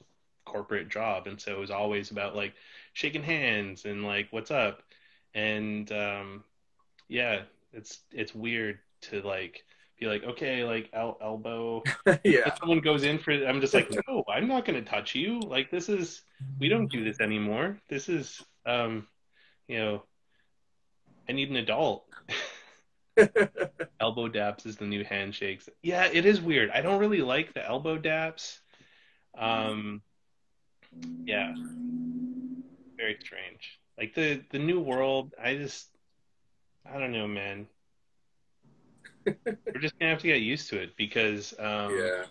corporate 0.46 0.88
job, 0.88 1.26
and 1.26 1.38
so 1.38 1.52
it 1.52 1.58
was 1.58 1.70
always 1.70 2.10
about 2.10 2.34
like 2.34 2.54
shaking 2.94 3.22
hands 3.22 3.84
and 3.84 4.04
like 4.04 4.28
what's 4.30 4.50
up, 4.50 4.82
and 5.34 5.90
um, 5.92 6.44
yeah, 7.08 7.42
it's 7.72 8.00
it's 8.10 8.34
weird 8.34 8.78
to 9.02 9.20
like 9.20 9.64
be 9.98 10.06
like, 10.06 10.24
okay, 10.24 10.64
like 10.64 10.90
el- 10.92 11.18
elbow. 11.20 11.82
yeah. 12.24 12.46
If 12.46 12.58
someone 12.58 12.80
goes 12.80 13.02
in 13.02 13.18
for 13.18 13.30
it, 13.30 13.46
I'm 13.46 13.60
just 13.60 13.74
like, 13.74 13.90
no, 14.08 14.24
I'm 14.28 14.48
not 14.48 14.64
going 14.64 14.82
to 14.82 14.88
touch 14.88 15.14
you. 15.14 15.40
Like 15.40 15.70
this 15.70 15.88
is, 15.88 16.22
we 16.58 16.68
don't 16.68 16.90
do 16.90 17.04
this 17.04 17.20
anymore. 17.20 17.78
This 17.88 18.08
is, 18.08 18.42
um, 18.66 19.06
you 19.68 19.78
know, 19.78 20.02
I 21.28 21.32
need 21.32 21.50
an 21.50 21.56
adult. 21.56 22.04
elbow 24.00 24.28
daps 24.28 24.66
is 24.66 24.76
the 24.76 24.84
new 24.84 25.02
handshakes. 25.04 25.68
Yeah, 25.82 26.06
it 26.12 26.26
is 26.26 26.40
weird. 26.40 26.70
I 26.70 26.82
don't 26.82 27.00
really 27.00 27.22
like 27.22 27.54
the 27.54 27.66
elbow 27.66 27.98
daps. 27.98 28.58
Um, 29.36 30.02
yeah, 31.24 31.54
very 32.96 33.16
strange. 33.20 33.80
Like 33.98 34.14
the 34.14 34.42
the 34.50 34.58
new 34.58 34.80
world, 34.80 35.34
I 35.42 35.56
just, 35.56 35.88
I 36.90 36.98
don't 36.98 37.12
know, 37.12 37.26
man. 37.26 37.66
We're 39.26 39.80
just 39.80 39.98
gonna 39.98 40.12
have 40.12 40.20
to 40.20 40.28
get 40.28 40.40
used 40.40 40.68
to 40.70 40.80
it 40.80 40.96
because 40.96 41.54
um, 41.58 41.96
yeah, 41.96 42.24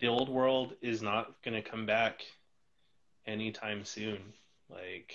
the 0.00 0.08
old 0.08 0.28
world 0.28 0.74
is 0.82 1.02
not 1.02 1.34
gonna 1.44 1.62
come 1.62 1.86
back 1.86 2.22
anytime 3.26 3.84
soon. 3.84 4.18
Like, 4.70 5.14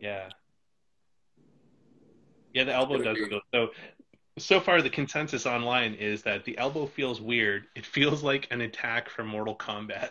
yeah, 0.00 0.28
yeah, 2.52 2.64
the 2.64 2.74
elbow 2.74 3.02
does 3.02 3.18
go. 3.28 3.40
so. 3.54 3.68
So 4.40 4.60
far, 4.60 4.82
the 4.82 4.90
consensus 4.90 5.46
online 5.46 5.94
is 5.94 6.22
that 6.22 6.44
the 6.44 6.56
elbow 6.58 6.86
feels 6.86 7.20
weird. 7.20 7.66
It 7.76 7.84
feels 7.84 8.22
like 8.22 8.48
an 8.50 8.62
attack 8.62 9.08
from 9.08 9.26
Mortal 9.26 9.54
Kombat. 9.54 10.10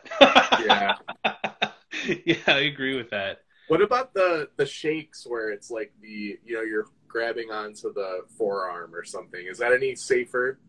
yeah, 0.66 0.96
yeah, 2.26 2.36
I 2.48 2.60
agree 2.60 2.96
with 2.96 3.10
that. 3.10 3.42
What 3.68 3.82
about 3.82 4.14
the 4.14 4.50
the 4.56 4.66
shakes 4.66 5.26
where 5.28 5.52
it's 5.52 5.70
like 5.70 5.92
the 6.02 6.40
you 6.44 6.56
know 6.56 6.62
you're 6.62 6.88
grabbing 7.08 7.52
onto 7.52 7.94
the 7.94 8.22
forearm 8.38 8.96
or 8.96 9.04
something? 9.04 9.46
Is 9.46 9.58
that 9.60 9.74
any 9.74 9.96
safer? 9.96 10.60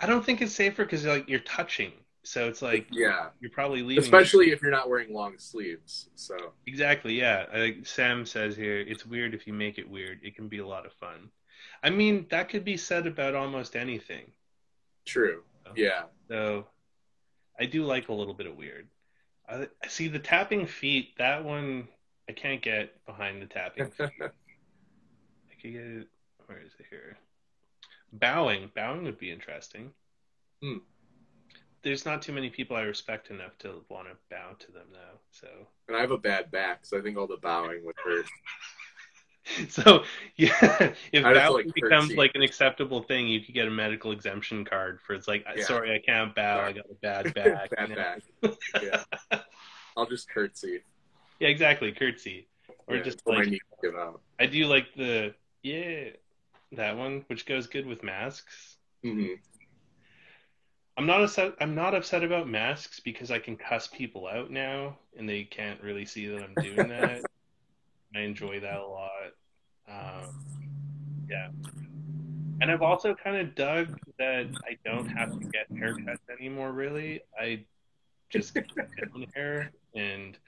I 0.00 0.06
don't 0.06 0.24
think 0.24 0.40
it's 0.40 0.54
safer 0.54 0.84
because 0.84 1.04
like 1.04 1.28
you're 1.28 1.40
touching. 1.40 1.92
So 2.22 2.48
it's 2.48 2.60
like 2.60 2.86
yeah, 2.90 3.28
you're 3.40 3.50
probably 3.50 3.82
leaving. 3.82 4.02
Especially 4.04 4.50
if 4.50 4.62
you're 4.62 4.70
not 4.70 4.88
wearing 4.88 5.12
long 5.12 5.38
sleeves. 5.38 6.10
So 6.16 6.36
exactly, 6.66 7.18
yeah. 7.18 7.46
Like 7.52 7.86
Sam 7.86 8.26
says 8.26 8.56
here, 8.56 8.80
it's 8.80 9.06
weird 9.06 9.34
if 9.34 9.46
you 9.46 9.52
make 9.52 9.78
it 9.78 9.88
weird. 9.88 10.20
It 10.22 10.36
can 10.36 10.48
be 10.48 10.58
a 10.58 10.66
lot 10.66 10.86
of 10.86 10.92
fun. 10.94 11.30
I 11.82 11.90
mean, 11.90 12.26
that 12.30 12.48
could 12.48 12.64
be 12.64 12.76
said 12.76 13.06
about 13.06 13.34
almost 13.34 13.76
anything. 13.76 14.32
True. 15.06 15.42
So, 15.64 15.72
yeah. 15.76 16.02
So 16.28 16.66
I 17.58 17.66
do 17.66 17.84
like 17.84 18.08
a 18.08 18.12
little 18.12 18.34
bit 18.34 18.46
of 18.46 18.56
weird. 18.56 18.88
I 19.48 19.66
see 19.88 20.06
the 20.06 20.18
tapping 20.18 20.64
feet. 20.66 21.16
That 21.18 21.44
one 21.44 21.88
I 22.28 22.32
can't 22.32 22.62
get 22.62 23.04
behind 23.04 23.42
the 23.42 23.46
tapping 23.46 23.90
feet. 23.90 24.10
I 24.20 25.54
could 25.60 25.72
get 25.72 25.82
it. 25.82 26.08
Where 26.46 26.60
is 26.60 26.72
it 26.78 26.86
here? 26.88 27.18
Bowing. 28.12 28.70
Bowing 28.74 29.04
would 29.04 29.18
be 29.18 29.32
interesting. 29.32 29.90
Hmm 30.62 30.78
there's 31.82 32.04
not 32.04 32.22
too 32.22 32.32
many 32.32 32.50
people 32.50 32.76
I 32.76 32.82
respect 32.82 33.30
enough 33.30 33.56
to 33.58 33.84
want 33.88 34.08
to 34.08 34.14
bow 34.30 34.54
to 34.58 34.72
them 34.72 34.86
though. 34.92 35.18
So 35.30 35.48
And 35.88 35.96
I 35.96 36.00
have 36.00 36.10
a 36.10 36.18
bad 36.18 36.50
back, 36.50 36.84
so 36.84 36.98
I 36.98 37.02
think 37.02 37.16
all 37.16 37.26
the 37.26 37.38
bowing 37.38 37.84
would 37.84 37.96
hurt. 38.02 38.26
so 39.68 40.04
yeah, 40.36 40.52
if 41.12 41.24
I'd 41.24 41.36
have 41.36 41.46
to, 41.46 41.52
bowing 41.52 41.64
like, 41.66 41.74
becomes 41.74 42.08
curtsy. 42.08 42.16
like 42.16 42.32
an 42.34 42.42
acceptable 42.42 43.02
thing, 43.02 43.26
you 43.28 43.40
could 43.40 43.54
get 43.54 43.66
a 43.66 43.70
medical 43.70 44.12
exemption 44.12 44.64
card 44.64 45.00
for 45.00 45.14
it's 45.14 45.26
like 45.28 45.44
Yeah. 45.54 45.64
sorry 45.64 45.94
I 45.94 45.98
can't 45.98 46.34
bow, 46.34 46.60
I 46.60 46.72
got 46.72 46.84
a 46.90 46.94
bad 47.02 47.34
back. 47.34 47.70
bad 47.70 47.94
back. 47.94 48.22
Yeah. 48.82 49.02
I'll 49.96 50.06
just 50.06 50.28
curtsy. 50.28 50.80
Yeah, 51.40 51.48
exactly, 51.48 51.92
curtsy. 51.92 52.48
Or 52.86 52.96
Yeah, 52.96 53.02
just 53.02 53.22
like 53.26 53.38
my 53.38 53.44
knees 53.44 53.60
give 53.82 53.94
out. 53.94 54.20
I 54.38 54.46
do 54.46 54.66
like 54.66 54.94
the 54.94 55.34
yeah 55.62 56.10
that 56.72 56.96
one, 56.96 57.24
which 57.28 57.46
goes 57.46 57.66
good 57.66 57.86
with 57.86 58.02
masks. 58.02 58.76
hmm 59.02 59.34
I'm 60.96 61.06
not 61.06 61.22
upset. 61.22 61.54
I'm 61.60 61.74
not 61.74 61.94
upset 61.94 62.22
about 62.24 62.48
masks 62.48 63.00
because 63.00 63.30
I 63.30 63.38
can 63.38 63.56
cuss 63.56 63.86
people 63.88 64.26
out 64.26 64.50
now, 64.50 64.98
and 65.16 65.28
they 65.28 65.44
can't 65.44 65.82
really 65.82 66.04
see 66.04 66.26
that 66.28 66.42
I'm 66.42 66.56
doing 66.58 66.88
that. 66.88 67.26
Enjoy 68.30 68.60
that 68.60 68.78
a 68.78 68.86
lot. 68.86 69.10
Um, 69.88 70.44
yeah, 71.28 71.48
and 72.60 72.70
I've 72.70 72.82
also 72.82 73.14
kind 73.14 73.36
of 73.36 73.54
dug 73.56 73.98
that 74.18 74.46
I 74.64 74.76
don't 74.84 75.08
have 75.08 75.38
to 75.38 75.44
get 75.46 75.72
haircuts 75.72 76.18
anymore. 76.38 76.70
Really, 76.70 77.22
I 77.38 77.64
just 78.28 78.54
get 78.54 78.70
my 78.76 79.26
hair, 79.34 79.72
and 79.96 80.38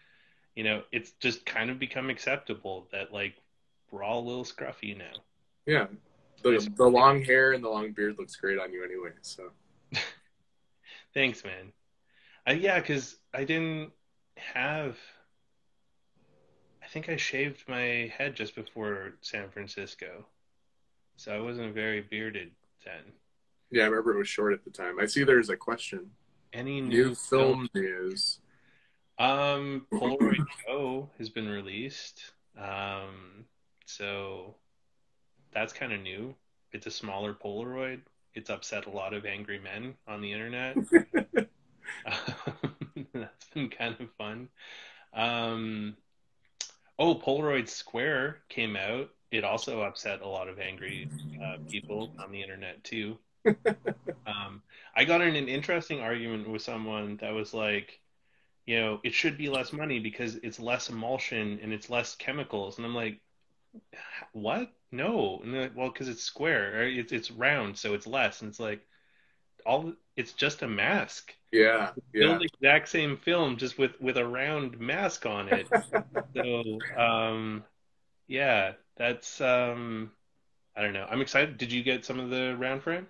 you 0.54 0.62
know, 0.62 0.82
it's 0.92 1.12
just 1.20 1.44
kind 1.44 1.70
of 1.70 1.78
become 1.78 2.08
acceptable 2.08 2.86
that 2.92 3.12
like 3.12 3.34
we're 3.90 4.04
all 4.04 4.20
a 4.20 4.26
little 4.26 4.44
scruffy 4.44 4.96
now. 4.96 5.20
Yeah. 5.66 5.86
The, 6.42 6.68
the 6.76 6.86
long 6.86 7.22
hair 7.22 7.52
and 7.52 7.62
the 7.62 7.68
long 7.68 7.92
beard 7.92 8.16
looks 8.18 8.36
great 8.36 8.58
on 8.58 8.72
you 8.72 8.84
anyway. 8.84 9.10
So 9.22 9.50
Thanks, 11.14 11.44
man. 11.44 11.72
I, 12.46 12.52
yeah, 12.52 12.78
because 12.78 13.16
I 13.34 13.44
didn't 13.44 13.92
have. 14.36 14.96
I 16.92 16.94
think 16.94 17.08
I 17.08 17.16
shaved 17.16 17.64
my 17.68 18.12
head 18.18 18.36
just 18.36 18.54
before 18.54 19.14
San 19.22 19.48
Francisco, 19.48 20.26
so 21.16 21.34
I 21.34 21.40
wasn't 21.40 21.74
very 21.74 22.02
bearded 22.02 22.50
then. 22.84 23.14
yeah, 23.70 23.84
I 23.84 23.86
remember 23.86 24.12
it 24.12 24.18
was 24.18 24.28
short 24.28 24.52
at 24.52 24.62
the 24.62 24.68
time. 24.68 25.00
I 25.00 25.06
see 25.06 25.24
there's 25.24 25.48
a 25.48 25.56
question. 25.56 26.10
Any 26.52 26.82
New 26.82 26.88
new 26.88 27.14
film 27.14 27.70
news. 27.74 28.40
Um, 29.18 29.86
Polaroid 29.90 30.44
Go 30.66 31.08
has 31.16 31.30
been 31.30 31.48
released. 31.48 32.34
Um, 32.58 33.46
so 33.86 34.56
that's 35.54 35.72
kind 35.72 35.94
of 35.94 36.00
new. 36.02 36.34
It's 36.72 36.86
a 36.86 36.90
smaller 36.90 37.32
Polaroid. 37.32 38.02
It's 38.34 38.50
upset 38.50 38.84
a 38.84 38.90
lot 38.90 39.14
of 39.14 39.24
angry 39.24 39.58
men 39.58 39.94
on 40.06 40.20
the 40.20 40.30
internet. 40.30 40.76
that's 43.14 43.46
been 43.54 43.70
kind 43.70 43.96
of 43.98 44.10
fun. 44.18 44.50
Um, 45.14 45.96
oh, 46.98 47.14
Polaroid 47.14 47.68
Square 47.68 48.38
came 48.48 48.76
out. 48.76 49.10
It 49.30 49.44
also 49.44 49.80
upset 49.82 50.20
a 50.20 50.28
lot 50.28 50.48
of 50.48 50.58
angry 50.58 51.08
uh, 51.42 51.56
people 51.70 52.12
on 52.18 52.30
the 52.30 52.42
internet 52.42 52.84
too. 52.84 53.18
um, 54.26 54.62
I 54.94 55.04
got 55.04 55.22
in 55.22 55.34
an 55.34 55.48
interesting 55.48 56.00
argument 56.00 56.48
with 56.48 56.62
someone 56.62 57.16
that 57.20 57.32
was 57.32 57.54
like, 57.54 58.00
you 58.66 58.78
know, 58.78 59.00
it 59.02 59.14
should 59.14 59.38
be 59.38 59.48
less 59.48 59.72
money 59.72 59.98
because 59.98 60.36
it's 60.36 60.60
less 60.60 60.90
emulsion 60.90 61.58
and 61.62 61.72
it's 61.72 61.90
less 61.90 62.14
chemicals. 62.14 62.76
And 62.76 62.86
I'm 62.86 62.94
like, 62.94 63.20
what? 64.32 64.70
No. 64.92 65.40
And 65.42 65.52
they're 65.52 65.62
like, 65.62 65.76
well, 65.76 65.90
because 65.90 66.08
it's 66.08 66.22
square, 66.22 66.80
or 66.80 66.82
it's 66.84 67.12
it's 67.12 67.30
round, 67.30 67.76
so 67.76 67.94
it's 67.94 68.06
less. 68.06 68.42
And 68.42 68.50
it's 68.50 68.60
like, 68.60 68.86
all 69.64 69.94
it's 70.16 70.32
just 70.32 70.62
a 70.62 70.68
mask. 70.68 71.34
Yeah, 71.52 71.90
yeah. 72.14 72.38
The 72.38 72.48
exact 72.54 72.88
same 72.88 73.16
film 73.16 73.56
just 73.56 73.78
with 73.78 74.00
with 74.00 74.16
a 74.16 74.26
round 74.26 74.78
mask 74.80 75.26
on 75.26 75.48
it. 75.48 75.68
so, 76.36 76.78
um, 77.00 77.64
yeah, 78.26 78.72
that's 78.96 79.40
um, 79.40 80.12
I 80.76 80.82
don't 80.82 80.92
know. 80.94 81.06
I'm 81.10 81.20
excited. 81.20 81.58
Did 81.58 81.72
you 81.72 81.82
get 81.82 82.04
some 82.04 82.18
of 82.18 82.30
the 82.30 82.56
round 82.58 82.82
frame? 82.82 83.06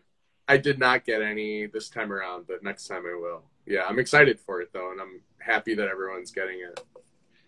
I 0.48 0.56
did 0.56 0.78
not 0.78 1.04
get 1.04 1.22
any 1.22 1.66
this 1.66 1.88
time 1.88 2.12
around, 2.12 2.46
but 2.48 2.62
next 2.62 2.88
time 2.88 3.04
I 3.06 3.14
will. 3.14 3.44
Yeah, 3.66 3.84
I'm 3.88 3.98
excited 3.98 4.40
for 4.40 4.60
it 4.60 4.70
though, 4.72 4.90
and 4.90 5.00
I'm 5.00 5.20
happy 5.38 5.74
that 5.74 5.88
everyone's 5.88 6.32
getting 6.32 6.60
it. 6.60 6.80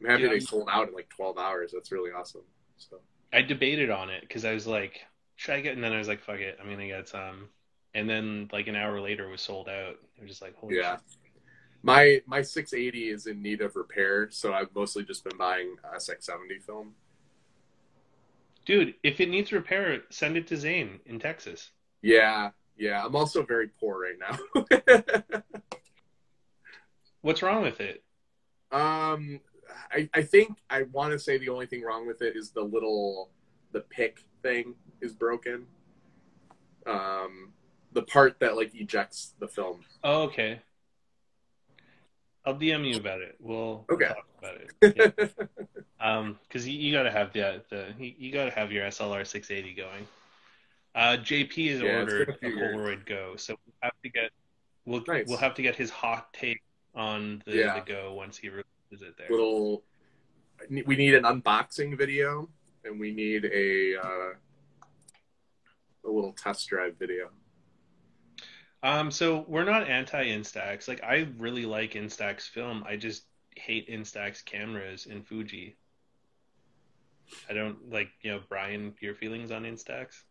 I'm 0.00 0.06
happy 0.06 0.22
Yeah. 0.24 0.28
they 0.30 0.40
sold 0.40 0.68
out 0.70 0.88
in 0.88 0.94
like 0.94 1.08
12 1.08 1.38
hours. 1.38 1.72
That's 1.72 1.90
really 1.90 2.12
awesome. 2.12 2.42
So 2.76 3.00
I 3.32 3.42
debated 3.42 3.90
on 3.90 4.10
it 4.10 4.20
because 4.22 4.44
I 4.44 4.52
was 4.54 4.66
like, 4.66 5.00
should 5.36 5.54
I 5.54 5.60
get? 5.60 5.74
And 5.74 5.82
then 5.82 5.92
I 5.92 5.98
was 5.98 6.08
like, 6.08 6.20
fuck 6.22 6.38
it, 6.38 6.58
I'm 6.60 6.70
gonna 6.70 6.86
get 6.86 7.08
some. 7.08 7.48
And 7.94 8.08
then 8.08 8.48
like 8.52 8.66
an 8.66 8.76
hour 8.76 9.00
later, 9.00 9.28
it 9.28 9.30
was 9.30 9.40
sold 9.40 9.68
out. 9.68 9.96
I 10.18 10.22
was 10.22 10.28
just 10.30 10.42
like, 10.42 10.56
holy 10.56 10.76
yeah, 10.76 10.96
shit. 10.96 11.02
my 11.82 12.20
my 12.26 12.42
680 12.42 13.08
is 13.08 13.26
in 13.26 13.40
need 13.40 13.60
of 13.60 13.76
repair, 13.76 14.28
so 14.30 14.52
I've 14.52 14.74
mostly 14.74 15.04
just 15.04 15.24
been 15.24 15.36
buying 15.38 15.76
SX70 15.94 16.62
film. 16.64 16.94
dude! 18.64 18.94
If 19.02 19.20
it 19.20 19.28
needs 19.28 19.52
repair, 19.52 20.02
send 20.10 20.36
it 20.36 20.46
to 20.48 20.56
Zane 20.56 21.00
in 21.06 21.20
Texas. 21.20 21.70
Yeah, 22.02 22.50
yeah. 22.76 23.04
I'm 23.04 23.14
also 23.14 23.42
very 23.44 23.68
poor 23.68 24.00
right 24.00 24.18
now. 24.18 25.42
What's 27.22 27.42
wrong 27.42 27.62
with 27.62 27.80
it? 27.80 28.02
Um, 28.72 29.40
I, 29.90 30.10
I 30.12 30.22
think 30.22 30.58
I 30.68 30.82
want 30.82 31.12
to 31.12 31.18
say 31.18 31.38
the 31.38 31.48
only 31.48 31.66
thing 31.66 31.82
wrong 31.82 32.06
with 32.06 32.22
it 32.22 32.36
is 32.36 32.50
the 32.50 32.62
little 32.62 33.30
the 33.72 33.80
pick 33.80 34.20
thing 34.42 34.74
is 35.00 35.12
broken. 35.12 35.66
Um, 36.86 37.52
the 37.94 38.02
part 38.02 38.38
that 38.40 38.56
like 38.56 38.74
ejects 38.74 39.34
the 39.38 39.48
film. 39.48 39.80
Oh, 40.02 40.22
okay. 40.24 40.60
I'll 42.44 42.54
DM 42.56 42.86
you 42.86 42.96
about 42.98 43.22
it. 43.22 43.36
We'll, 43.40 43.86
Okay. 43.90 44.08
talk 44.08 44.26
about 44.38 44.56
it. 44.56 44.94
Yeah. 44.96 45.46
Um, 46.00 46.38
because 46.46 46.68
you, 46.68 46.78
you 46.78 46.92
gotta 46.92 47.10
have 47.10 47.32
the 47.32 47.62
the 47.70 47.94
you, 47.98 48.12
you 48.18 48.30
gotta 48.32 48.50
have 48.50 48.70
your 48.70 48.84
SLR 48.88 49.26
680 49.26 49.74
going. 49.74 50.06
Uh, 50.94 51.16
JP 51.18 51.70
has 51.70 51.80
Yeah, 51.80 51.98
ordered 52.00 52.28
a 52.28 52.32
a 52.32 52.36
few 52.36 52.48
years. 52.50 52.76
Polaroid 52.76 53.06
Go, 53.06 53.36
so 53.36 53.54
we'll 53.64 53.74
have 53.80 53.92
to 54.02 54.10
get 54.10 54.30
we'll 54.84 55.02
Nice. 55.08 55.26
we'll 55.28 55.38
have 55.38 55.54
to 55.54 55.62
get 55.62 55.74
his 55.74 55.88
hot 55.88 56.30
take 56.34 56.60
on 56.94 57.42
the, 57.46 57.56
Yeah. 57.56 57.78
the 57.80 57.86
Go 57.90 58.12
once 58.12 58.36
he 58.36 58.50
releases 58.50 59.00
it 59.00 59.16
there. 59.16 59.28
little. 59.30 59.82
We 60.68 60.94
need 60.94 61.14
an 61.14 61.22
unboxing 61.22 61.96
video, 61.96 62.50
and 62.84 63.00
we 63.00 63.10
need 63.14 63.46
a 63.46 63.96
uh, 63.98 64.34
a 66.04 66.10
little 66.10 66.32
test 66.34 66.68
drive 66.68 66.96
video. 66.98 67.30
Um, 68.84 69.10
so 69.10 69.46
we're 69.48 69.64
not 69.64 69.88
anti 69.88 70.26
Instax. 70.26 70.86
Like 70.86 71.02
I 71.02 71.26
really 71.38 71.64
like 71.64 71.94
Instax 71.94 72.42
film. 72.42 72.84
I 72.86 72.96
just 72.96 73.24
hate 73.56 73.88
Instax 73.88 74.44
cameras 74.44 75.06
in 75.06 75.22
Fuji. 75.22 75.76
I 77.48 77.54
don't 77.54 77.90
like, 77.90 78.10
you 78.20 78.30
know, 78.30 78.40
Brian, 78.48 78.92
your 79.00 79.14
feelings 79.14 79.50
on 79.50 79.62
Instax? 79.62 80.24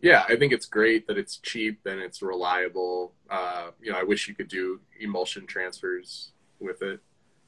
Yeah, 0.00 0.24
I 0.26 0.36
think 0.36 0.54
it's 0.54 0.64
great 0.64 1.06
that 1.06 1.18
it's 1.18 1.36
cheap 1.36 1.80
and 1.84 2.00
it's 2.00 2.22
reliable. 2.22 3.12
Uh, 3.28 3.72
you 3.82 3.92
know, 3.92 3.98
I 3.98 4.04
wish 4.04 4.26
you 4.26 4.34
could 4.34 4.48
do 4.48 4.80
emulsion 4.98 5.46
transfers 5.46 6.32
with 6.58 6.80
it, 6.80 7.00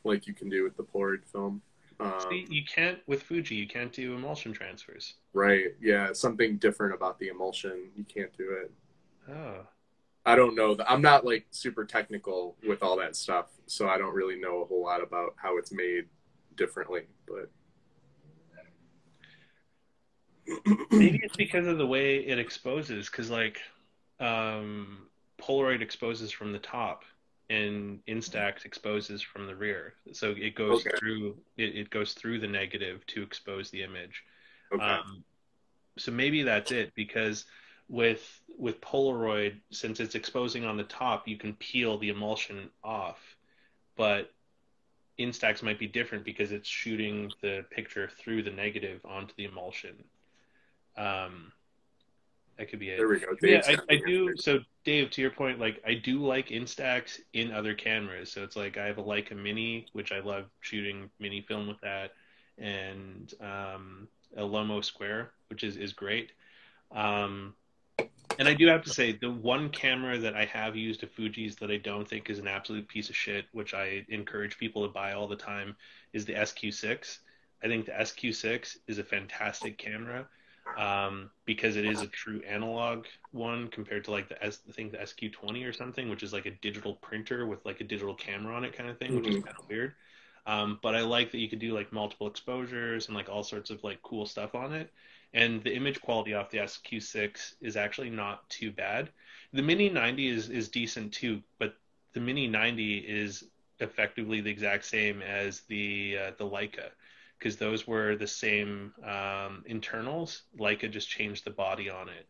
like 0.05 0.27
you 0.27 0.35
can 0.35 0.51
do 0.51 0.63
with 0.63 0.77
the 0.77 0.83
Polaroid 0.83 1.25
film. 1.25 1.63
Um, 1.99 2.13
See, 2.29 2.47
you 2.51 2.63
can't 2.67 2.99
with 3.07 3.23
Fuji. 3.23 3.55
You 3.55 3.67
can't 3.67 3.93
do 3.93 4.15
emulsion 4.15 4.53
transfers. 4.53 5.15
right? 5.33 5.69
Yeah, 5.81 6.13
something 6.13 6.59
different 6.59 6.95
about 6.95 7.19
the 7.19 7.29
emulsion. 7.29 7.89
You 7.97 8.05
can't 8.05 8.37
do 8.37 8.51
it. 8.51 8.71
Oh, 9.31 9.67
I 10.25 10.37
don't 10.37 10.55
know. 10.55 10.77
I'm 10.87 11.03
not 11.03 11.25
like 11.25 11.47
super 11.51 11.85
technical 11.85 12.57
with 12.67 12.83
all 12.83 12.97
that 12.99 13.17
stuff, 13.17 13.47
so 13.67 13.89
I 13.89 13.99
don't 13.99 14.15
really 14.15 14.39
know 14.39 14.63
a 14.63 14.67
whole 14.67 14.83
lot 14.83 15.03
about 15.03 15.35
how 15.37 15.59
it's 15.59 15.73
made 15.73 16.07
differently. 16.57 17.03
But 17.27 17.51
maybe 20.91 21.19
it's 21.23 21.37
because 21.37 21.67
of 21.67 21.79
the 21.79 21.87
way 21.87 22.17
it 22.19 22.39
exposes. 22.39 23.09
Because 23.09 23.31
like, 23.31 23.61
um, 24.21 25.09
Polaroid 25.41 25.83
exposes 25.83 26.31
from 26.31 26.53
the 26.53 26.59
top, 26.61 27.05
and 27.51 27.99
Instax 28.09 28.65
exposes 28.65 29.23
from 29.23 29.47
the 29.47 29.57
rear. 29.57 29.95
So 30.13 30.35
it 30.39 30.55
goes 30.55 30.87
Okay. 30.87 30.91
through. 30.97 31.37
It, 31.57 31.77
it 31.77 31.91
goes 31.91 32.13
through 32.15 32.39
the 32.41 32.47
negative 32.47 33.05
to 33.09 33.23
expose 33.23 33.71
the 33.71 33.83
image. 33.83 34.23
okay, 34.73 34.85
Um, 34.85 35.25
so 35.99 36.13
maybe 36.13 36.43
that's 36.43 36.71
it 36.71 36.93
because 36.95 37.45
with 37.93 38.41
with 38.59 38.81
Polaroid, 38.81 39.55
since 39.71 40.01
it's 40.01 40.15
exposing 40.15 40.65
on 40.65 40.77
the 40.77 40.85
top, 40.85 41.29
you 41.29 41.37
can 41.37 41.53
peel 41.55 41.99
the 41.99 42.09
emulsion 42.09 42.71
off, 42.83 43.19
but 43.97 44.33
Instax 45.19 45.63
might 45.63 45.79
be 45.79 45.87
different 45.87 46.25
because 46.25 46.53
it's 46.53 46.69
shooting 46.69 47.31
the 47.43 47.65
picture 47.71 48.11
through 48.19 48.43
the 48.43 48.51
negative 48.51 49.01
onto 49.05 49.35
the 49.37 49.45
emulsion. 49.45 50.05
Um, 50.97 51.53
that 52.57 52.71
could 52.71 52.79
be 52.79 52.91
it. 52.91 52.97
there 52.97 53.09
we 53.09 53.21
go. 53.21 53.27
Yeah, 53.43 53.63
I, 53.67 53.77
I 53.95 54.01
do. 54.07 54.37
So, 54.37 54.61
Dave, 54.85 55.11
to 55.11 55.21
your 55.21 55.31
point, 55.31 55.61
like 55.61 55.83
I 55.87 55.95
do 55.95 56.25
like 56.25 56.49
Instax 56.49 57.21
in 57.35 57.53
other 57.53 57.75
cameras. 57.75 58.33
So 58.33 58.43
it's 58.43 58.57
like 58.57 58.79
I 58.79 58.87
have 58.87 58.99
a 58.99 59.03
Leica 59.03 59.37
Mini, 59.37 59.87
which 59.93 60.13
I 60.13 60.21
love 60.21 60.47
shooting 60.61 61.11
mini 61.19 61.43
film 61.43 61.67
with 61.67 61.81
that, 61.83 62.13
and 62.57 63.33
um, 63.41 64.09
a 64.37 64.43
Lomo 64.43 64.83
Square, 64.83 65.33
which 65.49 65.63
is 65.63 65.77
is 65.77 65.93
great. 65.93 66.33
Um, 66.91 67.55
and 68.39 68.49
I 68.49 68.55
do 68.55 68.67
have 68.67 68.83
to 68.85 68.91
say, 68.91 69.13
the 69.13 69.31
one 69.31 69.69
camera 69.71 70.19
that 70.19 70.35
I 70.35 70.45
have 70.47 70.77
used 70.77 71.03
of 71.03 71.11
Fuji's 71.11 71.57
that 71.57 71.71
I 71.71 71.77
don't 71.77 72.09
think 72.09 72.31
is 72.31 72.39
an 72.39 72.49
absolute 72.49 72.89
piece 72.89 73.09
of 73.11 73.17
shit, 73.17 73.47
which 73.53 73.75
I 73.75 74.05
encourage 74.09 74.59
people 74.59 74.87
to 74.87 74.93
buy 74.93 75.13
all 75.13 75.29
the 75.29 75.37
time, 75.37 75.77
is 76.13 76.25
the 76.25 76.35
SQ6. 76.35 77.21
I 77.63 77.69
think 77.69 77.87
the 77.87 77.93
SQ6 78.01 78.79
is 78.89 78.99
a 78.99 79.05
fantastic 79.05 79.79
camera 79.79 80.27
um, 80.77 81.31
because 81.45 81.77
it 81.77 81.85
is 81.85 82.03
a 82.03 82.07
true 82.09 82.43
analog 82.49 83.07
one 83.31 83.69
compared 83.69 84.05
to 84.05 84.11
like 84.11 84.29
the 84.29 84.43
S, 84.43 84.61
I 84.69 84.73
think 84.73 84.93
the 84.93 85.01
SQ20 85.03 85.65
or 85.65 85.73
something, 85.73 86.09
which 86.09 86.23
is 86.23 86.33
like 86.33 86.47
a 86.47 86.51
digital 86.63 86.95
printer 86.97 87.47
with 87.47 87.65
like 87.67 87.81
a 87.81 87.85
digital 87.85 88.15
camera 88.15 88.55
on 88.57 88.65
it 88.65 88.77
kind 88.77 88.89
of 88.91 88.99
thing, 88.99 89.15
which 89.15 89.29
is 89.29 89.35
Mhm. 89.35 89.45
kind 89.45 89.57
of 89.59 89.65
weird. 89.69 89.95
Um, 90.47 90.81
but 90.83 90.95
I 90.97 91.03
like 91.03 91.31
that 91.31 91.39
you 91.39 91.49
could 91.49 91.61
do 91.61 91.73
like 91.75 91.93
multiple 91.93 92.27
exposures 92.27 93.07
and 93.07 93.17
like 93.17 93.29
all 93.29 93.45
sorts 93.45 93.71
of 93.71 93.85
like 93.85 94.03
cool 94.03 94.27
stuff 94.27 94.55
on 94.55 94.73
it. 94.73 94.93
And 95.35 95.63
the 95.65 95.75
image 95.75 96.01
quality 96.01 96.35
off 96.35 96.51
the 96.51 96.59
SQ6 96.59 97.55
is 97.61 97.77
actually 97.77 98.11
not 98.11 98.49
too 98.51 98.71
bad. 98.71 99.11
The 99.53 99.63
Mini 99.63 99.89
90 99.89 100.29
is 100.29 100.49
is 100.51 100.69
decent 100.69 101.13
too, 101.13 101.43
but 101.59 101.75
the 102.13 102.21
Mini 102.21 102.47
90 102.47 102.99
is 102.99 103.45
effectively 103.81 104.41
the 104.41 104.51
exact 104.51 104.85
same 104.85 105.23
as 105.23 105.61
the 105.63 106.19
uh, 106.19 106.31
the 106.39 106.45
Leica 106.45 106.91
because 107.39 107.57
those 107.57 107.87
were 107.87 108.15
the 108.15 108.27
same 108.27 108.93
um, 109.05 109.65
internals. 109.67 110.43
Leica 110.59 110.91
just 110.91 111.09
changed 111.09 111.45
the 111.45 111.51
body 111.51 111.91
on 111.91 112.09
it 112.09 112.29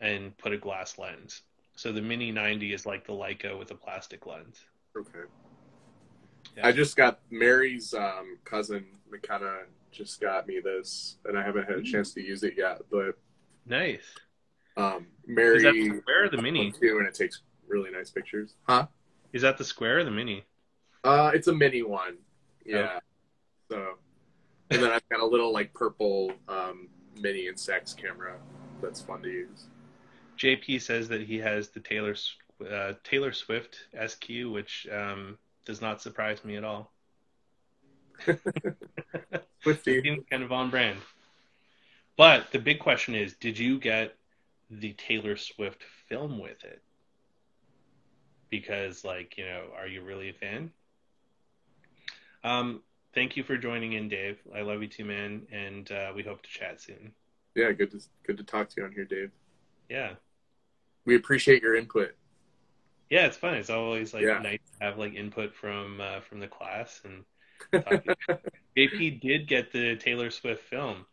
and 0.00 0.36
put 0.38 0.52
a 0.52 0.58
glass 0.58 0.98
lens. 0.98 1.42
So 1.74 1.90
the 1.90 2.02
Mini 2.02 2.30
90 2.30 2.72
is 2.72 2.86
like 2.86 3.04
the 3.04 3.12
Leica 3.12 3.58
with 3.58 3.70
a 3.72 3.74
plastic 3.74 4.24
lens. 4.24 4.60
Okay. 4.96 5.26
Yeah. 6.56 6.66
I 6.66 6.72
just 6.72 6.96
got 6.96 7.20
Mary's 7.30 7.92
um, 7.92 8.38
cousin 8.44 8.84
McKenna 9.10 9.62
just 9.92 10.20
got 10.20 10.46
me 10.46 10.60
this, 10.60 11.16
and 11.26 11.38
I 11.38 11.42
haven't 11.42 11.64
had 11.68 11.76
a 11.78 11.82
chance 11.82 12.12
to 12.14 12.20
use 12.22 12.42
it 12.42 12.54
yet. 12.56 12.80
But 12.90 13.16
Nice. 13.66 14.02
um, 14.76 15.06
Is 15.24 15.28
Mary 15.28 15.62
that 15.62 15.72
the 15.72 15.98
square 16.00 16.24
or 16.24 16.28
the 16.30 16.42
mini? 16.42 16.72
too, 16.72 16.96
and 16.98 17.06
it 17.06 17.14
takes 17.14 17.42
really 17.68 17.90
nice 17.90 18.10
pictures. 18.10 18.54
Huh? 18.68 18.86
Is 19.32 19.42
that 19.42 19.58
the 19.58 19.64
square 19.64 19.98
or 19.98 20.04
the 20.04 20.10
mini? 20.10 20.44
Uh, 21.04 21.30
it's 21.34 21.48
a 21.48 21.52
mini 21.52 21.82
one. 21.82 22.16
Yeah. 22.64 22.98
So, 23.70 23.94
and 24.70 24.82
then 24.82 24.90
I've 24.90 25.08
got 25.08 25.20
a 25.20 25.26
little 25.26 25.52
like 25.52 25.72
purple 25.74 26.32
um, 26.48 26.88
mini 27.20 27.46
Instax 27.46 27.96
camera 27.96 28.36
that's 28.80 29.00
fun 29.00 29.22
to 29.22 29.28
use. 29.28 29.66
JP 30.38 30.80
says 30.82 31.08
that 31.08 31.22
he 31.22 31.38
has 31.38 31.68
the 31.68 31.80
Taylor 31.80 32.14
uh, 32.70 32.92
Taylor 33.04 33.32
Swift 33.32 33.76
SQ, 34.06 34.28
which 34.50 34.86
um, 34.92 35.38
does 35.64 35.80
not 35.80 36.00
surprise 36.02 36.44
me 36.44 36.56
at 36.56 36.64
all. 36.64 36.91
Swifty. 39.62 40.02
Seems 40.02 40.24
kind 40.30 40.42
of 40.42 40.52
on 40.52 40.70
brand. 40.70 40.98
But 42.16 42.50
the 42.52 42.58
big 42.58 42.78
question 42.78 43.14
is, 43.14 43.34
did 43.34 43.58
you 43.58 43.78
get 43.78 44.14
the 44.70 44.92
Taylor 44.94 45.36
Swift 45.36 45.82
film 46.08 46.38
with 46.38 46.62
it? 46.64 46.82
Because, 48.50 49.04
like, 49.04 49.38
you 49.38 49.44
know, 49.44 49.64
are 49.76 49.86
you 49.86 50.02
really 50.02 50.28
a 50.28 50.32
fan? 50.34 50.70
Um, 52.44 52.82
thank 53.14 53.36
you 53.36 53.44
for 53.44 53.56
joining 53.56 53.94
in, 53.94 54.08
Dave. 54.08 54.38
I 54.54 54.60
love 54.62 54.82
you 54.82 54.88
too, 54.88 55.04
man, 55.04 55.42
and 55.50 55.90
uh, 55.90 56.12
we 56.14 56.22
hope 56.22 56.42
to 56.42 56.50
chat 56.50 56.80
soon. 56.80 57.12
Yeah, 57.54 57.72
good 57.72 57.90
to 57.92 58.00
good 58.26 58.38
to 58.38 58.44
talk 58.44 58.68
to 58.70 58.74
you 58.78 58.84
on 58.86 58.92
here, 58.92 59.04
Dave. 59.04 59.30
Yeah, 59.88 60.14
We 61.04 61.16
appreciate 61.16 61.62
your 61.62 61.76
input. 61.76 62.14
yeah, 63.10 63.26
it's 63.26 63.36
fun. 63.36 63.54
It's 63.54 63.68
always 63.70 64.14
like 64.14 64.22
Yeah. 64.24 64.38
nice 64.38 64.58
to 64.78 64.84
have 64.86 64.98
like 64.98 65.14
input 65.14 65.54
from 65.54 66.00
uh, 66.00 66.20
from 66.20 66.40
the 66.40 66.48
class 66.48 67.00
and 67.04 67.24
JP 68.76 69.20
did 69.20 69.48
get 69.48 69.72
the 69.72 69.96
Taylor 69.96 70.30
Swift 70.30 70.64
film. 70.64 71.06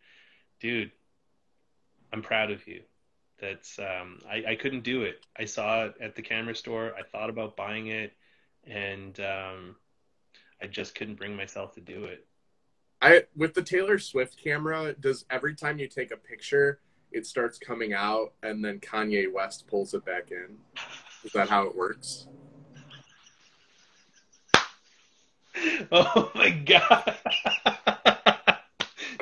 Dude, 0.60 0.92
I'm 2.12 2.22
proud 2.22 2.52
of 2.52 2.68
you. 2.68 2.82
That's 3.40 3.80
um 3.80 4.20
I, 4.30 4.44
I 4.50 4.56
couldn't 4.56 4.84
do 4.84 5.04
it. 5.04 5.26
I 5.38 5.46
saw 5.46 5.86
it 5.86 5.96
at 6.02 6.16
the 6.16 6.22
camera 6.22 6.56
store. 6.56 6.94
I 6.98 7.04
thought 7.04 7.30
about 7.30 7.56
buying 7.56 7.88
it 7.88 8.14
and 8.66 9.20
um 9.20 9.76
I 10.62 10.68
just 10.68 10.96
couldn't 10.96 11.16
bring 11.16 11.36
myself 11.36 11.76
to 11.76 11.82
do 11.82 12.06
it. 12.06 12.26
I 13.02 13.24
with 13.36 13.54
the 13.54 13.62
Taylor 13.62 13.98
Swift 13.98 14.38
camera, 14.42 14.94
does 15.00 15.26
every 15.30 15.56
time 15.56 15.80
you 15.80 15.88
take 15.88 16.12
a 16.12 16.18
picture, 16.18 16.82
it 17.12 17.26
starts 17.26 17.58
coming 17.58 17.94
out, 17.94 18.34
and 18.44 18.64
then 18.64 18.80
Kanye 18.80 19.32
West 19.32 19.68
pulls 19.68 19.94
it 19.94 20.06
back 20.06 20.32
in? 20.32 20.58
Is 21.24 21.32
that 21.32 21.50
how 21.50 21.64
it 21.64 21.76
works? 21.76 22.28
Oh 25.92 26.32
my 26.36 26.50
god. 26.52 27.18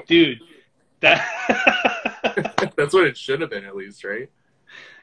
Dude, 0.07 0.39
that 0.99 1.25
That's 2.77 2.93
what 2.93 3.07
it 3.07 3.17
should 3.17 3.41
have 3.41 3.49
been, 3.49 3.65
at 3.65 3.75
least, 3.75 4.03
right? 4.03 4.29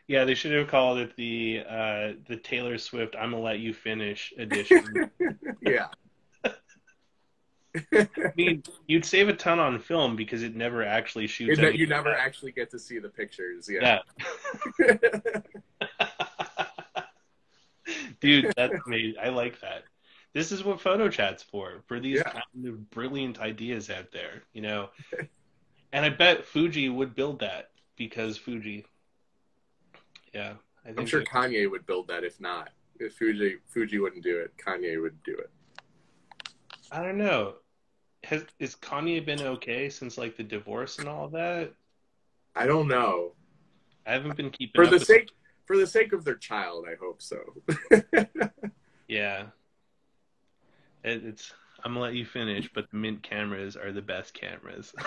Yeah, 0.07 0.25
they 0.25 0.35
should 0.35 0.53
have 0.53 0.69
called 0.69 0.99
it 0.99 1.17
the 1.17 1.63
uh 1.69 2.13
the 2.29 2.37
Taylor 2.37 2.79
Swift 2.79 3.17
I'm 3.19 3.31
gonna 3.31 3.43
let 3.43 3.59
you 3.59 3.73
finish 3.73 4.33
edition. 4.39 5.11
Yeah. 5.63 5.87
I 7.93 8.09
mean, 8.37 8.63
you'd 8.87 9.05
save 9.05 9.29
a 9.29 9.33
ton 9.33 9.59
on 9.59 9.81
film 9.81 10.15
because 10.15 10.43
it 10.43 10.55
never 10.55 10.85
actually 10.85 11.27
shoots. 11.27 11.59
That 11.59 11.77
you 11.77 11.87
never 11.87 12.15
actually 12.15 12.53
get 12.53 12.71
to 12.71 12.79
see 12.79 12.99
the 12.99 13.09
pictures. 13.09 13.69
Yeah. 13.69 13.99
Yeah. 14.79 14.99
Dude, 18.21 18.53
that's 18.57 18.75
amazing. 18.87 19.15
I 19.21 19.31
like 19.31 19.61
that. 19.61 19.85
This 20.35 20.51
is 20.53 20.65
what 20.65 20.81
photo 20.81 21.09
chat's 21.09 21.43
for, 21.43 21.83
for 21.87 22.01
these 22.01 22.17
Yeah. 22.19 22.31
kind 22.31 22.67
of 22.67 22.91
brilliant 22.91 23.41
ideas 23.41 23.89
out 23.89 24.11
there, 24.13 24.43
you 24.53 24.61
know. 24.63 24.91
And 25.93 26.05
I 26.05 26.09
bet 26.11 26.45
Fuji 26.45 26.89
would 26.89 27.15
build 27.15 27.39
that 27.39 27.71
because 27.97 28.37
Fuji. 28.37 28.85
Yeah, 30.35 30.55
I 30.85 30.89
think 30.89 31.01
I'm 31.01 31.07
sure 31.07 31.23
Kanye 31.23 31.71
would 31.71 31.87
build 31.87 32.09
that 32.09 32.25
if 32.25 32.41
not. 32.41 32.71
If 32.99 33.15
Fuji 33.15 33.57
Fuji 33.69 33.99
wouldn't 34.01 34.25
do 34.25 34.39
it, 34.41 34.53
Kanye 34.57 35.01
would 35.01 35.23
do 35.23 35.37
it. 35.37 35.51
I 36.91 37.01
don't 37.03 37.17
know. 37.19 37.55
Has 38.25 38.45
is 38.59 38.75
Kanye 38.75 39.25
been 39.25 39.41
okay 39.41 39.89
since 39.89 40.19
like 40.19 40.37
the 40.37 40.43
divorce 40.43 40.99
and 40.99 41.09
all 41.09 41.29
that? 41.29 41.73
I 42.57 42.67
don't 42.67 42.89
know. 42.89 43.33
I 44.07 44.13
haven't 44.13 44.37
been 44.37 44.51
keeping 44.51 44.73
For 44.75 44.85
up 44.85 44.91
the 44.91 44.97
with- 44.99 45.07
sake 45.07 45.31
for 45.67 45.77
the 45.77 45.87
sake 45.87 46.13
of 46.13 46.25
their 46.25 46.35
child, 46.37 46.87
I 46.91 46.97
hope 47.01 47.23
so. 47.23 47.39
Yeah. 49.09 49.47
It, 51.05 51.25
it's 51.25 51.53
I'm 51.85 51.93
gonna 51.93 52.05
let 52.05 52.15
you 52.15 52.25
finish, 52.25 52.71
but 52.75 52.91
the 52.91 52.97
Mint 52.97 53.23
cameras 53.23 53.77
are 53.77 53.93
the 53.93 54.03
best 54.03 54.33
cameras. 54.35 54.93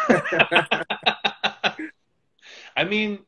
I 2.78 2.84
mean, 2.86 3.20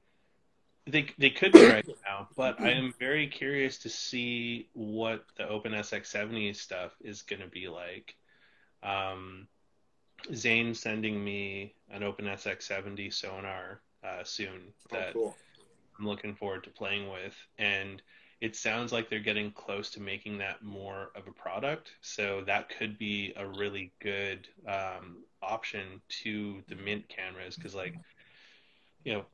they 0.86 1.08
they 1.18 1.32
could 1.32 1.52
be 1.52 1.66
right 1.66 1.88
now, 2.06 2.28
but 2.36 2.62
I 2.62 2.72
am 2.72 2.94
very 3.00 3.28
curious 3.28 3.80
to 3.80 3.90
see 3.90 4.70
what 4.74 5.26
the 5.36 5.48
Open 5.48 5.72
SX70 5.72 6.56
stuff 6.56 6.92
is 7.02 7.24
going 7.24 7.42
to 7.42 7.48
be 7.48 7.68
like. 7.68 8.16
Um, 8.84 9.48
Zane 10.34 10.74
sending 10.74 11.24
me 11.24 11.74
an 11.90 12.04
Open 12.04 12.26
SX70 12.26 13.14
sonar 13.14 13.82
uh, 14.04 14.24
soon 14.24 14.62
oh, 14.92 14.96
that 14.96 15.14
cool. 15.14 15.36
I'm 15.98 16.08
looking 16.08 16.36
forward 16.36 16.64
to 16.66 16.70
playing 16.70 17.10
with, 17.10 17.36
and 17.58 18.02
it 18.42 18.56
sounds 18.56 18.92
like 18.92 19.10
they're 19.10 19.20
getting 19.20 19.52
close 19.52 19.90
to 19.92 20.02
making 20.02 20.38
that 20.38 20.64
more 20.64 21.12
of 21.16 21.28
a 21.28 21.32
product. 21.32 21.92
So 22.02 22.42
that 22.46 22.70
could 22.70 22.98
be 22.98 23.34
a 23.36 23.46
really 23.46 23.92
good 24.00 24.48
um, 24.66 25.24
option 25.42 26.02
to 26.24 26.64
the 26.70 26.76
Mint 26.76 27.08
cameras 27.10 27.56
because, 27.56 27.76
like, 27.76 27.96
you 29.04 29.14
know, 29.14 29.26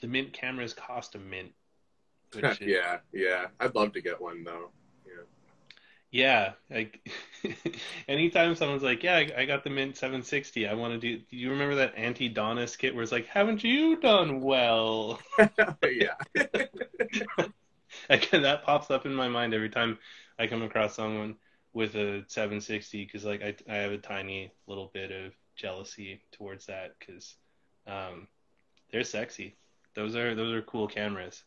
the 0.00 0.06
Mint 0.06 0.32
cameras 0.32 0.74
cost 0.74 1.16
a 1.16 1.18
mint. 1.18 1.52
Which 2.34 2.44
is, 2.60 2.68
yeah, 2.68 2.98
yeah. 3.12 3.46
I'd 3.58 3.74
love 3.74 3.92
to 3.94 4.00
get 4.00 4.20
one 4.20 4.44
though. 4.44 4.70
Yeah. 5.06 5.22
Yeah, 6.10 6.52
like 6.70 7.00
anytime 8.08 8.54
someone's 8.54 8.82
like, 8.82 9.02
"Yeah, 9.02 9.16
I, 9.16 9.32
I 9.38 9.44
got 9.44 9.64
the 9.64 9.70
Mint 9.70 9.96
760. 9.96 10.66
I 10.66 10.74
want 10.74 10.92
to 10.94 10.98
do." 10.98 11.18
Do 11.18 11.36
you 11.36 11.50
remember 11.50 11.76
that 11.76 11.94
Aunty 11.96 12.28
Donna 12.28 12.66
skit 12.66 12.94
where 12.94 13.02
it's 13.02 13.12
like, 13.12 13.26
"Haven't 13.26 13.64
you 13.64 13.96
done 14.00 14.40
well?" 14.40 15.20
yeah. 15.84 16.14
Again, 18.10 18.42
that 18.42 18.64
pops 18.64 18.90
up 18.90 19.06
in 19.06 19.14
my 19.14 19.28
mind 19.28 19.54
every 19.54 19.70
time 19.70 19.98
I 20.38 20.46
come 20.46 20.62
across 20.62 20.94
someone 20.94 21.36
with 21.72 21.94
a 21.94 22.24
760 22.28 23.04
because, 23.04 23.24
like, 23.24 23.42
I 23.42 23.54
I 23.70 23.76
have 23.76 23.92
a 23.92 23.98
tiny 23.98 24.52
little 24.66 24.90
bit 24.92 25.10
of 25.10 25.32
jealousy 25.56 26.22
towards 26.32 26.66
that 26.66 26.94
because 26.98 27.36
um, 27.86 28.28
they're 28.90 29.04
sexy. 29.04 29.56
Those 29.94 30.16
are 30.16 30.34
those 30.34 30.52
are 30.52 30.62
cool 30.62 30.88
cameras. 30.88 31.44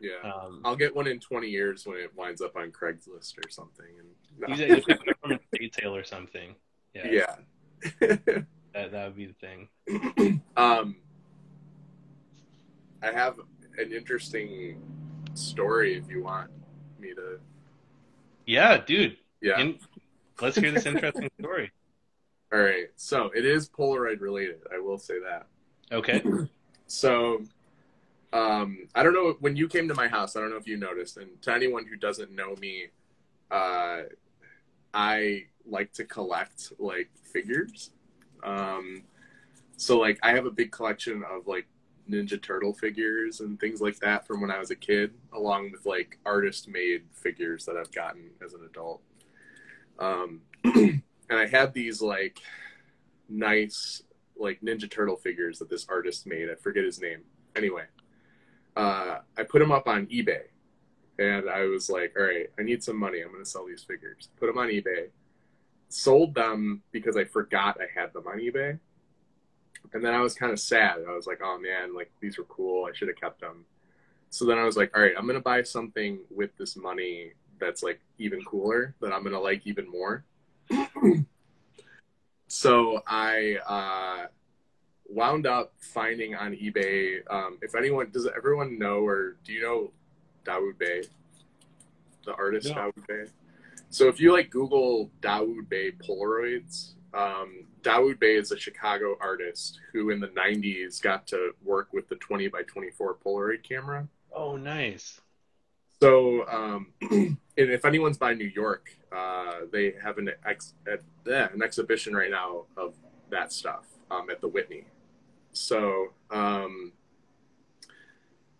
Yeah. 0.00 0.30
Um, 0.30 0.60
I'll 0.64 0.76
get 0.76 0.94
one 0.94 1.06
in 1.06 1.18
20 1.18 1.48
years 1.48 1.86
when 1.86 1.98
it 1.98 2.14
winds 2.16 2.40
up 2.40 2.56
on 2.56 2.70
Craigslist 2.70 3.38
or 3.44 3.50
something. 3.50 3.86
And 3.98 4.58
you 4.58 4.66
you 4.66 4.82
pick 4.82 5.00
it 5.06 5.16
from 5.20 5.32
a 5.32 5.70
sale 5.72 5.94
or 5.94 6.04
something. 6.04 6.54
Yeah, 6.94 7.06
yeah. 7.10 7.34
that 8.00 8.46
that 8.92 9.04
would 9.06 9.16
be 9.16 9.26
the 9.26 9.34
thing. 9.34 10.42
um, 10.56 10.96
I 13.02 13.12
have 13.12 13.38
an 13.78 13.92
interesting 13.92 14.82
story 15.34 15.96
if 15.96 16.08
you 16.08 16.22
want 16.22 16.50
me 16.98 17.14
to. 17.14 17.38
Yeah, 18.46 18.78
dude. 18.78 19.16
Yeah. 19.40 19.60
In- 19.60 19.78
let's 20.40 20.56
hear 20.56 20.70
this 20.70 20.86
interesting 20.86 21.30
story. 21.40 21.72
All 22.52 22.60
right. 22.60 22.88
So 22.96 23.30
it 23.34 23.44
is 23.44 23.68
Polaroid 23.68 24.20
related. 24.20 24.60
I 24.74 24.80
will 24.80 24.98
say 24.98 25.14
that. 25.20 25.46
Okay. 25.92 26.22
So 26.90 27.42
um, 28.32 28.88
I 28.94 29.02
don't 29.02 29.14
know 29.14 29.36
when 29.40 29.56
you 29.56 29.68
came 29.68 29.88
to 29.88 29.94
my 29.94 30.08
house. 30.08 30.36
I 30.36 30.40
don't 30.40 30.50
know 30.50 30.56
if 30.56 30.66
you 30.66 30.76
noticed, 30.76 31.16
and 31.16 31.40
to 31.42 31.52
anyone 31.52 31.86
who 31.86 31.96
doesn't 31.96 32.30
know 32.30 32.54
me, 32.56 32.88
uh, 33.50 34.02
I 34.92 35.44
like 35.66 35.92
to 35.94 36.04
collect 36.04 36.72
like 36.78 37.10
figures. 37.32 37.90
Um, 38.42 39.04
so 39.76 39.98
like 39.98 40.18
I 40.22 40.32
have 40.32 40.46
a 40.46 40.50
big 40.50 40.72
collection 40.72 41.24
of 41.24 41.46
like 41.46 41.66
Ninja 42.08 42.40
Turtle 42.40 42.72
figures 42.72 43.40
and 43.40 43.58
things 43.60 43.80
like 43.80 43.98
that 44.00 44.26
from 44.26 44.40
when 44.40 44.50
I 44.50 44.58
was 44.58 44.70
a 44.70 44.76
kid, 44.76 45.12
along 45.32 45.72
with 45.72 45.86
like 45.86 46.18
artist 46.26 46.68
made 46.68 47.04
figures 47.12 47.64
that 47.64 47.76
I've 47.76 47.92
gotten 47.92 48.30
as 48.44 48.54
an 48.54 48.60
adult. 48.64 49.00
Um, 49.98 50.40
and 50.64 51.02
I 51.30 51.46
had 51.46 51.72
these 51.72 52.02
like 52.02 52.40
nice 53.28 54.02
like 54.36 54.60
Ninja 54.60 54.90
Turtle 54.90 55.16
figures 55.16 55.58
that 55.58 55.70
this 55.70 55.86
artist 55.88 56.26
made. 56.26 56.50
I 56.50 56.54
forget 56.54 56.84
his 56.84 57.00
name. 57.00 57.20
Anyway, 57.56 57.84
uh, 58.78 59.18
I 59.36 59.42
put 59.42 59.58
them 59.58 59.72
up 59.72 59.88
on 59.88 60.06
eBay, 60.06 60.42
and 61.18 61.50
I 61.50 61.64
was 61.64 61.90
like, 61.90 62.14
"All 62.16 62.24
right, 62.24 62.48
I 62.58 62.62
need 62.62 62.82
some 62.84 62.96
money. 62.96 63.20
I'm 63.20 63.32
going 63.32 63.44
to 63.44 63.50
sell 63.50 63.66
these 63.66 63.82
figures." 63.82 64.28
Put 64.38 64.46
them 64.46 64.58
on 64.58 64.68
eBay, 64.68 65.08
sold 65.88 66.34
them 66.34 66.82
because 66.92 67.16
I 67.16 67.24
forgot 67.24 67.78
I 67.80 68.00
had 68.00 68.12
them 68.12 68.28
on 68.28 68.38
eBay, 68.38 68.78
and 69.92 70.04
then 70.04 70.14
I 70.14 70.20
was 70.20 70.34
kind 70.34 70.52
of 70.52 70.60
sad. 70.60 70.98
I 71.08 71.12
was 71.12 71.26
like, 71.26 71.40
"Oh 71.42 71.58
man, 71.58 71.92
like 71.92 72.12
these 72.20 72.38
were 72.38 72.44
cool. 72.44 72.86
I 72.86 72.94
should 72.94 73.08
have 73.08 73.20
kept 73.20 73.40
them." 73.40 73.64
So 74.30 74.44
then 74.44 74.58
I 74.58 74.64
was 74.64 74.76
like, 74.76 74.96
"All 74.96 75.02
right, 75.02 75.14
I'm 75.18 75.26
going 75.26 75.34
to 75.34 75.42
buy 75.42 75.62
something 75.64 76.20
with 76.30 76.56
this 76.56 76.76
money 76.76 77.32
that's 77.58 77.82
like 77.82 78.00
even 78.18 78.44
cooler 78.44 78.94
that 79.00 79.12
I'm 79.12 79.22
going 79.22 79.34
to 79.34 79.40
like 79.40 79.66
even 79.66 79.90
more." 79.90 80.24
so 82.46 83.02
I 83.08 83.56
uh, 83.66 84.26
wound 85.08 85.46
up 85.46 85.72
finding 85.78 86.34
on 86.34 86.52
eBay. 86.52 87.20
Um, 87.30 87.58
if 87.62 87.74
anyone 87.74 88.10
does, 88.10 88.28
everyone 88.36 88.78
know 88.78 89.00
or 89.00 89.36
do 89.44 89.52
you 89.52 89.62
know 89.62 89.90
Dawoud 90.44 90.78
Bey, 90.78 91.02
the 92.24 92.34
artist 92.34 92.68
No. 92.68 92.74
Dawoud 92.74 93.06
Bey? 93.06 93.24
So 93.90 94.08
if 94.08 94.20
you 94.20 94.32
like 94.32 94.50
Google 94.50 95.10
Dawoud 95.20 95.68
Bey 95.68 95.92
Polaroids, 95.92 96.92
um, 97.14 97.64
Dawoud 97.82 98.20
Bey 98.20 98.36
is 98.36 98.52
a 98.52 98.58
Chicago 98.58 99.16
artist 99.20 99.80
who 99.92 100.10
in 100.10 100.20
the 100.20 100.28
'90s 100.28 101.00
got 101.00 101.26
to 101.28 101.52
work 101.64 101.92
with 101.92 102.08
the 102.08 102.16
20 102.16 102.48
by 102.48 102.62
24 102.62 103.16
Polaroid 103.24 103.62
camera. 103.62 104.06
Oh, 104.32 104.56
nice. 104.56 105.20
So, 106.00 106.46
um, 106.48 106.92
and 107.10 107.38
if 107.56 107.84
anyone's 107.84 108.18
by 108.18 108.34
New 108.34 108.44
York, 108.46 108.90
uh, 109.10 109.60
they 109.72 109.94
have 110.02 110.18
an 110.18 110.30
ex- 110.44 110.74
at, 110.86 111.00
an 111.52 111.62
exhibition 111.62 112.14
right 112.14 112.30
now 112.30 112.66
of 112.76 112.94
that 113.30 113.52
stuff 113.52 113.86
um, 114.10 114.30
at 114.30 114.40
the 114.40 114.48
Whitney. 114.48 114.84
So, 115.58 116.12
um, 116.30 116.92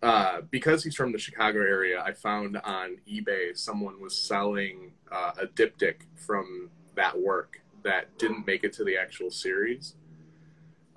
uh, 0.03 0.41
because 0.49 0.83
he's 0.83 0.95
from 0.95 1.11
the 1.11 1.17
Chicago 1.17 1.59
area, 1.59 2.01
I 2.01 2.11
found 2.13 2.57
on 2.57 2.97
eBay 3.09 3.57
someone 3.57 4.01
was 4.01 4.15
selling 4.15 4.91
uh, 5.11 5.31
a 5.41 5.47
diptych 5.47 6.01
from 6.15 6.69
that 6.95 7.19
work 7.19 7.61
that 7.83 8.17
didn't 8.17 8.45
make 8.45 8.63
it 8.63 8.73
to 8.73 8.83
the 8.83 8.97
actual 8.97 9.31
series. 9.31 9.95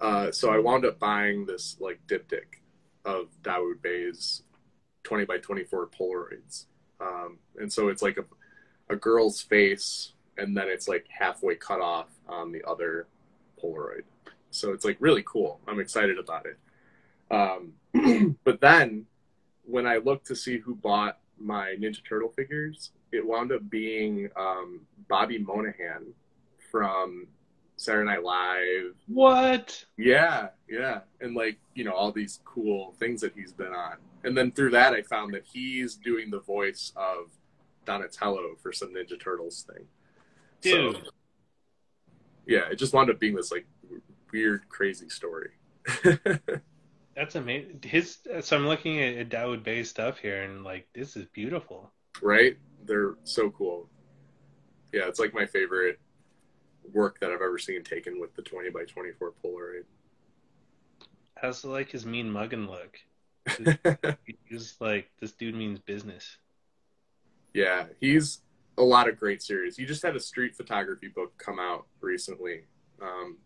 Uh, 0.00 0.32
so 0.32 0.50
I 0.52 0.58
wound 0.58 0.84
up 0.84 0.98
buying 0.98 1.46
this 1.46 1.76
like 1.80 2.00
diptych 2.08 2.60
of 3.04 3.28
Dawoud 3.42 3.80
Bey's 3.80 4.42
20 5.04 5.24
by 5.24 5.38
24 5.38 5.88
Polaroids. 5.88 6.66
Um, 7.00 7.38
and 7.58 7.72
so 7.72 7.88
it's 7.88 8.02
like 8.02 8.18
a, 8.18 8.24
a 8.92 8.96
girl's 8.96 9.40
face, 9.40 10.12
and 10.36 10.56
then 10.56 10.68
it's 10.68 10.88
like 10.88 11.06
halfway 11.08 11.54
cut 11.54 11.80
off 11.80 12.08
on 12.28 12.50
the 12.52 12.62
other 12.66 13.06
Polaroid. 13.62 14.02
So 14.52 14.72
it's 14.72 14.84
like 14.84 14.96
really 15.00 15.24
cool. 15.26 15.60
I'm 15.66 15.80
excited 15.80 16.18
about 16.18 16.46
it. 16.46 16.58
Um, 17.30 18.36
but 18.44 18.60
then 18.60 19.06
when 19.64 19.86
I 19.86 19.96
looked 19.96 20.26
to 20.26 20.36
see 20.36 20.58
who 20.58 20.74
bought 20.74 21.18
my 21.38 21.74
Ninja 21.78 22.04
Turtle 22.06 22.28
figures, 22.28 22.90
it 23.10 23.26
wound 23.26 23.52
up 23.52 23.68
being 23.68 24.28
um, 24.36 24.82
Bobby 25.08 25.38
Moynihan 25.38 26.12
from 26.70 27.26
Saturday 27.76 28.06
Night 28.06 28.22
Live. 28.22 28.94
What? 29.06 29.84
Yeah, 29.96 30.48
yeah. 30.68 31.00
And 31.20 31.34
like, 31.34 31.58
you 31.74 31.84
know, 31.84 31.92
all 31.92 32.12
these 32.12 32.40
cool 32.44 32.94
things 32.98 33.20
that 33.22 33.32
he's 33.34 33.52
been 33.52 33.72
on. 33.72 33.96
And 34.24 34.36
then 34.36 34.52
through 34.52 34.70
that, 34.70 34.92
I 34.92 35.02
found 35.02 35.34
that 35.34 35.44
he's 35.44 35.96
doing 35.96 36.30
the 36.30 36.40
voice 36.40 36.92
of 36.96 37.30
Donatello 37.84 38.56
for 38.62 38.72
some 38.72 38.94
Ninja 38.94 39.20
Turtles 39.20 39.66
thing. 39.68 39.86
Dude. 40.60 40.96
So, 40.96 41.02
yeah, 42.46 42.70
it 42.70 42.76
just 42.76 42.92
wound 42.92 43.10
up 43.10 43.18
being 43.18 43.34
this 43.34 43.50
like 43.50 43.66
weird, 44.32 44.68
crazy 44.68 45.08
story. 45.08 45.50
That's 47.14 47.34
amazing. 47.34 47.80
His 47.84 48.18
so 48.40 48.56
I'm 48.56 48.66
looking 48.66 49.00
at, 49.00 49.32
at 49.34 49.64
Bey 49.64 49.82
stuff 49.84 50.18
here, 50.18 50.42
and 50.42 50.64
like 50.64 50.88
this 50.94 51.16
is 51.16 51.26
beautiful. 51.26 51.90
right? 52.22 52.56
They're 52.84 53.14
so 53.24 53.50
cool. 53.50 53.88
Yeah, 54.92 55.08
it's 55.08 55.20
like 55.20 55.34
my 55.34 55.46
favorite 55.46 56.00
work 56.92 57.20
that 57.20 57.30
I've 57.30 57.42
ever 57.42 57.58
seen 57.58 57.84
taken 57.84 58.20
with 58.20 58.34
the 58.34 58.42
20 58.42 58.70
by 58.70 58.84
24 58.84 59.32
Polaroid. 59.44 59.84
I 61.42 61.46
also 61.46 61.70
like 61.70 61.90
his 61.90 62.04
mean 62.06 62.30
mugging 62.30 62.66
look. 62.68 62.98
He's 64.48 64.76
like 64.80 65.10
this 65.20 65.32
dude 65.32 65.54
means 65.54 65.78
business. 65.80 66.36
yeah, 67.54 67.86
he's 68.00 68.40
a 68.78 68.82
lot 68.82 69.08
of 69.08 69.18
great 69.18 69.42
series. 69.42 69.76
He 69.76 69.84
just 69.84 70.02
had 70.02 70.16
a 70.16 70.20
street 70.20 70.54
photography 70.56 71.08
book 71.08 71.36
come 71.38 71.58
out 71.58 71.86
recently. 72.00 72.62
Um, 73.02 73.38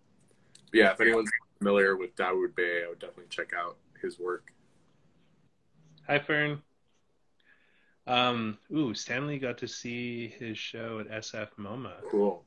yeah, 0.76 0.92
if 0.92 1.00
anyone's 1.00 1.30
familiar 1.58 1.96
with 1.96 2.14
Dawoud 2.16 2.54
Bey, 2.54 2.82
I 2.84 2.88
would 2.88 2.98
definitely 2.98 3.26
check 3.30 3.52
out 3.56 3.76
his 4.00 4.18
work. 4.18 4.52
Hi, 6.06 6.18
Fern. 6.18 6.62
Um, 8.06 8.58
ooh, 8.72 8.94
Stanley 8.94 9.38
got 9.38 9.58
to 9.58 9.68
see 9.68 10.28
his 10.28 10.56
show 10.58 11.00
at 11.00 11.08
SF 11.08 11.48
MoMA. 11.58 11.94
Cool. 12.10 12.44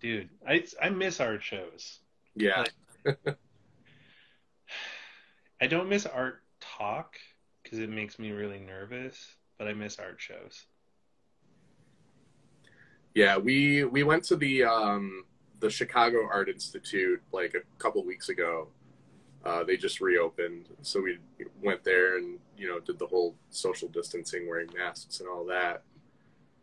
Dude, 0.00 0.28
I 0.46 0.64
I 0.82 0.90
miss 0.90 1.20
art 1.20 1.42
shows. 1.42 2.00
Yeah, 2.34 2.64
I 5.60 5.66
don't 5.66 5.88
miss 5.88 6.04
art 6.04 6.42
talk 6.60 7.16
because 7.62 7.78
it 7.78 7.88
makes 7.88 8.18
me 8.18 8.32
really 8.32 8.58
nervous, 8.58 9.36
but 9.56 9.68
I 9.68 9.72
miss 9.72 9.98
art 9.98 10.16
shows. 10.20 10.66
yeah. 13.14 13.38
We 13.38 13.84
we 13.84 14.02
went 14.02 14.24
to 14.24 14.36
the 14.36 14.64
um, 14.64 15.24
the 15.64 15.70
Chicago 15.70 16.28
Art 16.30 16.50
Institute 16.50 17.22
like 17.32 17.54
a 17.54 17.60
couple 17.78 18.04
weeks 18.04 18.28
ago. 18.28 18.68
Uh, 19.46 19.64
they 19.64 19.78
just 19.78 19.98
reopened, 19.98 20.68
so 20.82 21.00
we 21.00 21.16
went 21.62 21.82
there 21.82 22.18
and 22.18 22.38
you 22.58 22.68
know 22.68 22.80
did 22.80 22.98
the 22.98 23.06
whole 23.06 23.34
social 23.48 23.88
distancing, 23.88 24.46
wearing 24.46 24.68
masks 24.76 25.20
and 25.20 25.28
all 25.28 25.46
that. 25.46 25.82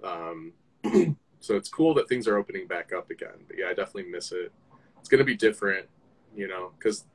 Um, 0.03 0.53
so 1.39 1.55
it's 1.55 1.67
cool 1.67 1.95
that 1.95 2.07
things 2.07 2.27
are 2.27 2.37
opening 2.37 2.67
back 2.67 2.93
up 2.93 3.09
again. 3.09 3.39
But 3.47 3.57
yeah, 3.57 3.65
I 3.69 3.73
definitely 3.73 4.11
miss 4.11 4.31
it. 4.31 4.51
It's 4.99 5.09
gonna 5.09 5.23
be 5.23 5.35
different, 5.35 5.87
you 6.35 6.47
know, 6.47 6.71
because 6.77 7.05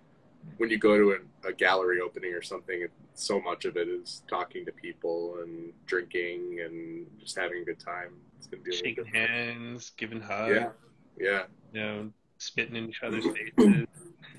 when 0.56 0.70
you 0.70 0.78
go 0.78 0.96
to 0.96 1.18
a, 1.44 1.50
a 1.50 1.52
gallery 1.52 2.00
opening 2.00 2.34
or 2.34 2.42
something, 2.42 2.82
it, 2.82 2.90
so 3.14 3.40
much 3.40 3.64
of 3.64 3.76
it 3.76 3.86
is 3.86 4.22
talking 4.26 4.66
to 4.66 4.72
people 4.72 5.36
and 5.44 5.72
drinking 5.86 6.62
and 6.64 7.06
just 7.20 7.36
having 7.36 7.62
a 7.62 7.64
good 7.64 7.78
time. 7.78 8.14
It's 8.38 8.48
gonna 8.48 8.64
be 8.64 8.74
a 8.74 8.76
Shaking 8.76 9.04
hands, 9.04 9.92
giving 9.96 10.20
hugs, 10.20 10.52
Yeah, 10.52 10.70
yeah. 11.18 11.44
you 11.72 11.80
know, 11.80 12.10
spitting 12.38 12.76
in 12.76 12.88
each 12.88 13.02
other's 13.02 13.24
faces. 13.56 13.86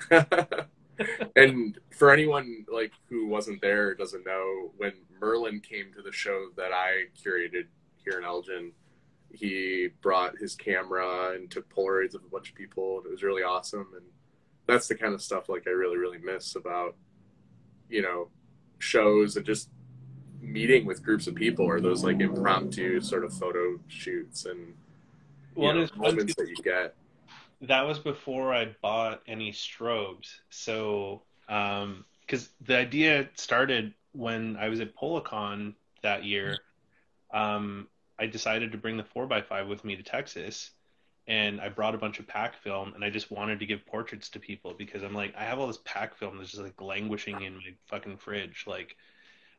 and 1.36 1.78
for 1.92 2.12
anyone 2.12 2.66
like 2.72 2.92
who 3.10 3.28
wasn't 3.28 3.62
there 3.62 3.90
or 3.90 3.96
doesn't 3.96 4.26
know, 4.26 4.72
when 4.78 4.94
Merlin 5.20 5.60
came 5.60 5.94
to 5.96 6.02
the 6.02 6.12
show 6.12 6.48
that 6.56 6.72
I 6.72 7.06
curated 7.24 7.66
here 8.04 8.20
in 8.20 8.26
Elgin, 8.26 8.72
he 9.32 9.90
brought 10.02 10.38
his 10.38 10.56
camera 10.56 11.34
and 11.34 11.52
took 11.52 11.70
Polaroids 11.74 12.16
of 12.16 12.24
a 12.24 12.30
bunch 12.30 12.50
of 12.50 12.56
people, 12.56 12.98
and 12.98 13.06
it 13.06 13.12
was 13.12 13.24
really 13.24 13.44
awesome. 13.44 13.88
And 13.96 14.06
that's 14.66 14.88
the 14.88 14.96
kind 14.96 15.14
of 15.14 15.22
stuff 15.22 15.50
like 15.50 15.68
I 15.68 15.72
really, 15.72 15.98
really 15.98 16.18
miss 16.18 16.56
about, 16.56 16.96
you 17.90 18.02
know, 18.02 18.30
shows 18.80 19.36
and 19.36 19.46
just 19.46 19.70
meeting 20.40 20.86
with 20.86 21.04
groups 21.04 21.28
of 21.28 21.36
people 21.36 21.66
or 21.66 21.82
those 21.82 22.04
like 22.04 22.20
impromptu 22.20 23.02
sort 23.02 23.24
of 23.24 23.34
photo 23.34 23.80
shoots 23.88 24.46
and 24.46 24.76
Well, 25.58 25.74
know, 25.74 25.88
moments 25.96 26.36
that 26.36 26.50
you 26.50 26.56
get. 26.64 26.96
that 27.62 27.82
was 27.82 28.00
before 28.00 28.54
I 28.54 28.76
bought 28.82 29.22
any 29.28 29.52
strobes. 29.52 30.36
So, 30.50 31.24
um, 31.50 32.06
because 32.22 32.50
the 32.66 32.78
idea 32.78 33.30
started 33.36 33.94
when 34.12 34.58
I 34.58 34.70
was 34.70 34.80
at 34.80 34.96
Polacon 34.96 35.74
that 36.02 36.24
year. 36.24 36.58
Um, 37.34 37.88
I 38.20 38.26
decided 38.26 38.72
to 38.72 38.78
bring 38.78 38.98
the 38.98 39.04
4x5 39.04 39.68
with 39.68 39.86
me 39.86 39.96
to 39.96 40.04
Texas, 40.04 40.72
and 41.28 41.62
I 41.62 41.70
brought 41.70 41.94
a 41.94 41.98
bunch 41.98 42.20
of 42.20 42.28
pack 42.28 42.56
film, 42.64 42.94
and 42.96 43.04
I 43.04 43.10
just 43.10 43.30
wanted 43.30 43.60
to 43.60 43.66
give 43.66 43.86
portraits 43.86 44.30
to 44.30 44.40
people 44.40 44.74
because 44.78 45.04
I'm 45.04 45.14
like, 45.14 45.36
I 45.38 45.44
have 45.44 45.60
all 45.60 45.68
this 45.68 45.80
pack 45.86 46.16
film 46.16 46.38
that's 46.38 46.52
just 46.52 46.64
like 46.64 46.82
languishing 46.82 47.42
in 47.42 47.56
my 47.56 47.74
fucking 47.86 48.18
fridge. 48.18 48.66
Like, 48.66 48.96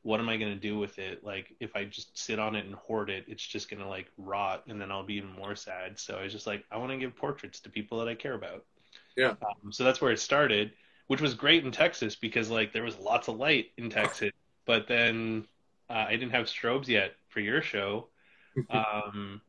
what 0.02 0.20
am 0.20 0.28
I 0.28 0.36
gonna 0.36 0.56
do 0.56 0.78
with 0.78 0.98
it? 0.98 1.24
Like, 1.24 1.54
if 1.60 1.76
I 1.76 1.84
just 1.84 2.16
sit 2.18 2.38
on 2.38 2.54
it 2.56 2.64
and 2.66 2.74
hoard 2.74 3.10
it, 3.10 3.24
it's 3.28 3.46
just 3.46 3.70
gonna 3.70 3.88
like 3.88 4.10
rot, 4.16 4.64
and 4.68 4.80
then 4.80 4.90
I'll 4.90 5.04
be 5.04 5.14
even 5.14 5.32
more 5.32 5.56
sad. 5.56 5.98
So 5.98 6.16
I 6.18 6.22
was 6.24 6.32
just 6.32 6.46
like, 6.46 6.64
I 6.70 6.78
want 6.78 6.92
to 6.92 6.98
give 6.98 7.16
portraits 7.16 7.60
to 7.60 7.70
people 7.70 7.98
that 7.98 8.08
I 8.08 8.14
care 8.14 8.34
about. 8.34 8.64
Yeah. 9.16 9.34
Um, 9.42 9.72
so 9.72 9.84
that's 9.84 10.00
where 10.00 10.12
it 10.12 10.20
started. 10.20 10.72
which 11.06 11.20
was 11.20 11.34
great 11.34 11.64
in 11.64 11.72
Texas 11.72 12.16
because 12.16 12.50
like 12.50 12.72
there 12.72 12.82
was 12.82 12.98
lots 12.98 13.28
of 13.28 13.36
light 13.36 13.66
in 13.78 13.90
Texas. 13.90 14.30
But 14.66 14.86
then 14.88 15.46
uh, 15.90 16.04
I 16.08 16.12
didn't 16.12 16.32
have 16.32 16.46
strobes 16.46 16.88
yet 16.88 17.14
for 17.28 17.40
your 17.40 17.62
show. 17.62 18.08
Um, 18.70 19.42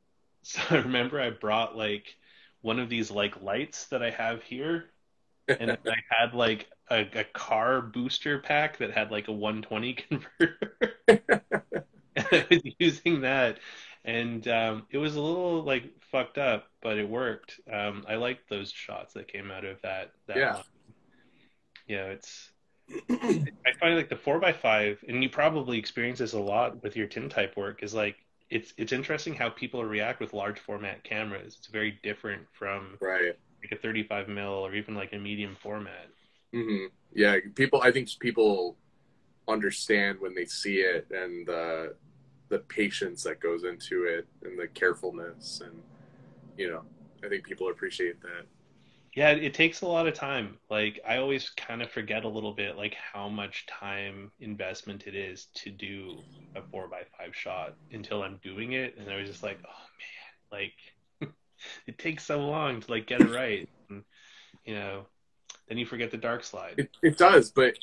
so 0.43 0.61
I 0.71 0.75
remember 0.77 1.19
I 1.21 1.31
brought 1.31 1.75
like 1.77 2.15
one 2.61 2.79
of 2.79 2.89
these 2.89 3.11
like 3.11 3.41
lights 3.41 3.87
that 3.87 4.03
I 4.03 4.11
have 4.11 4.43
here, 4.43 4.91
and 5.49 5.71
I 5.71 5.95
had 6.09 6.33
like 6.33 6.67
a, 6.89 7.01
a 7.13 7.23
car 7.23 7.81
booster 7.81 8.39
pack 8.39 8.77
that 8.79 8.91
had 8.91 9.11
like 9.11 9.27
a 9.27 9.31
120 9.31 9.93
converter. 9.93 10.89
and 11.07 11.21
I 12.31 12.45
was 12.49 12.61
using 12.79 13.21
that, 13.21 13.59
and 14.05 14.47
um, 14.47 14.85
it 14.91 14.97
was 14.97 15.15
a 15.15 15.21
little 15.21 15.63
like 15.63 15.83
fucked 16.11 16.37
up, 16.37 16.67
but 16.81 16.97
it 16.97 17.07
worked. 17.07 17.59
Um, 17.71 18.05
I 18.07 18.15
liked 18.15 18.49
those 18.49 18.71
shots 18.71 19.13
that 19.13 19.27
came 19.31 19.51
out 19.51 19.65
of 19.65 19.81
that. 19.81 20.11
that 20.27 20.37
Yeah. 20.37 20.53
line. 20.55 20.63
Yeah, 21.87 22.05
it's. 22.05 22.51
I 23.11 23.71
find 23.79 23.95
like 23.95 24.09
the 24.09 24.15
four 24.15 24.43
x 24.43 24.57
five, 24.59 25.03
and 25.07 25.21
you 25.23 25.29
probably 25.29 25.77
experience 25.77 26.19
this 26.19 26.33
a 26.33 26.39
lot 26.39 26.81
with 26.83 26.95
your 26.95 27.07
tintype 27.07 27.55
work. 27.55 27.83
Is 27.83 27.93
like 27.93 28.15
it's 28.49 28.73
it's 28.77 28.91
interesting 28.91 29.35
how 29.35 29.49
people 29.49 29.83
react 29.85 30.19
with 30.19 30.33
large 30.33 30.59
format 30.59 31.03
cameras. 31.03 31.55
It's 31.59 31.67
very 31.67 31.99
different 32.03 32.47
from 32.51 32.97
Right. 32.99 33.35
Like 33.63 33.71
a 33.77 33.81
35 33.81 34.27
mil 34.29 34.49
or 34.65 34.75
even 34.75 34.95
like 34.95 35.13
a 35.13 35.17
medium 35.19 35.55
format. 35.61 36.09
hmm 36.53 36.85
Yeah, 37.13 37.37
people. 37.55 37.81
I 37.81 37.91
think 37.91 38.09
people 38.19 38.77
understand 39.47 40.19
when 40.19 40.35
they 40.35 40.45
see 40.45 40.77
it 40.77 41.07
and 41.11 41.47
the 41.47 41.95
the 42.49 42.59
patience 42.59 43.23
that 43.23 43.41
goes 43.41 43.63
into 43.65 44.05
it 44.05 44.27
and 44.43 44.59
the 44.59 44.67
carefulness 44.69 45.61
and 45.65 45.83
you 46.57 46.69
know 46.69 46.83
I 47.25 47.29
think 47.29 47.45
people 47.45 47.69
appreciate 47.69 48.21
that. 48.21 48.45
Yeah, 49.15 49.31
it 49.31 49.53
takes 49.53 49.81
a 49.81 49.87
lot 49.87 50.07
of 50.07 50.13
time. 50.13 50.59
Like 50.69 50.99
I 51.07 51.17
always 51.17 51.49
kind 51.51 51.81
of 51.81 51.91
forget 51.91 52.23
a 52.25 52.29
little 52.29 52.53
bit 52.53 52.77
like 52.77 52.95
how 52.95 53.27
much 53.27 53.65
time 53.67 54.31
investment 54.39 55.07
it 55.07 55.15
is 55.15 55.47
to 55.55 55.71
do 55.71 56.25
a 56.55 56.61
four 56.71 56.87
by 56.87 57.03
five 57.17 57.35
shot 57.35 57.75
until 57.91 58.23
I'm 58.23 58.37
doing 58.43 58.73
it, 58.73 58.97
and 58.97 59.09
I 59.09 59.17
was 59.17 59.27
just 59.29 59.43
like, 59.43 59.59
oh 59.65 59.69
man, 59.71 60.61
like 60.61 60.73
it 61.87 61.97
takes 61.97 62.25
so 62.25 62.39
long 62.39 62.81
to 62.81 62.91
like 62.91 63.07
get 63.07 63.21
it 63.21 63.31
right, 63.31 63.69
and 63.89 64.03
you 64.65 64.75
know, 64.75 65.05
then 65.67 65.77
you 65.77 65.85
forget 65.85 66.11
the 66.11 66.17
dark 66.17 66.43
slide. 66.43 66.75
It, 66.77 66.89
it 67.01 67.17
does, 67.17 67.51
but 67.51 67.75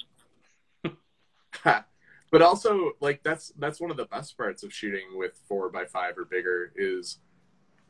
but 2.31 2.43
also 2.43 2.93
like 3.01 3.23
that's 3.23 3.53
that's 3.59 3.81
one 3.81 3.91
of 3.91 3.97
the 3.97 4.07
best 4.07 4.37
parts 4.37 4.63
of 4.63 4.73
shooting 4.73 5.17
with 5.17 5.41
four 5.49 5.69
by 5.69 5.85
five 5.85 6.19
or 6.19 6.25
bigger 6.25 6.73
is 6.77 7.19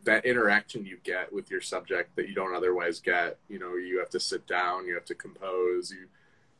that 0.04 0.24
interaction 0.24 0.86
you 0.86 0.98
get 1.02 1.32
with 1.32 1.50
your 1.50 1.60
subject 1.60 2.14
that 2.16 2.28
you 2.28 2.34
don't 2.34 2.54
otherwise 2.54 3.00
get. 3.00 3.38
You 3.48 3.58
know, 3.58 3.74
you 3.74 3.98
have 3.98 4.10
to 4.10 4.20
sit 4.20 4.46
down, 4.46 4.86
you 4.86 4.94
have 4.94 5.04
to 5.06 5.14
compose, 5.14 5.90
you 5.90 6.06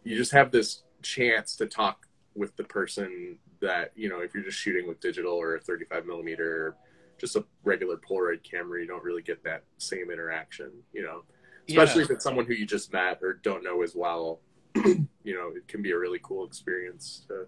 you 0.04 0.16
just 0.16 0.32
have 0.32 0.50
this 0.50 0.82
chance 1.02 1.56
to 1.56 1.66
talk 1.66 2.06
with 2.34 2.56
the 2.56 2.64
person 2.64 3.38
that 3.60 3.92
you 3.96 4.08
know 4.08 4.20
if 4.20 4.34
you're 4.34 4.42
just 4.42 4.58
shooting 4.58 4.86
with 4.86 5.00
digital 5.00 5.32
or 5.32 5.56
a 5.56 5.60
35 5.60 6.06
millimeter 6.06 6.76
just 7.18 7.36
a 7.36 7.44
regular 7.64 7.96
polaroid 7.96 8.42
camera 8.42 8.80
you 8.80 8.86
don't 8.86 9.04
really 9.04 9.22
get 9.22 9.42
that 9.44 9.64
same 9.78 10.10
interaction 10.10 10.70
you 10.92 11.02
know? 11.02 11.22
Especially 11.68 12.02
if 12.02 12.10
it's 12.10 12.22
someone 12.22 12.46
who 12.46 12.54
you 12.54 12.64
just 12.64 12.92
met 12.92 13.18
or 13.22 13.34
don't 13.34 13.64
know 13.64 13.82
as 13.82 13.94
well 13.94 14.40
you 14.74 15.06
know 15.24 15.52
it 15.54 15.66
can 15.68 15.82
be 15.82 15.90
a 15.90 15.98
really 15.98 16.20
cool 16.22 16.46
experience 16.46 17.24
to 17.28 17.46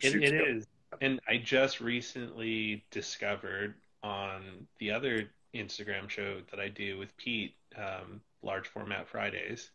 It, 0.00 0.12
shoot 0.12 0.22
it 0.22 0.30
together. 0.30 0.60
And 1.00 1.20
I 1.26 1.38
just 1.38 1.80
recently 1.80 2.84
discovered 2.90 3.74
on 4.02 4.66
the 4.78 4.90
other 4.90 5.30
Instagram 5.54 6.08
show 6.08 6.40
that 6.50 6.60
I 6.60 6.68
do 6.68 6.98
with 6.98 7.16
Pete, 7.16 7.54
um, 7.76 8.20
Large 8.42 8.68
Format 8.68 9.08
Fridays, 9.08 9.70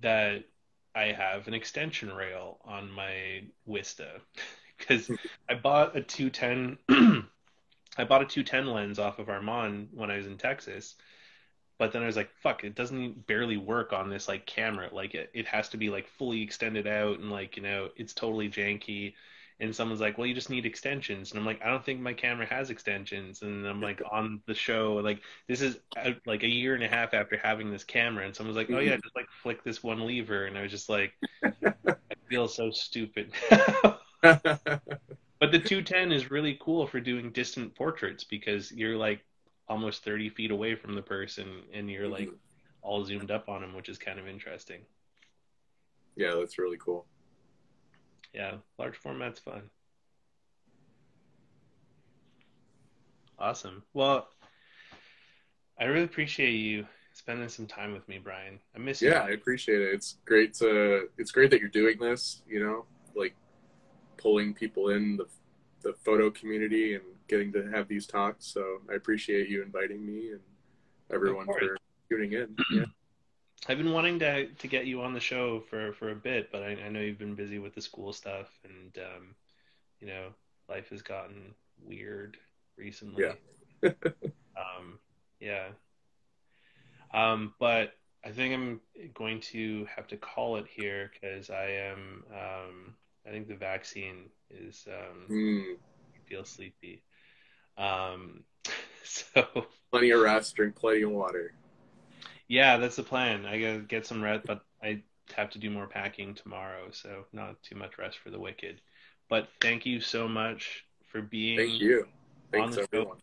that 0.00 0.44
I 0.94 1.06
have 1.06 1.48
an 1.48 1.54
extension 1.54 2.12
rail 2.12 2.58
on 2.64 2.90
my 2.90 3.42
Wista. 3.68 4.20
Because 4.78 5.10
I 5.48 5.54
bought 5.54 5.96
a 5.96 6.02
210 6.02 6.76
I 7.98 8.04
bought 8.04 8.22
a 8.22 8.26
210 8.26 8.66
lens 8.66 8.98
off 8.98 9.18
of 9.18 9.28
Armand 9.28 9.88
when 9.92 10.10
I 10.10 10.16
was 10.16 10.26
in 10.26 10.38
Texas. 10.38 10.96
But 11.78 11.92
then 11.92 12.02
I 12.02 12.06
was 12.06 12.16
like, 12.16 12.30
fuck, 12.42 12.64
it 12.64 12.74
doesn't 12.74 13.26
barely 13.26 13.56
work 13.58 13.92
on 13.92 14.08
this 14.08 14.28
like 14.28 14.46
camera. 14.46 14.88
Like 14.92 15.14
it, 15.14 15.30
it 15.34 15.46
has 15.46 15.68
to 15.70 15.76
be 15.76 15.90
like 15.90 16.08
fully 16.08 16.42
extended 16.42 16.86
out 16.86 17.18
and 17.18 17.30
like, 17.30 17.56
you 17.56 17.62
know, 17.62 17.90
it's 17.96 18.14
totally 18.14 18.48
janky. 18.48 19.14
And 19.60 19.74
someone's 19.74 20.00
like, 20.00 20.18
well, 20.18 20.26
you 20.26 20.34
just 20.34 20.50
need 20.50 20.66
extensions. 20.66 21.30
And 21.30 21.38
I'm 21.40 21.46
like, 21.46 21.62
I 21.62 21.68
don't 21.68 21.84
think 21.84 22.00
my 22.00 22.12
camera 22.14 22.46
has 22.46 22.70
extensions. 22.70 23.42
And 23.42 23.66
I'm 23.66 23.80
like 23.82 24.00
on 24.10 24.40
the 24.46 24.54
show, 24.54 24.94
like 24.96 25.20
this 25.48 25.60
is 25.60 25.78
uh, 25.96 26.12
like 26.26 26.42
a 26.44 26.48
year 26.48 26.74
and 26.74 26.84
a 26.84 26.88
half 26.88 27.12
after 27.14 27.36
having 27.36 27.70
this 27.70 27.84
camera. 27.84 28.24
And 28.24 28.34
someone's 28.34 28.56
like, 28.56 28.70
oh 28.70 28.78
yeah, 28.78 28.96
just 28.96 29.16
like 29.16 29.28
flick 29.42 29.62
this 29.62 29.82
one 29.82 30.06
lever. 30.06 30.46
And 30.46 30.56
I 30.56 30.62
was 30.62 30.70
just 30.70 30.88
like, 30.88 31.12
I 31.44 31.94
feel 32.28 32.48
so 32.48 32.70
stupid. 32.70 33.32
But 35.50 35.62
the 35.62 35.68
210 35.68 36.12
is 36.12 36.30
really 36.30 36.58
cool 36.60 36.86
for 36.86 37.00
doing 37.00 37.30
distant 37.30 37.74
portraits 37.74 38.24
because 38.24 38.72
you're 38.72 38.96
like 38.96 39.24
almost 39.68 40.04
30 40.04 40.30
feet 40.30 40.50
away 40.50 40.74
from 40.74 40.94
the 40.94 41.02
person 41.02 41.62
and 41.72 41.90
you're 41.90 42.08
like 42.08 42.28
mm-hmm. 42.28 42.36
all 42.82 43.04
zoomed 43.04 43.30
up 43.30 43.48
on 43.48 43.60
them, 43.60 43.74
which 43.74 43.88
is 43.88 43.98
kind 43.98 44.18
of 44.18 44.26
interesting. 44.28 44.80
yeah 46.16 46.34
that's 46.38 46.58
really 46.58 46.78
cool 46.78 47.06
Yeah, 48.34 48.54
large 48.78 48.96
format's 48.96 49.40
fun. 49.40 49.62
Awesome. 53.38 53.82
Well, 53.92 54.28
I 55.78 55.84
really 55.84 56.04
appreciate 56.04 56.52
you 56.52 56.86
spending 57.12 57.48
some 57.48 57.66
time 57.66 57.92
with 57.92 58.08
me, 58.08 58.18
Brian. 58.22 58.58
I 58.74 58.78
miss 58.78 59.00
you. 59.02 59.10
yeah 59.10 59.20
i 59.20 59.30
appreciate 59.30 59.80
it 59.80 59.94
it's 59.94 60.18
great 60.24 60.52
to 60.54 61.08
it's 61.18 61.30
great 61.30 61.50
that 61.50 61.60
you're 61.60 61.68
doing 61.68 61.98
this 61.98 62.42
you 62.48 62.60
know 62.60 62.84
like 63.14 63.34
pulling 64.16 64.54
people 64.54 64.90
in 64.90 65.16
the 65.16 65.26
the 65.82 65.94
photo 66.04 66.30
community 66.30 66.94
and 66.94 67.04
getting 67.28 67.52
to 67.52 67.70
have 67.70 67.86
these 67.88 68.06
talks 68.06 68.46
so 68.46 68.80
i 68.90 68.94
appreciate 68.94 69.48
you 69.48 69.62
inviting 69.62 70.04
me 70.04 70.30
and 70.30 70.40
everyone 71.12 71.46
for 71.46 71.76
tuning 72.10 72.32
in 72.32 72.56
yeah 72.72 72.84
I've 73.68 73.78
been 73.78 73.92
wanting 73.92 74.18
to 74.20 74.46
to 74.46 74.68
get 74.68 74.86
you 74.86 75.02
on 75.02 75.12
the 75.12 75.20
show 75.20 75.60
for 75.60 75.92
for 75.94 76.10
a 76.10 76.14
bit, 76.14 76.52
but 76.52 76.62
I, 76.62 76.76
I 76.86 76.88
know 76.88 77.00
you've 77.00 77.18
been 77.18 77.34
busy 77.34 77.58
with 77.58 77.74
the 77.74 77.80
school 77.80 78.12
stuff, 78.12 78.48
and 78.64 78.96
um, 78.98 79.34
you 79.98 80.06
know, 80.06 80.28
life 80.68 80.90
has 80.90 81.02
gotten 81.02 81.54
weird 81.84 82.36
recently. 82.76 83.24
Yeah. 83.24 83.90
um, 84.56 84.98
yeah. 85.40 85.68
Um, 87.12 87.54
but 87.58 87.94
I 88.24 88.30
think 88.30 88.54
I'm 88.54 88.80
going 89.14 89.40
to 89.40 89.86
have 89.94 90.06
to 90.08 90.16
call 90.16 90.56
it 90.56 90.66
here 90.68 91.10
because 91.12 91.50
I 91.50 91.66
am. 91.66 92.24
Um, 92.32 92.94
I 93.26 93.30
think 93.30 93.48
the 93.48 93.56
vaccine 93.56 94.30
is 94.50 94.86
um, 94.88 95.26
Mm, 95.30 95.76
feel 96.28 96.44
sleepy. 96.44 97.02
Um, 97.78 98.44
so 99.04 99.66
plenty 99.90 100.10
of 100.10 100.20
rest 100.20 100.56
drink 100.56 100.76
plenty 100.76 101.02
of 101.02 101.10
water 101.10 101.52
Yeah, 102.48 102.76
that's 102.76 102.96
the 102.96 103.02
plan. 103.02 103.44
I 103.46 103.60
gotta 103.60 103.80
get 103.80 104.06
some 104.06 104.22
rest, 104.22 104.44
but 104.46 104.60
I 104.82 105.02
have 105.34 105.50
to 105.50 105.58
do 105.58 105.70
more 105.70 105.86
packing 105.86 106.34
tomorrow, 106.34 106.90
so 106.92 107.24
not 107.32 107.62
too 107.62 107.74
much 107.74 107.98
rest 107.98 108.18
for 108.18 108.30
the 108.30 108.38
wicked. 108.38 108.80
But 109.28 109.48
thank 109.60 109.84
you 109.86 110.00
so 110.00 110.28
much 110.28 110.84
for 111.06 111.20
being 111.20 111.58
thank 111.58 111.80
you 111.80 112.04
on 112.54 112.70
the 112.70 112.78
show 112.78 112.86
everyone 112.92 113.18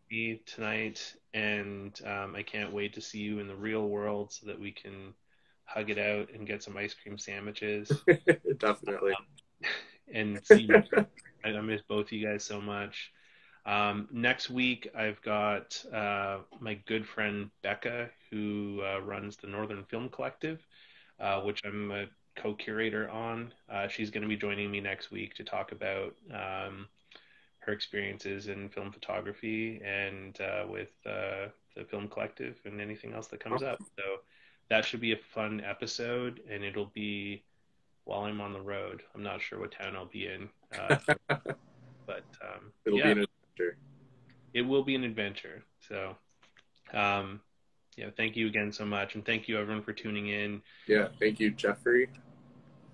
tonight, 0.46 1.16
and 1.34 2.00
um, 2.06 2.36
I 2.36 2.44
can't 2.44 2.74
wait 2.74 2.94
to 2.94 3.02
see 3.02 3.20
you 3.20 3.40
in 3.40 3.48
the 3.48 3.56
real 3.56 3.88
world 3.88 4.32
so 4.32 4.48
that 4.48 4.60
we 4.60 4.72
can 4.72 5.14
hug 5.66 5.90
it 5.90 5.98
out 5.98 6.30
and 6.34 6.46
get 6.46 6.62
some 6.62 6.78
ice 6.78 6.94
cream 6.94 7.18
sandwiches 7.18 7.92
definitely 8.60 9.14
and 10.12 10.40
see 10.46 10.62
you. 10.62 10.84
I 11.46 11.52
miss 11.62 11.82
both 11.82 12.08
of 12.08 12.12
you 12.12 12.26
guys 12.26 12.44
so 12.44 12.62
much. 12.62 13.12
Um, 13.66 14.08
next 14.12 14.50
week, 14.50 14.90
I've 14.96 15.22
got 15.22 15.84
uh, 15.94 16.40
my 16.60 16.76
good 16.86 17.08
friend 17.08 17.50
Becca, 17.62 18.10
who 18.30 18.82
uh, 18.84 19.02
runs 19.02 19.38
the 19.38 19.48
Northern 19.48 19.84
Film 19.86 20.10
Collective, 20.10 20.66
uh, 21.20 21.42
which 21.42 21.62
I'm 21.66 21.92
a 21.92 22.06
co-curator 22.36 23.10
on. 23.10 23.54
Uh, 23.70 23.88
she's 23.88 24.10
going 24.10 24.24
to 24.24 24.28
be 24.28 24.36
joining 24.36 24.70
me 24.72 24.82
next 24.82 25.12
week 25.12 25.36
to 25.36 25.44
talk 25.44 25.72
about 25.72 26.16
um, 26.34 26.88
her 27.60 27.72
experiences 27.72 28.48
in 28.48 28.70
film 28.70 28.92
photography 28.92 29.82
and 29.86 30.40
uh, 30.42 30.66
with 30.68 30.92
uh, 31.06 31.48
the 31.76 31.86
film 31.90 32.08
collective 32.08 32.58
and 32.66 32.82
anything 32.82 33.14
else 33.14 33.28
that 33.28 33.44
comes 33.44 33.64
up. 33.64 33.80
So 33.98 34.04
that 34.70 34.84
should 34.84 35.02
be 35.02 35.14
a 35.14 35.18
fun 35.34 35.62
episode, 35.62 36.42
and 36.50 36.64
it'll 36.64 36.92
be 36.94 37.44
while 38.06 38.22
I'm 38.24 38.42
on 38.42 38.54
the 38.54 38.62
road. 38.62 39.02
I'm 39.16 39.24
not 39.24 39.42
sure 39.42 39.60
what 39.60 39.72
town 39.72 39.96
I'll 39.96 40.06
be 40.06 40.28
in, 40.28 40.50
uh, 40.78 40.98
but 42.08 42.24
um, 42.42 42.72
it'll 42.86 43.00
yeah, 43.00 43.06
be 43.06 43.12
an 43.12 43.18
adventure 43.20 43.78
it 44.54 44.62
will 44.62 44.84
be 44.84 44.96
an 44.96 45.04
adventure. 45.04 45.64
So, 45.90 46.16
um, 46.94 47.42
yeah, 47.98 48.10
thank 48.16 48.36
you 48.36 48.48
again 48.48 48.72
so 48.72 48.86
much, 48.86 49.16
and 49.16 49.26
thank 49.26 49.48
you 49.48 49.58
everyone 49.60 49.84
for 49.84 49.94
tuning 49.94 50.28
in. 50.28 50.62
yeah 50.88 51.08
thank 51.20 51.40
you 51.40 51.52
jeffrey 51.52 52.10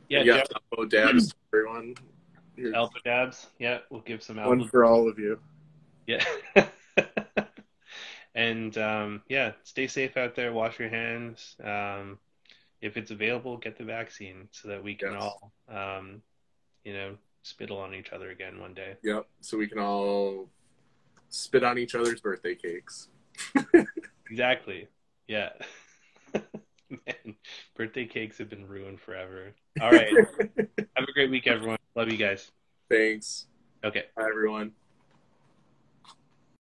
Yeah, 0.07 0.23
yeah 0.23 0.43
elbow 0.71 0.85
dabs 0.85 1.33
everyone 1.53 1.95
Here's 2.55 2.75
Alpha 2.75 2.99
Dabs. 3.05 3.47
Yeah, 3.57 3.79
we'll 3.89 4.01
give 4.01 4.21
some 4.21 4.35
one 4.37 4.67
for 4.67 4.83
all 4.83 5.07
of 5.07 5.17
you 5.17 5.39
Yeah. 6.07 6.23
and 8.35 8.77
um, 8.77 9.21
yeah, 9.29 9.53
stay 9.63 9.87
safe 9.87 10.17
out 10.17 10.35
there. 10.35 10.51
Wash 10.51 10.77
your 10.77 10.89
hands. 10.89 11.55
Um, 11.63 12.19
if 12.81 12.97
it's 12.97 13.11
available, 13.11 13.57
get 13.57 13.77
the 13.77 13.83
vaccine 13.83 14.47
so 14.51 14.67
that 14.69 14.83
we 14.83 14.95
can 14.95 15.13
Yes. 15.13 15.21
all, 15.21 15.51
um, 15.67 16.21
you 16.83 16.93
know, 16.93 17.17
spittle 17.43 17.77
on 17.77 17.93
each 17.93 18.11
other 18.11 18.29
again 18.31 18.59
one 18.59 18.73
day. 18.73 18.95
Yep. 19.03 19.27
So 19.41 19.57
we 19.57 19.67
can 19.67 19.79
all 19.79 20.49
spit 21.29 21.63
on 21.63 21.77
each 21.77 21.95
other's 21.95 22.21
birthday 22.21 22.55
cakes. 22.55 23.09
Exactly. 24.31 24.87
Yeah. 25.27 25.49
Man, 26.89 27.35
birthday 27.75 28.05
cakes 28.05 28.37
have 28.37 28.47
been 28.47 28.67
ruined 28.67 28.99
forever. 29.01 29.53
All 29.81 29.89
right. 29.89 30.13
Have 30.95 31.07
a 31.07 31.11
great 31.13 31.31
week, 31.31 31.47
everyone. 31.47 31.79
Love 31.95 32.11
you 32.11 32.17
guys. 32.17 32.51
Thanks. 32.91 33.47
Okay. 33.83 34.03
Bye, 34.15 34.27
everyone. 34.29 34.71